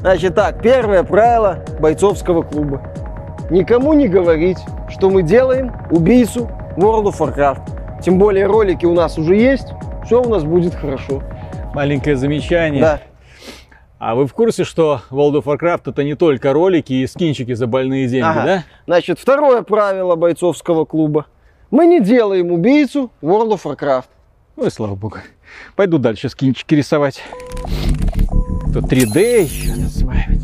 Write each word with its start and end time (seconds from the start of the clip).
Значит 0.00 0.34
так, 0.34 0.62
первое 0.62 1.02
правило 1.02 1.64
бойцовского 1.80 2.42
клуба. 2.42 2.82
Никому 3.50 3.92
не 3.94 4.08
говорить, 4.08 4.58
что 4.88 5.10
мы 5.10 5.22
делаем 5.22 5.72
убийцу 5.90 6.48
World 6.76 7.04
of 7.12 7.18
Warcraft. 7.18 8.00
Тем 8.02 8.18
более 8.18 8.46
ролики 8.46 8.86
у 8.86 8.94
нас 8.94 9.18
уже 9.18 9.34
есть, 9.34 9.68
все 10.04 10.22
у 10.22 10.28
нас 10.28 10.44
будет 10.44 10.74
хорошо. 10.74 11.22
Маленькое 11.74 12.16
замечание. 12.16 12.80
Да. 12.80 13.00
А 13.98 14.14
вы 14.14 14.26
в 14.28 14.32
курсе, 14.32 14.62
что 14.62 15.00
World 15.10 15.42
of 15.42 15.44
Warcraft 15.44 15.90
это 15.90 16.04
не 16.04 16.14
только 16.14 16.52
ролики 16.52 16.92
и 16.92 17.06
скинчики 17.08 17.52
за 17.54 17.66
больные 17.66 18.06
деньги, 18.06 18.26
Ага. 18.28 18.44
да? 18.44 18.64
Значит, 18.86 19.18
второе 19.18 19.62
правило 19.62 20.14
бойцовского 20.14 20.84
клуба. 20.84 21.26
Мы 21.72 21.86
не 21.86 22.00
делаем 22.00 22.52
убийцу 22.52 23.10
World 23.20 23.58
of 23.58 23.62
Warcraft. 23.64 24.04
Ну 24.56 24.66
и 24.66 24.70
слава 24.70 24.94
богу. 24.94 25.16
Пойду 25.74 25.98
дальше 25.98 26.28
скинчики 26.28 26.74
рисовать. 26.76 27.22
Тут 28.72 28.84
3D 28.84 29.42
еще 29.44 29.72
осваивать. 29.72 30.42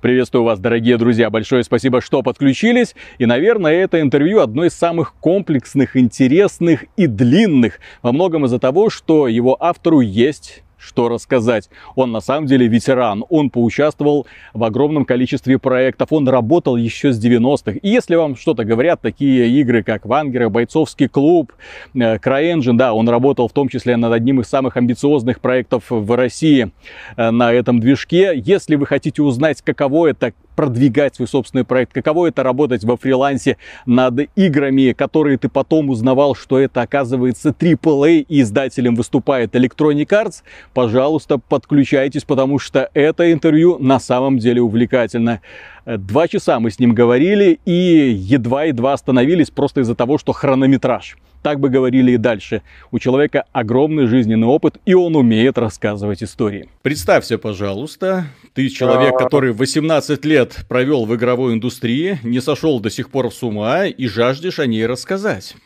Приветствую 0.00 0.44
вас, 0.44 0.58
дорогие 0.58 0.96
друзья. 0.96 1.28
Большое 1.28 1.62
спасибо, 1.62 2.00
что 2.00 2.22
подключились. 2.22 2.96
И, 3.18 3.26
наверное, 3.26 3.72
это 3.72 4.00
интервью 4.00 4.40
одно 4.40 4.64
из 4.64 4.72
самых 4.72 5.14
комплексных, 5.20 5.96
интересных 5.96 6.86
и 6.96 7.06
длинных. 7.06 7.80
Во 8.00 8.12
многом 8.12 8.46
из-за 8.46 8.58
того, 8.58 8.88
что 8.88 9.28
его 9.28 9.56
автору 9.62 10.00
есть 10.00 10.64
что 10.82 11.08
рассказать. 11.08 11.70
Он 11.94 12.12
на 12.12 12.20
самом 12.20 12.46
деле 12.46 12.66
ветеран. 12.66 13.24
Он 13.28 13.50
поучаствовал 13.50 14.26
в 14.52 14.64
огромном 14.64 15.04
количестве 15.04 15.58
проектов. 15.58 16.08
Он 16.12 16.28
работал 16.28 16.76
еще 16.76 17.12
с 17.12 17.24
90-х. 17.24 17.78
И 17.80 17.88
если 17.88 18.16
вам 18.16 18.36
что-то 18.36 18.64
говорят, 18.64 19.00
такие 19.00 19.48
игры, 19.60 19.82
как 19.82 20.04
Вангера, 20.06 20.48
Бойцовский 20.48 21.08
клуб, 21.08 21.52
э, 21.94 22.16
CryEngine, 22.16 22.74
да, 22.74 22.92
он 22.92 23.08
работал 23.08 23.48
в 23.48 23.52
том 23.52 23.68
числе 23.68 23.96
над 23.96 24.12
одним 24.12 24.40
из 24.40 24.48
самых 24.48 24.76
амбициозных 24.76 25.40
проектов 25.40 25.84
в 25.88 26.16
России 26.16 26.70
э, 27.16 27.30
на 27.30 27.52
этом 27.52 27.80
движке. 27.80 28.32
Если 28.34 28.76
вы 28.76 28.86
хотите 28.86 29.22
узнать, 29.22 29.62
каково 29.62 30.08
это 30.08 30.32
продвигать 30.54 31.16
свой 31.16 31.28
собственный 31.28 31.64
проект, 31.64 31.92
каково 31.92 32.28
это 32.28 32.42
работать 32.42 32.84
во 32.84 32.96
фрилансе 32.96 33.56
над 33.86 34.28
играми, 34.36 34.92
которые 34.92 35.38
ты 35.38 35.48
потом 35.48 35.90
узнавал, 35.90 36.34
что 36.34 36.58
это 36.58 36.82
оказывается 36.82 37.50
AAA 37.50 38.26
и 38.28 38.40
издателем 38.40 38.94
выступает 38.94 39.54
Electronic 39.54 40.08
Arts, 40.08 40.42
пожалуйста, 40.74 41.38
подключайтесь, 41.38 42.24
потому 42.24 42.58
что 42.58 42.90
это 42.94 43.32
интервью 43.32 43.78
на 43.78 44.00
самом 44.00 44.38
деле 44.38 44.62
увлекательно. 44.62 45.40
Э, 45.84 45.96
Два 45.96 46.28
часа 46.28 46.60
мы 46.60 46.70
с 46.70 46.78
ним 46.78 46.94
говорили 46.94 47.58
и 47.64 48.12
едва-едва 48.14 48.92
остановились 48.92 49.50
просто 49.50 49.80
из-за 49.80 49.94
того, 49.94 50.18
что 50.18 50.32
хронометраж. 50.32 51.16
Так 51.42 51.58
бы 51.58 51.68
говорили 51.68 52.12
и 52.12 52.16
дальше. 52.16 52.62
У 52.92 52.98
человека 52.98 53.44
огромный 53.52 54.06
жизненный 54.06 54.46
опыт, 54.46 54.76
и 54.86 54.94
он 54.94 55.16
умеет 55.16 55.58
рассказывать 55.58 56.22
истории. 56.22 56.68
Представься, 56.82 57.36
пожалуйста, 57.36 58.26
ты 58.54 58.68
человек, 58.68 59.18
который 59.18 59.52
18 59.52 60.24
лет 60.24 60.64
провел 60.68 61.04
в 61.04 61.14
игровой 61.16 61.54
индустрии, 61.54 62.18
не 62.22 62.40
сошел 62.40 62.78
до 62.80 62.90
сих 62.90 63.10
пор 63.10 63.32
с 63.32 63.42
ума 63.42 63.86
и 63.86 64.06
жаждешь 64.06 64.60
о 64.60 64.66
ней 64.66 64.86
рассказать. 64.86 65.56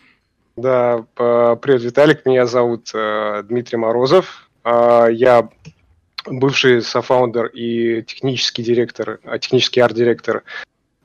Да, 0.56 1.04
привет, 1.14 1.82
Виталик, 1.82 2.24
меня 2.24 2.46
зовут 2.46 2.90
э, 2.94 3.42
Дмитрий 3.46 3.76
Морозов. 3.76 4.48
А, 4.64 5.06
Я 5.08 5.50
бывший 6.26 6.82
софаундер 6.82 7.46
и 7.46 8.02
технический 8.02 8.62
директор, 8.62 9.20
а, 9.24 9.38
технический 9.38 9.80
арт-директор 9.80 10.44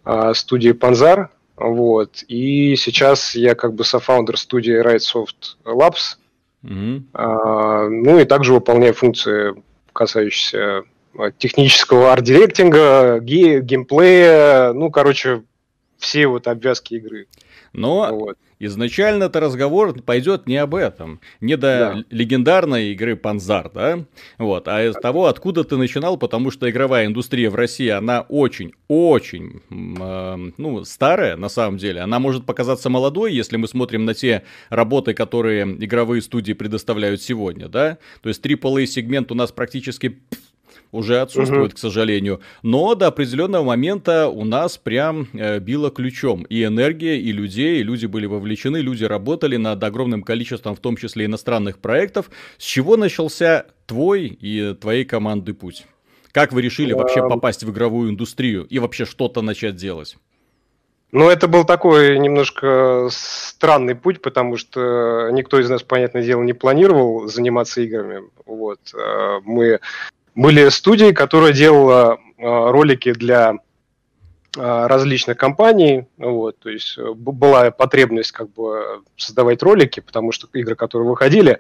а, 0.04 0.34
студии 0.34 0.72
Panzar. 0.72 1.28
Вот. 1.70 2.24
И 2.28 2.76
сейчас 2.76 3.36
я 3.36 3.56
как 3.56 3.74
бы 3.74 3.84
софаундер 3.84 4.38
студии 4.38 4.82
Rightsoft 4.84 5.58
Labs. 5.66 6.18
Мгм. 6.62 7.08
А, 7.14 7.88
Ну 7.88 8.20
и 8.20 8.26
также 8.26 8.54
выполняю 8.54 8.94
функции, 8.94 9.56
касающиеся 9.94 10.84
а, 11.18 11.32
технического 11.32 12.12
арт-директинга, 12.14 13.20
ге- 13.20 13.62
геймплея, 13.62 14.74
ну, 14.74 14.90
короче, 14.92 15.44
все 15.98 16.28
вот 16.28 16.48
обвязки 16.48 16.96
игры. 16.96 17.28
Но 17.74 18.10
Вот. 18.16 18.38
Изначально-то 18.66 19.40
разговор 19.40 20.02
пойдет 20.02 20.48
не 20.48 20.58
об 20.58 20.76
этом, 20.76 21.20
не 21.40 21.56
до 21.58 21.62
Да. 21.62 22.04
легендарной 22.10 22.92
игры 22.92 23.16
Панзар, 23.16 23.72
да, 23.74 24.06
вот, 24.38 24.68
а 24.68 24.84
из 24.86 24.94
того, 24.96 25.26
откуда 25.28 25.64
ты 25.64 25.78
начинал, 25.78 26.18
потому 26.18 26.52
что 26.52 26.70
игровая 26.70 27.06
индустрия 27.06 27.50
в 27.50 27.56
России, 27.56 27.90
она 27.90 28.22
очень-очень, 28.22 29.62
ну, 29.70 30.84
старая 30.86 31.38
на 31.38 31.50
самом 31.50 31.78
деле, 31.78 32.02
она 32.02 32.20
может 32.20 32.46
показаться 32.46 32.90
молодой, 32.90 33.34
если 33.34 33.58
мы 33.58 33.68
смотрим 33.68 34.06
на 34.06 34.14
те 34.14 34.44
работы, 34.70 35.14
которые 35.14 35.64
игровые 35.64 36.22
студии 36.22 36.54
предоставляют 36.54 37.22
сегодня, 37.22 37.68
да, 37.68 37.98
то 38.22 38.30
есть 38.30 38.46
AAA 38.46 38.86
сегмент 38.86 39.32
у 39.32 39.36
нас 39.36 39.52
практически 39.52 40.20
уже 40.92 41.22
отсутствует, 41.22 41.74
к 41.74 41.78
сожалению. 41.78 42.42
Но 42.64 42.96
до 42.96 43.08
определенного 43.08 43.64
момента 43.64 44.28
у 44.28 44.44
нас 44.44 44.78
прям 44.78 45.28
э, 45.34 45.60
било 45.60 45.90
ключом. 45.90 46.44
И 46.44 46.64
энергия, 46.64 47.20
и 47.20 47.32
людей, 47.32 47.80
и 47.80 47.84
люди 47.84 48.06
были 48.06 48.26
вовлечены, 48.26 48.78
люди 48.78 49.04
работали 49.04 49.58
над 49.58 49.84
огромным 49.84 50.24
количеством, 50.24 50.76
в 50.76 50.80
том 50.80 50.98
числе 50.98 51.26
иностранных 51.26 51.80
проектов. 51.80 52.30
С 52.58 52.64
чего 52.64 52.98
начался 52.98 53.66
твой 53.86 54.28
и 54.28 54.74
твоей 54.74 55.06
команды 55.06 55.54
путь? 55.54 55.86
Как 56.32 56.54
вы 56.54 56.62
решили 56.62 56.94
вообще 56.94 57.28
попасть 57.28 57.64
в 57.64 57.72
игровую 57.72 58.12
индустрию 58.12 58.66
и 58.66 58.80
вообще 58.80 59.06
что-то 59.06 59.42
начать 59.42 59.76
делать? 59.76 60.18
Ну, 61.12 61.30
это 61.30 61.50
был 61.50 61.66
такой 61.66 62.18
немножко 62.20 63.10
странный 63.12 63.96
путь, 63.96 64.22
потому 64.22 64.56
что 64.56 65.30
никто 65.32 65.60
из 65.60 65.70
нас, 65.70 65.84
понятное 65.84 66.24
дело, 66.24 66.42
не 66.42 66.54
планировал 66.54 67.28
заниматься 67.28 67.82
играми. 67.82 68.22
Вот. 68.46 68.80
э, 68.94 69.40
Мы 69.44 69.82
были 70.36 70.70
студией, 70.70 71.14
которая 71.14 71.54
делала 71.54 72.18
э, 72.18 72.44
ролики 72.44 73.14
для 73.14 73.54
э, 73.54 73.58
различных 74.88 75.38
компаний. 75.38 76.06
Вот. 76.18 76.60
То 76.60 76.70
есть 76.70 76.98
э, 76.98 77.14
была 77.14 77.72
потребность 77.72 78.32
как 78.32 78.52
бы 78.52 79.04
создавать 79.18 79.62
ролики, 79.64 80.00
потому 80.00 80.32
что 80.32 80.48
игры, 80.54 80.76
которые 80.76 81.10
выходили 81.10 81.60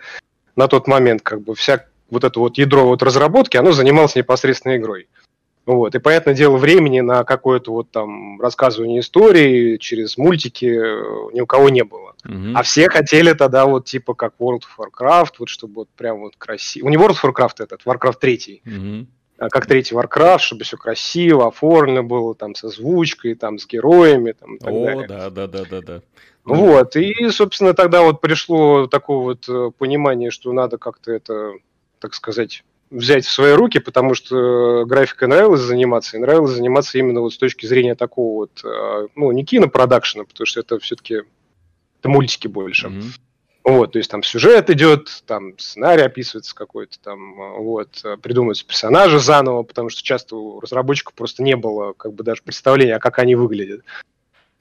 на 0.55 0.67
тот 0.67 0.87
момент, 0.87 1.21
как 1.21 1.41
бы 1.41 1.55
вся 1.55 1.85
вот 2.09 2.23
это 2.23 2.39
вот 2.39 2.57
ядро 2.57 2.85
вот 2.85 3.03
разработки, 3.03 3.57
оно 3.57 3.71
занималось 3.71 4.15
непосредственно 4.15 4.77
игрой. 4.77 5.07
Вот. 5.71 5.95
И, 5.95 5.99
понятное 5.99 6.33
дело, 6.33 6.57
времени 6.57 6.99
на 6.99 7.23
какое-то 7.23 7.71
вот 7.71 7.91
там 7.91 8.41
рассказывание 8.41 8.99
истории 8.99 9.77
через 9.77 10.17
мультики 10.17 10.65
э, 10.65 11.33
ни 11.33 11.39
у 11.39 11.45
кого 11.45 11.69
не 11.69 11.85
было. 11.85 12.13
Мгм. 12.25 12.57
А 12.57 12.63
все 12.63 12.89
хотели 12.89 13.31
тогда 13.31 13.65
вот 13.65 13.85
типа 13.85 14.13
как 14.13 14.33
World 14.37 14.63
of 14.63 14.85
Warcraft, 14.85 15.35
вот 15.39 15.47
чтобы 15.47 15.73
вот 15.75 15.89
прям 15.95 16.19
вот 16.19 16.33
красиво. 16.37 16.89
Не 16.89 16.97
World 16.97 17.15
of 17.15 17.23
Warcraft 17.23 17.63
этот, 17.63 17.81
Warcraft 17.85 18.19
3, 18.19 18.61
Мгм. 18.65 19.07
а 19.37 19.47
как 19.47 19.65
третий 19.65 19.95
Warcraft, 19.95 20.39
чтобы 20.39 20.65
все 20.65 20.75
красиво, 20.75 21.47
оформлено 21.47 22.03
было, 22.03 22.35
там 22.35 22.53
с 22.53 22.65
озвучкой, 22.65 23.35
там 23.35 23.57
с 23.57 23.65
героями, 23.65 24.33
там 24.33 24.55
и 24.55 24.59
так 24.59 24.73
О, 24.73 24.85
далее. 24.85 25.07
да, 25.07 25.29
да, 25.29 25.47
да, 25.47 25.63
да, 25.69 25.81
да. 25.81 26.01
Вот, 26.43 26.97
и, 26.97 27.29
собственно, 27.29 27.73
тогда 27.73 28.01
вот 28.01 28.19
пришло 28.19 28.88
такое 28.88 29.17
вот 29.17 29.47
э, 29.47 29.71
понимание, 29.77 30.31
что 30.31 30.51
надо 30.51 30.77
как-то 30.77 31.13
это, 31.13 31.53
так 31.99 32.13
сказать, 32.13 32.65
взять 32.91 33.25
в 33.25 33.31
свои 33.31 33.53
руки, 33.53 33.79
потому 33.79 34.13
что 34.13 34.81
э, 34.81 34.85
графикой 34.85 35.29
нравилось 35.29 35.62
заниматься, 35.62 36.18
и 36.18 36.19
нравилось 36.19 36.52
заниматься 36.52 36.97
именно 37.00 37.22
вот 37.22 37.34
с 37.34 37.38
точки 37.38 37.66
зрения 37.66 37.96
такого 37.96 38.41
вот, 38.41 38.62
э, 38.63 39.07
ну, 39.16 39.31
не 39.31 39.46
кинопродакшена, 39.46 40.25
потому 40.25 40.46
что 40.46 40.59
это 40.59 40.78
все-таки 40.79 41.22
это 42.00 42.09
мультики 42.09 42.47
больше. 42.47 42.90
Мгм. 42.90 43.03
Вот, 43.63 43.94
то 43.94 44.00
есть 44.00 44.12
там 44.12 44.24
сюжет 44.24 44.69
идет, 44.69 45.24
там 45.25 45.57
сценарий 45.57 46.01
описывается 46.01 46.53
какой-то, 46.53 47.00
там 47.00 47.41
э, 47.41 47.59
вот, 47.59 48.03
придумываются 48.22 48.68
персонажи 48.68 49.19
заново, 49.19 49.63
потому 49.63 49.90
что 49.90 50.03
часто 50.03 50.35
у 50.35 50.59
разработчиков 50.59 51.13
просто 51.13 51.44
не 51.44 51.56
было 51.56 51.94
как 51.94 52.13
бы 52.13 52.24
даже 52.24 52.44
представления, 52.44 52.97
а 52.97 53.00
как 53.00 53.19
они 53.19 53.35
выглядят. 53.35 53.84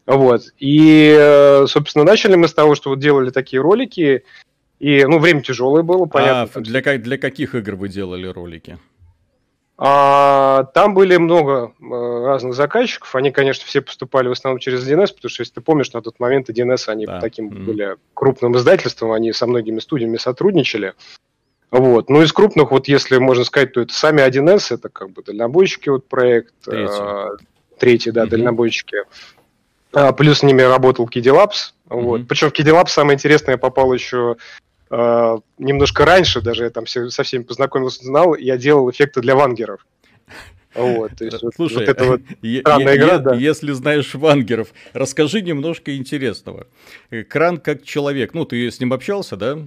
Вот, 0.06 0.42
и, 0.58 1.64
собственно, 1.68 2.04
начали 2.04 2.34
мы 2.34 2.48
с 2.48 2.54
того, 2.54 2.74
что 2.74 2.90
вот 2.90 2.98
делали 2.98 3.30
такие 3.30 3.62
ролики, 3.62 4.24
и, 4.80 5.04
ну, 5.04 5.18
время 5.20 5.42
тяжелое 5.42 5.82
было, 5.82 6.06
понятно. 6.06 6.50
А 6.54 6.60
для, 6.60 6.98
для 6.98 7.18
каких 7.18 7.54
игр 7.54 7.76
вы 7.76 7.88
делали 7.88 8.26
ролики? 8.26 8.78
а, 9.82 10.64
там 10.74 10.92
были 10.92 11.16
много 11.16 11.72
э, 11.80 12.24
разных 12.26 12.52
заказчиков. 12.54 13.14
Они, 13.14 13.30
конечно, 13.30 13.64
все 13.66 13.80
поступали 13.80 14.28
в 14.28 14.32
основном 14.32 14.58
через 14.58 14.86
1С, 14.86 15.14
потому 15.14 15.30
что, 15.30 15.40
если 15.42 15.54
ты 15.54 15.60
помнишь, 15.62 15.90
на 15.92 16.02
тот 16.02 16.20
момент 16.20 16.50
1С, 16.50 16.88
они 16.88 17.06
Да. 17.06 17.18
таким 17.20 17.46
Мгм. 17.46 17.64
были 17.64 17.96
крупным 18.12 18.56
издательством, 18.58 19.12
они 19.12 19.32
со 19.32 19.46
многими 19.46 19.78
студиями 19.78 20.18
сотрудничали. 20.18 20.92
Вот. 21.70 22.10
Ну, 22.10 22.20
из 22.20 22.30
крупных, 22.32 22.72
вот 22.72 22.88
если 22.88 23.16
можно 23.16 23.44
сказать, 23.44 23.72
то 23.72 23.80
это 23.80 23.94
сами 23.94 24.20
1С, 24.20 24.70
это 24.74 24.90
как 24.90 25.10
бы 25.12 25.22
дальнобойщики 25.22 25.88
вот 25.88 26.08
проект. 26.08 26.52
Третий. 26.64 27.02
э, 27.02 27.36
третий, 27.78 28.10
да, 28.10 28.22
Мгм. 28.22 28.30
дальнобойщики. 28.30 28.98
А, 29.94 30.12
плюс 30.12 30.40
с 30.40 30.42
ними 30.42 30.60
работал 30.62 31.08
Kiddy 31.08 31.32
Labs. 31.34 31.72
Вот. 31.86 32.28
Причем 32.28 32.50
в 32.50 32.52
Kiddy 32.52 32.72
Labs 32.78 32.88
самое 32.88 33.14
интересное, 33.16 33.52
я 33.54 33.58
попал 33.58 33.92
еще 33.94 34.36
э, 34.90 35.38
немножко 35.58 36.04
раньше, 36.04 36.40
даже 36.40 36.64
я 36.64 36.70
там 36.70 36.84
все, 36.84 37.08
со 37.10 37.22
всеми 37.22 37.42
познакомился, 37.42 38.04
знал, 38.04 38.34
я 38.34 38.56
делал 38.56 38.90
эффекты 38.90 39.20
для 39.20 39.34
вангеров. 39.34 39.86
Вот, 40.74 41.10
то 41.18 41.24
есть 41.24 41.42
вот- 41.42 41.54
Слушай, 41.56 41.78
вот 41.78 41.88
это 41.88 42.04
вот 42.04 42.20
е- 42.42 42.60
странная 42.60 42.96
игра, 42.96 43.14
е- 43.14 43.18
да. 43.18 43.34
если 43.34 43.72
знаешь 43.72 44.14
вангеров, 44.14 44.68
расскажи 44.92 45.42
немножко 45.42 45.96
интересного. 45.96 46.68
Кран 47.28 47.58
как 47.58 47.82
человек, 47.82 48.34
ну 48.34 48.44
ты 48.44 48.70
с 48.70 48.78
ним 48.78 48.92
общался, 48.92 49.36
да? 49.36 49.58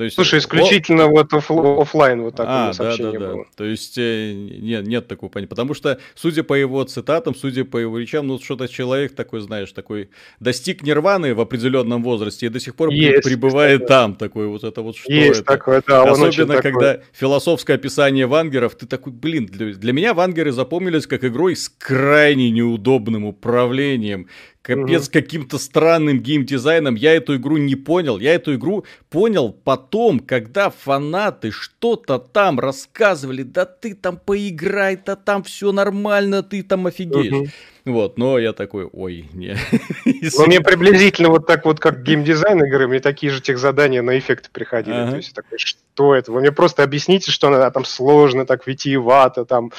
То 0.00 0.04
есть, 0.04 0.14
Слушай, 0.14 0.38
исключительно 0.38 1.04
о... 1.04 1.08
вот 1.08 1.34
оф... 1.34 1.50
офлайн 1.50 2.22
вот 2.22 2.34
такое 2.34 2.70
а, 2.70 2.72
сообщение 2.72 3.12
да, 3.12 3.18
да, 3.18 3.32
было. 3.34 3.44
Да. 3.44 3.50
То 3.54 3.64
есть 3.64 3.98
э, 3.98 4.32
нет, 4.32 4.86
нет 4.86 5.06
такого 5.08 5.28
понятия. 5.28 5.50
Потому 5.50 5.74
что, 5.74 5.98
судя 6.14 6.42
по 6.42 6.54
его 6.54 6.82
цитатам, 6.84 7.34
судя 7.34 7.66
по 7.66 7.76
его 7.76 7.98
речам, 7.98 8.26
ну 8.26 8.38
что-то 8.38 8.66
человек 8.66 9.14
такой, 9.14 9.42
знаешь, 9.42 9.70
такой 9.72 10.08
достиг 10.40 10.82
нирваны 10.82 11.34
в 11.34 11.40
определенном 11.42 12.02
возрасте 12.02 12.46
и 12.46 12.48
до 12.48 12.58
сих 12.60 12.76
пор 12.76 12.88
есть, 12.88 13.24
пребывает 13.24 13.80
такое. 13.82 13.88
там. 13.88 14.14
Такой 14.14 14.46
вот 14.46 14.64
это 14.64 14.80
вот 14.80 14.96
что 14.96 15.12
есть 15.12 15.40
это. 15.40 15.44
Такое, 15.44 15.82
да, 15.86 16.04
Особенно, 16.04 16.62
когда 16.62 16.94
такой. 16.94 17.06
философское 17.12 17.74
описание 17.74 18.26
вангеров, 18.26 18.76
ты 18.76 18.86
такой, 18.86 19.12
блин, 19.12 19.44
для, 19.44 19.74
для 19.74 19.92
меня 19.92 20.14
вангеры 20.14 20.52
запомнились 20.52 21.06
как 21.06 21.24
игрой 21.24 21.56
с 21.56 21.68
крайне 21.68 22.50
неудобным 22.50 23.26
управлением, 23.26 24.28
Капец, 24.62 25.04
угу. 25.04 25.12
каким-то 25.12 25.58
странным 25.58 26.20
геймдизайном. 26.20 26.94
Я 26.94 27.14
эту 27.14 27.36
игру 27.36 27.56
не 27.56 27.76
понял. 27.76 28.18
Я 28.18 28.34
эту 28.34 28.54
игру 28.56 28.84
понял 29.08 29.52
потом, 29.52 30.20
когда 30.20 30.68
фанаты 30.68 31.50
что-то 31.50 32.18
там 32.18 32.60
рассказывали. 32.60 33.42
Да 33.42 33.64
ты 33.64 33.94
там 33.94 34.18
поиграй, 34.18 34.98
да 35.04 35.16
там 35.16 35.42
все 35.44 35.72
нормально, 35.72 36.42
ты 36.42 36.62
там 36.62 36.86
офигеешь. 36.86 37.32
Угу. 37.32 37.48
Вот, 37.86 38.18
но 38.18 38.38
я 38.38 38.52
такой, 38.52 38.84
ой, 38.84 39.30
не. 39.32 39.56
Ну, 40.04 40.46
мне 40.46 40.60
приблизительно 40.60 41.30
вот 41.30 41.46
так 41.46 41.64
вот, 41.64 41.80
как 41.80 42.02
геймдизайн 42.02 42.62
игры, 42.64 42.86
мне 42.86 43.00
такие 43.00 43.32
же 43.32 43.40
тех 43.40 43.58
задания 43.58 44.02
на 44.02 44.18
эффекты 44.18 44.50
приходили. 44.52 44.94
Ага. 44.94 45.12
То 45.12 45.16
есть 45.16 45.34
такой, 45.34 45.58
что 45.58 46.14
это? 46.14 46.32
Вы 46.32 46.40
мне 46.40 46.52
просто 46.52 46.82
объясните, 46.82 47.30
что 47.30 47.48
она 47.48 47.70
там 47.70 47.86
сложно, 47.86 48.44
так 48.44 48.66
витиевато, 48.66 49.46
там, 49.46 49.72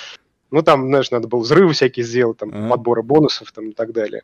ну 0.50 0.64
там, 0.64 0.88
знаешь, 0.88 1.12
надо 1.12 1.28
было 1.28 1.42
взрывы 1.42 1.74
всякие 1.74 2.04
сделать, 2.04 2.38
там, 2.38 2.50
ага. 2.50 2.70
подборы 2.70 3.04
бонусов 3.04 3.52
там 3.52 3.70
и 3.70 3.74
так 3.74 3.94
далее. 3.94 4.24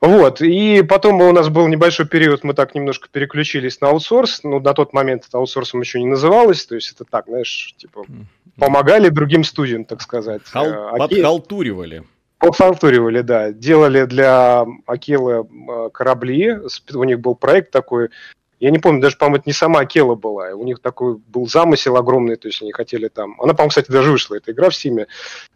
Вот, 0.00 0.42
и 0.42 0.82
потом 0.82 1.20
у 1.22 1.32
нас 1.32 1.48
был 1.48 1.66
небольшой 1.66 2.06
период, 2.06 2.44
мы 2.44 2.52
так 2.52 2.74
немножко 2.74 3.08
переключились 3.10 3.80
на 3.80 3.88
аутсорс, 3.88 4.40
ну, 4.42 4.60
на 4.60 4.74
тот 4.74 4.92
момент 4.92 5.24
это 5.26 5.38
аутсорсом 5.38 5.80
еще 5.80 5.98
не 6.00 6.06
называлось, 6.06 6.66
то 6.66 6.74
есть 6.74 6.92
это 6.92 7.04
так, 7.04 7.24
знаешь, 7.26 7.74
типа, 7.78 8.04
помогали 8.58 9.08
другим 9.08 9.44
студиям, 9.44 9.84
так 9.84 10.02
сказать. 10.02 10.42
Хал... 10.44 10.66
Э, 10.66 10.98
Подхалтуривали. 10.98 12.04
Подхалтуривали, 12.38 13.22
да. 13.22 13.52
Делали 13.52 14.04
для 14.04 14.66
Акелы 14.86 15.46
э, 15.46 15.90
корабли, 15.90 16.58
у 16.92 17.04
них 17.04 17.20
был 17.20 17.34
проект 17.34 17.70
такой, 17.70 18.10
я 18.60 18.70
не 18.70 18.78
помню, 18.78 19.00
даже, 19.00 19.16
по-моему, 19.16 19.36
это 19.36 19.44
не 19.46 19.52
сама 19.52 19.80
Акела 19.80 20.14
была. 20.14 20.50
У 20.50 20.64
них 20.64 20.80
такой 20.80 21.16
был 21.16 21.46
замысел 21.46 21.96
огромный, 21.96 22.36
то 22.36 22.48
есть 22.48 22.62
они 22.62 22.72
хотели 22.72 23.08
там... 23.08 23.40
Она, 23.40 23.52
по-моему, 23.52 23.70
кстати, 23.70 23.90
даже 23.90 24.10
вышла, 24.10 24.36
эта 24.36 24.52
игра 24.52 24.70
в 24.70 24.74
Симе. 24.74 25.06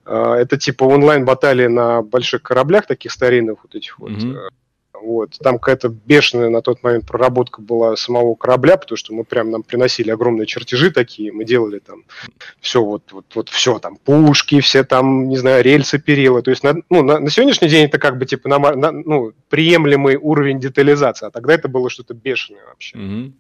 А, 0.05 0.37
это 0.37 0.57
типа 0.57 0.85
онлайн-баталии 0.85 1.67
на 1.67 2.03
больших 2.03 2.43
кораблях, 2.43 2.87
таких 2.87 3.13
старинных 3.13 3.59
вот 3.63 3.75
этих. 3.75 3.99
Mm-hmm. 3.99 4.33
Вот. 4.35 4.53
Там 5.39 5.59
какая-то 5.59 5.89
бешеная 5.89 6.51
на 6.51 6.63
тот 6.63 6.83
момент 6.83 7.07
проработка 7.07 7.61
была 7.61 7.97
самого 7.97 8.35
корабля, 8.35 8.77
потому 8.77 8.97
что 8.97 9.15
мы 9.15 9.25
прям 9.25 9.51
нам 9.51 9.63
приносили 9.63 10.11
огромные 10.11 10.47
чертежи 10.47 10.91
такие, 10.91 11.33
мы 11.33 11.45
делали 11.45 11.79
там 11.79 12.05
все 12.61 12.83
вот, 12.83 13.13
вот, 13.13 13.27
вот 13.35 13.49
все 13.49 13.79
там, 13.79 13.97
пушки, 13.97 14.61
все 14.61 14.85
там, 14.85 15.29
не 15.29 15.37
знаю, 15.37 15.65
рельсы, 15.65 15.99
перила. 15.99 16.43
То 16.43 16.51
есть 16.51 16.63
на, 16.63 16.77
ну, 16.91 17.03
на, 17.03 17.19
на 17.19 17.31
сегодняшний 17.31 17.69
день 17.69 17.87
это 17.87 17.99
как 17.99 18.19
бы 18.19 18.27
типа 18.27 18.49
на, 18.49 18.59
на, 18.59 18.93
ну, 18.93 19.33
приемлемый 19.49 20.17
уровень 20.17 20.61
детализации, 20.61 21.27
а 21.27 21.31
тогда 21.31 21.55
это 21.55 21.69
было 21.69 21.91
что-то 21.91 22.15
бешеное 22.15 22.65
вообще. 22.67 22.97
Mm-hmm. 22.97 23.33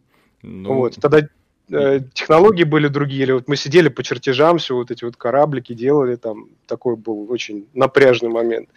Ну... 0.43 0.75
Вот. 0.75 0.97
Тогда 1.01 1.29
э, 1.71 2.01
технологии 2.13 2.65
были 2.65 2.89
другие, 2.89 3.23
или 3.23 3.33
вот 3.33 3.49
мы 3.49 3.57
сидели 3.57 3.89
по 3.89 4.03
чертежам, 4.03 4.59
все 4.59 4.75
вот 4.75 4.91
эти 4.91 5.05
вот 5.05 5.17
кораблики 5.17 5.73
делали, 5.73 6.17
там 6.17 6.49
такой 6.67 6.97
был 6.97 7.31
очень 7.31 7.67
напряжный 7.75 8.29
момент. 8.29 8.69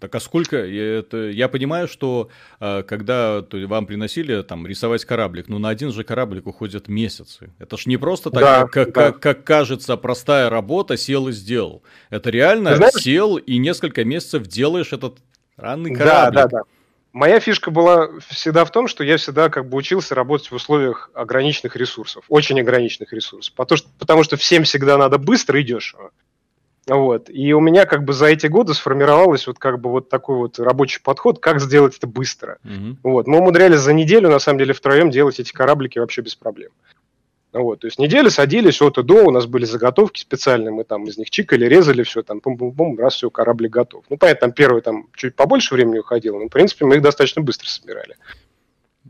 Так 0.00 0.14
а 0.14 0.20
сколько? 0.20 0.56
Это, 0.56 1.28
я 1.28 1.48
понимаю, 1.48 1.86
что 1.86 2.30
э, 2.58 2.82
когда 2.82 3.42
то, 3.42 3.58
вам 3.66 3.86
приносили 3.86 4.42
там 4.42 4.66
рисовать 4.66 5.04
кораблик, 5.04 5.48
ну 5.48 5.58
на 5.58 5.68
один 5.68 5.92
же 5.92 6.04
кораблик 6.04 6.46
уходят 6.46 6.88
месяцы. 6.88 7.52
Это 7.58 7.76
ж 7.76 7.84
не 7.86 7.98
просто 7.98 8.30
так, 8.30 8.40
да, 8.40 8.66
как, 8.66 8.92
да. 8.92 9.12
Как, 9.12 9.20
как 9.20 9.44
кажется, 9.44 9.96
простая 9.98 10.48
работа, 10.48 10.96
сел 10.96 11.28
и 11.28 11.32
сделал. 11.32 11.82
Это 12.08 12.30
реально 12.30 12.76
Знаешь, 12.76 12.94
сел 12.94 13.36
и 13.36 13.58
несколько 13.58 14.04
месяцев 14.04 14.46
делаешь 14.46 14.92
этот 14.92 15.18
ранный 15.58 15.94
кораблик. 15.94 16.34
Да, 16.34 16.42
да, 16.42 16.48
да. 16.48 16.62
Моя 17.12 17.40
фишка 17.40 17.70
была 17.70 18.08
всегда 18.28 18.64
в 18.64 18.70
том, 18.70 18.86
что 18.86 19.02
я 19.02 19.16
всегда 19.16 19.48
как 19.48 19.68
бы 19.68 19.76
учился 19.76 20.14
работать 20.14 20.50
в 20.50 20.54
условиях 20.54 21.10
ограниченных 21.12 21.74
ресурсов, 21.76 22.24
очень 22.28 22.60
ограниченных 22.60 23.12
ресурсов. 23.12 23.52
Потому 23.54 23.76
что, 23.76 23.88
потому 23.98 24.22
что 24.22 24.36
всем 24.36 24.62
всегда 24.62 24.96
надо 24.96 25.18
быстро 25.18 25.60
и 25.60 25.64
дешево. 25.64 26.12
Вот. 26.90 27.30
И 27.30 27.52
у 27.52 27.60
меня 27.60 27.86
как 27.86 28.04
бы 28.04 28.12
за 28.12 28.26
эти 28.26 28.48
годы 28.48 28.74
сформировалось 28.74 29.46
вот 29.46 29.60
как 29.60 29.80
бы 29.80 29.90
вот 29.90 30.08
такой 30.08 30.36
вот 30.36 30.58
рабочий 30.58 31.00
подход, 31.00 31.38
как 31.38 31.60
сделать 31.60 31.96
это 31.96 32.08
быстро. 32.08 32.58
Mm-hmm. 32.64 32.96
Вот. 33.04 33.28
Мы 33.28 33.38
умудрялись 33.38 33.78
за 33.78 33.92
неделю, 33.92 34.28
на 34.28 34.40
самом 34.40 34.58
деле, 34.58 34.74
втроем 34.74 35.10
делать 35.10 35.38
эти 35.38 35.52
кораблики 35.52 36.00
вообще 36.00 36.20
без 36.22 36.34
проблем. 36.34 36.70
Вот, 37.52 37.80
то 37.80 37.88
есть 37.88 37.98
неделю 37.98 38.30
садились 38.30 38.80
от 38.80 38.98
и 38.98 39.02
до, 39.02 39.24
у 39.24 39.32
нас 39.32 39.46
были 39.46 39.64
заготовки 39.64 40.20
специальные, 40.20 40.70
мы 40.70 40.84
там 40.84 41.04
из 41.06 41.18
них 41.18 41.30
чикали, 41.30 41.64
резали 41.64 42.04
все, 42.04 42.22
там 42.22 42.40
пум-пум-пум, 42.40 42.96
раз 42.96 43.14
все, 43.14 43.28
кораблик 43.28 43.72
готов. 43.72 44.04
Ну, 44.08 44.16
понятно, 44.16 44.46
там 44.46 44.52
первый 44.52 44.82
там 44.82 45.08
чуть 45.16 45.34
побольше 45.34 45.74
времени 45.74 45.98
уходило, 45.98 46.38
но, 46.38 46.46
в 46.46 46.50
принципе, 46.50 46.84
мы 46.84 46.96
их 46.96 47.02
достаточно 47.02 47.42
быстро 47.42 47.66
собирали. 47.66 48.16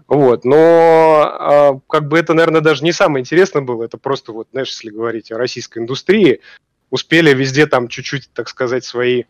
Вот, 0.08 0.46
но 0.46 0.56
а, 0.58 1.80
как 1.86 2.08
бы 2.08 2.18
это, 2.18 2.32
наверное, 2.32 2.62
даже 2.62 2.82
не 2.82 2.92
самое 2.92 3.20
интересное 3.20 3.60
было, 3.60 3.84
это 3.84 3.98
просто 3.98 4.32
вот, 4.32 4.48
знаешь, 4.52 4.70
если 4.70 4.88
говорить 4.88 5.30
о 5.30 5.36
российской 5.36 5.80
индустрии, 5.80 6.40
успели 6.90 7.32
везде 7.32 7.66
там 7.66 7.88
чуть-чуть, 7.88 8.30
так 8.32 8.48
сказать, 8.48 8.84
свои 8.84 9.24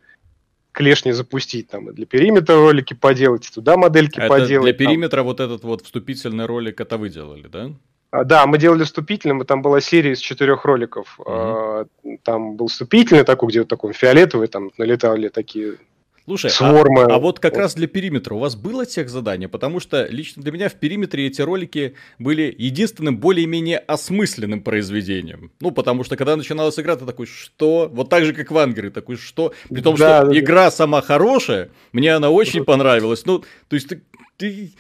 клешни 0.73 1.13
запустить, 1.13 1.69
там 1.69 1.91
и 1.91 1.93
для 1.93 2.07
периметра 2.07 2.55
ролики 2.55 2.95
поделать, 2.95 3.49
и 3.49 3.53
туда 3.53 3.77
модельки 3.77 4.19
это 4.19 4.29
поделать. 4.29 4.77
Для 4.77 4.87
периметра 4.87 5.19
там. 5.19 5.27
вот 5.27 5.41
этот 5.41 5.65
вот 5.65 5.83
вступительный 5.83 6.47
ролик, 6.47 6.81
это 6.81 6.97
вы 6.97 7.09
делали, 7.09 7.49
да? 7.49 7.73
А, 8.13 8.25
да, 8.25 8.47
мы 8.47 8.59
делали 8.59 8.85
вступительным, 8.85 9.43
и 9.43 9.45
там 9.45 9.63
была 9.63 9.81
серия 9.81 10.13
из 10.13 10.19
четырех 10.19 10.65
роликов. 10.65 11.19
Mm-hmm. 11.21 12.19
Там 12.25 12.57
был 12.57 12.67
вступительный 12.67 13.25
такой, 13.25 13.49
где 13.49 13.61
вот 13.61 13.69
такой 13.69 13.93
фиолетовый, 13.93 14.49
там 14.49 14.71
налетали 14.79 15.29
такие 15.29 15.79
Слушай, 16.25 16.51
Сворма. 16.51 17.05
А, 17.05 17.17
а 17.17 17.19
вот 17.19 17.41
как 17.41 17.57
раз 17.57 17.75
для 17.75 17.89
периметра 17.89 18.35
у 18.35 18.39
вас 18.39 18.55
было 18.55 18.87
тех 18.87 19.09
задание? 19.09 19.49
Потому 19.49 19.81
что 19.81 20.07
лично 20.07 20.43
для 20.43 20.53
меня 20.53 20.69
в 20.69 20.75
периметре 20.75 21.27
эти 21.27 21.41
ролики 21.41 21.95
были 22.19 22.55
единственным 22.57 23.19
более-менее 23.19 23.79
осмысленным 23.79 24.63
произведением. 24.63 25.51
Ну, 25.61 25.71
потому 25.71 26.05
что 26.05 26.17
когда 26.17 26.37
начиналась 26.37 26.79
игра, 26.79 26.97
ты 26.97 27.07
такой, 27.07 27.27
что? 27.27 27.91
Вот 27.93 28.09
так 28.11 28.25
же, 28.25 28.33
как 28.33 28.51
в 28.51 28.59
Ангере, 28.59 28.91
такой, 28.91 29.17
что? 29.17 29.55
При 29.69 29.81
том, 29.81 29.97
да, 29.97 30.21
что 30.21 30.31
да, 30.31 30.39
игра 30.39 30.65
да. 30.65 30.71
сама 30.71 31.01
хорошая, 31.03 31.71
мне 31.93 32.15
она 32.15 32.31
очень 32.31 32.65
понравилась. 32.65 33.25
Ну, 33.25 33.41
то 33.69 33.75
есть 33.75 33.89
ты, 33.89 34.03
ты 34.37 34.73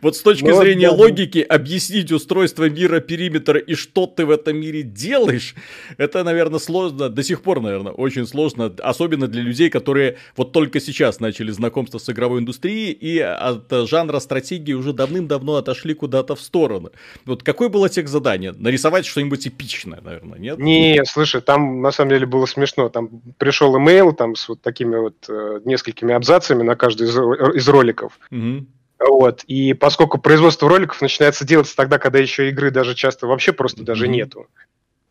Вот 0.00 0.16
с 0.16 0.22
точки 0.22 0.46
ну, 0.46 0.60
зрения 0.60 0.90
да. 0.90 0.96
логики 0.96 1.38
объяснить 1.38 2.10
устройство 2.12 2.68
мира 2.68 3.00
периметра 3.00 3.58
и 3.58 3.74
что 3.74 4.06
ты 4.06 4.24
в 4.24 4.30
этом 4.30 4.56
мире 4.56 4.82
делаешь, 4.82 5.54
это, 5.98 6.24
наверное, 6.24 6.58
сложно, 6.58 7.08
до 7.08 7.22
сих 7.22 7.42
пор, 7.42 7.60
наверное, 7.60 7.92
очень 7.92 8.26
сложно, 8.26 8.72
особенно 8.82 9.26
для 9.26 9.42
людей, 9.42 9.70
которые 9.70 10.16
вот 10.36 10.52
только 10.52 10.80
сейчас 10.80 11.20
начали 11.20 11.50
знакомство 11.50 11.98
с 11.98 12.08
игровой 12.08 12.40
индустрией 12.40 12.92
и 12.92 13.18
от 13.18 13.70
жанра 13.88 14.18
стратегии 14.20 14.72
уже 14.72 14.92
давным-давно 14.92 15.56
отошли 15.56 15.94
куда-то 15.94 16.34
в 16.34 16.40
сторону. 16.40 16.90
Вот 17.24 17.42
какое 17.42 17.68
было 17.68 17.88
тех 17.88 18.08
задание? 18.08 18.52
Нарисовать 18.52 19.06
что-нибудь 19.06 19.46
эпичное, 19.46 20.00
наверное, 20.00 20.38
нет? 20.38 20.58
Не, 20.58 21.02
слушай, 21.04 21.40
там 21.40 21.82
на 21.82 21.92
самом 21.92 22.10
деле 22.10 22.26
было 22.26 22.46
смешно. 22.46 22.88
Там 22.88 23.22
пришел 23.38 23.76
имейл 23.78 24.12
там 24.12 24.36
с 24.36 24.48
вот 24.48 24.62
такими 24.62 24.96
вот 24.96 25.14
э, 25.28 25.60
несколькими 25.64 26.14
абзацами 26.14 26.62
на 26.62 26.76
каждый 26.76 27.08
из, 27.08 27.16
из 27.56 27.68
роликов. 27.68 28.18
Угу. 28.30 28.66
Вот. 29.08 29.42
И 29.44 29.74
поскольку 29.74 30.18
производство 30.18 30.68
роликов 30.68 31.00
начинается 31.00 31.44
делаться 31.44 31.76
тогда, 31.76 31.98
когда 31.98 32.18
еще 32.18 32.48
игры 32.48 32.70
даже 32.70 32.94
часто 32.94 33.26
вообще 33.26 33.52
просто 33.52 33.82
даже 33.82 34.08
нету. 34.08 34.46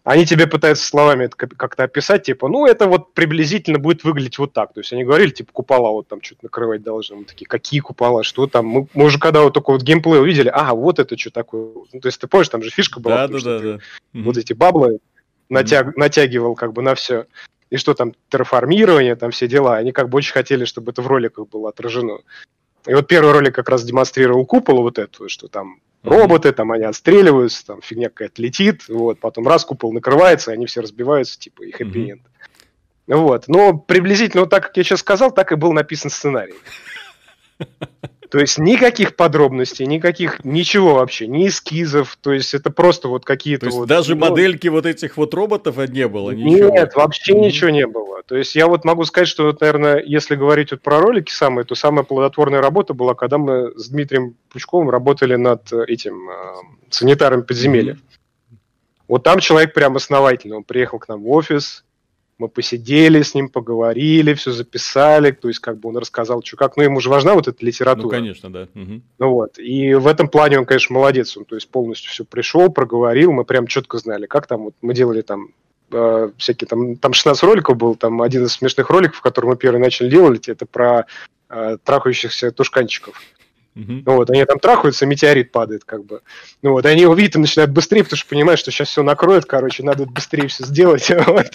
Они 0.03 0.25
тебе 0.25 0.47
пытаются 0.47 0.87
словами 0.87 1.25
это 1.25 1.35
как-то 1.37 1.83
описать, 1.83 2.23
типа, 2.23 2.47
ну, 2.47 2.65
это 2.65 2.87
вот 2.87 3.13
приблизительно 3.13 3.77
будет 3.77 4.03
выглядеть 4.03 4.39
вот 4.39 4.51
так. 4.51 4.73
То 4.73 4.79
есть 4.79 4.91
они 4.93 5.03
говорили, 5.03 5.29
типа, 5.29 5.51
купола 5.53 5.91
вот 5.91 6.07
там 6.07 6.23
что-то 6.23 6.45
накрывать 6.45 6.81
должны. 6.81 7.17
Мы 7.17 7.25
такие, 7.25 7.45
какие 7.45 7.81
купола, 7.81 8.23
что 8.23 8.47
там? 8.47 8.65
Мы, 8.65 8.87
мы 8.95 9.05
уже 9.05 9.19
когда 9.19 9.41
вот 9.41 9.53
такой 9.53 9.75
вот 9.75 9.83
геймплей 9.83 10.19
увидели, 10.19 10.49
ага, 10.49 10.73
вот 10.73 10.97
это 10.97 11.15
что 11.19 11.29
такое. 11.29 11.69
Ну, 11.93 11.99
то 11.99 12.07
есть 12.07 12.19
ты 12.19 12.25
помнишь, 12.25 12.49
там 12.49 12.63
же 12.63 12.71
фишка 12.71 12.99
была, 12.99 13.27
да, 13.27 13.39
да, 13.39 13.39
да, 13.39 13.59
да. 13.59 13.79
вот 14.13 14.37
эти 14.37 14.53
баблы 14.53 14.99
натяг, 15.49 15.95
натягивал 15.95 16.55
как 16.55 16.73
бы 16.73 16.81
на 16.81 16.95
все. 16.95 17.27
И 17.69 17.77
что 17.77 17.93
там, 17.93 18.13
терраформирование, 18.29 19.15
там 19.15 19.29
все 19.29 19.47
дела. 19.47 19.77
Они 19.77 19.91
как 19.91 20.09
бы 20.09 20.17
очень 20.17 20.33
хотели, 20.33 20.65
чтобы 20.65 20.91
это 20.91 21.03
в 21.03 21.07
роликах 21.07 21.47
было 21.47 21.69
отражено. 21.69 22.19
И 22.87 22.93
вот 22.93 23.07
первый 23.07 23.31
ролик 23.31 23.55
как 23.55 23.69
раз 23.69 23.83
демонстрировал 23.83 24.45
купол 24.45 24.81
вот 24.81 24.97
эту, 24.97 25.29
что 25.29 25.47
там 25.47 25.79
роботы, 26.03 26.51
там 26.51 26.71
они 26.71 26.85
отстреливаются, 26.85 27.65
там 27.65 27.81
фигня 27.81 28.09
какая-то 28.09 28.41
летит, 28.41 28.87
вот, 28.87 29.19
потом 29.19 29.47
раз 29.47 29.65
купол 29.65 29.93
накрывается, 29.93 30.51
они 30.51 30.65
все 30.65 30.81
разбиваются, 30.81 31.39
типа, 31.39 31.63
и 31.63 31.71
хэппи-энд. 31.71 32.21
Вот, 33.07 33.47
но 33.47 33.77
приблизительно 33.77 34.41
вот 34.41 34.49
так, 34.49 34.67
как 34.67 34.77
я 34.77 34.83
сейчас 34.83 35.01
сказал, 35.01 35.31
так 35.31 35.51
и 35.51 35.55
был 35.55 35.73
написан 35.73 36.09
сценарий. 36.09 36.55
То 38.31 38.39
есть 38.39 38.57
никаких 38.57 39.17
подробностей, 39.17 39.85
никаких, 39.85 40.45
ничего 40.45 40.93
вообще, 40.93 41.27
ни 41.27 41.49
эскизов, 41.49 42.17
то 42.21 42.31
есть 42.31 42.53
это 42.53 42.71
просто 42.71 43.09
вот 43.09 43.25
какие-то 43.25 43.61
То 43.61 43.65
есть 43.65 43.77
вот... 43.77 43.89
даже 43.89 44.15
ну, 44.15 44.21
модельки 44.29 44.69
вот 44.69 44.85
этих 44.85 45.17
вот 45.17 45.33
роботов 45.33 45.75
не 45.89 46.07
было? 46.07 46.31
Ничего. 46.31 46.69
Нет, 46.69 46.95
вообще 46.95 47.33
Мгм. 47.33 47.41
ничего 47.41 47.69
не 47.71 47.85
было. 47.85 48.23
То 48.25 48.37
есть 48.37 48.55
я 48.55 48.67
вот 48.67 48.85
могу 48.85 49.03
сказать, 49.03 49.27
что, 49.27 49.43
вот, 49.43 49.59
наверное, 49.59 50.01
если 50.01 50.37
говорить 50.37 50.71
вот 50.71 50.81
про 50.81 51.01
ролики 51.01 51.29
самые, 51.29 51.65
то 51.65 51.75
самая 51.75 52.05
плодотворная 52.05 52.61
работа 52.61 52.93
была, 52.93 53.15
когда 53.15 53.37
мы 53.37 53.77
с 53.77 53.89
Дмитрием 53.89 54.37
Пучковым 54.49 54.89
работали 54.89 55.35
над 55.35 55.69
э, 55.73 55.83
этим 55.89 56.29
э, 56.29 56.33
санитаром 56.89 57.43
подземелья. 57.43 57.97
Вот 59.09 59.23
там 59.23 59.41
человек 59.41 59.73
прям 59.73 59.97
основательный. 59.97 60.55
Он 60.55 60.63
приехал 60.63 60.99
к 60.99 61.09
нам 61.09 61.21
в 61.21 61.29
офис, 61.31 61.83
мы 62.41 62.49
посидели 62.49 63.21
с 63.21 63.35
ним, 63.35 63.49
поговорили, 63.49 64.33
все 64.33 64.51
записали, 64.51 65.31
то 65.31 65.47
есть 65.47 65.59
как 65.59 65.77
бы 65.77 65.89
он 65.89 65.97
рассказал, 65.97 66.41
что 66.43 66.57
как, 66.57 66.75
ну 66.75 66.83
ему 66.83 66.99
же 66.99 67.09
важна 67.09 67.35
вот 67.35 67.47
эта 67.47 67.63
литература. 67.63 68.03
Ну, 68.03 68.09
конечно, 68.09 68.51
да. 68.51 68.67
Мгм. 68.73 69.03
Ну 69.19 69.29
вот. 69.29 69.59
И 69.59 69.93
в 69.93 70.07
этом 70.07 70.27
плане 70.27 70.57
он, 70.57 70.65
конечно, 70.65 70.93
молодец. 70.95 71.37
Он, 71.37 71.45
то 71.45 71.55
есть 71.55 71.69
полностью 71.69 72.09
все 72.09 72.25
пришел, 72.25 72.69
проговорил, 72.69 73.31
мы 73.31 73.45
прям 73.45 73.67
четко 73.67 73.99
знали, 73.99 74.25
как 74.25 74.47
там 74.47 74.63
вот 74.63 74.73
мы 74.81 74.95
делали 74.95 75.21
там 75.21 75.49
э, 75.91 76.31
всякие 76.37 76.67
там, 76.67 76.95
там 76.97 77.13
16 77.13 77.43
роликов 77.43 77.77
был, 77.77 77.95
там 77.95 78.21
один 78.21 78.45
из 78.45 78.53
смешных 78.53 78.89
роликов, 78.89 79.21
который 79.21 79.45
мы 79.45 79.55
первый 79.55 79.79
начали 79.79 80.09
делать, 80.09 80.49
это 80.49 80.65
про 80.65 81.05
э, 81.49 81.77
трахающихся 81.83 82.51
тушканчиков. 82.51 83.21
Ну 83.73 84.15
вот, 84.15 84.29
они 84.29 84.43
там 84.45 84.59
трахаются, 84.59 85.05
метеорит 85.05 85.51
падает, 85.51 85.85
как 85.85 86.03
бы. 86.05 86.21
Ну 86.61 86.71
вот, 86.71 86.85
они 86.85 87.03
его 87.03 87.13
видят 87.13 87.35
и 87.35 87.39
начинают 87.39 87.71
быстрее, 87.71 88.03
потому 88.03 88.17
что 88.17 88.27
понимают, 88.27 88.59
что 88.59 88.69
сейчас 88.69 88.89
все 88.89 89.01
накроет, 89.01 89.45
короче, 89.45 89.83
надо 89.83 90.05
быстрее 90.05 90.47
все 90.49 90.65
сделать. 90.65 91.09
вот. 91.27 91.47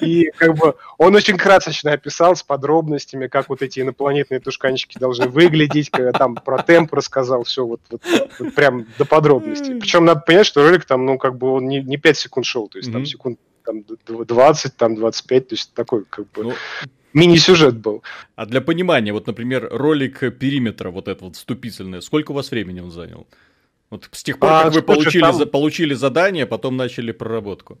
И 0.00 0.30
как 0.36 0.56
бы 0.56 0.74
он 0.98 1.14
очень 1.14 1.36
красочно 1.36 1.92
описал 1.92 2.36
с 2.36 2.42
подробностями, 2.42 3.26
как 3.26 3.48
вот 3.48 3.62
эти 3.62 3.80
инопланетные 3.80 4.40
тушканчики 4.40 4.98
должны 4.98 5.26
выглядеть, 5.28 5.90
когда 5.90 6.12
там 6.12 6.34
про 6.36 6.62
темп 6.62 6.94
рассказал, 6.94 7.44
все 7.44 7.64
вот, 7.66 7.80
вот- 7.90 8.02
вот 8.38 8.54
прям 8.54 8.86
до 8.98 9.04
подробностей. 9.04 9.76
Причем 9.80 10.04
надо 10.04 10.20
понять, 10.20 10.46
что 10.46 10.62
ролик 10.62 10.84
там, 10.84 11.06
ну, 11.06 11.18
как 11.18 11.36
бы 11.36 11.52
он 11.52 11.66
не, 11.68 11.82
не 11.82 11.96
5 11.96 12.16
секунд 12.16 12.46
шел, 12.46 12.68
то 12.68 12.78
есть 12.78 12.90
там 12.92 13.02
Мгм. 13.02 13.06
секунд 13.06 13.38
там, 13.64 13.82
д- 13.82 13.96
20, 14.06 14.76
там 14.76 14.94
25, 14.94 15.48
то 15.48 15.54
есть 15.54 15.72
такой 15.74 16.04
как 16.04 16.30
бы 16.32 16.44
Ну, 16.44 16.52
мини-сюжет 17.14 17.76
был. 17.76 18.02
а 18.36 18.46
для 18.46 18.60
понимания, 18.60 19.12
вот, 19.12 19.26
например, 19.26 19.68
ролик 19.70 20.20
периметра, 20.38 20.90
вот 20.90 21.08
это 21.08 21.24
вот 21.24 21.36
вступительное, 21.36 22.00
сколько 22.00 22.32
у 22.32 22.34
вас 22.34 22.50
времени 22.50 22.80
он 22.80 22.90
занял? 22.90 23.26
Вот 23.90 24.08
с 24.12 24.22
тех 24.22 24.38
пор, 24.38 24.50
А, 24.50 24.62
как 24.64 24.66
вы 24.66 24.80
слушай, 24.80 24.84
получили, 24.86 25.22
там- 25.22 25.34
за- 25.36 25.46
получили 25.46 25.94
задание, 25.94 26.46
потом 26.46 26.76
начали 26.76 27.12
проработку. 27.12 27.78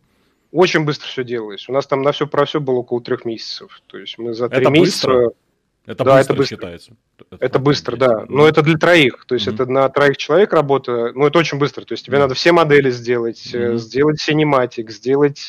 Очень 0.52 0.84
быстро 0.84 1.08
все 1.08 1.24
делалось. 1.24 1.68
У 1.68 1.72
нас 1.72 1.86
там 1.86 2.02
на 2.02 2.12
все 2.12 2.26
про 2.28 2.44
все 2.44 2.60
было 2.60 2.76
около 2.76 3.02
трех 3.02 3.24
месяцев. 3.24 3.80
То 3.88 3.98
есть 3.98 4.16
мы 4.18 4.34
за 4.34 4.48
три 4.48 4.60
Это 4.60 4.70
месяца... 4.70 5.08
быстро? 5.08 5.32
Это 5.86 6.04
Да, 6.04 6.16
быстро, 6.16 6.32
это 6.32 6.34
быстро. 6.34 6.56
считается. 6.56 6.92
Это 7.40 7.58
быстро, 7.58 7.96
да. 7.96 8.24
Ну, 8.28 8.36
Но 8.38 8.48
это 8.48 8.62
для 8.62 8.78
троих. 8.78 9.24
То 9.26 9.34
есть 9.34 9.46
Мгм. 9.48 9.54
это 9.54 9.66
на 9.66 9.88
троих 9.88 10.16
человек 10.16 10.52
работа. 10.52 11.10
Ну, 11.14 11.26
это 11.26 11.38
очень 11.38 11.58
быстро. 11.58 11.84
То 11.84 11.92
есть 11.92 12.06
тебе 12.06 12.16
Мгм. 12.18 12.22
надо 12.24 12.34
все 12.34 12.52
модели 12.52 12.90
сделать, 12.90 13.50
э, 13.52 13.70
Мгм. 13.70 13.78
сделать 13.78 14.20
синематик, 14.20 14.90
сделать 14.92 15.48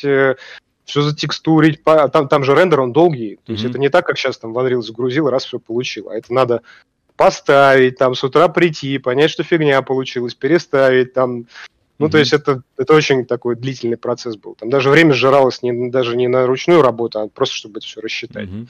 все 0.86 1.02
затекстурить. 1.02 1.82
По- 1.82 2.08
Там, 2.08 2.28
там 2.28 2.44
же 2.44 2.54
рендер, 2.54 2.80
он 2.80 2.92
долгий. 2.92 3.38
То 3.44 3.52
есть 3.52 3.64
Мгм. 3.64 3.70
это 3.70 3.78
не 3.80 3.88
так, 3.90 4.06
как 4.06 4.16
сейчас 4.16 4.38
там 4.38 4.52
в 4.54 4.58
Unreal 4.58 4.80
загрузил, 4.80 5.28
раз 5.28 5.44
все 5.44 5.58
получил. 5.58 6.08
А 6.08 6.16
это 6.16 6.32
надо 6.32 6.62
поставить, 7.16 7.98
там 7.98 8.14
с 8.14 8.24
утра 8.24 8.48
прийти, 8.48 8.98
понять, 8.98 9.30
что 9.30 9.42
фигня 9.42 9.82
получилась, 9.82 10.34
переставить, 10.34 11.12
там 11.12 11.46
ну, 11.98 12.10
то 12.10 12.18
Мгм. 12.18 12.20
есть 12.20 12.32
это, 12.34 12.62
это 12.76 12.92
очень 12.92 13.24
такой 13.24 13.56
длительный 13.56 13.96
процесс 13.96 14.36
был. 14.36 14.54
Там 14.54 14.68
даже 14.68 14.90
время 14.90 15.14
сжиралось 15.14 15.62
не, 15.62 15.90
даже 15.90 16.14
не 16.14 16.28
на 16.28 16.46
ручную 16.46 16.82
работу, 16.82 17.20
а 17.20 17.28
просто 17.28 17.54
чтобы 17.56 17.78
это 17.78 17.86
все 17.86 18.02
рассчитать. 18.02 18.50
Мгм. 18.50 18.68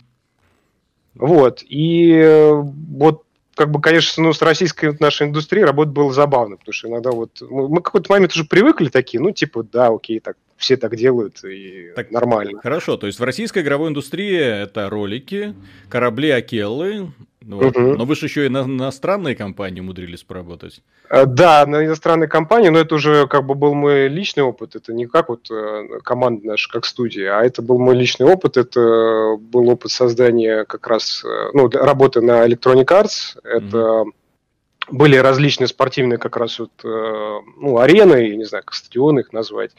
Вот. 1.17 1.63
И 1.67 2.13
э, 2.13 2.53
вот 2.53 3.25
как 3.57 3.71
бы, 3.71 3.81
конечно, 3.81 4.23
ну, 4.23 4.33
с 4.33 4.41
российской 4.43 4.97
нашей 5.01 5.27
индустрией 5.27 5.65
работа 5.65 5.91
была 5.91 6.13
забавно, 6.13 6.57
потому 6.57 6.73
что 6.73 6.89
иногда 6.89 7.11
вот 7.11 7.31
мы, 7.41 7.69
мы 7.69 7.83
какой-то 7.83 8.13
момент 8.13 8.33
уже 8.33 8.45
привыкли 8.45 8.91
такие, 8.91 9.21
ну, 9.21 9.33
типа, 9.33 9.65
да, 9.65 9.89
окей, 9.89 10.21
так 10.21 10.37
все 10.57 10.77
так 10.77 10.97
делают, 10.97 11.45
и 11.45 11.93
Так, 11.95 12.11
нормально. 12.11 12.61
Хорошо, 12.63 12.97
то 12.97 13.07
есть 13.07 13.19
в 13.19 13.25
российской 13.25 13.63
игровой 13.63 13.91
индустрии 13.91 14.37
это 14.37 14.89
ролики, 14.89 15.55
корабли 15.89 16.31
Акеллы, 16.31 17.13
вот. 17.47 17.77
Мгм. 17.77 17.93
но 17.95 18.05
вы 18.05 18.17
же 18.17 18.27
еще 18.27 18.47
и 18.47 18.49
на 18.49 18.63
иностранные 18.63 19.37
компании 19.37 19.81
умудрились 19.81 20.25
поработать. 20.25 20.83
Э, 21.09 21.27
Да, 21.27 21.65
на 21.67 21.85
иностранной 21.87 22.27
компании, 22.27 22.71
но 22.71 22.81
это 22.81 22.97
уже 22.97 23.29
как 23.29 23.47
бы 23.47 23.55
был 23.55 23.75
мой 23.75 24.09
личный 24.09 24.43
опыт. 24.43 24.75
Это 24.75 24.93
не 24.93 25.07
как 25.07 25.29
вот 25.29 25.49
э, 25.51 26.01
команда 26.03 26.45
наша, 26.45 26.69
как 26.69 26.85
студия, 26.85 27.39
а 27.39 27.45
это 27.45 27.63
был 27.63 27.79
мой 27.79 27.95
личный 27.95 28.27
опыт. 28.27 28.57
Это 28.57 29.37
был 29.39 29.69
опыт 29.69 29.93
создания 29.93 30.65
как 30.65 30.89
раз, 30.89 31.23
э, 31.25 31.51
ну, 31.55 31.69
работы 31.69 32.21
на 32.21 32.45
Electronic 32.45 32.87
Arts. 32.87 33.39
Это 33.45 34.05
были 34.91 35.17
различные 35.17 35.69
спортивные 35.69 36.19
как 36.19 36.37
раз 36.37 36.61
вот, 36.61 36.71
ну, 36.85 37.79
арены, 37.79 38.29
я 38.29 38.37
не 38.37 38.45
знаю, 38.45 38.63
как 38.65 38.75
стадионы 38.75 39.21
их 39.21 39.33
назвать, 39.33 39.73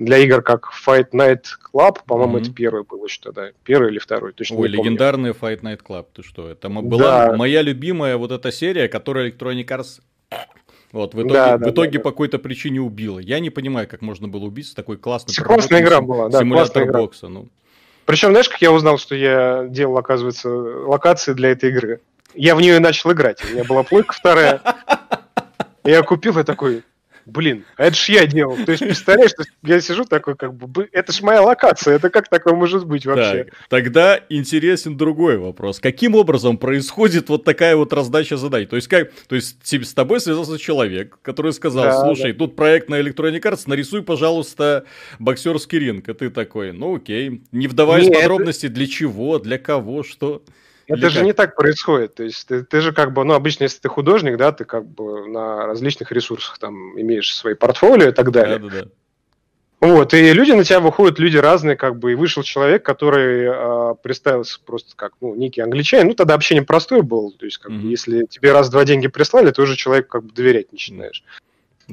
для 0.00 0.16
игр 0.18 0.40
как 0.42 0.70
Fight 0.86 1.10
Night 1.12 1.44
Club, 1.72 1.98
по-моему, 2.06 2.38
Мгм. 2.38 2.42
это 2.42 2.52
первый 2.54 2.84
был 2.84 3.04
еще 3.04 3.20
тогда, 3.22 3.50
первый 3.64 3.90
или 3.92 3.98
второй, 3.98 4.32
точно 4.32 4.56
Ой, 4.56 4.68
не 4.68 4.76
помню. 4.76 4.90
легендарный 4.90 5.30
Fight 5.32 5.60
Night 5.60 5.80
Club, 5.86 6.06
ты 6.14 6.22
что? 6.22 6.48
Это 6.48 6.68
была 6.70 7.26
Да. 7.26 7.36
моя 7.36 7.60
любимая 7.60 8.16
вот 8.16 8.32
эта 8.32 8.50
серия, 8.50 8.88
которая 8.88 9.30
Electronic 9.30 9.66
Arts 9.66 10.00
вот, 10.92 11.14
в 11.14 11.18
итоге, 11.20 11.34
Да, 11.34 11.56
в 11.58 11.60
да, 11.60 11.70
итоге 11.70 11.98
да, 11.98 12.00
по 12.04 12.10
какой-то 12.12 12.38
причине 12.38 12.80
убила. 12.80 13.18
Я 13.18 13.40
не 13.40 13.50
понимаю, 13.50 13.86
как 13.86 14.00
можно 14.00 14.26
было 14.26 14.44
убить 14.44 14.68
с 14.68 14.74
такой 14.74 14.96
классной 14.96 15.34
Классная 15.44 15.82
игра 15.82 16.00
была, 16.00 16.28
да, 16.30 16.38
симулятор 16.40 16.84
игра. 16.84 16.98
бокса. 16.98 17.28
Ну, 17.28 17.48
Причем, 18.06 18.30
знаешь, 18.30 18.48
как 18.48 18.60
я 18.62 18.72
узнал, 18.72 18.96
что 18.98 19.14
я 19.14 19.66
делал, 19.68 19.98
оказывается, 19.98 20.48
локации 20.48 21.34
для 21.34 21.50
этой 21.50 21.68
игры? 21.68 22.00
Я 22.34 22.54
в 22.56 22.60
нее 22.62 22.78
начал 22.80 23.12
играть. 23.12 23.44
У 23.44 23.48
меня 23.52 23.64
была 23.64 23.82
плойка 23.82 24.14
вторая. 24.14 24.62
Я 25.84 26.02
купил 26.02 26.38
и 26.38 26.44
такой, 26.44 26.82
блин, 27.30 27.64
а 27.76 27.84
это 27.86 27.96
ж 27.96 28.08
я 28.10 28.26
делал. 28.26 28.56
То 28.64 28.72
есть, 28.72 28.82
представляешь, 28.84 29.32
то 29.32 29.42
есть 29.42 29.52
я 29.62 29.80
сижу 29.80 30.04
такой, 30.04 30.36
как 30.36 30.54
бы, 30.54 30.66
«Бы- 30.66 30.88
это 30.92 31.12
ж 31.12 31.22
моя 31.22 31.42
локация, 31.42 31.94
это 31.96 32.10
как 32.10 32.28
такое 32.28 32.54
может 32.54 32.86
быть 32.86 33.06
вообще? 33.06 33.44
так, 33.44 33.54
тогда 33.68 34.20
интересен 34.28 34.96
другой 34.96 35.38
вопрос. 35.38 35.80
Каким 35.80 36.14
образом 36.14 36.58
происходит 36.58 37.28
вот 37.28 37.44
такая 37.44 37.76
вот 37.76 37.92
раздача 37.92 38.36
заданий? 38.36 38.66
То 38.66 38.76
есть, 38.76 38.88
как, 38.88 39.10
то 39.28 39.34
есть 39.36 39.56
с 39.62 39.94
тобой 39.94 40.20
связался 40.20 40.58
человек, 40.58 41.18
который 41.22 41.52
сказал, 41.52 41.84
Да, 41.84 42.04
слушай, 42.04 42.32
тут 42.32 42.56
проект 42.56 42.88
на 42.88 43.00
Electronic 43.00 43.40
Arts, 43.42 43.62
нарисуй, 43.66 44.02
пожалуйста, 44.02 44.84
боксерский 45.18 45.78
ринг. 45.78 46.08
И 46.08 46.12
ты 46.14 46.30
такой, 46.30 46.72
ну 46.72 46.96
окей. 46.96 47.42
Не 47.52 47.66
вдаваясь 47.68 48.06
в 48.06 48.10
это- 48.10 48.20
подробности, 48.20 48.66
для 48.68 48.86
чего, 48.86 49.38
для 49.38 49.58
кого, 49.58 50.02
что. 50.02 50.42
Это 50.90 50.98
Или 50.98 51.08
же 51.08 51.18
как? 51.18 51.24
не 51.24 51.32
так 51.32 51.54
происходит. 51.54 52.14
То 52.16 52.24
есть 52.24 52.48
ты, 52.48 52.64
ты 52.64 52.80
же 52.80 52.92
как 52.92 53.12
бы, 53.12 53.22
ну, 53.22 53.34
обычно, 53.34 53.62
если 53.62 53.78
ты 53.78 53.88
художник, 53.88 54.36
да, 54.36 54.50
ты 54.50 54.64
как 54.64 54.84
бы 54.84 55.28
на 55.28 55.64
различных 55.66 56.10
ресурсах 56.10 56.58
там 56.58 57.00
имеешь 57.00 57.32
свои 57.32 57.54
портфолио 57.54 58.08
и 58.08 58.12
так 58.12 58.32
далее. 58.32 58.58
Да-да-да. 58.58 58.90
Вот, 59.80 60.12
и 60.14 60.32
люди 60.32 60.50
на 60.50 60.64
тебя 60.64 60.80
выходят, 60.80 61.20
люди 61.20 61.36
разные, 61.36 61.76
как 61.76 61.96
бы, 61.96 62.12
и 62.12 62.14
вышел 62.16 62.42
человек, 62.42 62.84
который 62.84 63.46
а, 63.48 63.94
представился 63.94 64.58
просто 64.66 64.96
как, 64.96 65.12
ну, 65.20 65.34
некий 65.36 65.60
англичанин, 65.60 66.08
ну, 66.08 66.14
тогда 66.14 66.34
общение 66.34 66.64
простое 66.64 67.02
было, 67.02 67.30
то 67.32 67.46
есть, 67.46 67.58
как 67.58 67.70
бы, 67.70 67.78
Мгм. 67.78 67.88
если 67.88 68.26
тебе 68.26 68.52
раз-два 68.52 68.84
деньги 68.84 69.06
прислали, 69.06 69.52
ты 69.52 69.62
уже 69.62 69.76
человеку, 69.76 70.08
как 70.08 70.24
бы, 70.24 70.32
доверять 70.32 70.72
начинаешь. 70.72 71.24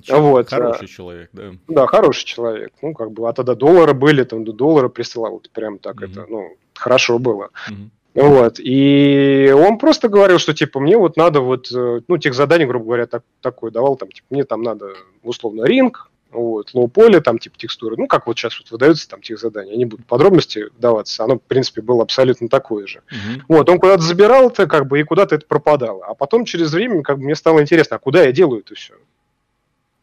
Чё, 0.04 0.22
Вот, 0.22 0.50
Хороший 0.50 0.88
человек, 0.88 1.30
да. 1.32 1.54
Да, 1.68 1.88
хороший 1.88 2.26
человек, 2.26 2.74
ну, 2.82 2.94
как 2.94 3.12
бы, 3.12 3.30
а 3.30 3.34
тогда 3.34 3.54
доллары 3.54 3.94
были, 3.94 4.24
там, 4.24 4.44
до 4.44 4.54
доллара 4.54 4.90
присылал, 4.90 5.34
вот 5.34 5.50
прям 5.52 5.78
так 5.78 6.02
Мгм. 6.02 6.12
это, 6.12 6.26
ну, 6.28 6.58
хорошо 6.74 7.20
было. 7.20 7.52
Мгм. 7.70 7.92
Вот, 8.18 8.60
и 8.60 9.54
он 9.56 9.78
просто 9.78 10.10
говорил, 10.10 10.40
что, 10.40 10.52
типа, 10.52 10.80
мне 10.80 10.98
вот 10.98 11.18
надо 11.18 11.42
вот, 11.42 11.72
э, 11.72 12.02
ну, 12.08 12.18
тех 12.18 12.34
заданий, 12.34 12.66
грубо 12.66 12.86
говоря, 12.86 13.06
так, 13.06 13.22
такое 13.42 13.70
давал, 13.70 13.96
там, 13.96 14.10
типа, 14.10 14.26
мне 14.32 14.44
там 14.44 14.64
надо, 14.64 14.94
условно, 15.22 15.66
ринг, 15.66 16.10
вот, 16.32 16.74
лоу-поле, 16.74 17.22
там, 17.22 17.38
типа, 17.38 17.60
текстуры, 17.60 17.96
ну, 17.96 18.08
как 18.08 18.26
вот 18.26 18.36
сейчас 18.36 18.58
вот 18.60 18.72
выдаются 18.72 19.08
там 19.08 19.22
тех 19.22 19.38
задания, 19.40 19.74
я 19.74 19.78
не 19.78 19.86
буду 19.86 20.02
в 20.02 20.08
подробности 20.08 20.66
вдаваться, 20.76 21.26
оно, 21.26 21.36
в 21.36 21.44
принципе, 21.44 21.84
было 21.84 22.02
абсолютно 22.02 22.50
такое 22.50 22.88
же. 22.88 23.04
Мгм. 23.12 23.44
Вот, 23.50 23.70
он 23.70 23.78
куда-то 23.78 24.02
забирал 24.02 24.50
это, 24.50 24.66
как 24.66 24.88
бы, 24.88 25.00
и 25.00 25.04
куда-то 25.04 25.36
это 25.36 25.46
пропадало. 25.46 26.04
А 26.04 26.16
потом, 26.16 26.46
через 26.46 26.74
время, 26.74 27.04
как 27.04 27.20
бы, 27.20 27.26
мне 27.26 27.36
стало 27.36 27.62
интересно, 27.62 27.98
а 27.98 28.00
куда 28.00 28.24
я 28.24 28.32
делаю 28.32 28.62
это 28.62 28.74
все? 28.74 28.96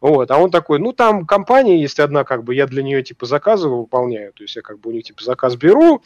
Вот, 0.01 0.31
а 0.31 0.39
он 0.39 0.53
такой, 0.53 0.79
ну, 0.79 0.93
там 0.93 1.27
компания 1.27 1.81
есть 1.81 1.99
одна, 1.99 2.23
как 2.23 2.45
бы, 2.45 2.55
я 2.55 2.69
для 2.69 2.85
нее, 2.85 3.03
типа, 3.03 3.27
заказы 3.27 3.69
выполняю, 3.69 4.33
то 4.35 4.45
есть 4.45 4.55
я, 4.55 4.63
как 4.63 4.79
бы, 4.79 4.91
у 4.91 4.93
них, 4.93 5.03
типа, 5.03 5.25
заказ 5.25 5.57
беру, 5.57 6.01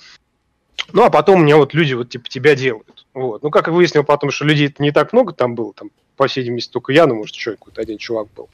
ну, 0.93 1.05
а 1.05 1.11
потом 1.11 1.43
мне 1.43 1.57
вот 1.57 1.75
люди, 1.75 1.95
вот, 1.95 2.09
типа, 2.11 2.29
тебя 2.29 2.55
делают. 2.55 3.07
Вот, 3.15 3.43
ну, 3.43 3.51
как 3.51 3.67
я 3.67 3.73
выяснил 3.73 4.05
потом, 4.05 4.31
что 4.31 4.45
людей 4.45 4.75
не 4.79 4.93
так 4.93 5.13
много 5.13 5.33
там 5.33 5.55
было, 5.55 5.73
там, 5.73 5.91
по 6.17 6.27
всей 6.27 6.41
видимости, 6.41 6.71
только 6.71 6.93
я, 6.93 7.07
ну, 7.07 7.17
может, 7.17 7.35
еще 7.35 7.53
какой-то 7.53 7.81
один 7.81 7.99
чувак 7.99 8.29
был. 8.37 8.49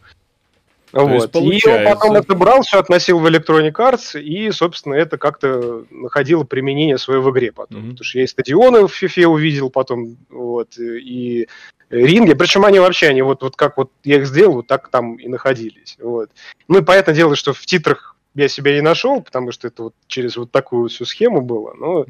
есть, 1.15 1.35
Вот. 1.35 1.35
И 1.35 1.69
он 1.69 1.85
потом 1.85 2.17
это 2.17 2.35
брал, 2.35 2.63
все 2.63 2.79
относил 2.79 3.19
в 3.19 3.27
Electronic 3.27 3.73
Arts, 3.73 4.21
и, 4.21 4.51
собственно, 4.53 4.95
это 4.95 5.19
как-то 5.19 5.85
находило 5.91 6.45
применение 6.45 6.99
свое 6.99 7.21
в 7.21 7.31
игре 7.31 7.53
потом. 7.53 7.81
Мгм. 7.81 7.91
Потому 7.91 8.05
что 8.05 8.19
я 8.19 8.25
и 8.25 8.29
стадионы 8.29 8.87
в 8.87 9.03
FIFA 9.03 9.25
увидел 9.27 9.71
потом, 9.71 10.17
вот, 10.31 10.79
и 10.79 11.49
ринги. 11.91 12.35
Причем 12.35 12.65
они 12.65 12.79
вообще, 12.79 13.09
они 13.09 13.23
вот, 13.23 13.43
вот 13.43 13.57
как 13.57 13.77
вот 13.77 13.91
я 14.05 14.17
их 14.17 14.27
сделал, 14.27 14.55
вот 14.55 14.67
так 14.67 14.89
там 14.89 15.17
и 15.17 15.29
находились. 15.29 15.97
Вот. 16.01 16.31
Ну 16.69 16.79
и 16.79 16.83
понятное 16.83 17.15
дело, 17.15 17.37
что 17.37 17.53
в 17.53 17.65
титрах 17.67 18.14
я 18.35 18.49
себя 18.49 18.75
не 18.75 18.81
нашел, 18.81 19.23
потому 19.23 19.53
что 19.53 19.69
это 19.69 19.85
вот 19.85 19.95
через 20.07 20.37
вот 20.37 20.51
такую 20.51 20.89
всю 20.89 21.05
схему 21.05 21.41
было. 21.41 21.75
Но 21.75 22.07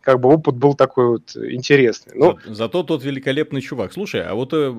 как 0.00 0.20
бы 0.20 0.28
опыт 0.28 0.56
был 0.56 0.74
такой 0.74 1.06
вот 1.06 1.36
интересный. 1.36 2.12
Но... 2.16 2.38
За, 2.44 2.54
зато 2.54 2.82
тот 2.82 3.04
великолепный 3.04 3.60
чувак. 3.60 3.92
Слушай, 3.92 4.22
а 4.22 4.34
вот 4.34 4.52
Э, 4.52 4.72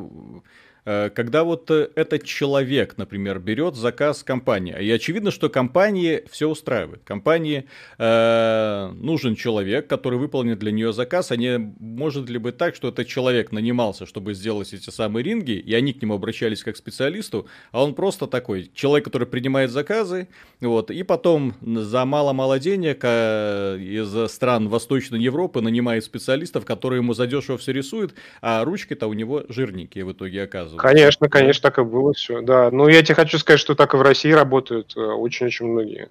когда 0.85 1.45
вот 1.45 1.71
э, 1.71 1.89
этот 1.95 2.25
человек, 2.25 2.97
например, 2.97 3.39
берет 3.39 3.75
заказ 3.75 4.21
компании, 4.21 4.75
и 4.81 4.91
очевидно, 4.91 5.31
что 5.31 5.49
компании 5.49 6.23
все 6.29 6.49
устраивает. 6.49 7.03
Компании 7.05 7.65
э, 7.97 8.91
нужен 8.95 9.35
человек, 9.35 9.87
который 9.87 10.19
выполнит 10.19 10.59
для 10.59 10.71
нее 10.71 10.91
заказ, 10.91 11.31
а 11.31 11.37
не 11.37 11.57
может 11.57 12.29
ли 12.29 12.37
быть 12.37 12.57
так, 12.57 12.75
что 12.75 12.89
этот 12.89 13.07
человек 13.07 13.53
нанимался, 13.53 14.05
чтобы 14.05 14.33
сделать 14.33 14.73
эти 14.73 14.89
самые 14.89 15.23
ринги, 15.23 15.53
и 15.53 15.73
они 15.73 15.93
к 15.93 16.01
нему 16.01 16.15
обращались 16.15 16.63
как 16.63 16.75
к 16.75 16.77
специалисту, 16.77 17.47
а 17.71 17.83
он 17.83 17.93
просто 17.95 18.27
такой 18.27 18.69
человек, 18.73 19.05
который 19.05 19.27
принимает 19.27 19.71
заказы, 19.71 20.27
вот, 20.59 20.91
и 20.91 21.03
потом 21.03 21.53
за 21.61 22.03
мало-мало 22.03 22.59
денег 22.59 22.99
э, 23.03 23.77
из 23.79 24.31
стран 24.31 24.67
Восточной 24.67 25.21
Европы 25.21 25.61
нанимает 25.61 26.03
специалистов, 26.03 26.65
которые 26.65 26.99
ему 26.99 27.13
задешево 27.13 27.57
все 27.57 27.71
рисуют, 27.71 28.15
а 28.41 28.65
ручки-то 28.65 29.07
у 29.07 29.13
него 29.13 29.43
жирненькие 29.47 30.03
в 30.03 30.11
итоге 30.11 30.43
оказываются 30.43 30.72
оказывается. 30.75 31.19
Конечно, 31.19 31.29
конечно, 31.29 31.61
так 31.61 31.79
и 31.79 31.83
было 31.83 32.13
все. 32.13 32.41
Да, 32.41 32.69
ну 32.71 32.87
я 32.87 33.01
тебе 33.03 33.15
хочу 33.15 33.37
сказать, 33.37 33.59
что 33.59 33.75
так 33.75 33.93
и 33.93 33.97
в 33.97 34.01
России 34.01 34.31
работают 34.31 34.93
э, 34.95 34.99
очень-очень 34.99 35.67
многие. 35.67 36.09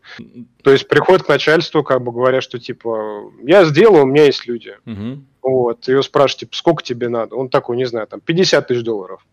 То 0.63 0.73
есть 0.73 0.89
приходят 0.89 1.25
к 1.25 1.29
начальству, 1.29 1.83
как 1.83 2.03
бы 2.03 2.13
говоря, 2.13 2.41
что 2.41 2.59
типа 2.59 3.31
я 3.43 3.65
сделал, 3.65 4.03
у 4.03 4.07
меня 4.07 4.25
есть 4.25 4.47
люди. 4.47 4.77
Угу. 4.87 5.25
Вот, 5.43 5.89
ее 5.89 6.03
спрашивают, 6.03 6.41
типа, 6.41 6.57
сколько 6.57 6.83
тебе 6.83 7.09
надо? 7.09 7.35
Он 7.35 7.49
такой, 7.49 7.77
не 7.77 7.85
знаю, 7.85 8.07
там 8.07 8.21
50 8.21 8.69
тысяч 8.69 8.83
долларов. 8.83 9.25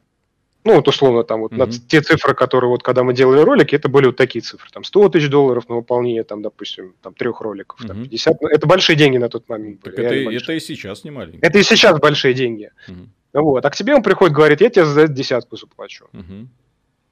Ну, 0.65 0.75
вот 0.75 0.87
условно, 0.87 1.23
там 1.23 1.41
вот 1.41 1.53
mm-hmm. 1.53 1.81
те 1.87 2.01
цифры, 2.01 2.33
которые 2.33 2.69
вот 2.69 2.83
когда 2.83 3.03
мы 3.03 3.13
делали 3.13 3.39
ролики, 3.39 3.75
это 3.75 3.87
были 3.87 4.07
вот 4.07 4.17
такие 4.17 4.41
цифры. 4.41 4.69
Там 4.71 4.83
100 4.83 5.09
тысяч 5.09 5.29
долларов 5.29 5.69
на 5.69 5.75
выполнение, 5.75 6.23
там, 6.23 6.41
допустим, 6.41 6.95
там 7.01 7.13
трех 7.13 7.39
роликов, 7.39 7.79
mm-hmm. 7.79 7.87
там 7.87 8.03
50. 8.03 8.37
Это 8.51 8.67
большие 8.67 8.97
деньги 8.97 9.17
на 9.17 9.29
тот 9.29 9.47
момент 9.47 9.81
были. 9.81 9.95
Так 9.95 10.05
это, 10.05 10.15
это 10.15 10.53
и 10.53 10.59
сейчас 10.59 11.05
не 11.05 11.11
маленькие. 11.11 11.41
Это 11.41 11.59
и 11.59 11.63
сейчас 11.63 11.97
большие 11.99 12.33
деньги. 12.33 12.71
Mm-hmm. 12.89 13.07
Вот. 13.33 13.65
А 13.65 13.69
к 13.69 13.75
тебе 13.75 13.95
он 13.95 14.03
приходит, 14.03 14.35
говорит, 14.35 14.61
я 14.61 14.69
тебе 14.69 14.85
за 14.85 15.07
десятку 15.07 15.57
заплачу. 15.57 16.05
Угу. 16.13 16.47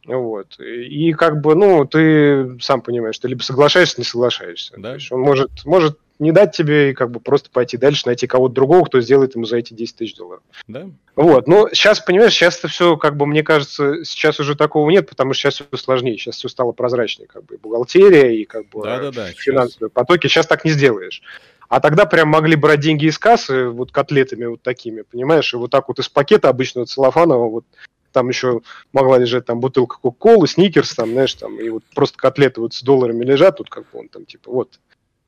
Вот. 0.08 0.60
И 0.60 1.12
как 1.14 1.42
бы, 1.42 1.54
ну, 1.56 1.86
ты 1.86 2.58
сам 2.62 2.82
понимаешь, 2.82 3.20
ты 3.20 3.28
либо 3.28 3.42
соглашаешься, 3.42 3.96
не 3.98 4.06
соглашаешься. 4.06 4.74
Да? 4.78 4.90
То 4.90 4.96
есть 4.96 5.12
он 5.12 5.20
может, 5.20 5.52
может 5.66 6.00
не 6.20 6.32
дать 6.32 6.56
тебе 6.56 6.92
и 6.92 6.94
как 6.94 7.12
бы 7.12 7.20
просто 7.20 7.50
пойти 7.52 7.78
дальше, 7.78 8.04
найти 8.06 8.26
кого-то 8.26 8.56
другого, 8.56 8.86
кто 8.86 9.02
сделает 9.02 9.36
ему 9.36 9.46
за 9.46 9.58
эти 9.58 9.74
10 9.74 9.96
тысяч 9.98 10.16
долларов. 10.16 10.42
Да. 10.68 10.90
Вот. 11.16 11.48
Но 11.48 11.70
сейчас, 11.70 12.00
понимаешь, 12.00 12.34
сейчас 12.34 12.58
это 12.58 12.70
все, 12.70 12.98
как 12.98 13.18
бы, 13.18 13.26
мне 13.26 13.44
кажется, 13.44 14.04
сейчас 14.04 14.40
уже 14.40 14.56
такого 14.56 14.90
нет, 14.90 15.10
потому 15.10 15.34
что 15.34 15.42
сейчас 15.42 15.56
все 15.56 15.78
сложнее, 15.78 16.18
сейчас 16.18 16.38
все 16.38 16.48
стало 16.48 16.72
прозрачнее, 16.72 17.28
как 17.28 17.46
бы, 17.46 17.56
и 17.56 17.58
бухгалтерия, 17.58 18.32
и 18.32 18.46
как 18.46 18.68
бы 18.70 18.84
да, 18.84 19.00
да, 19.00 19.12
да, 19.12 19.28
финансовые 19.32 19.90
сейчас. 19.90 19.94
потоки. 19.94 20.28
Сейчас 20.28 20.48
так 20.48 20.66
не 20.66 20.72
сделаешь. 20.72 21.22
А 21.70 21.80
тогда 21.80 22.06
прям 22.06 22.30
могли 22.30 22.56
брать 22.56 22.80
деньги 22.80 23.06
из 23.06 23.20
кассы, 23.20 23.68
вот 23.68 23.92
котлетами 23.92 24.46
вот 24.46 24.62
такими, 24.62 25.02
понимаешь, 25.02 25.54
и 25.54 25.58
вот 25.58 25.72
так 25.72 25.88
вот 25.90 26.00
из 26.00 26.08
пакета 26.08 26.50
обычного 26.50 26.88
целлофанового, 26.88 27.50
вот 27.50 27.66
там 28.14 28.30
еще 28.30 28.62
могла 28.94 29.18
лежать 29.18 29.46
там 29.46 29.60
бутылка 29.60 29.98
кока-колы, 30.02 30.48
сникерс, 30.48 30.96
там, 30.96 31.12
знаешь, 31.12 31.34
там, 31.34 31.60
и 31.60 31.70
вот 31.70 31.84
просто 31.94 32.18
котлеты 32.18 32.62
вот 32.62 32.74
с 32.74 32.82
долларами 32.82 33.24
лежат, 33.24 33.58
тут 33.58 33.70
как 33.70 33.84
бы 33.92 34.00
он 34.00 34.08
там, 34.08 34.26
типа, 34.26 34.50
вот, 34.50 34.80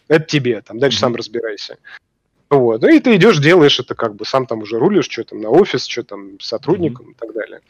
это 0.07 0.25
тебе, 0.25 0.61
там, 0.61 0.79
дальше 0.79 0.97
mm-hmm. 0.97 1.01
сам 1.01 1.15
разбирайся. 1.15 1.77
Вот, 2.49 2.81
ну 2.81 2.87
и 2.87 2.99
ты 2.99 3.15
идешь, 3.15 3.37
делаешь 3.37 3.79
это 3.79 3.93
как 3.93 4.15
бы, 4.15 4.25
сам 4.25 4.47
там 4.47 4.63
уже 4.63 4.79
рулишь, 4.79 5.07
что 5.09 5.23
там 5.23 5.41
на 5.41 5.49
офис, 5.49 5.85
что 5.85 6.03
там 6.03 6.39
сотрудникам 6.39 7.07
mm-hmm. 7.07 7.11
и 7.11 7.15
так 7.15 7.33
далее. 7.33 7.61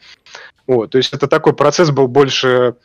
Вот, 0.66 0.90
то 0.92 0.98
есть 0.98 1.12
это 1.12 1.26
такой 1.26 1.54
процесс 1.54 1.90
был 1.90 2.08
больше 2.08 2.76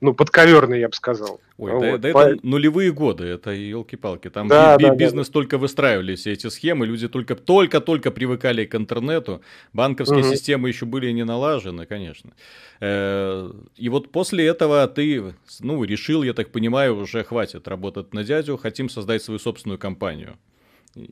ну, 0.00 0.12
подковерный, 0.12 0.80
я 0.80 0.88
бы 0.88 0.94
сказал. 0.94 1.40
Ой, 1.56 1.72
вот. 1.72 1.80
да, 1.80 1.98
да 1.98 2.12
По... 2.12 2.18
это 2.18 2.46
нулевые 2.46 2.92
годы, 2.92 3.24
это 3.24 3.50
елки-палки. 3.50 4.28
Там 4.28 4.48
да, 4.48 4.76
би- 4.76 4.86
да, 4.86 4.94
бизнес 4.94 5.28
да. 5.28 5.32
только 5.32 5.56
выстраивали 5.56 6.14
все 6.16 6.32
эти 6.32 6.48
схемы, 6.48 6.86
люди 6.86 7.08
только 7.08 7.36
только-только 7.36 8.10
привыкали 8.10 8.64
к 8.64 8.74
интернету, 8.74 9.40
банковские 9.72 10.20
угу. 10.20 10.30
системы 10.30 10.68
еще 10.68 10.84
были 10.84 11.10
не 11.12 11.24
налажены, 11.24 11.86
конечно. 11.86 12.32
Э, 12.80 13.50
и 13.76 13.88
вот 13.88 14.10
после 14.10 14.46
этого 14.46 14.86
ты, 14.88 15.34
ну, 15.60 15.84
решил, 15.84 16.22
я 16.22 16.34
так 16.34 16.50
понимаю, 16.50 16.96
уже 16.96 17.22
хватит 17.24 17.68
работать 17.68 18.12
на 18.12 18.24
дядю, 18.24 18.56
хотим 18.56 18.88
создать 18.88 19.22
свою 19.22 19.38
собственную 19.38 19.78
компанию. 19.78 20.36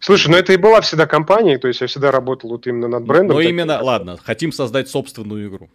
Слушай, 0.01 0.29
ну 0.29 0.37
это 0.37 0.53
и 0.53 0.57
была 0.57 0.81
всегда 0.81 1.07
компания, 1.07 1.59
то 1.59 1.67
есть 1.67 1.81
я 1.81 1.87
всегда 1.87 2.11
работал 2.11 2.51
вот 2.51 2.67
именно 2.67 2.89
над 2.89 3.05
брендом. 3.05 3.37
Но 3.37 3.41
именно, 3.41 3.83
ладно, 3.83 4.17
хотим 4.23 4.53
создать 4.53 4.89
собственную 4.89 5.49
игру. 5.49 5.71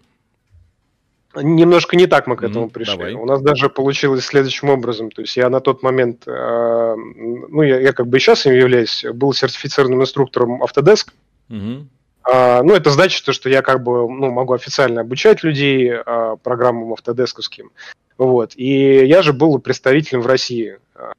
Немножко 1.41 1.95
не 1.95 2.07
так 2.07 2.27
мы 2.27 2.35
к 2.35 2.43
этому 2.43 2.67
mm, 2.67 2.71
пришли. 2.71 2.97
Давай. 2.97 3.13
У 3.13 3.25
нас 3.25 3.41
даже 3.41 3.69
получилось 3.69 4.25
следующим 4.25 4.69
образом. 4.69 5.11
То 5.11 5.21
есть 5.21 5.37
я 5.37 5.49
на 5.49 5.59
тот 5.59 5.83
момент, 5.83 6.23
э, 6.27 6.95
ну 6.95 7.61
я, 7.61 7.79
я 7.79 7.93
как 7.93 8.07
бы 8.07 8.17
и 8.17 8.19
сейчас 8.19 8.45
им 8.45 8.53
являюсь, 8.53 9.05
был 9.13 9.33
сертифицированным 9.33 10.01
инструктором 10.01 10.63
Autodesk. 10.63 11.09
Mm-hmm. 11.49 11.85
А, 12.29 12.61
ну, 12.61 12.73
это 12.73 12.89
значит, 12.89 13.23
то, 13.23 13.31
что 13.31 13.49
я 13.49 13.61
как 13.61 13.83
бы 13.83 14.09
ну, 14.09 14.31
могу 14.31 14.53
официально 14.53 15.01
обучать 15.01 15.43
людей 15.43 15.93
а, 15.93 16.35
программам 16.35 16.93
автодесковским. 16.93 17.71
Вот. 18.17 18.53
И 18.55 19.05
я 19.05 19.21
же 19.21 19.31
был 19.31 19.57
представителем 19.59 20.21
в 20.21 20.27
России 20.27 20.77
а, 20.95 21.13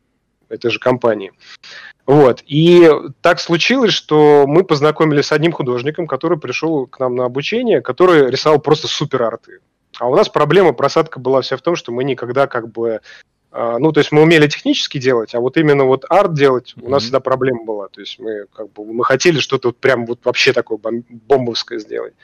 этой 0.48 0.70
же 0.70 0.78
компании. 0.78 1.32
Вот. 2.06 2.42
И 2.46 2.90
так 3.22 3.40
случилось, 3.40 3.92
что 3.92 4.44
мы 4.46 4.64
познакомились 4.64 5.26
с 5.26 5.32
одним 5.32 5.52
художником, 5.52 6.06
который 6.06 6.38
пришел 6.38 6.86
к 6.86 6.98
нам 7.00 7.16
на 7.16 7.24
обучение, 7.24 7.80
который 7.80 8.30
рисовал 8.30 8.58
просто 8.58 8.86
супер 8.86 9.22
арты. 9.22 9.60
А 9.98 10.08
у 10.08 10.14
нас 10.14 10.28
проблема, 10.28 10.72
просадка 10.72 11.18
была 11.18 11.40
вся 11.40 11.56
в 11.56 11.62
том, 11.62 11.76
что 11.76 11.92
мы 11.92 12.04
никогда 12.04 12.46
как 12.46 12.70
бы 12.70 13.00
а, 13.50 13.78
ну, 13.78 13.92
то 13.92 14.00
есть 14.00 14.12
мы 14.12 14.22
умели 14.22 14.46
технически 14.46 14.98
делать, 14.98 15.34
а 15.34 15.40
вот 15.40 15.56
именно 15.56 15.84
вот 15.84 16.04
арт 16.08 16.34
делать 16.34 16.74
у 16.80 16.88
нас 16.88 17.02
всегда 17.02 17.20
проблема 17.20 17.64
была. 17.64 17.88
То 17.88 18.00
есть 18.00 18.18
мы 18.18 18.46
как 18.52 18.72
бы 18.72 18.84
мы 18.92 19.04
хотели 19.04 19.38
что-то 19.38 19.68
вот 19.68 19.78
прям 19.78 20.06
вот 20.06 20.20
вообще 20.24 20.52
такое 20.52 20.78
бомбовское 20.78 21.78
сделать. 21.78 22.14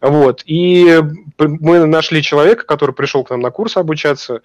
Вот. 0.00 0.42
И 0.46 1.00
мы 1.38 1.86
нашли 1.86 2.22
человека, 2.22 2.64
который 2.64 2.94
пришел 2.94 3.24
к 3.24 3.30
нам 3.30 3.40
на 3.40 3.50
курс 3.50 3.76
обучаться. 3.76 4.42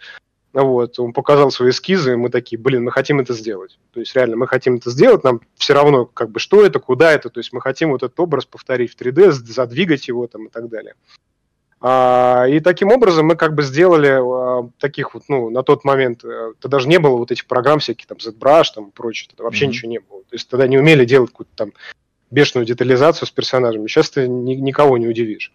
Вот, 0.53 0.99
он 0.99 1.13
показал 1.13 1.49
свои 1.49 1.69
эскизы, 1.69 2.11
и 2.11 2.17
мы 2.17 2.29
такие, 2.29 2.59
блин, 2.59 2.83
мы 2.83 2.91
хотим 2.91 3.21
это 3.21 3.33
сделать. 3.33 3.79
То 3.93 4.01
есть 4.01 4.13
реально 4.15 4.35
мы 4.35 4.47
хотим 4.47 4.75
это 4.75 4.89
сделать, 4.89 5.23
нам 5.23 5.39
все 5.55 5.73
равно 5.73 6.05
как 6.05 6.29
бы 6.29 6.41
что 6.41 6.65
это, 6.65 6.79
куда 6.79 7.13
это, 7.13 7.29
то 7.29 7.39
есть 7.39 7.53
мы 7.53 7.61
хотим 7.61 7.91
вот 7.91 8.03
этот 8.03 8.19
образ 8.19 8.43
повторить 8.43 8.93
в 8.93 8.99
3D, 8.99 9.31
задвигать 9.31 10.09
его 10.09 10.27
там 10.27 10.47
и 10.47 10.49
так 10.49 10.67
далее. 10.67 10.95
И 11.83 12.59
таким 12.63 12.91
образом 12.91 13.25
мы 13.25 13.35
как 13.35 13.55
бы 13.55 13.63
сделали 13.63 14.09
а, 14.09 14.69
таких 14.77 15.15
вот, 15.15 15.23
ну, 15.27 15.49
на 15.49 15.63
тот 15.63 15.83
момент, 15.83 16.23
э, 16.23 16.53
тогда 16.59 16.77
даже 16.77 16.87
не 16.87 16.99
было 16.99 17.17
вот 17.17 17.31
этих 17.31 17.47
программ 17.47 17.79
всяких, 17.79 18.05
там, 18.05 18.19
ZBrush, 18.19 18.65
там, 18.75 18.89
и 18.89 18.91
прочее, 18.91 19.29
тогда 19.29 19.45
вообще 19.45 19.65
mm-hmm. 19.65 19.67
ничего 19.69 19.91
не 19.91 19.99
было. 19.99 20.19
То 20.21 20.35
есть 20.35 20.47
тогда 20.47 20.67
не 20.67 20.77
умели 20.77 21.05
делать 21.05 21.31
какую-то 21.31 21.51
там 21.55 21.73
бешеную 22.29 22.67
детализацию 22.67 23.27
с 23.27 23.31
персонажами. 23.31 23.87
Сейчас 23.87 24.11
ты 24.11 24.27
ни, 24.27 24.53
никого 24.53 24.99
не 24.99 25.07
удивишь. 25.07 25.51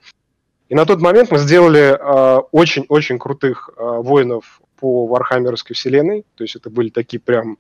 И 0.69 0.75
на 0.75 0.85
тот 0.85 1.01
момент 1.01 1.31
мы 1.31 1.39
сделали 1.39 1.97
а, 1.97 2.41
очень-очень 2.51 3.21
крутых 3.21 3.71
воинов 3.77 4.61
по 4.81 5.07
Вархаммеровской 5.07 5.77
вселенной. 5.77 6.25
То 6.35 6.43
есть 6.43 6.57
это 6.57 6.71
были 6.71 6.89
такие 6.89 7.21
прям 7.21 7.57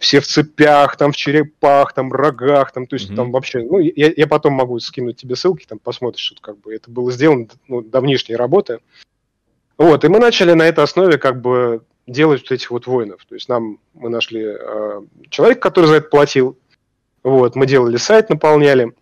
все 0.00 0.20
в 0.20 0.26
цепях, 0.26 0.96
там 0.96 1.12
в 1.12 1.16
черепах, 1.16 1.92
там 1.92 2.10
рогах, 2.10 2.72
там, 2.72 2.86
то 2.86 2.94
есть 2.94 3.10
mm-hmm. 3.10 3.16
там 3.16 3.30
вообще, 3.32 3.62
ну, 3.62 3.78
я, 3.78 4.12
я 4.16 4.26
потом 4.26 4.54
могу 4.54 4.80
скинуть 4.80 5.18
тебе 5.18 5.36
ссылки, 5.36 5.66
там 5.66 5.78
посмотришь, 5.78 6.24
что 6.24 6.40
как 6.40 6.58
бы 6.58 6.74
это 6.74 6.90
было 6.90 7.12
сделано, 7.12 7.48
ну, 7.68 7.82
давнишней 7.82 8.34
работы. 8.34 8.80
Вот, 9.76 10.04
и 10.04 10.08
мы 10.08 10.18
начали 10.18 10.52
на 10.54 10.66
этой 10.66 10.82
основе 10.82 11.18
как 11.18 11.42
бы 11.42 11.82
делать 12.06 12.40
вот 12.40 12.50
этих 12.50 12.70
вот 12.70 12.86
воинов. 12.86 13.24
То 13.28 13.34
есть 13.34 13.48
нам, 13.50 13.78
мы 13.92 14.08
нашли 14.08 14.42
э, 14.42 15.02
человека, 15.28 15.60
который 15.60 15.86
за 15.86 15.96
это 15.96 16.08
платил, 16.08 16.58
вот, 17.22 17.54
мы 17.54 17.66
делали 17.66 17.98
сайт, 17.98 18.30
наполняли, 18.30 18.94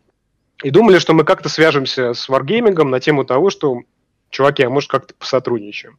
и 0.64 0.70
думали, 0.70 0.98
что 0.98 1.14
мы 1.14 1.24
как-то 1.24 1.48
свяжемся 1.48 2.12
с 2.12 2.28
Wargaming 2.28 2.82
на 2.82 2.98
тему 2.98 3.24
того, 3.24 3.50
что, 3.50 3.82
чуваки, 4.30 4.64
а 4.64 4.70
может 4.70 4.90
как-то 4.90 5.14
посотрудничаем. 5.14 5.96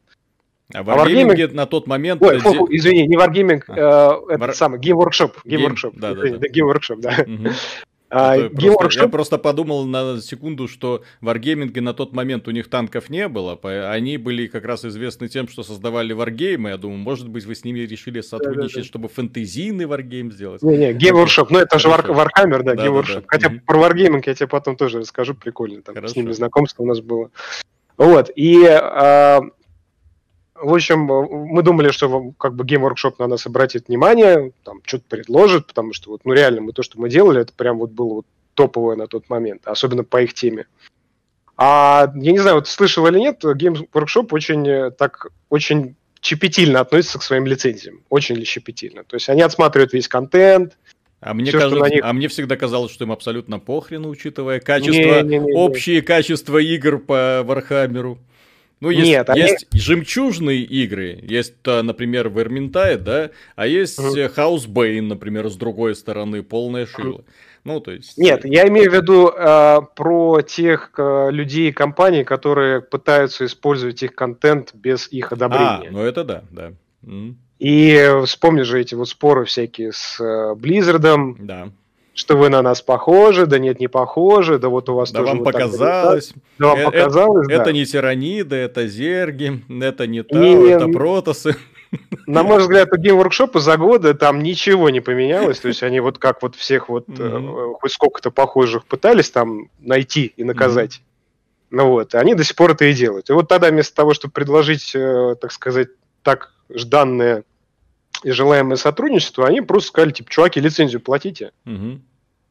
А 0.72 0.82
Wargaming, 0.82 1.34
Wargaming 1.34 1.54
на 1.54 1.66
тот 1.66 1.86
момент... 1.86 2.22
Ой, 2.22 2.38
фу, 2.38 2.54
фу, 2.54 2.68
извини, 2.70 3.06
не 3.06 3.16
Wargaming, 3.16 3.62
а. 3.68 4.20
э, 4.28 4.34
это 4.34 4.44
War... 4.44 4.52
самый, 4.52 4.80
Game 4.80 4.96
Workshop. 4.96 5.32
Game, 5.44 5.58
Game 5.58 5.66
Workshop. 5.66 5.92
Да, 5.94 6.14
да, 6.14 6.22
да. 6.22 6.46
Game 6.46 6.72
Workshop, 6.72 7.00
да. 7.00 7.24
Угу. 7.26 7.48
А, 8.12 8.36
Game 8.36 8.74
просто, 8.74 9.00
Workshop... 9.00 9.02
Я 9.02 9.08
просто 9.08 9.38
подумал 9.38 9.84
на 9.84 10.20
секунду, 10.20 10.66
что 10.66 11.04
Wargaming 11.22 11.80
на 11.80 11.94
тот 11.94 12.12
момент 12.12 12.48
у 12.48 12.50
них 12.50 12.68
танков 12.68 13.08
не 13.08 13.28
было, 13.28 13.58
они 13.62 14.16
были 14.16 14.48
как 14.48 14.64
раз 14.64 14.84
известны 14.84 15.28
тем, 15.28 15.46
что 15.46 15.62
создавали 15.62 16.12
варгеймы. 16.12 16.70
Я 16.70 16.76
думаю, 16.76 16.98
может 16.98 17.28
быть, 17.28 17.44
вы 17.44 17.54
с 17.54 17.64
ними 17.64 17.80
решили 17.80 18.20
сотрудничать, 18.20 18.74
да, 18.74 18.80
да, 18.80 18.82
да. 18.82 18.86
чтобы 18.88 19.08
фэнтезийный 19.08 19.86
варгейм 19.86 20.32
сделать. 20.32 20.60
Не-не, 20.62 20.92
Game 20.92 21.24
Workshop, 21.24 21.46
ну 21.50 21.60
это 21.60 21.78
же 21.78 21.86
War, 21.86 22.04
Warhammer, 22.04 22.64
да, 22.64 22.74
да 22.74 22.84
Game 22.84 22.92
да, 22.94 23.00
Workshop. 23.00 23.20
Да. 23.20 23.24
Хотя 23.28 23.48
угу. 23.48 23.60
про 23.64 23.78
Wargaming 23.78 24.22
я 24.26 24.34
тебе 24.34 24.48
потом 24.48 24.74
тоже 24.74 24.98
расскажу, 24.98 25.34
прикольно, 25.34 25.80
там 25.82 25.94
Хорошо. 25.94 26.14
с 26.14 26.16
ними 26.16 26.32
знакомство 26.32 26.82
у 26.82 26.86
нас 26.86 27.00
было. 27.00 27.30
Вот, 27.96 28.30
и 28.34 28.64
а, 28.66 29.42
в 30.60 30.74
общем, 30.74 31.00
мы 31.00 31.62
думали, 31.62 31.90
что 31.90 32.32
как 32.38 32.54
бы 32.54 32.64
Game 32.64 32.88
Workshop 32.88 33.14
на 33.18 33.26
нас 33.26 33.46
обратит 33.46 33.88
внимание, 33.88 34.52
там 34.64 34.80
что-то 34.84 35.04
предложит, 35.08 35.66
потому 35.66 35.92
что 35.92 36.10
вот, 36.10 36.22
ну 36.24 36.32
реально, 36.32 36.60
мы 36.60 36.72
то, 36.72 36.82
что 36.82 37.00
мы 37.00 37.08
делали, 37.08 37.40
это 37.40 37.52
прям 37.52 37.78
вот 37.78 37.90
было 37.90 38.14
вот 38.14 38.26
топовое 38.54 38.96
на 38.96 39.06
тот 39.06 39.28
момент, 39.28 39.62
особенно 39.64 40.04
по 40.04 40.22
их 40.22 40.34
теме. 40.34 40.66
А 41.56 42.12
я 42.14 42.32
не 42.32 42.38
знаю, 42.38 42.56
вот 42.56 42.68
слышал 42.68 43.06
или 43.06 43.18
нет, 43.18 43.44
Game 43.44 43.88
Workshop 43.92 44.28
очень 44.30 44.66
э, 44.66 44.90
так 44.90 45.28
очень 45.48 45.94
щепетильно 46.22 46.80
относится 46.80 47.18
к 47.18 47.22
своим 47.22 47.46
лицензиям, 47.46 48.02
очень 48.08 48.42
щепетильно. 48.44 49.04
То 49.04 49.16
есть 49.16 49.28
они 49.28 49.42
отсматривают 49.42 49.92
весь 49.92 50.08
контент, 50.08 50.76
А 51.20 51.34
мне, 51.34 51.52
кажется, 51.52 51.84
них... 51.88 52.00
а 52.02 52.12
мне 52.12 52.28
всегда 52.28 52.56
казалось, 52.56 52.92
что 52.92 53.04
им 53.04 53.12
абсолютно 53.12 53.58
похрен, 53.58 54.06
учитывая 54.06 54.60
качество, 54.60 55.22
не, 55.22 55.22
не, 55.22 55.38
не, 55.38 55.52
общие 55.52 56.02
качества 56.02 56.58
игр 56.58 56.98
по 56.98 57.42
Warhammer 57.44 58.05
у. 58.05 58.18
Ну, 58.80 58.88
есть, 58.88 59.06
Нет, 59.06 59.28
есть 59.36 59.66
они... 59.70 59.80
жемчужные 59.80 60.62
игры, 60.62 61.18
есть, 61.22 61.54
например, 61.66 62.28
Vermintide, 62.28 62.96
да, 62.96 63.30
а 63.54 63.66
есть. 63.66 63.98
Housebane, 63.98 65.02
например, 65.02 65.50
с 65.50 65.56
другой 65.56 65.94
стороны, 65.94 66.42
полная 66.42 66.86
шила. 66.86 67.18
Mm. 67.18 67.24
Ну, 67.64 67.80
то 67.80 67.90
есть... 67.90 68.16
Нет, 68.16 68.46
я 68.46 68.66
имею 68.68 68.90
в 68.90 68.94
виду 68.94 69.28
э, 69.28 69.80
про 69.94 70.40
тех 70.40 70.92
э, 70.96 71.28
людей 71.30 71.68
и 71.68 71.72
компаний, 71.72 72.24
которые 72.24 72.80
пытаются 72.80 73.44
использовать 73.44 74.02
их 74.02 74.14
контент 74.14 74.74
без 74.74 75.12
их 75.12 75.32
одобрения. 75.32 75.88
А, 75.88 75.92
ну 75.92 76.00
это 76.00 76.24
да, 76.24 76.44
да. 76.50 76.72
Mm. 77.02 77.34
И 77.58 78.10
вспомни 78.24 78.62
же 78.62 78.80
эти 78.80 78.94
вот 78.94 79.10
споры 79.10 79.44
всякие 79.44 79.92
с 79.92 80.18
э, 80.18 80.54
Blizzard. 80.54 81.36
Да. 81.38 81.70
Что 82.20 82.36
вы 82.36 82.50
на 82.50 82.60
нас 82.60 82.82
похожи, 82.82 83.46
да 83.46 83.58
нет, 83.58 83.80
не 83.80 83.88
похожи, 83.88 84.58
да 84.58 84.68
вот 84.68 84.90
у 84.90 84.94
вас 84.94 85.10
да 85.10 85.20
тоже 85.20 85.30
вам 85.30 85.38
вот 85.38 85.44
показалось. 85.46 86.34
Да 86.58 86.66
вам 86.66 86.78
э, 86.78 86.84
показалось, 86.84 87.46
это, 87.48 87.56
да. 87.56 87.62
Это 87.62 87.72
не 87.72 87.86
тираниды, 87.86 88.56
это 88.56 88.86
зерги, 88.86 89.64
это 89.82 90.06
не 90.06 90.22
тау, 90.22 90.66
и... 90.66 90.68
это 90.68 90.86
протосы. 90.88 91.56
На 92.26 92.42
мой 92.42 92.58
взгляд, 92.58 92.92
у 92.92 92.96
Workshop 92.96 93.58
за 93.58 93.78
годы 93.78 94.12
там 94.12 94.42
ничего 94.42 94.90
не 94.90 95.00
поменялось. 95.00 95.60
То 95.60 95.68
есть 95.68 95.82
они 95.82 96.00
вот 96.00 96.18
как 96.18 96.42
вот 96.42 96.56
всех 96.56 96.90
вот 96.90 97.08
mm-hmm. 97.08 97.76
хоть 97.80 97.92
сколько-то 97.92 98.30
похожих 98.30 98.84
пытались 98.84 99.30
там 99.30 99.70
найти 99.78 100.34
и 100.36 100.44
наказать. 100.44 100.96
Mm-hmm. 100.96 101.66
Ну 101.70 101.88
вот, 101.88 102.14
они 102.14 102.34
до 102.34 102.44
сих 102.44 102.54
пор 102.54 102.72
это 102.72 102.84
и 102.84 102.92
делают. 102.92 103.30
И 103.30 103.32
вот 103.32 103.48
тогда 103.48 103.70
вместо 103.70 103.96
того, 103.96 104.12
чтобы 104.12 104.32
предложить, 104.32 104.92
так 104.92 105.52
сказать, 105.52 105.88
так 106.22 106.52
жданное 106.68 107.44
и 108.24 108.30
желаемое 108.30 108.76
сотрудничество, 108.76 109.46
они 109.46 109.62
просто 109.62 109.88
сказали, 109.88 110.10
типа, 110.10 110.30
чуваки, 110.30 110.60
лицензию 110.60 111.00
платите. 111.00 111.52
Угу. 111.64 112.00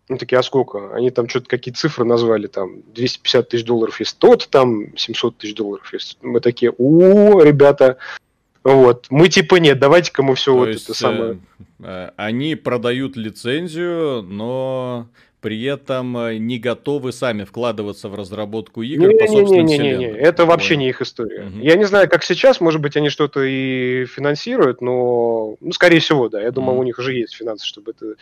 Ну, 0.09 0.17
такие, 0.17 0.39
а 0.39 0.43
сколько? 0.43 0.93
Они 0.95 1.11
там 1.11 1.29
что-то 1.29 1.47
какие 1.47 1.73
цифры 1.73 2.03
назвали, 2.03 2.47
там, 2.47 2.81
250 2.95 3.49
тысяч 3.49 3.63
долларов 3.63 3.99
есть 3.99 4.17
тот, 4.17 4.49
там, 4.49 4.97
700 4.97 5.37
тысяч 5.37 5.53
долларов 5.55 5.93
есть. 5.93 6.17
Мы 6.23 6.39
такие, 6.39 6.73
о, 6.77 7.41
ребята, 7.41 7.97
вот, 8.63 9.05
мы 9.11 9.29
типа 9.29 9.55
нет, 9.55 9.79
давайте-ка 9.79 10.23
мы 10.23 10.33
все 10.33 10.51
То 10.51 10.57
вот 10.57 10.67
есть, 10.69 10.85
это 10.85 10.93
самое. 10.95 11.39
Э, 11.79 12.09
они 12.17 12.55
продают 12.55 13.15
лицензию, 13.15 14.23
но 14.23 15.07
при 15.41 15.63
этом 15.63 16.17
э, 16.17 16.37
не 16.37 16.59
готовы 16.59 17.11
сами 17.13 17.45
вкладываться 17.45 18.09
в 18.09 18.15
разработку 18.15 18.81
игр 18.81 19.07
не, 19.07 19.15
по 19.15 19.27
собственным 19.27 19.65
не, 19.65 19.77
не, 19.77 19.89
не, 19.91 19.97
не, 19.97 20.05
Это 20.05 20.45
вообще 20.45 20.75
не 20.75 20.89
их 20.89 21.01
история. 21.01 21.45
Угу. 21.45 21.59
Я 21.59 21.75
не 21.75 21.85
знаю, 21.85 22.09
как 22.09 22.23
сейчас, 22.23 22.59
может 22.59 22.81
быть, 22.81 22.97
они 22.97 23.09
что-то 23.09 23.41
и 23.43 24.05
финансируют, 24.05 24.81
но, 24.81 25.55
ну, 25.61 25.71
скорее 25.71 25.99
всего, 25.99 26.27
да. 26.27 26.41
Я 26.41 26.51
думаю, 26.51 26.73
угу. 26.73 26.81
у 26.81 26.83
них 26.83 26.99
уже 26.99 27.13
есть 27.13 27.35
финансы, 27.35 27.65
чтобы 27.65 27.91
это 27.91 28.15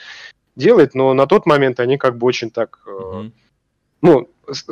делать, 0.58 0.96
но 0.96 1.13
на 1.13 1.28
тот 1.28 1.46
момент 1.46 1.80
они 1.80 1.98
как 1.98 2.17
бы 2.17 2.28
очень 2.28 2.50
так, 2.50 2.80
угу. 2.86 3.32
ну, 4.02 4.30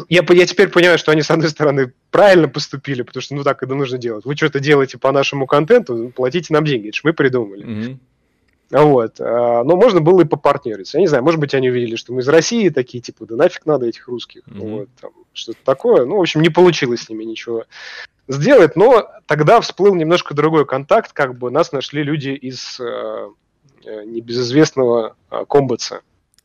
я, 0.09 0.25
я 0.27 0.45
теперь 0.45 0.69
понимаю, 0.69 0.97
что 0.97 1.11
они, 1.11 1.21
с 1.21 1.31
одной 1.31 1.49
стороны, 1.49 1.93
правильно 2.11 2.47
поступили, 2.47 3.01
потому 3.01 3.21
что, 3.21 3.35
ну, 3.35 3.43
так 3.43 3.61
это 3.61 3.75
нужно 3.75 3.97
делать. 3.97 4.25
Вы 4.25 4.35
что-то 4.35 4.59
делаете 4.59 4.97
по 4.97 5.11
нашему 5.11 5.47
контенту, 5.47 6.11
платите 6.15 6.53
нам 6.53 6.65
деньги, 6.65 6.89
это 6.89 6.97
же 6.97 7.01
мы 7.03 7.13
придумали. 7.13 7.63
Угу. 7.63 7.99
Вот. 8.71 9.19
А, 9.19 9.63
но 9.63 9.75
можно 9.75 10.01
было 10.01 10.21
и 10.21 10.25
попартнериться. 10.25 10.97
Я 10.97 11.01
не 11.01 11.07
знаю, 11.07 11.23
может 11.23 11.39
быть, 11.39 11.53
они 11.53 11.69
увидели, 11.69 11.95
что 11.95 12.13
мы 12.13 12.21
из 12.21 12.27
России 12.27 12.69
такие, 12.69 13.01
типа, 13.01 13.25
да 13.25 13.35
нафиг 13.35 13.65
надо 13.65 13.85
этих 13.85 14.07
русских. 14.07 14.41
Mm-hmm. 14.47 14.69
Вот, 14.69 14.89
там, 14.99 15.11
что-то 15.33 15.59
такое. 15.63 16.05
Ну, 16.05 16.17
в 16.17 16.21
общем, 16.21 16.41
не 16.41 16.49
получилось 16.49 17.01
с 17.01 17.09
ними 17.09 17.23
ничего 17.23 17.65
сделать. 18.27 18.75
Но 18.75 19.07
тогда 19.27 19.61
всплыл 19.61 19.93
немножко 19.95 20.33
другой 20.33 20.65
контакт. 20.65 21.13
Как 21.13 21.37
бы 21.37 21.51
нас 21.51 21.71
нашли 21.71 22.03
люди 22.03 22.29
из 22.29 22.79
э, 22.79 22.83
э 22.83 23.29
небезызвестного 24.05 25.15
э, 25.31 25.45
комбатса. 25.47 26.01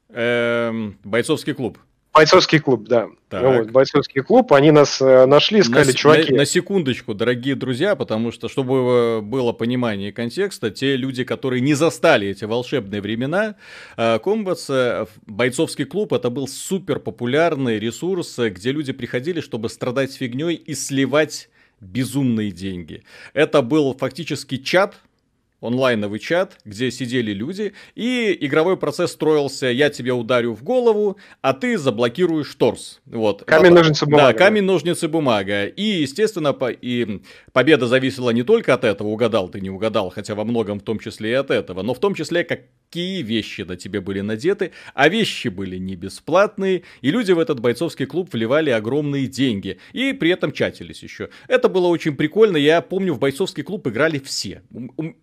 Эм, 0.09 0.99
бойцовский 1.05 1.55
клуб. 1.55 1.79
Бойцовский 2.13 2.59
клуб, 2.59 2.89
да. 2.89 3.09
Ну, 3.31 3.59
вот, 3.59 3.71
бойцовский 3.71 4.23
клуб, 4.23 4.53
они 4.53 4.73
нас 4.73 5.01
э, 5.01 5.27
нашли, 5.27 5.63
сказали, 5.63 5.87
на, 5.87 5.93
чуваки... 5.93 6.33
На, 6.33 6.39
на 6.39 6.45
секундочку, 6.45 7.15
дорогие 7.15 7.55
друзья, 7.55 7.95
потому 7.95 8.33
что, 8.33 8.49
чтобы 8.49 8.75
э, 8.75 9.21
было 9.21 9.53
понимание 9.53 10.13
контекста, 10.13 10.73
те 10.73 10.97
люди, 10.97 11.23
которые 11.23 11.61
не 11.61 11.75
застали 11.75 12.27
эти 12.27 12.45
волшебные 12.45 13.01
времена, 13.01 13.55
э, 13.97 14.19
Комбатс, 14.19 14.69
э, 14.71 15.07
бойцовский 15.27 15.85
клуб, 15.85 16.13
это 16.13 16.31
был 16.31 16.49
супер 16.49 16.99
популярный 16.99 17.79
ресурс, 17.79 18.37
где 18.39 18.73
люди 18.73 18.93
приходили, 18.93 19.41
чтобы 19.41 19.69
страдать 19.69 20.13
фигней 20.13 20.57
и 20.57 20.75
сливать 20.75 21.49
безумные 21.81 22.51
деньги. 22.51 23.05
Это 23.35 23.63
был 23.63 23.95
фактически 23.97 24.57
чат, 24.57 24.97
онлайновый 25.61 26.19
чат, 26.19 26.59
где 26.65 26.91
сидели 26.91 27.33
люди, 27.33 27.73
и 27.95 28.37
игровой 28.41 28.77
процесс 28.77 29.13
строился, 29.13 29.67
я 29.67 29.91
тебя 29.91 30.15
ударю 30.15 30.55
в 30.55 30.63
голову, 30.63 31.17
а 31.41 31.53
ты 31.53 31.79
заблокируешь 31.79 32.55
торс. 32.55 33.01
Вот. 33.07 33.45
Камень, 33.45 33.73
ножницы, 33.73 34.07
бумага. 34.07 34.27
Да, 34.27 34.33
камень, 34.33 34.63
ножницы, 34.63 35.09
бумага. 35.09 35.67
И, 35.67 35.83
естественно, 35.83 36.53
по, 36.53 36.71
и 36.71 37.21
победа 37.53 37.87
зависела 37.87 38.31
не 38.31 38.43
только 38.43 38.75
от 38.75 38.85
этого, 38.85 39.09
угадал 39.09 39.49
ты, 39.49 39.61
не 39.61 39.71
угадал, 39.71 40.11
хотя 40.11 40.35
во 40.35 40.45
многом 40.45 40.81
в 40.81 40.83
том 40.83 40.99
числе 40.99 41.31
и 41.31 41.35
от 41.35 41.51
этого, 41.51 41.83
но 41.83 41.95
в 41.95 42.01
том 42.01 42.15
числе, 42.15 42.45
как 42.45 42.61
какие 42.91 43.23
вещи 43.23 43.61
на 43.63 43.77
тебе 43.77 44.01
были 44.01 44.21
надеты, 44.21 44.73
а 44.95 45.09
вещи 45.09 45.47
были 45.47 45.77
не 45.77 45.95
бесплатные, 45.95 46.83
и 47.03 47.11
люди 47.13 47.31
в 47.31 47.39
этот 47.39 47.61
бойцовский 47.61 48.05
клуб 48.05 48.33
вливали 48.33 48.71
огромные 48.71 49.29
деньги, 49.29 49.79
и 49.93 50.13
при 50.13 50.31
этом 50.31 50.51
чатились 50.51 51.01
еще. 51.05 51.29
Это 51.47 51.69
было 51.69 51.87
очень 51.87 52.17
прикольно, 52.17 52.57
я 52.57 52.81
помню, 52.81 53.15
в 53.15 53.21
бойцовский 53.21 53.63
клуб 53.63 53.87
играли 53.87 54.19
все. 54.19 54.63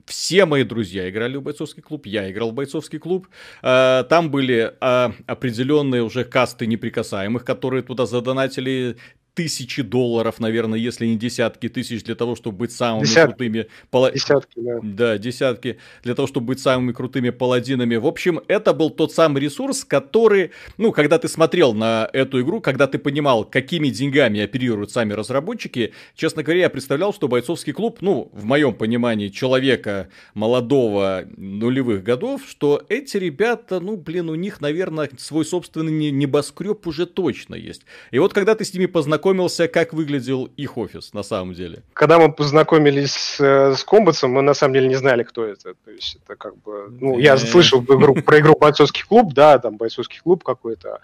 Все 0.06 0.27
мои 0.46 0.64
друзья 0.64 1.10
играли 1.10 1.38
в 1.38 1.42
бойцовский 1.42 1.84
клуб, 1.84 2.06
я 2.06 2.30
играл 2.32 2.52
в 2.52 2.54
бойцовский 2.54 3.00
клуб, 3.00 3.28
а, 3.62 4.04
там 4.04 4.32
были 4.32 4.74
а, 4.80 5.14
определенные 5.26 6.04
уже 6.04 6.24
касты 6.24 6.68
неприкасаемых, 6.68 7.46
которые 7.46 7.84
туда 7.84 8.06
задонатили 8.06 8.98
тысячи 9.38 9.84
долларов, 9.84 10.40
наверное, 10.40 10.80
если 10.80 11.06
не 11.06 11.16
десятки 11.16 11.70
тысяч 11.70 12.04
для 12.04 12.16
того, 12.16 12.36
чтобы 12.36 12.58
быть 12.58 12.72
самыми 12.72 13.06
десятки. 13.06 13.28
крутыми... 13.28 13.68
Пала... 13.92 14.12
Десятки, 14.12 14.54
да. 14.56 14.80
Да, 14.82 15.18
десятки 15.20 15.78
для 16.02 16.16
того, 16.16 16.28
чтобы 16.28 16.48
быть 16.48 16.60
самыми 16.60 16.92
крутыми 16.92 17.30
паладинами. 17.30 17.98
В 17.98 18.08
общем, 18.08 18.42
это 18.48 18.74
был 18.74 18.90
тот 18.90 19.14
самый 19.14 19.40
ресурс, 19.44 19.86
который, 19.86 20.50
ну, 20.80 20.92
когда 20.92 21.20
ты 21.20 21.28
смотрел 21.28 21.76
на 21.76 22.10
эту 22.14 22.42
игру, 22.42 22.62
когда 22.62 22.88
ты 22.88 22.98
понимал, 22.98 23.46
какими 23.46 23.90
деньгами 23.90 24.42
оперируют 24.42 24.90
сами 24.90 25.14
разработчики, 25.14 25.94
честно 26.16 26.42
говоря, 26.42 26.62
я 26.62 26.70
представлял, 26.72 27.14
что 27.14 27.28
бойцовский 27.28 27.74
клуб, 27.74 28.00
ну, 28.02 28.32
в 28.34 28.44
моем 28.44 28.74
понимании, 28.74 29.28
человека 29.28 30.10
молодого 30.34 31.26
нулевых 31.38 32.02
годов, 32.02 32.42
что 32.50 32.84
эти 32.90 33.18
ребята, 33.18 33.80
ну, 33.80 33.98
блин, 33.98 34.32
у 34.32 34.36
них, 34.36 34.62
наверное, 34.62 35.12
свой 35.20 35.46
собственный 35.46 36.10
небоскреб 36.10 36.88
уже 36.88 37.06
точно 37.06 37.54
есть. 37.54 37.84
И 38.10 38.18
вот 38.18 38.34
когда 38.34 38.56
ты 38.56 38.66
с 38.66 38.74
ними 38.74 38.88
познакомился, 38.88 39.27
познакомился, 39.28 39.68
как 39.68 39.94
выглядел 39.94 40.50
их 40.58 40.78
офис 40.78 41.14
на 41.14 41.24
самом 41.24 41.54
деле? 41.54 41.84
Когда 41.94 42.18
мы 42.18 42.32
познакомились 42.32 43.14
с, 43.14 43.40
э, 43.40 43.76
с 43.76 43.84
Комбатсом, 43.84 44.32
мы 44.32 44.42
на 44.42 44.54
самом 44.54 44.74
деле 44.74 44.88
не 44.88 44.96
знали, 44.96 45.24
кто 45.24 45.44
это. 45.44 45.74
То 45.74 45.92
есть 45.92 46.18
это 46.24 46.36
как 46.36 46.56
бы... 46.58 46.88
Ну, 46.90 47.20
я 47.20 47.38
слышал 47.38 47.82
игру, 47.84 48.16
про 48.16 48.40
игру 48.40 48.56
«Бойцовский 48.60 49.04
клуб», 49.04 49.34
да, 49.34 49.60
там 49.60 49.78
«Бойцовский 49.78 50.20
клуб» 50.24 50.44
какой-то. 50.44 51.00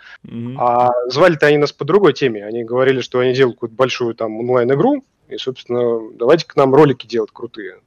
А 0.57 0.89
звали-то 1.09 1.47
они 1.47 1.57
нас 1.57 1.71
по 1.71 1.85
другой 1.85 2.13
теме. 2.13 2.45
Они 2.45 2.63
говорили, 2.63 3.01
что 3.01 3.19
они 3.19 3.33
делают 3.33 3.57
какую-то 3.57 3.75
большую 3.75 4.15
там 4.15 4.39
онлайн-игру, 4.39 5.03
и, 5.29 5.37
собственно, 5.37 5.99
давайте 6.15 6.45
к 6.45 6.55
нам 6.55 6.73
ролики 6.73 7.07
делать 7.07 7.31
крутые 7.31 7.77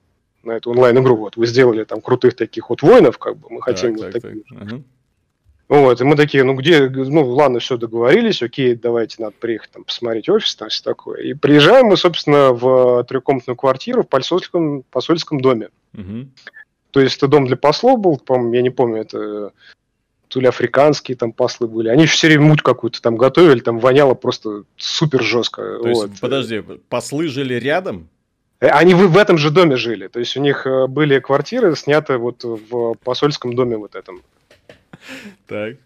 на 0.43 0.53
эту 0.53 0.71
онлайн-игру. 0.71 1.17
Вот 1.17 1.37
вы 1.37 1.47
сделали 1.47 1.85
там 1.85 2.01
крутых 2.01 2.37
таких 2.37 2.71
вот 2.71 2.83
воинов, 2.83 3.19
как 3.19 3.37
бы 3.37 3.49
мы 3.51 3.63
хотим 3.63 3.97
так, 3.97 4.15
вот 4.15 4.23
так. 4.23 4.81
Вот, 5.69 6.01
и 6.01 6.05
мы 6.05 6.15
такие, 6.15 6.45
ну 6.45 6.55
где, 6.55 6.89
ну 6.89 7.29
ладно, 7.29 7.59
все, 7.59 7.77
договорились, 7.77 8.41
окей, 8.41 8.77
давайте 8.77 9.21
надо 9.21 9.35
приехать 9.39 9.71
там 9.73 9.83
посмотреть 9.83 10.29
офис, 10.29 10.55
там 10.55 10.69
все 10.69 10.83
такое. 10.83 11.23
И 11.23 11.35
приезжаем 11.35 11.87
мы, 11.87 11.97
собственно, 11.97 12.53
в 12.53 13.03
трехкомнатную 13.05 13.57
квартиру 13.57 14.05
в 14.05 14.09
посольском, 14.09 14.85
посольском 14.91 15.41
доме. 15.41 15.71
Угу. 15.95 16.29
То 16.93 17.01
есть 17.01 17.17
это 17.17 17.27
дом 17.27 17.47
для 17.47 17.57
послов 17.57 17.99
был, 18.01 18.17
по-моему, 18.19 18.55
я 18.55 18.63
не 18.63 18.71
помню, 18.71 19.03
это 19.03 19.53
то 20.29 20.41
ли 20.41 20.47
африканские 20.47 21.17
там 21.17 21.33
послы 21.33 21.67
были. 21.67 21.89
Они 21.89 22.07
все 22.07 22.29
время 22.29 22.45
муть 22.45 22.63
какую-то 22.63 23.03
там 23.03 23.17
готовили, 23.17 23.61
там 23.61 23.79
воняло 23.79 24.15
просто 24.15 24.65
супер 24.77 25.23
жестко. 25.23 25.63
То 25.63 25.89
вот. 25.89 26.11
есть, 26.11 26.21
подожди, 26.21 26.63
послы 26.89 27.29
жили 27.29 27.55
рядом? 27.55 28.09
Э, 28.61 28.69
они 28.69 28.95
в, 28.95 29.09
в 29.09 29.17
этом 29.17 29.39
же 29.39 29.51
доме 29.51 29.77
жили. 29.77 30.09
То 30.09 30.21
есть 30.21 30.37
у 30.37 30.41
них 30.41 30.67
э, 30.67 30.87
были 30.87 31.19
квартиры, 31.19 31.75
сняты 31.77 32.19
вот 32.19 32.45
в 32.45 32.95
посольском 33.05 33.55
доме 33.55 33.77
вот 33.77 33.95
этом. 33.95 34.23
Так. 35.47 35.77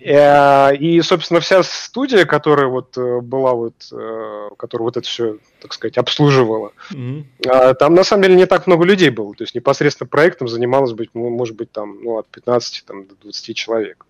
Э, 0.00 0.74
и, 0.76 1.00
собственно, 1.02 1.40
вся 1.40 1.62
студия, 1.64 2.24
которая 2.26 2.68
вот 2.68 2.96
э, 2.96 3.20
была 3.20 3.54
вот, 3.54 3.74
э, 3.90 4.48
которая 4.56 4.84
вот 4.84 4.96
это 4.96 5.06
все, 5.06 5.38
так 5.60 5.72
сказать, 5.72 5.98
обслуживала, 5.98 6.72
mm-hmm. 6.92 7.74
там 7.74 7.94
на 7.94 8.04
самом 8.04 8.22
деле 8.22 8.36
не 8.36 8.46
так 8.46 8.68
много 8.68 8.84
людей 8.84 9.10
было. 9.10 9.34
То 9.34 9.42
есть 9.42 9.54
непосредственно 9.54 10.08
проектом 10.08 10.46
занималось 10.46 10.92
быть, 10.92 11.10
может 11.14 11.56
быть, 11.56 11.72
там, 11.72 12.02
ну, 12.02 12.18
от 12.18 12.28
15 12.28 12.84
там, 12.86 13.06
до 13.06 13.14
20 13.16 13.56
человек. 13.56 14.06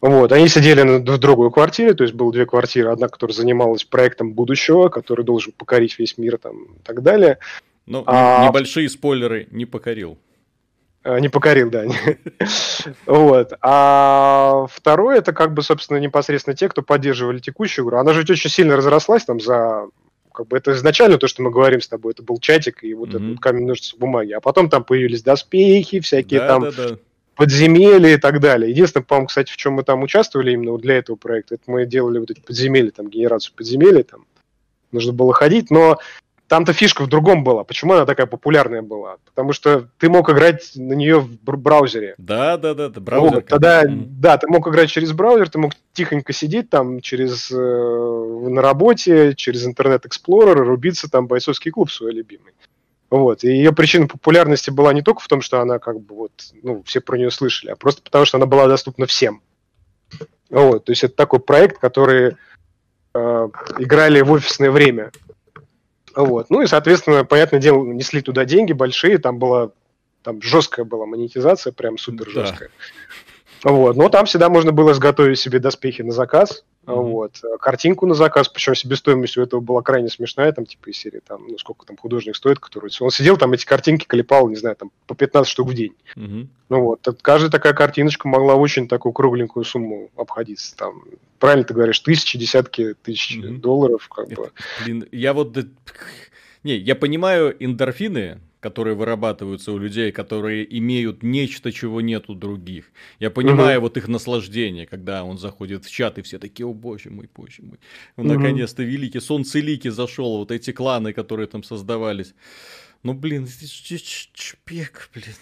Вот, 0.00 0.32
они 0.32 0.48
сидели 0.48 0.80
в 0.80 1.18
другой 1.18 1.52
квартире, 1.52 1.92
то 1.92 2.04
есть 2.04 2.14
было 2.14 2.32
две 2.32 2.46
квартиры, 2.46 2.90
одна, 2.90 3.08
которая 3.08 3.34
занималась 3.34 3.84
проектом 3.84 4.32
будущего, 4.32 4.88
который 4.88 5.26
должен 5.26 5.52
покорить 5.52 5.98
весь 5.98 6.16
мир 6.16 6.38
там 6.38 6.62
и 6.62 6.82
так 6.82 7.02
далее. 7.02 7.38
Ну, 7.84 8.02
а... 8.06 8.46
небольшие 8.46 8.88
спойлеры 8.88 9.46
не 9.50 9.66
покорил. 9.66 10.16
Э, 11.02 11.18
не 11.18 11.28
покорил, 11.28 11.70
да. 11.70 11.84
вот. 13.06 13.52
А 13.62 14.66
второе, 14.70 15.18
это 15.18 15.32
как 15.32 15.54
бы, 15.54 15.62
собственно, 15.62 15.98
непосредственно 15.98 16.54
те, 16.54 16.68
кто 16.68 16.82
поддерживали 16.82 17.38
текущую 17.38 17.86
игру. 17.86 17.98
Она 17.98 18.12
же 18.12 18.20
очень 18.20 18.50
сильно 18.50 18.76
разрослась 18.76 19.24
там 19.24 19.40
за... 19.40 19.86
Как 20.32 20.46
бы 20.46 20.56
это 20.56 20.72
изначально 20.72 21.18
то, 21.18 21.26
что 21.26 21.42
мы 21.42 21.50
говорим 21.50 21.80
с 21.80 21.88
тобой, 21.88 22.12
это 22.12 22.22
был 22.22 22.38
чатик 22.38 22.84
и 22.84 22.94
вот 22.94 23.10
mm-hmm. 23.10 23.32
этот 23.32 23.40
камень, 23.40 23.66
ножницы, 23.66 23.96
бумаги. 23.96 24.32
А 24.32 24.40
потом 24.40 24.68
там 24.68 24.84
появились 24.84 25.22
доспехи, 25.22 26.00
всякие 26.00 26.40
да, 26.40 26.46
там 26.46 26.62
да, 26.62 26.70
да. 26.70 26.98
подземелья 27.34 28.14
и 28.14 28.16
так 28.16 28.38
далее. 28.38 28.70
Единственное, 28.70 29.04
по-моему, 29.04 29.26
кстати, 29.26 29.50
в 29.50 29.56
чем 29.56 29.74
мы 29.74 29.82
там 29.82 30.02
участвовали 30.02 30.52
именно 30.52 30.72
вот 30.72 30.82
для 30.82 30.98
этого 30.98 31.16
проекта, 31.16 31.56
это 31.56 31.64
мы 31.66 31.84
делали 31.84 32.18
вот 32.18 32.30
эти 32.30 32.40
подземелья, 32.40 32.90
там, 32.92 33.08
генерацию 33.08 33.54
подземелья, 33.56 34.04
там 34.04 34.24
нужно 34.92 35.12
было 35.12 35.32
ходить, 35.32 35.70
но 35.70 35.98
там-то 36.50 36.72
фишка 36.72 37.04
в 37.04 37.06
другом 37.06 37.44
была. 37.44 37.62
Почему 37.62 37.92
она 37.92 38.04
такая 38.04 38.26
популярная 38.26 38.82
была? 38.82 39.18
Потому 39.24 39.52
что 39.52 39.88
ты 39.98 40.10
мог 40.10 40.28
играть 40.30 40.72
на 40.74 40.94
нее 40.94 41.20
в 41.20 41.28
браузере. 41.44 42.16
Да, 42.18 42.56
да, 42.56 42.74
да, 42.74 42.88
да 42.88 43.00
браузер. 43.00 43.34
Вот, 43.36 43.46
тогда, 43.46 43.84
mm. 43.84 44.06
да, 44.18 44.36
ты 44.36 44.48
мог 44.48 44.66
играть 44.66 44.90
через 44.90 45.12
браузер, 45.12 45.48
ты 45.48 45.60
мог 45.60 45.74
тихонько 45.92 46.32
сидеть 46.32 46.68
там 46.68 47.00
через 47.02 47.52
э, 47.52 47.56
на 47.56 48.60
работе, 48.62 49.34
через 49.36 49.64
интернет 49.64 50.04
Explorer, 50.04 50.54
рубиться 50.54 51.08
там 51.08 51.28
бойцовский 51.28 51.70
клуб 51.70 51.88
свой 51.88 52.12
любимый. 52.12 52.52
Вот. 53.10 53.44
И 53.44 53.48
ее 53.48 53.72
причина 53.72 54.08
популярности 54.08 54.70
была 54.70 54.92
не 54.92 55.02
только 55.02 55.20
в 55.20 55.28
том, 55.28 55.42
что 55.42 55.60
она 55.60 55.78
как 55.78 56.00
бы 56.00 56.16
вот, 56.16 56.32
ну, 56.64 56.82
все 56.84 57.00
про 57.00 57.16
нее 57.16 57.30
слышали, 57.30 57.70
а 57.70 57.76
просто 57.76 58.02
потому, 58.02 58.24
что 58.24 58.38
она 58.38 58.46
была 58.46 58.66
доступна 58.66 59.06
всем. 59.06 59.40
Вот. 60.48 60.86
То 60.86 60.90
есть 60.90 61.04
это 61.04 61.14
такой 61.14 61.38
проект, 61.38 61.78
который 61.78 62.36
э, 63.14 63.48
играли 63.78 64.20
в 64.20 64.32
офисное 64.32 64.72
время. 64.72 65.12
Вот. 66.14 66.50
Ну 66.50 66.62
и, 66.62 66.66
соответственно, 66.66 67.24
понятное 67.24 67.60
дело, 67.60 67.84
несли 67.84 68.20
туда 68.20 68.44
деньги 68.44 68.72
большие, 68.72 69.18
там 69.18 69.38
была 69.38 69.70
там 70.22 70.42
жесткая 70.42 70.84
была 70.84 71.06
монетизация, 71.06 71.72
прям 71.72 71.98
супер 71.98 72.28
жесткая. 72.28 72.68
Да. 72.68 72.74
Вот. 73.62 73.96
Но 73.96 74.08
там 74.08 74.26
всегда 74.26 74.48
можно 74.48 74.72
было 74.72 74.92
изготовить 74.92 75.38
себе 75.38 75.58
доспехи 75.58 76.02
на 76.02 76.12
заказ, 76.12 76.64
Mm-hmm. 76.86 77.10
Вот. 77.10 77.40
Э, 77.44 77.58
картинку 77.58 78.06
на 78.06 78.14
заказ, 78.14 78.48
причем 78.48 78.74
себестоимость 78.74 79.36
у 79.36 79.42
этого 79.42 79.60
была 79.60 79.82
крайне 79.82 80.08
смешная, 80.08 80.50
там, 80.52 80.64
типа, 80.64 80.90
из 80.90 80.96
серии, 80.96 81.20
там, 81.26 81.46
ну, 81.46 81.58
сколько 81.58 81.84
там 81.84 81.96
художник 81.96 82.36
стоит, 82.36 82.58
который... 82.58 82.90
Он 83.00 83.10
сидел 83.10 83.36
там, 83.36 83.52
эти 83.52 83.66
картинки 83.66 84.06
клепал, 84.06 84.48
не 84.48 84.56
знаю, 84.56 84.76
там, 84.76 84.90
по 85.06 85.14
15 85.14 85.50
штук 85.50 85.68
в 85.68 85.74
день. 85.74 85.94
Mm-hmm. 86.16 86.46
Ну, 86.70 86.80
вот. 86.82 87.06
Каждая 87.22 87.50
такая 87.50 87.74
картиночка 87.74 88.28
могла 88.28 88.54
очень 88.54 88.88
такую 88.88 89.12
кругленькую 89.12 89.64
сумму 89.64 90.10
обходиться, 90.16 90.76
там, 90.76 91.04
правильно 91.38 91.64
ты 91.64 91.74
говоришь, 91.74 92.00
тысячи, 92.00 92.38
десятки 92.38 92.94
тысяч 93.02 93.36
mm-hmm. 93.36 93.58
долларов, 93.58 94.08
как 94.08 94.28
бы. 94.28 94.50
Блин, 94.82 95.06
я 95.12 95.34
вот... 95.34 95.56
Не, 96.62 96.76
я 96.76 96.94
понимаю 96.94 97.56
эндорфины, 97.58 98.40
которые 98.60 98.94
вырабатываются 98.94 99.72
у 99.72 99.78
людей, 99.78 100.12
которые 100.12 100.78
имеют 100.78 101.22
нечто, 101.22 101.72
чего 101.72 102.00
нет 102.00 102.28
у 102.28 102.34
других. 102.34 102.92
Я 103.18 103.30
понимаю 103.30 103.78
угу. 103.78 103.86
вот 103.86 103.96
их 103.96 104.06
наслаждение, 104.06 104.86
когда 104.86 105.24
он 105.24 105.38
заходит 105.38 105.84
в 105.84 105.90
чат, 105.90 106.18
и 106.18 106.22
все 106.22 106.38
такие, 106.38 106.66
о 106.66 106.74
боже 106.74 107.10
мой, 107.10 107.28
боже 107.34 107.62
мой. 107.62 107.78
Ну, 108.16 108.24
угу. 108.24 108.34
наконец-то 108.34 108.82
великий 108.82 109.20
солнцелики 109.20 109.88
зашел, 109.88 110.38
вот 110.38 110.50
эти 110.52 110.72
кланы, 110.72 111.12
которые 111.12 111.46
там 111.46 111.62
создавались. 111.62 112.34
Ну, 113.02 113.14
блин, 113.14 113.48
чпек, 113.48 115.10
блин. 115.14 115.34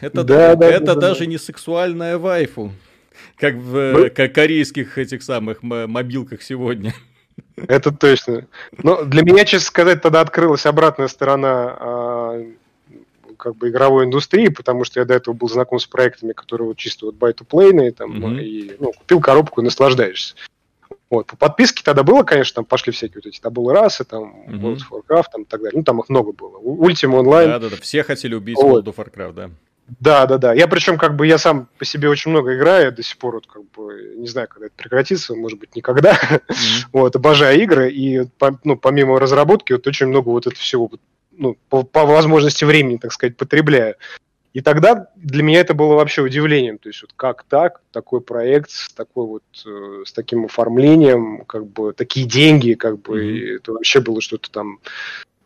Это, 0.00 0.24
да, 0.24 0.54
да, 0.54 0.66
это 0.66 0.94
да, 0.94 0.94
даже 0.94 1.20
да. 1.20 1.26
не 1.26 1.38
сексуальная 1.38 2.16
вайфу, 2.16 2.72
как 3.36 3.56
в 3.56 3.92
ну... 3.92 4.10
как 4.10 4.34
корейских 4.34 4.96
этих 4.96 5.22
самых 5.22 5.62
мобилках 5.62 6.40
сегодня. 6.42 6.94
Это 7.56 7.92
точно. 7.92 8.46
Но 8.78 9.04
для 9.04 9.22
меня, 9.22 9.44
честно 9.44 9.66
сказать, 9.66 10.00
тогда 10.00 10.22
открылась 10.22 10.64
обратная 10.64 11.08
сторона 11.08 11.76
а, 11.78 12.46
как 13.42 13.56
бы 13.56 13.70
игровой 13.70 14.04
индустрии, 14.04 14.46
потому 14.46 14.84
что 14.84 15.00
я 15.00 15.04
до 15.04 15.14
этого 15.14 15.34
был 15.34 15.48
знаком 15.48 15.80
с 15.80 15.86
проектами, 15.86 16.32
которые 16.32 16.68
вот 16.68 16.76
чисто 16.76 17.06
вот 17.06 17.16
buy 17.16 17.34
to 17.34 17.44
play, 17.44 17.90
там, 17.90 18.12
mm-hmm. 18.12 18.40
и 18.40 18.76
ну, 18.78 18.92
купил 18.92 19.20
коробку 19.20 19.60
и 19.60 19.64
наслаждаешься. 19.64 20.36
Вот. 21.10 21.26
По 21.26 21.36
подписке 21.36 21.82
тогда 21.84 22.04
было, 22.04 22.22
конечно, 22.22 22.54
там 22.54 22.64
пошли 22.64 22.92
всякие 22.92 23.16
вот 23.16 23.26
эти 23.26 23.40
табулы 23.40 23.72
расы, 23.72 24.04
там, 24.04 24.44
mm-hmm. 24.46 24.60
World 24.60 24.78
of 24.78 24.90
Warcraft, 24.92 25.26
там, 25.32 25.42
и 25.42 25.44
так 25.44 25.60
далее. 25.60 25.78
Ну, 25.78 25.82
там 25.82 25.98
их 25.98 26.08
много 26.08 26.30
было. 26.32 26.58
Ultima 26.58 27.20
Online. 27.20 27.46
Да-да-да, 27.46 27.76
все 27.80 28.04
хотели 28.04 28.36
убить 28.36 28.56
вот. 28.56 28.86
World 28.86 28.94
of 28.94 29.04
Warcraft, 29.04 29.32
да. 29.32 29.50
Да, 29.98 30.26
да, 30.26 30.38
да. 30.38 30.52
Я 30.52 30.68
причем 30.68 30.96
как 30.96 31.16
бы 31.16 31.26
я 31.26 31.36
сам 31.36 31.68
по 31.78 31.84
себе 31.84 32.08
очень 32.08 32.30
много 32.30 32.56
играю, 32.56 32.92
до 32.92 33.02
сих 33.02 33.18
пор 33.18 33.34
вот 33.34 33.48
как 33.48 33.68
бы 33.72 34.14
не 34.16 34.28
знаю, 34.28 34.46
когда 34.46 34.66
это 34.66 34.74
прекратится, 34.76 35.34
может 35.34 35.58
быть 35.58 35.74
никогда. 35.74 36.12
Mm-hmm. 36.12 36.54
вот 36.92 37.16
обожаю 37.16 37.60
игры 37.60 37.90
и 37.90 38.22
ну 38.62 38.76
помимо 38.76 39.18
разработки 39.18 39.72
вот 39.72 39.84
очень 39.88 40.06
много 40.06 40.28
вот 40.28 40.46
этого 40.46 40.60
всего 40.60 40.88
ну, 41.36 41.56
по, 41.68 41.82
по 41.82 42.04
возможности 42.04 42.64
времени, 42.64 42.96
так 42.96 43.12
сказать, 43.12 43.36
потребляю. 43.36 43.96
И 44.52 44.60
тогда 44.60 45.08
для 45.16 45.42
меня 45.42 45.60
это 45.60 45.72
было 45.72 45.94
вообще 45.94 46.20
удивлением, 46.20 46.76
то 46.76 46.90
есть 46.90 47.00
вот 47.02 47.12
как 47.16 47.42
так, 47.44 47.80
такой 47.90 48.20
проект 48.20 48.70
с 48.70 48.92
такой 48.92 49.26
вот 49.26 49.42
э, 49.64 50.02
с 50.04 50.12
таким 50.12 50.44
оформлением, 50.44 51.44
как 51.46 51.66
бы 51.66 51.94
такие 51.94 52.26
деньги, 52.26 52.74
как 52.74 53.00
бы 53.00 53.22
mm-hmm. 53.22 53.56
это 53.56 53.72
вообще 53.72 54.00
было 54.00 54.20
что-то 54.20 54.50
там 54.50 54.80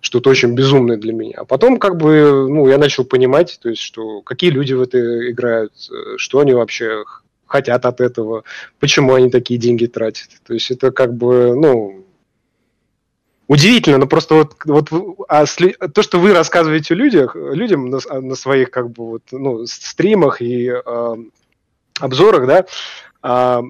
что-то 0.01 0.31
очень 0.31 0.55
безумное 0.55 0.97
для 0.97 1.13
меня. 1.13 1.39
А 1.39 1.45
потом 1.45 1.79
как 1.79 1.97
бы 1.97 2.49
ну 2.49 2.69
я 2.69 2.79
начал 2.79 3.05
понимать, 3.05 3.59
то 3.63 3.69
есть 3.69 3.83
что 3.83 4.23
какие 4.23 4.51
люди 4.51 4.73
в 4.73 4.83
это 4.83 5.31
играют, 5.31 5.73
э, 5.89 6.17
что 6.17 6.41
они 6.41 6.53
вообще 6.53 7.05
хотят 7.47 7.87
от 7.87 8.01
этого, 8.01 8.43
почему 8.81 9.15
они 9.15 9.31
такие 9.31 9.59
деньги 9.61 9.87
тратят. 9.87 10.31
То 10.45 10.53
есть 10.53 10.73
это 10.73 10.91
как 10.91 11.15
бы 11.15 11.55
ну 11.55 12.06
Удивительно, 13.49 13.99
но 13.99 14.07
просто 14.07 14.35
вот, 14.35 14.57
вот 14.65 14.89
а 15.29 15.45
то, 15.47 16.03
что 16.03 16.19
вы 16.19 16.33
рассказываете 16.33 16.95
людях, 16.95 17.37
людям 17.37 17.91
на, 17.91 18.01
на 18.21 18.35
своих 18.35 18.71
как 18.71 18.91
бы 18.91 19.11
вот, 19.11 19.23
ну, 19.31 19.67
стримах 19.67 20.43
и 20.43 20.69
э, 20.69 21.17
обзорах, 22.01 22.47
да, 22.47 22.67
э, 23.23 23.63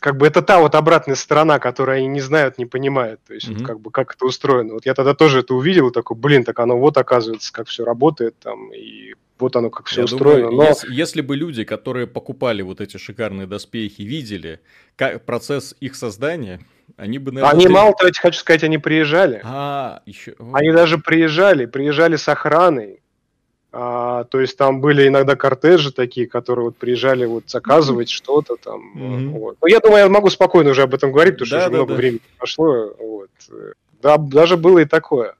как 0.00 0.16
бы 0.16 0.26
это 0.26 0.42
та 0.42 0.60
вот 0.60 0.74
обратная 0.74 1.14
сторона, 1.14 1.58
которую 1.58 1.98
они 1.98 2.06
не 2.06 2.20
знают, 2.20 2.58
не 2.58 2.66
понимают, 2.66 3.20
то 3.26 3.34
есть 3.34 3.48
mm-hmm. 3.48 3.58
вот, 3.58 3.66
как 3.66 3.80
бы 3.80 3.90
как 3.90 4.14
это 4.14 4.26
устроено. 4.26 4.74
Вот 4.74 4.86
я 4.86 4.94
тогда 4.94 5.14
тоже 5.14 5.40
это 5.40 5.54
увидел, 5.54 5.90
такой, 5.90 6.16
блин, 6.16 6.44
так 6.44 6.58
оно 6.60 6.78
вот 6.78 6.96
оказывается, 6.96 7.52
как 7.52 7.68
все 7.68 7.84
работает 7.84 8.36
там, 8.38 8.72
и 8.72 9.14
вот 9.38 9.56
оно 9.56 9.70
как 9.70 9.86
все 9.86 10.02
Я 10.02 10.04
устроено. 10.04 10.50
Думаю, 10.50 10.56
но... 10.56 10.68
если, 10.68 10.92
если 10.92 11.20
бы 11.20 11.36
люди, 11.36 11.64
которые 11.64 12.06
покупали 12.06 12.62
вот 12.62 12.80
эти 12.80 12.96
шикарные 12.96 13.46
доспехи, 13.46 14.02
видели 14.02 14.60
как 14.96 15.24
процесс 15.24 15.74
их 15.80 15.94
создания, 15.94 16.60
они 16.96 17.18
бы, 17.18 17.32
наверное... 17.32 17.54
Они, 17.54 17.68
мало 17.68 17.92
того, 17.94 18.10
хочу 18.14 18.38
сказать, 18.38 18.64
они 18.64 18.78
приезжали. 18.78 19.40
А, 19.44 20.02
еще... 20.06 20.34
Они 20.52 20.72
даже 20.72 20.98
приезжали, 20.98 21.66
приезжали 21.66 22.16
с 22.16 22.28
охраной. 22.28 23.02
А, 23.72 24.24
то 24.24 24.40
есть 24.40 24.56
там 24.56 24.80
были 24.80 25.06
иногда 25.06 25.36
кортежи 25.36 25.92
такие, 25.92 26.26
которые 26.26 26.66
вот 26.66 26.76
приезжали 26.76 27.26
вот 27.26 27.50
заказывать 27.50 28.08
mm-hmm. 28.08 28.16
что-то 28.16 28.56
там. 28.56 28.92
Mm-hmm. 28.96 29.28
Вот. 29.38 29.56
Но 29.60 29.68
я 29.68 29.80
думаю, 29.80 30.04
я 30.04 30.08
могу 30.08 30.30
спокойно 30.30 30.70
уже 30.70 30.82
об 30.82 30.94
этом 30.94 31.12
говорить, 31.12 31.34
потому 31.34 31.46
что 31.46 31.56
да, 31.56 31.62
уже 31.62 31.70
да, 31.70 31.76
много 31.76 31.92
да. 31.92 31.96
времени 31.96 32.20
прошло. 32.38 32.94
Вот. 32.98 33.30
Да, 34.00 34.16
даже 34.18 34.56
было 34.56 34.78
и 34.78 34.84
такое. 34.84 35.34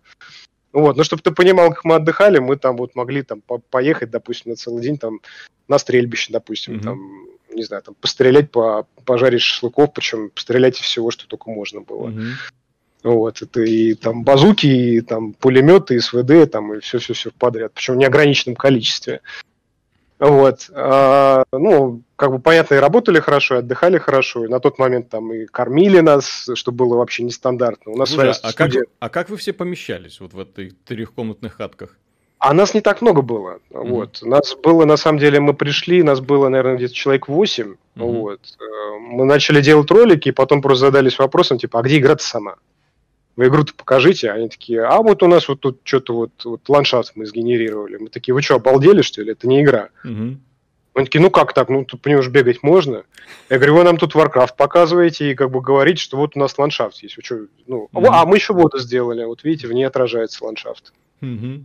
Вот, 0.73 0.97
но 0.97 1.05
чтобы 1.05 1.23
ты 1.23 1.31
понимал, 1.31 1.71
как 1.71 1.85
мы 1.85 1.95
отдыхали, 1.95 2.39
мы 2.39 2.57
там 2.57 2.77
вот 2.77 2.95
могли 2.95 3.23
там 3.23 3.41
по 3.41 3.59
поехать, 3.59 4.11
допустим, 4.11 4.51
на 4.51 4.57
целый 4.57 4.83
день 4.83 4.99
там 4.99 5.21
на 5.69 5.79
стрельбище, 5.79 6.33
допустим, 6.33 6.75
mm-hmm. 6.75 6.83
там 6.83 7.27
не 7.57 7.63
знаю, 7.63 7.83
там, 7.83 7.95
пострелять, 7.95 8.51
по, 8.51 8.87
пожарить 9.05 9.41
шашлыков, 9.41 9.93
причем 9.95 10.31
пострелять 10.31 10.77
всего, 10.77 11.11
что 11.11 11.27
только 11.27 11.51
можно 11.51 11.81
было. 11.81 12.09
Mm-hmm. 12.09 12.33
Вот, 13.07 13.41
это 13.41 13.61
и 13.61 13.95
там 13.95 14.25
базуки, 14.25 14.67
и 14.67 15.01
там 15.01 15.33
пулеметы, 15.33 15.95
и 15.95 16.01
СВД, 16.01 16.51
там, 16.51 16.75
и 16.75 16.81
все-все-все 16.81 17.31
подряд, 17.31 17.71
причем 17.73 17.95
в 17.95 17.99
неограниченном 17.99 18.57
количестве. 18.57 19.21
Вот. 20.19 20.69
А, 20.75 21.45
ну, 21.53 22.03
как 22.17 22.33
бы 22.33 22.41
понятно, 22.41 22.75
и 22.75 22.79
работали 22.79 23.21
хорошо, 23.21 23.55
и 23.55 23.59
отдыхали 23.59 23.99
хорошо, 23.99 24.45
и 24.45 24.49
на 24.49 24.59
тот 24.59 24.81
момент 24.81 25.09
там 25.09 25.33
и 25.33 25.47
кормили 25.47 26.01
нас, 26.01 26.51
что 26.53 26.73
было 26.73 26.97
вообще 26.97 27.23
нестандартно. 27.23 27.93
У 27.93 27.97
нас 27.97 28.11
Слушай, 28.11 28.31
а, 28.31 28.51
студия... 28.51 28.81
как, 28.81 28.91
а 28.99 29.09
как 29.09 29.31
вы 29.31 29.37
все 29.37 29.53
помещались 29.53 30.19
вот 30.19 30.33
в 30.35 30.41
этой 30.41 30.71
трехкомнатных 30.71 31.55
хатках? 31.55 31.97
А 32.41 32.53
нас 32.55 32.75
не 32.75 32.81
так 32.81 33.03
много 33.03 33.23
было. 33.23 33.61
Mm-hmm. 33.71 33.89
Вот. 33.89 34.19
Нас 34.23 34.57
было, 34.57 34.85
на 34.85 34.97
самом 34.97 35.21
деле, 35.21 35.39
мы 35.39 35.55
пришли, 35.55 36.03
нас 36.03 36.19
было, 36.19 36.49
наверное, 36.49 36.77
где-то 36.77 36.93
человек 36.93 37.29
8. 37.29 37.67
Mm-hmm. 37.67 37.77
Вот. 37.95 38.41
Э, 38.59 38.99
мы 38.99 39.25
начали 39.27 39.61
делать 39.61 39.93
ролики, 39.93 40.31
и 40.31 40.33
потом 40.33 40.61
просто 40.61 40.87
задались 40.87 41.21
вопросом, 41.21 41.59
типа, 41.59 41.79
а 41.79 41.83
где 41.83 41.99
игра-то 41.99 42.25
сама? 42.25 42.57
Вы 43.37 43.49
игру-то 43.49 43.75
покажите. 43.75 44.31
Они 44.31 44.49
такие, 44.49 44.83
а 44.83 45.03
вот 45.03 45.23
у 45.23 45.29
нас 45.29 45.49
вот 45.49 45.61
тут 45.61 45.81
что-то 45.85 46.15
вот, 46.15 46.31
вот 46.45 46.69
ландшафт 46.69 47.13
мы 47.15 47.27
сгенерировали. 47.27 47.97
Мы 47.99 48.09
такие, 48.09 48.35
вы 48.35 48.43
что, 48.43 48.57
обалдели, 48.57 49.03
что 49.03 49.23
ли? 49.23 49.33
Это 49.33 49.47
не 49.47 49.63
игра. 49.63 49.91
Mm-hmm. 50.05 50.37
Они 50.95 51.05
такие, 51.05 51.21
ну 51.21 51.31
как 51.31 51.53
так, 51.53 51.69
ну 51.69 51.85
тут 51.85 52.01
по 52.01 52.09
нему 52.09 52.23
же 52.23 52.31
бегать 52.31 52.63
можно. 52.63 53.05
Я 53.51 53.59
говорю, 53.59 53.77
вы 53.77 53.85
нам 53.85 53.99
тут 53.99 54.15
Warcraft 54.15 54.57
показываете 54.57 55.31
и 55.31 55.35
как 55.35 55.51
бы 55.51 55.61
говорите, 55.61 56.01
что 56.01 56.17
вот 56.17 56.35
у 56.35 56.39
нас 56.39 56.57
ландшафт 56.57 57.03
есть. 57.03 57.19
Вы 57.19 57.23
что, 57.23 57.41
ну, 57.67 57.91
mm-hmm. 57.93 58.07
а 58.11 58.25
мы 58.25 58.37
еще 58.37 58.55
воду 58.55 58.79
сделали, 58.79 59.23
вот 59.25 59.45
видите, 59.45 59.69
в 59.69 59.73
ней 59.75 59.85
отражается 59.85 60.43
ландшафт. 60.43 60.95
Mm-hmm. 61.21 61.65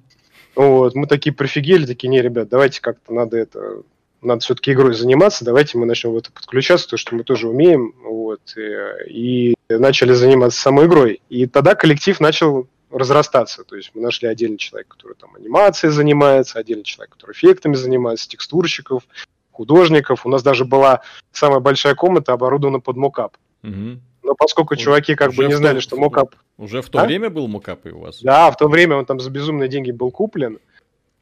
Вот, 0.56 0.96
мы 0.96 1.08
такие 1.08 1.34
прифигели, 1.34 1.86
такие, 1.86 2.10
не, 2.10 2.22
ребят, 2.22 2.50
давайте 2.50 2.82
как-то 2.82 3.14
надо 3.14 3.38
это, 3.38 3.84
надо 4.22 4.42
все-таки 4.42 4.72
игрой 4.74 4.94
заниматься, 4.94 5.44
давайте 5.44 5.78
мы 5.78 5.86
начнем 5.86 6.12
в 6.12 6.18
это 6.18 6.32
подключаться, 6.32 6.88
то, 6.88 6.98
что 6.98 7.16
мы 7.16 7.24
тоже 7.24 7.48
умеем, 7.48 7.94
вот, 8.04 8.42
и, 8.56 9.08
и 9.08 9.56
начали 9.70 10.14
заниматься 10.14 10.60
самой 10.60 10.86
игрой. 10.86 11.22
И 11.30 11.48
тогда 11.48 11.76
коллектив 11.76 12.20
начал 12.20 12.68
разрастаться. 12.92 13.64
То 13.64 13.76
есть 13.76 13.92
мы 13.94 14.02
нашли 14.02 14.28
отдельный 14.28 14.58
человек, 14.58 14.90
который 14.90 15.16
там 15.16 15.36
анимацией 15.36 15.92
занимается, 15.92 16.60
отдельный 16.60 16.84
человек, 16.84 17.14
который 17.14 17.32
эффектами 17.32 17.74
занимается, 17.74 18.28
текстурщиков, 18.28 19.04
художников. 19.52 20.26
У 20.26 20.30
нас 20.30 20.44
даже 20.44 20.66
была 20.66 21.02
самая 21.32 21.60
большая 21.60 21.96
комната 21.96 22.34
оборудована 22.34 22.80
под 22.80 22.98
мокап. 22.98 23.38
Но 23.64 24.36
поскольку 24.38 24.76
Уже- 24.76 24.84
чуваки 24.84 25.16
как 25.16 25.34
бы 25.34 25.46
не 25.46 25.54
знали, 25.54 25.76
том- 25.76 25.82
что 25.82 25.98
мокап... 25.98 26.36
Уже 26.58 26.82
в 26.84 26.90
то 26.90 27.00
А? 27.00 27.06
время 27.06 27.30
был 27.32 27.48
мокап 27.48 27.86
и 27.88 27.90
у 27.90 28.00
вас? 28.02 28.22
Да, 28.22 28.52
в 28.52 28.58
то 28.58 28.68
время 28.68 28.98
он 28.98 29.06
там 29.06 29.20
за 29.20 29.32
безумные 29.32 29.68
деньги 29.68 29.92
был 29.92 30.12
куплен. 30.12 30.60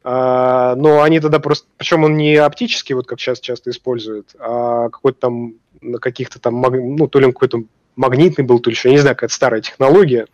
А, 0.02 0.74
но 0.76 1.02
они 1.02 1.20
тогда 1.20 1.38
просто... 1.40 1.66
Причем 1.76 2.04
он 2.04 2.16
не 2.16 2.36
оптический, 2.36 2.94
вот 2.94 3.06
как 3.06 3.20
сейчас 3.20 3.40
часто 3.40 3.70
используют, 3.70 4.34
а 4.38 4.88
какой-то 4.88 5.18
там 5.20 5.54
на 5.80 5.98
каких-то 5.98 6.38
там... 6.38 6.60
Ну, 6.60 7.06
то 7.08 7.18
ли 7.18 7.26
он 7.26 7.32
какой-то 7.32 7.64
магнитный 7.96 8.44
был, 8.44 8.60
то 8.60 8.70
ли 8.70 8.74
еще, 8.74 8.88
я 8.88 8.94
не 8.94 9.00
знаю, 9.00 9.16
какая-то 9.16 9.34
старая 9.34 9.60
технология. 9.60 10.26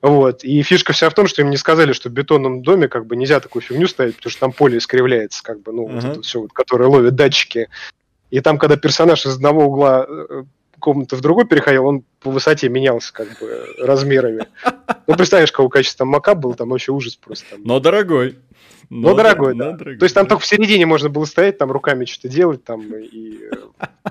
Вот. 0.00 0.44
И 0.44 0.62
фишка 0.62 0.92
вся 0.92 1.10
в 1.10 1.14
том, 1.14 1.26
что 1.26 1.42
им 1.42 1.50
не 1.50 1.56
сказали, 1.56 1.92
что 1.92 2.08
в 2.08 2.12
бетонном 2.12 2.62
доме 2.62 2.88
как 2.88 3.06
бы 3.06 3.16
нельзя 3.16 3.40
такую 3.40 3.62
фигню 3.62 3.88
ставить, 3.88 4.16
потому 4.16 4.30
что 4.30 4.40
там 4.40 4.52
поле 4.52 4.78
искривляется, 4.78 5.42
как 5.42 5.60
бы, 5.62 5.72
ну, 5.72 5.86
вот 5.86 6.04
Ага. 6.04 6.12
это 6.12 6.22
все, 6.22 6.40
вот, 6.40 6.52
которое 6.52 6.86
ловит 6.88 7.14
датчики. 7.14 7.68
И 8.30 8.40
там, 8.40 8.58
когда 8.58 8.76
персонаж 8.76 9.26
из 9.26 9.34
одного 9.34 9.64
угла 9.64 10.06
э, 10.08 10.44
комнаты 10.78 11.16
в 11.16 11.20
другой 11.20 11.46
переходил, 11.46 11.86
он 11.86 12.04
по 12.20 12.30
высоте 12.30 12.68
менялся 12.68 13.12
как 13.12 13.28
бы 13.40 13.74
размерами. 13.78 14.46
Ну, 15.06 15.16
представляешь, 15.16 15.50
какого 15.50 15.68
качества 15.68 16.04
макап 16.04 16.38
был, 16.38 16.54
там 16.54 16.68
вообще 16.68 16.92
ужас 16.92 17.16
просто. 17.16 17.46
Там. 17.50 17.60
Но 17.64 17.80
дорогой. 17.80 18.38
Но 18.90 19.14
дорогой, 19.14 19.54
но 19.54 19.64
да. 19.64 19.72
дорогой, 19.72 19.98
То 19.98 20.04
есть 20.04 20.14
там 20.14 20.26
только 20.26 20.42
в 20.42 20.46
середине 20.46 20.86
можно 20.86 21.08
было 21.08 21.24
стоять, 21.24 21.58
там 21.58 21.70
руками 21.70 22.04
что-то 22.04 22.28
делать, 22.28 22.64
там 22.64 22.82
и... 22.94 23.38
э, 23.50 24.10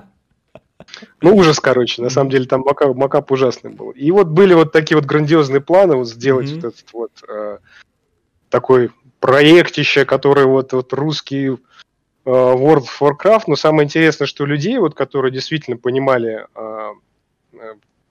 Ну, 1.20 1.36
ужас, 1.36 1.60
короче. 1.60 2.02
На 2.02 2.10
самом 2.10 2.30
деле 2.30 2.46
там 2.46 2.62
макап, 2.62 2.96
макап 2.96 3.30
ужасный 3.30 3.70
был. 3.70 3.90
И 3.90 4.10
вот 4.10 4.28
были 4.28 4.54
вот 4.54 4.72
такие 4.72 4.96
вот 4.96 5.04
грандиозные 5.04 5.60
планы, 5.60 5.96
вот 5.96 6.08
сделать 6.08 6.50
Мгм. 6.50 6.60
вот 6.60 6.74
этот 6.74 6.92
вот 6.92 7.10
э, 7.28 7.58
такой 8.48 8.90
проектище, 9.20 10.04
который 10.04 10.44
вот, 10.44 10.72
вот 10.72 10.92
русский 10.92 11.48
э, 11.48 11.56
World 12.24 12.84
of 12.84 13.00
Warcraft. 13.00 13.44
Но 13.48 13.56
самое 13.56 13.84
интересное, 13.84 14.26
что 14.26 14.46
людей, 14.46 14.78
вот, 14.78 14.94
которые 14.94 15.32
действительно 15.32 15.76
понимали 15.76 16.46
э, 16.54 16.90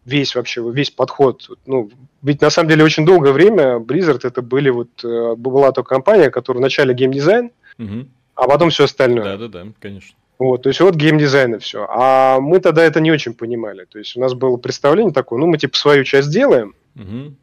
весь 0.08 0.36
вообще, 0.36 0.64
весь 0.72 0.90
подход, 0.90 1.50
ну, 1.66 1.92
ведь 2.24 2.42
на 2.42 2.50
самом 2.50 2.70
деле 2.70 2.84
очень 2.84 3.06
долгое 3.06 3.34
время 3.34 3.78
Blizzard 3.78 4.22
это 4.24 4.42
были 4.42 4.70
вот, 4.70 4.88
э, 5.04 5.36
была 5.36 5.72
то 5.74 5.84
компания, 5.84 6.30
которая 6.32 6.60
вначале 6.62 6.94
геймдизайн, 6.94 7.52
Мгм. 7.78 8.08
а 8.36 8.48
потом 8.48 8.70
все 8.70 8.86
остальное. 8.86 9.38
Да-да-да, 9.38 9.68
конечно. 9.80 10.16
Вот, 10.40 10.64
то 10.64 10.70
есть 10.70 10.80
вот 10.80 10.96
геймдизайн 10.96 11.56
и 11.56 11.58
все. 11.60 11.86
А 11.90 12.40
мы 12.40 12.60
тогда 12.60 12.84
это 12.84 13.00
не 13.02 13.12
очень 13.12 13.34
понимали. 13.34 13.86
То 13.86 13.98
есть 14.00 14.16
у 14.16 14.20
нас 14.22 14.34
было 14.34 14.56
представление 14.58 15.12
такое, 15.14 15.40
ну 15.40 15.48
мы 15.48 15.58
типа 15.58 15.76
свою 15.78 16.04
часть 16.06 16.30
делаем, 16.32 16.74
Мгм. 16.96 17.36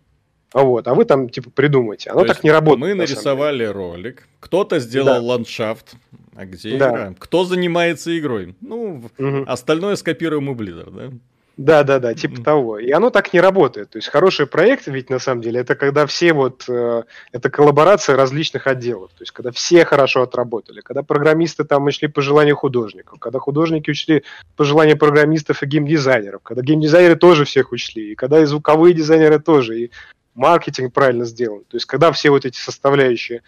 а 0.55 0.62
вот, 0.62 0.88
а 0.88 0.94
вы 0.94 1.05
там 1.05 1.29
типа 1.29 1.50
придумайте. 1.50 2.11
Оно 2.11 2.20
То 2.22 2.29
так 2.29 2.44
не 2.44 2.50
работает. 2.50 2.81
Мы 2.81 2.88
на 2.94 3.03
нарисовали 3.03 3.64
ролик, 3.64 4.27
кто-то 4.40 4.79
сделал 4.79 5.07
Да. 5.16 5.20
ландшафт, 5.20 5.96
а 6.35 6.46
где 6.46 6.79
Да. 6.79 6.88
игра? 6.88 7.14
Кто 7.18 7.44
занимается 7.44 8.16
игрой? 8.18 8.55
Ну. 8.62 9.03
Мгм. 9.18 9.44
остальное 9.46 9.96
скопируем 9.96 10.48
у 10.48 10.55
Blizzard, 10.55 10.90
да? 10.96 11.11
Да, 11.57 11.85
да, 11.85 12.01
да, 12.01 12.14
типа 12.14 12.35
Мгм. 12.35 12.45
того. 12.45 12.79
И 12.81 12.90
оно 12.90 13.11
так 13.11 13.33
не 13.33 13.40
работает. 13.40 13.90
То 13.90 13.99
есть 13.99 14.09
хороший 14.09 14.47
проект, 14.47 14.88
ведь 14.88 15.09
на 15.09 15.21
самом 15.21 15.40
деле, 15.40 15.61
это 15.61 15.77
когда 15.77 16.05
все 16.07 16.33
вот, 16.33 16.64
э, 16.69 17.05
это 17.31 17.49
коллаборация 17.51 18.17
различных 18.17 18.67
отделов. 18.67 19.11
То 19.17 19.23
есть 19.23 19.31
когда 19.31 19.53
все 19.53 19.85
хорошо 19.85 20.23
отработали, 20.23 20.81
когда 20.81 21.03
программисты 21.05 21.62
там 21.64 21.85
учли 21.85 22.09
по 22.09 22.23
желанию 22.23 22.57
художников, 22.57 23.21
когда 23.21 23.38
художники 23.38 23.90
учли 23.90 24.25
по 24.57 24.64
желанию 24.64 24.99
программистов 24.99 25.62
и 25.62 25.67
геймдизайнеров, 25.67 26.43
когда 26.43 26.62
геймдизайнеры 26.62 27.14
тоже 27.14 27.45
всех 27.45 27.71
учли, 27.71 28.12
и 28.12 28.14
когда 28.17 28.40
и 28.40 28.47
звуковые 28.47 28.93
дизайнеры 28.93 29.38
тоже, 29.38 29.79
и 29.79 29.90
маркетинг 30.35 30.93
правильно 30.93 31.25
сделан. 31.25 31.61
То 31.69 31.77
есть 31.77 31.87
когда 31.87 32.11
все 32.11 32.31
вот 32.31 32.45
эти 32.45 32.59
составляющие, 32.59 33.43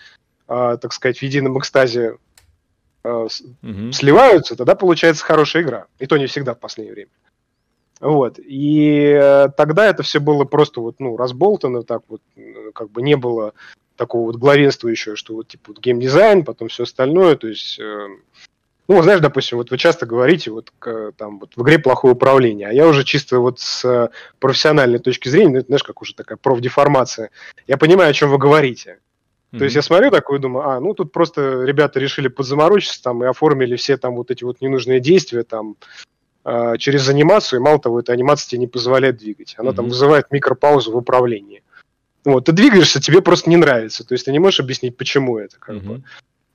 а, 0.46 0.76
так 0.76 0.92
сказать, 0.92 1.18
в 1.18 1.22
едином 1.22 1.58
экстазе 1.58 2.18
с- 3.04 3.42
Мгм. 3.62 3.92
сливаются, 3.92 4.54
тогда 4.56 4.74
получается 4.76 5.24
хорошая 5.24 5.62
игра. 5.64 5.86
И 5.98 6.06
то 6.06 6.16
не 6.16 6.26
всегда 6.26 6.54
в 6.54 6.60
последнее 6.60 6.94
время. 6.94 7.10
Вот. 8.00 8.38
И 8.38 9.16
э, 9.18 9.48
тогда 9.56 9.86
это 9.86 10.02
все 10.02 10.20
было 10.20 10.44
просто 10.44 10.80
вот, 10.80 10.96
ну, 10.98 11.16
разболтано, 11.16 11.82
так 11.82 12.02
вот, 12.08 12.20
э, 12.36 12.70
как 12.74 12.90
бы 12.90 13.02
не 13.02 13.16
было 13.16 13.54
такого 13.96 14.26
вот 14.26 14.36
главенствующего, 14.36 15.16
что 15.16 15.34
вот, 15.34 15.48
типа, 15.48 15.64
вот 15.68 15.78
геймдизайн, 15.80 16.44
потом 16.44 16.68
все 16.68 16.82
остальное, 16.82 17.36
то 17.36 17.48
есть, 17.48 17.78
э, 17.78 18.08
ну, 18.88 19.02
знаешь, 19.02 19.20
допустим, 19.20 19.56
вот 19.56 19.70
вы 19.70 19.78
часто 19.78 20.04
говорите, 20.04 20.50
вот, 20.50 20.72
к- 20.78 21.12
там, 21.16 21.38
вот 21.38 21.52
в 21.56 21.62
игре 21.62 21.78
плохое 21.78 22.12
управление, 22.12 22.68
а 22.68 22.72
я 22.72 22.86
уже 22.86 23.02
чисто 23.02 23.40
вот 23.40 23.60
с 23.60 23.84
э, 23.84 24.10
профессиональной 24.38 24.98
точки 24.98 25.30
зрения, 25.30 25.50
ну, 25.50 25.58
это, 25.58 25.66
знаешь, 25.68 25.82
как 25.82 26.02
уже 26.02 26.14
такая 26.14 26.36
профдеформация, 26.36 27.30
я 27.66 27.78
понимаю, 27.78 28.10
о 28.10 28.14
чем 28.14 28.30
вы 28.30 28.38
говорите. 28.38 28.98
То 29.58 29.64
есть 29.64 29.76
я 29.76 29.80
смотрю 29.80 30.10
такой 30.10 30.36
и 30.36 30.40
думаю, 30.40 30.68
а, 30.68 30.80
ну 30.80 30.92
тут 30.92 31.12
просто 31.12 31.62
ребята 31.62 31.98
решили 31.98 32.28
подзаморочиться 32.28 33.02
там 33.02 33.24
и 33.24 33.26
оформили 33.26 33.76
все 33.76 33.96
там 33.96 34.16
вот 34.16 34.30
эти 34.30 34.44
вот 34.44 34.60
ненужные 34.60 35.00
действия 35.00 35.44
там 35.44 35.76
а, 36.48 36.78
через 36.78 37.08
анимацию, 37.08 37.58
и 37.58 37.62
мало 37.62 37.80
того, 37.80 37.98
эта 37.98 38.12
анимация 38.12 38.48
тебе 38.50 38.60
не 38.60 38.66
позволяет 38.68 39.16
двигать. 39.16 39.56
Она 39.58 39.72
там 39.72 39.86
Мгм. 39.86 39.90
вызывает 39.90 40.30
микропаузу 40.30 40.92
в 40.92 40.96
управлении. 40.96 41.64
Вот, 42.24 42.44
ты 42.44 42.52
двигаешься, 42.52 43.00
тебе 43.00 43.20
просто 43.20 43.50
не 43.50 43.56
нравится. 43.56 44.06
То 44.06 44.14
есть 44.14 44.26
ты 44.26 44.32
не 44.32 44.38
можешь 44.38 44.60
объяснить, 44.60 44.96
почему 44.96 45.38
это. 45.38 45.56
Как 45.58 45.78
бы. 45.78 45.94
Мгм. 45.94 46.04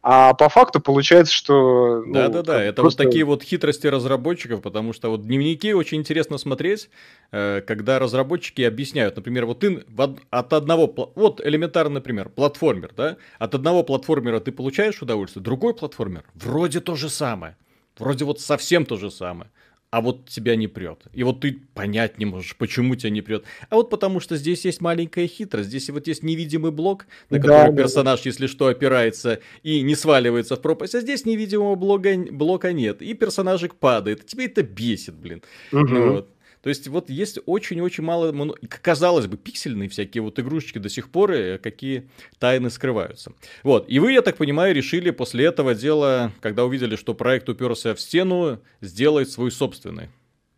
А 0.01 0.33
по 0.33 0.47
факту 0.47 0.79
получается, 0.79 1.33
что... 1.33 2.03
ну, 2.05 2.13
Да-да-да, 2.13 2.57
бы 2.57 2.63
это 2.63 2.81
просто- 2.81 3.03
вот 3.03 3.09
такие 3.09 3.25
вот 3.25 3.43
хитрости 3.43 3.85
разработчиков, 3.85 4.61
потому 4.61 4.93
что 4.93 5.09
вот 5.09 5.23
дневники 5.27 5.73
очень 5.73 5.97
интересно 5.97 6.37
смотреть, 6.37 6.89
э, 7.33 7.61
когда 7.67 7.99
разработчики 7.99 8.61
объясняют, 8.61 9.17
например, 9.17 9.45
вот 9.45 9.59
ты 9.59 9.83
от 10.29 10.53
одного, 10.53 11.11
вот 11.15 11.45
элементарный 11.45 11.95
например, 11.95 12.29
платформер, 12.29 12.93
да, 12.95 13.17
от 13.39 13.53
одного 13.55 13.83
платформера 13.83 14.39
ты 14.39 14.53
получаешь 14.53 15.01
удовольствие, 15.01 15.43
другой 15.43 15.73
платформер 15.75 16.23
вроде 16.33 16.79
то 16.79 16.95
же 16.95 17.09
самое, 17.09 17.57
вроде 17.99 18.23
вот 18.23 18.39
совсем 18.39 18.85
то 18.85 18.95
же 18.95 19.11
самое. 19.11 19.51
А 19.91 19.99
вот 19.99 20.29
тебя 20.29 20.55
не 20.55 20.69
прет. 20.69 21.03
И 21.11 21.21
вот 21.23 21.41
ты 21.41 21.59
понять 21.73 22.17
не 22.17 22.23
можешь, 22.23 22.55
почему 22.55 22.95
тебя 22.95 23.09
не 23.09 23.21
прет. 23.21 23.43
А 23.69 23.75
вот 23.75 23.89
потому 23.89 24.21
что 24.21 24.37
здесь 24.37 24.63
есть 24.63 24.79
маленькая 24.79 25.27
хитрость. 25.27 25.67
Здесь 25.67 25.89
вот 25.89 26.07
есть 26.07 26.23
невидимый 26.23 26.71
блок, 26.71 27.07
на 27.29 27.37
Да, 27.37 27.41
который 27.41 27.65
да, 27.65 27.71
да. 27.71 27.83
персонаж, 27.83 28.21
если 28.21 28.47
что, 28.47 28.67
опирается 28.67 29.41
и 29.63 29.81
не 29.81 29.95
сваливается 29.95 30.55
в 30.55 30.61
пропасть. 30.61 30.95
А 30.95 31.01
здесь 31.01 31.25
невидимого 31.25 31.75
блока, 31.75 32.15
блока 32.31 32.71
нет. 32.71 33.01
И 33.01 33.13
персонажик 33.13 33.75
падает. 33.75 34.25
Тебе 34.25 34.45
это 34.45 34.63
бесит, 34.63 35.15
блин. 35.15 35.43
Мгм. 35.73 36.11
Вот. 36.13 36.29
То 36.61 36.69
есть 36.69 36.87
вот 36.87 37.09
есть 37.09 37.39
очень-очень 37.45 38.03
мало, 38.03 38.55
казалось 38.67 39.27
бы, 39.27 39.37
пиксельные 39.37 39.89
всякие 39.89 40.21
вот 40.21 40.39
игрушечки 40.39 40.77
до 40.77 40.89
сих 40.89 41.09
пор, 41.09 41.31
э, 41.31 41.57
какие 41.57 42.09
тайны 42.39 42.69
скрываются. 42.69 43.33
Вот, 43.63 43.85
и 43.89 43.99
вы, 43.99 44.13
я 44.13 44.21
так 44.21 44.37
понимаю, 44.37 44.75
решили 44.75 45.09
после 45.11 45.45
этого 45.45 45.73
дела, 45.73 46.31
когда 46.39 46.65
увидели, 46.65 46.95
что 46.95 47.13
проект 47.13 47.49
уперся 47.49 47.95
в 47.95 47.99
стену, 47.99 48.61
сделать 48.81 49.29
свой 49.29 49.51
собственный. 49.51 50.09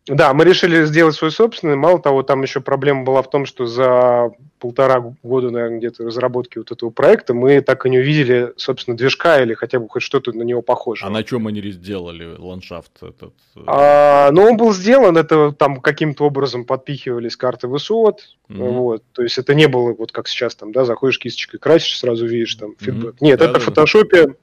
Да, 0.05 0.33
мы 0.33 0.43
решили 0.43 0.83
сделать 0.83 1.15
свой 1.15 1.31
собственный. 1.31 1.77
Мало 1.77 1.99
того, 1.99 2.23
там 2.23 2.41
еще 2.41 2.59
проблема 2.59 3.03
была 3.03 3.21
в 3.21 3.29
том, 3.29 3.45
что 3.45 3.65
за 3.65 4.31
полтора 4.59 5.13
года, 5.23 5.49
наверное, 5.49 5.77
где-то 5.77 6.03
разработки 6.03 6.57
вот 6.57 6.71
этого 6.71 6.89
проекта 6.89 7.33
мы 7.33 7.61
так 7.61 7.85
и 7.85 7.89
не 7.89 7.99
увидели, 7.99 8.53
собственно, 8.57 8.97
движка 8.97 9.41
или 9.41 9.53
хотя 9.53 9.79
бы 9.79 9.87
хоть 9.87 10.03
что-то 10.03 10.33
на 10.33 10.43
него 10.43 10.61
похожее. 10.61 11.07
А 11.07 11.09
на 11.09 11.23
чем 11.23 11.47
они 11.47 11.61
сделали 11.71 12.35
ландшафт 12.37 12.91
этот? 13.01 13.33
А, 13.65 14.31
но 14.31 14.43
он 14.43 14.57
был 14.57 14.73
сделан, 14.73 15.17
это 15.17 15.51
там 15.51 15.79
каким-то 15.79 16.25
образом 16.25 16.65
подпихивались 16.65 17.37
карты 17.37 17.67
высот, 17.67 18.21
мгм. 18.47 18.73
вот, 18.73 19.03
то 19.13 19.21
есть 19.21 19.37
это 19.37 19.53
не 19.53 19.67
было 19.67 19.93
вот 19.93 20.11
как 20.11 20.27
сейчас 20.27 20.55
там, 20.55 20.71
да, 20.71 20.85
заходишь 20.85 21.19
кисточкой, 21.19 21.59
красишь, 21.59 21.99
сразу 21.99 22.25
видишь 22.25 22.55
там 22.55 22.75
фидбэк. 22.79 23.15
Мгм. 23.15 23.17
Нет, 23.21 23.35
это 23.35 23.47
Да-да-да. 23.47 23.59
в 23.59 23.63
фотошопе 23.63 24.35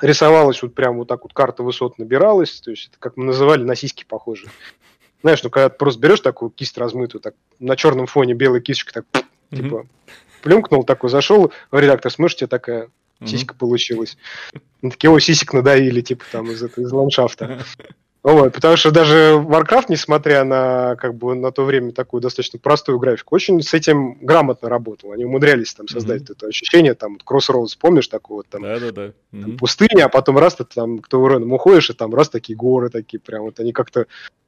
рисовалось 0.00 0.62
вот 0.62 0.74
прям 0.74 0.98
вот 0.98 1.08
так 1.08 1.22
вот 1.22 1.32
карта 1.32 1.62
высот 1.62 1.98
набиралась, 1.98 2.60
то 2.60 2.70
есть 2.70 2.88
это 2.88 2.96
как 2.98 3.16
мы 3.16 3.24
называли 3.24 3.62
на 3.62 3.74
сиськи 3.74 4.04
похоже. 4.06 4.48
Знаешь, 5.22 5.42
ну 5.42 5.50
когда 5.50 5.68
ты 5.68 5.76
просто 5.76 6.00
берешь 6.00 6.20
такую 6.20 6.50
кисть 6.50 6.76
размытую, 6.76 7.20
так 7.20 7.34
на 7.58 7.76
черном 7.76 8.06
фоне 8.06 8.34
белой 8.34 8.60
кисточкой 8.60 9.02
так 9.10 9.24
Мгм. 9.50 9.62
типа 9.62 9.86
плюнкнул 10.42 10.84
такой, 10.84 11.10
зашел 11.10 11.52
в 11.70 11.78
редактор, 11.78 12.12
тебе 12.12 12.46
такая 12.46 12.90
сиська 13.24 13.54
получилась. 13.54 14.18
Они 14.82 14.90
такие, 14.90 15.10
о, 15.10 15.18
сисек 15.18 15.52
надавили, 15.54 16.02
типа, 16.02 16.24
там, 16.30 16.50
из, 16.50 16.62
из 16.62 16.92
ландшафта. 16.92 17.64
Вот, 18.24 18.54
потому 18.54 18.78
что 18.78 18.90
даже 18.90 19.34
Warcraft, 19.34 19.84
несмотря 19.90 20.44
на, 20.44 20.96
как 20.96 21.14
бы, 21.14 21.34
на 21.34 21.52
то 21.52 21.62
время 21.62 21.92
такую 21.92 22.22
достаточно 22.22 22.58
простую 22.58 22.98
графику, 22.98 23.34
очень 23.34 23.60
с 23.60 23.74
этим 23.74 24.14
грамотно 24.22 24.70
работал. 24.70 25.12
Они 25.12 25.26
умудрялись 25.26 25.74
там 25.74 25.88
создать 25.88 26.22
Мгм. 26.22 26.32
это 26.32 26.46
ощущение, 26.46 26.94
там, 26.94 27.18
Crossroads, 27.22 27.76
помнишь, 27.78 28.08
такое 28.08 28.36
вот 28.38 28.46
там, 28.48 28.62
Да-да-да. 28.62 29.12
там 29.30 29.58
пустыня, 29.58 30.06
а 30.06 30.08
потом 30.08 30.38
раз 30.38 30.54
ты 30.54 30.64
там 30.64 31.00
к 31.00 31.08
Тауреном 31.08 31.52
уходишь, 31.52 31.90
и 31.90 31.92
там 31.92 32.14
раз 32.14 32.30
такие 32.30 32.56
горы 32.56 32.88
такие, 32.88 33.20
прям 33.20 33.42
вот 33.42 33.60
они 33.60 33.74
как-то 33.74 34.06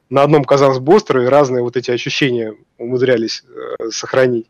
на 0.08 0.22
одном, 0.22 0.44
казалось 0.44 0.78
бы, 0.78 0.94
острове 0.94 1.28
разные 1.28 1.62
вот 1.62 1.76
эти 1.76 1.90
ощущения 1.90 2.54
умудрялись 2.78 3.44
э, 3.46 3.90
сохранить. 3.90 4.46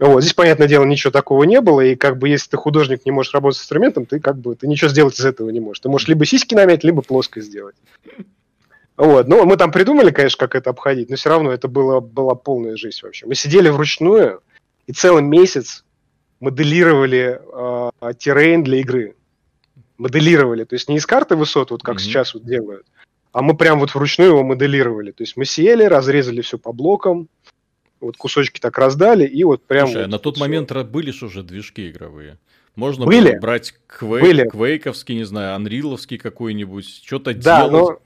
Вот, 0.00 0.22
здесь, 0.22 0.34
понятное 0.34 0.66
дело, 0.66 0.84
ничего 0.84 1.12
такого 1.12 1.44
не 1.44 1.60
было, 1.60 1.82
и 1.82 1.94
как 1.94 2.18
бы 2.18 2.28
если 2.28 2.50
ты 2.50 2.56
художник 2.56 3.06
не 3.06 3.12
можешь 3.12 3.32
работать 3.32 3.58
с 3.58 3.62
инструментом, 3.62 4.06
ты 4.06 4.18
как 4.18 4.38
бы 4.38 4.56
ты 4.56 4.66
ничего 4.66 4.88
сделать 4.88 5.20
из 5.20 5.24
этого 5.24 5.50
не 5.50 5.60
можешь. 5.60 5.78
Ты 5.78 5.88
можешь 5.88 6.08
либо 6.08 6.24
сиськи 6.24 6.56
намять, 6.56 6.82
либо 6.82 7.02
плоско 7.02 7.40
сделать. 7.40 7.76
Вот, 9.00 9.28
ну, 9.28 9.46
мы 9.46 9.56
там 9.56 9.72
придумали, 9.72 10.10
конечно, 10.10 10.36
как 10.36 10.54
это 10.54 10.68
обходить, 10.68 11.08
но 11.08 11.16
все 11.16 11.30
равно 11.30 11.50
это 11.50 11.68
было, 11.68 12.00
была 12.00 12.34
полная 12.34 12.76
жизнь 12.76 12.98
вообще. 13.02 13.24
Мы 13.24 13.34
сидели 13.34 13.70
вручную, 13.70 14.42
и 14.86 14.92
целый 14.92 15.22
месяц 15.22 15.86
моделировали 16.38 17.40
э, 17.40 18.12
террейн 18.18 18.62
для 18.62 18.80
игры. 18.80 19.16
Моделировали, 19.96 20.64
то 20.64 20.74
есть 20.74 20.90
не 20.90 20.96
из 20.96 21.06
карты 21.06 21.34
высот, 21.34 21.70
вот 21.70 21.82
как 21.82 21.96
mm-hmm. 21.96 22.00
сейчас 22.00 22.34
вот 22.34 22.44
делают, 22.44 22.84
а 23.32 23.40
мы 23.40 23.56
прям 23.56 23.80
вот 23.80 23.94
вручную 23.94 24.32
его 24.32 24.42
моделировали. 24.42 25.12
То 25.12 25.22
есть 25.22 25.34
мы 25.34 25.46
сели, 25.46 25.84
разрезали 25.84 26.42
все 26.42 26.58
по 26.58 26.74
блокам, 26.74 27.30
вот 28.00 28.18
кусочки 28.18 28.60
так 28.60 28.76
раздали, 28.76 29.24
и 29.24 29.44
вот 29.44 29.64
прям... 29.64 29.86
Слушай, 29.86 30.02
вот 30.02 30.10
на 30.10 30.18
тот 30.18 30.34
все. 30.34 30.44
момент 30.44 30.72
были 30.88 31.10
же 31.10 31.24
уже 31.24 31.42
движки 31.42 31.88
игровые. 31.88 32.36
Можно 32.76 33.06
были? 33.06 33.30
было 33.30 33.40
брать 33.40 33.74
квей... 33.86 34.20
были. 34.20 34.46
квейковский, 34.46 35.14
не 35.14 35.24
знаю, 35.24 35.54
анриловский 35.54 36.18
какой-нибудь, 36.18 37.02
что-то 37.02 37.32
да, 37.32 37.66
делать. 37.66 37.98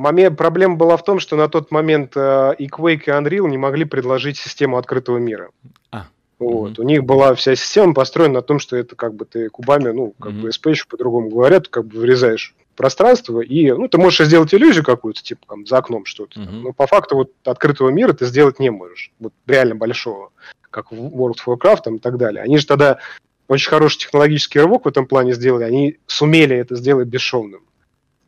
Момент, 0.00 0.38
проблема 0.38 0.76
была 0.76 0.96
в 0.96 1.04
том, 1.04 1.20
что 1.20 1.36
на 1.36 1.48
тот 1.50 1.70
момент 1.70 2.12
э, 2.16 2.54
и 2.56 2.68
Quake, 2.68 3.02
и 3.04 3.10
Unreal 3.10 3.46
не 3.50 3.58
могли 3.58 3.84
предложить 3.84 4.38
систему 4.38 4.78
открытого 4.78 5.18
мира. 5.18 5.50
А. 5.92 6.06
Вот. 6.38 6.72
Mm-hmm. 6.72 6.80
У 6.80 6.84
них 6.84 7.04
была 7.04 7.34
вся 7.34 7.54
система 7.54 7.92
построена 7.92 8.36
на 8.36 8.42
том, 8.42 8.60
что 8.60 8.78
это 8.78 8.96
как 8.96 9.14
бы 9.14 9.26
ты 9.26 9.50
кубами, 9.50 9.90
ну, 9.90 10.14
как 10.18 10.32
mm-hmm. 10.32 10.40
бы 10.40 10.48
SP 10.48 10.70
еще 10.70 10.86
по-другому 10.88 11.28
говорят, 11.28 11.68
как 11.68 11.84
бы 11.84 11.98
вырезаешь 11.98 12.54
пространство, 12.76 13.40
и, 13.40 13.70
ну, 13.72 13.88
ты 13.88 13.98
можешь 13.98 14.26
сделать 14.26 14.54
иллюзию 14.54 14.84
какую-то, 14.84 15.22
типа, 15.22 15.42
там, 15.46 15.66
за 15.66 15.76
окном 15.76 16.06
что-то, 16.06 16.40
mm-hmm. 16.40 16.60
но 16.62 16.72
по 16.72 16.86
факту 16.86 17.16
вот 17.16 17.32
открытого 17.44 17.90
мира 17.90 18.14
ты 18.14 18.24
сделать 18.24 18.58
не 18.58 18.70
можешь, 18.70 19.12
вот 19.20 19.34
реально 19.46 19.74
большого, 19.74 20.30
как 20.70 20.92
в 20.92 20.94
World 20.94 21.34
of 21.44 21.58
Warcraft 21.58 21.82
там, 21.84 21.96
и 21.96 21.98
так 21.98 22.16
далее. 22.16 22.42
Они 22.42 22.56
же 22.56 22.66
тогда 22.66 23.00
очень 23.48 23.68
хороший 23.68 23.98
технологический 23.98 24.60
рывок 24.60 24.86
в 24.86 24.88
этом 24.88 25.06
плане 25.06 25.34
сделали, 25.34 25.64
они 25.64 25.98
сумели 26.06 26.56
это 26.56 26.74
сделать 26.76 27.08
бесшовным. 27.08 27.60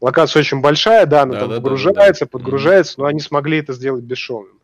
Локация 0.03 0.41
очень 0.41 0.61
большая, 0.61 1.07
да, 1.07 1.23
она 1.23 1.35
да, 1.35 1.41
там 1.41 1.49
да, 1.51 1.57
погружается, 1.57 2.25
да, 2.25 2.31
да. 2.31 2.39
подгружается, 2.39 2.95
но 2.99 3.07
они 3.07 3.21
смогли 3.21 3.59
это 3.59 3.73
сделать 3.73 4.03
бесшовным. 4.03 4.59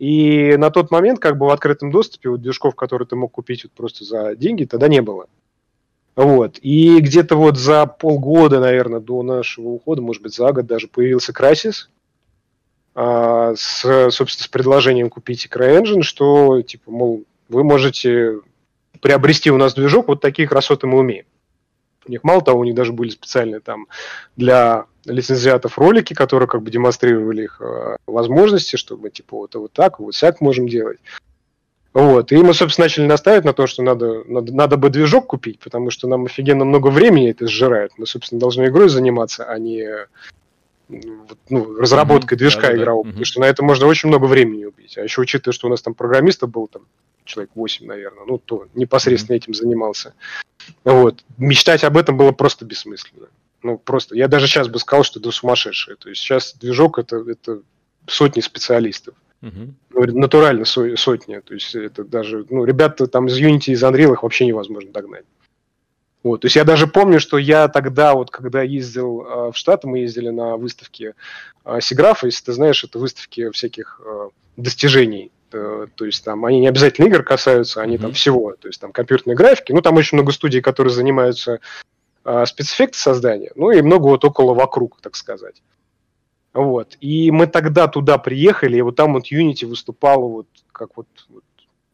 И 0.00 0.56
на 0.56 0.70
тот 0.70 0.90
момент, 0.90 1.20
как 1.20 1.38
бы 1.38 1.46
в 1.46 1.50
открытом 1.50 1.92
доступе, 1.92 2.30
вот 2.30 2.42
движков, 2.42 2.74
которые 2.74 3.06
ты 3.06 3.14
мог 3.14 3.30
купить 3.30 3.62
вот 3.62 3.72
просто 3.72 4.04
за 4.04 4.34
деньги, 4.34 4.64
тогда 4.64 4.88
не 4.88 5.00
было. 5.00 5.26
Вот. 6.16 6.58
И 6.62 6.98
где-то 6.98 7.36
вот 7.36 7.58
за 7.58 7.86
полгода, 7.86 8.58
наверное, 8.58 8.98
до 8.98 9.22
нашего 9.22 9.68
ухода, 9.68 10.02
может 10.02 10.20
быть, 10.20 10.34
за 10.34 10.50
год 10.50 10.66
даже 10.66 10.88
появился 10.88 11.30
Crysis, 11.30 11.86
а, 12.96 13.54
с, 13.54 14.10
собственно, 14.10 14.44
с 14.44 14.48
предложением 14.48 15.10
купить 15.10 15.48
CryEngine, 15.48 16.02
что, 16.02 16.60
типа, 16.60 16.90
мол, 16.90 17.22
вы 17.48 17.62
можете 17.62 18.40
приобрести 19.00 19.52
у 19.52 19.58
нас 19.58 19.74
движок, 19.74 20.08
вот 20.08 20.20
такие 20.20 20.48
красоты 20.48 20.88
мы 20.88 20.98
умеем. 20.98 21.24
У 22.06 22.10
них 22.10 22.24
мало 22.24 22.42
того, 22.42 22.60
у 22.60 22.64
них 22.64 22.74
даже 22.74 22.92
были 22.92 23.10
специальные 23.10 23.60
там 23.60 23.86
для 24.36 24.86
лицензиатов 25.04 25.78
ролики, 25.78 26.14
которые 26.14 26.48
как 26.48 26.62
бы 26.62 26.70
демонстрировали 26.70 27.44
их 27.44 27.60
э, 27.60 27.96
возможности, 28.06 28.76
чтобы 28.76 29.10
типа 29.10 29.36
вот, 29.36 29.54
вот 29.54 29.72
так, 29.72 30.00
вот 30.00 30.16
так 30.18 30.40
можем 30.40 30.68
делать. 30.68 30.98
Вот. 31.92 32.32
И 32.32 32.36
мы, 32.36 32.54
собственно, 32.54 32.86
начали 32.86 33.06
наставить 33.06 33.44
на 33.44 33.52
то, 33.52 33.66
что 33.66 33.82
надо, 33.82 34.24
надо, 34.24 34.52
надо 34.54 34.76
бы 34.76 34.88
движок 34.88 35.26
купить, 35.26 35.58
потому 35.60 35.90
что 35.90 36.08
нам 36.08 36.24
офигенно 36.24 36.64
много 36.64 36.88
времени 36.88 37.30
это 37.30 37.46
сжирает. 37.46 37.92
Мы, 37.98 38.06
собственно, 38.06 38.40
должны 38.40 38.66
игрой 38.66 38.88
заниматься, 38.88 39.44
а 39.44 39.58
не 39.58 39.86
ну, 41.48 41.78
разработкой 41.78 42.36
mm-hmm. 42.36 42.38
движка 42.38 42.68
да, 42.68 42.76
игрового, 42.76 43.04
да, 43.04 43.10
потому 43.10 43.24
что 43.24 43.40
на 43.40 43.44
это 43.44 43.62
можно 43.62 43.86
очень 43.86 44.08
много 44.08 44.24
времени 44.24 44.64
убить. 44.64 44.96
А 44.96 45.02
еще 45.02 45.20
учитывая, 45.20 45.52
что 45.52 45.66
у 45.66 45.70
нас 45.70 45.82
там 45.82 45.94
программистов 45.94 46.50
был 46.50 46.66
там 46.66 46.82
человек 47.24 47.50
8, 47.54 47.86
наверное, 47.86 48.24
ну, 48.26 48.38
то 48.38 48.66
непосредственно 48.74 49.36
mm-hmm. 49.36 49.40
этим 49.40 49.54
занимался. 49.54 50.14
Вот. 50.84 51.24
Мечтать 51.38 51.84
об 51.84 51.96
этом 51.96 52.16
было 52.16 52.32
просто 52.32 52.64
бессмысленно. 52.64 53.28
Ну, 53.62 53.78
просто. 53.78 54.16
Я 54.16 54.28
даже 54.28 54.46
сейчас 54.46 54.68
бы 54.68 54.78
сказал, 54.78 55.04
что 55.04 55.20
это 55.20 55.30
сумасшедшее. 55.30 55.96
То 55.96 56.08
есть 56.08 56.20
сейчас 56.20 56.54
движок 56.54 56.98
это, 56.98 57.24
это 57.28 57.62
сотни 58.06 58.40
специалистов. 58.40 59.14
Uh-huh. 59.42 59.72
Ну, 59.90 60.18
натурально 60.18 60.64
сотни. 60.64 61.38
То 61.40 61.54
есть 61.54 61.74
это 61.74 62.04
даже, 62.04 62.46
ну, 62.50 62.64
ребята 62.64 63.06
там 63.06 63.26
из 63.26 63.40
Unity, 63.40 63.72
из 63.72 63.82
Unreal 63.82 64.12
их 64.12 64.22
вообще 64.22 64.46
невозможно 64.46 64.92
догнать. 64.92 65.24
Вот, 66.22 66.42
то 66.42 66.46
есть 66.46 66.56
я 66.56 66.64
даже 66.64 66.86
помню, 66.86 67.18
что 67.18 67.36
я 67.36 67.66
тогда, 67.66 68.14
вот 68.14 68.30
когда 68.30 68.62
ездил 68.62 69.22
э, 69.22 69.52
в 69.52 69.56
Штаты, 69.56 69.88
мы 69.88 70.00
ездили 70.00 70.28
на 70.28 70.56
выставке 70.56 71.14
э, 71.64 71.80
Сиграфа, 71.80 72.26
если 72.26 72.44
ты 72.44 72.52
знаешь, 72.52 72.84
это 72.84 73.00
выставки 73.00 73.50
всяких 73.50 74.00
э, 74.04 74.28
достижений. 74.56 75.32
Э, 75.52 75.86
то 75.94 76.04
есть 76.04 76.24
там 76.24 76.44
они 76.44 76.60
не 76.60 76.68
обязательно 76.68 77.06
игр 77.06 77.22
касаются, 77.22 77.82
они 77.82 77.96
mm-hmm. 77.96 78.00
там 78.00 78.12
всего. 78.12 78.54
То 78.58 78.68
есть 78.68 78.80
там 78.80 78.92
компьютерной 78.92 79.34
графики. 79.34 79.72
Ну, 79.72 79.80
там 79.80 79.96
очень 79.96 80.16
много 80.16 80.32
студий, 80.32 80.60
которые 80.60 80.92
занимаются 80.92 81.60
э, 82.24 82.44
спецэффекты 82.46 82.98
создания. 82.98 83.52
Ну, 83.54 83.70
и 83.70 83.82
много 83.82 84.08
вот 84.08 84.24
около 84.24 84.54
вокруг, 84.54 85.00
так 85.00 85.16
сказать. 85.16 85.62
Вот. 86.52 86.96
И 87.00 87.30
мы 87.30 87.46
тогда 87.46 87.88
туда 87.88 88.18
приехали, 88.18 88.76
и 88.76 88.82
вот 88.82 88.96
там 88.96 89.14
вот 89.14 89.32
Unity 89.32 89.66
выступала 89.66 90.26
вот 90.26 90.46
как 90.70 90.96
вот, 90.96 91.06
вот 91.28 91.44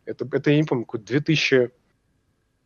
это, 0.05 0.27
это 0.33 0.51
я 0.51 0.57
не 0.57 0.65
помню, 0.65 0.85
какой 0.85 1.01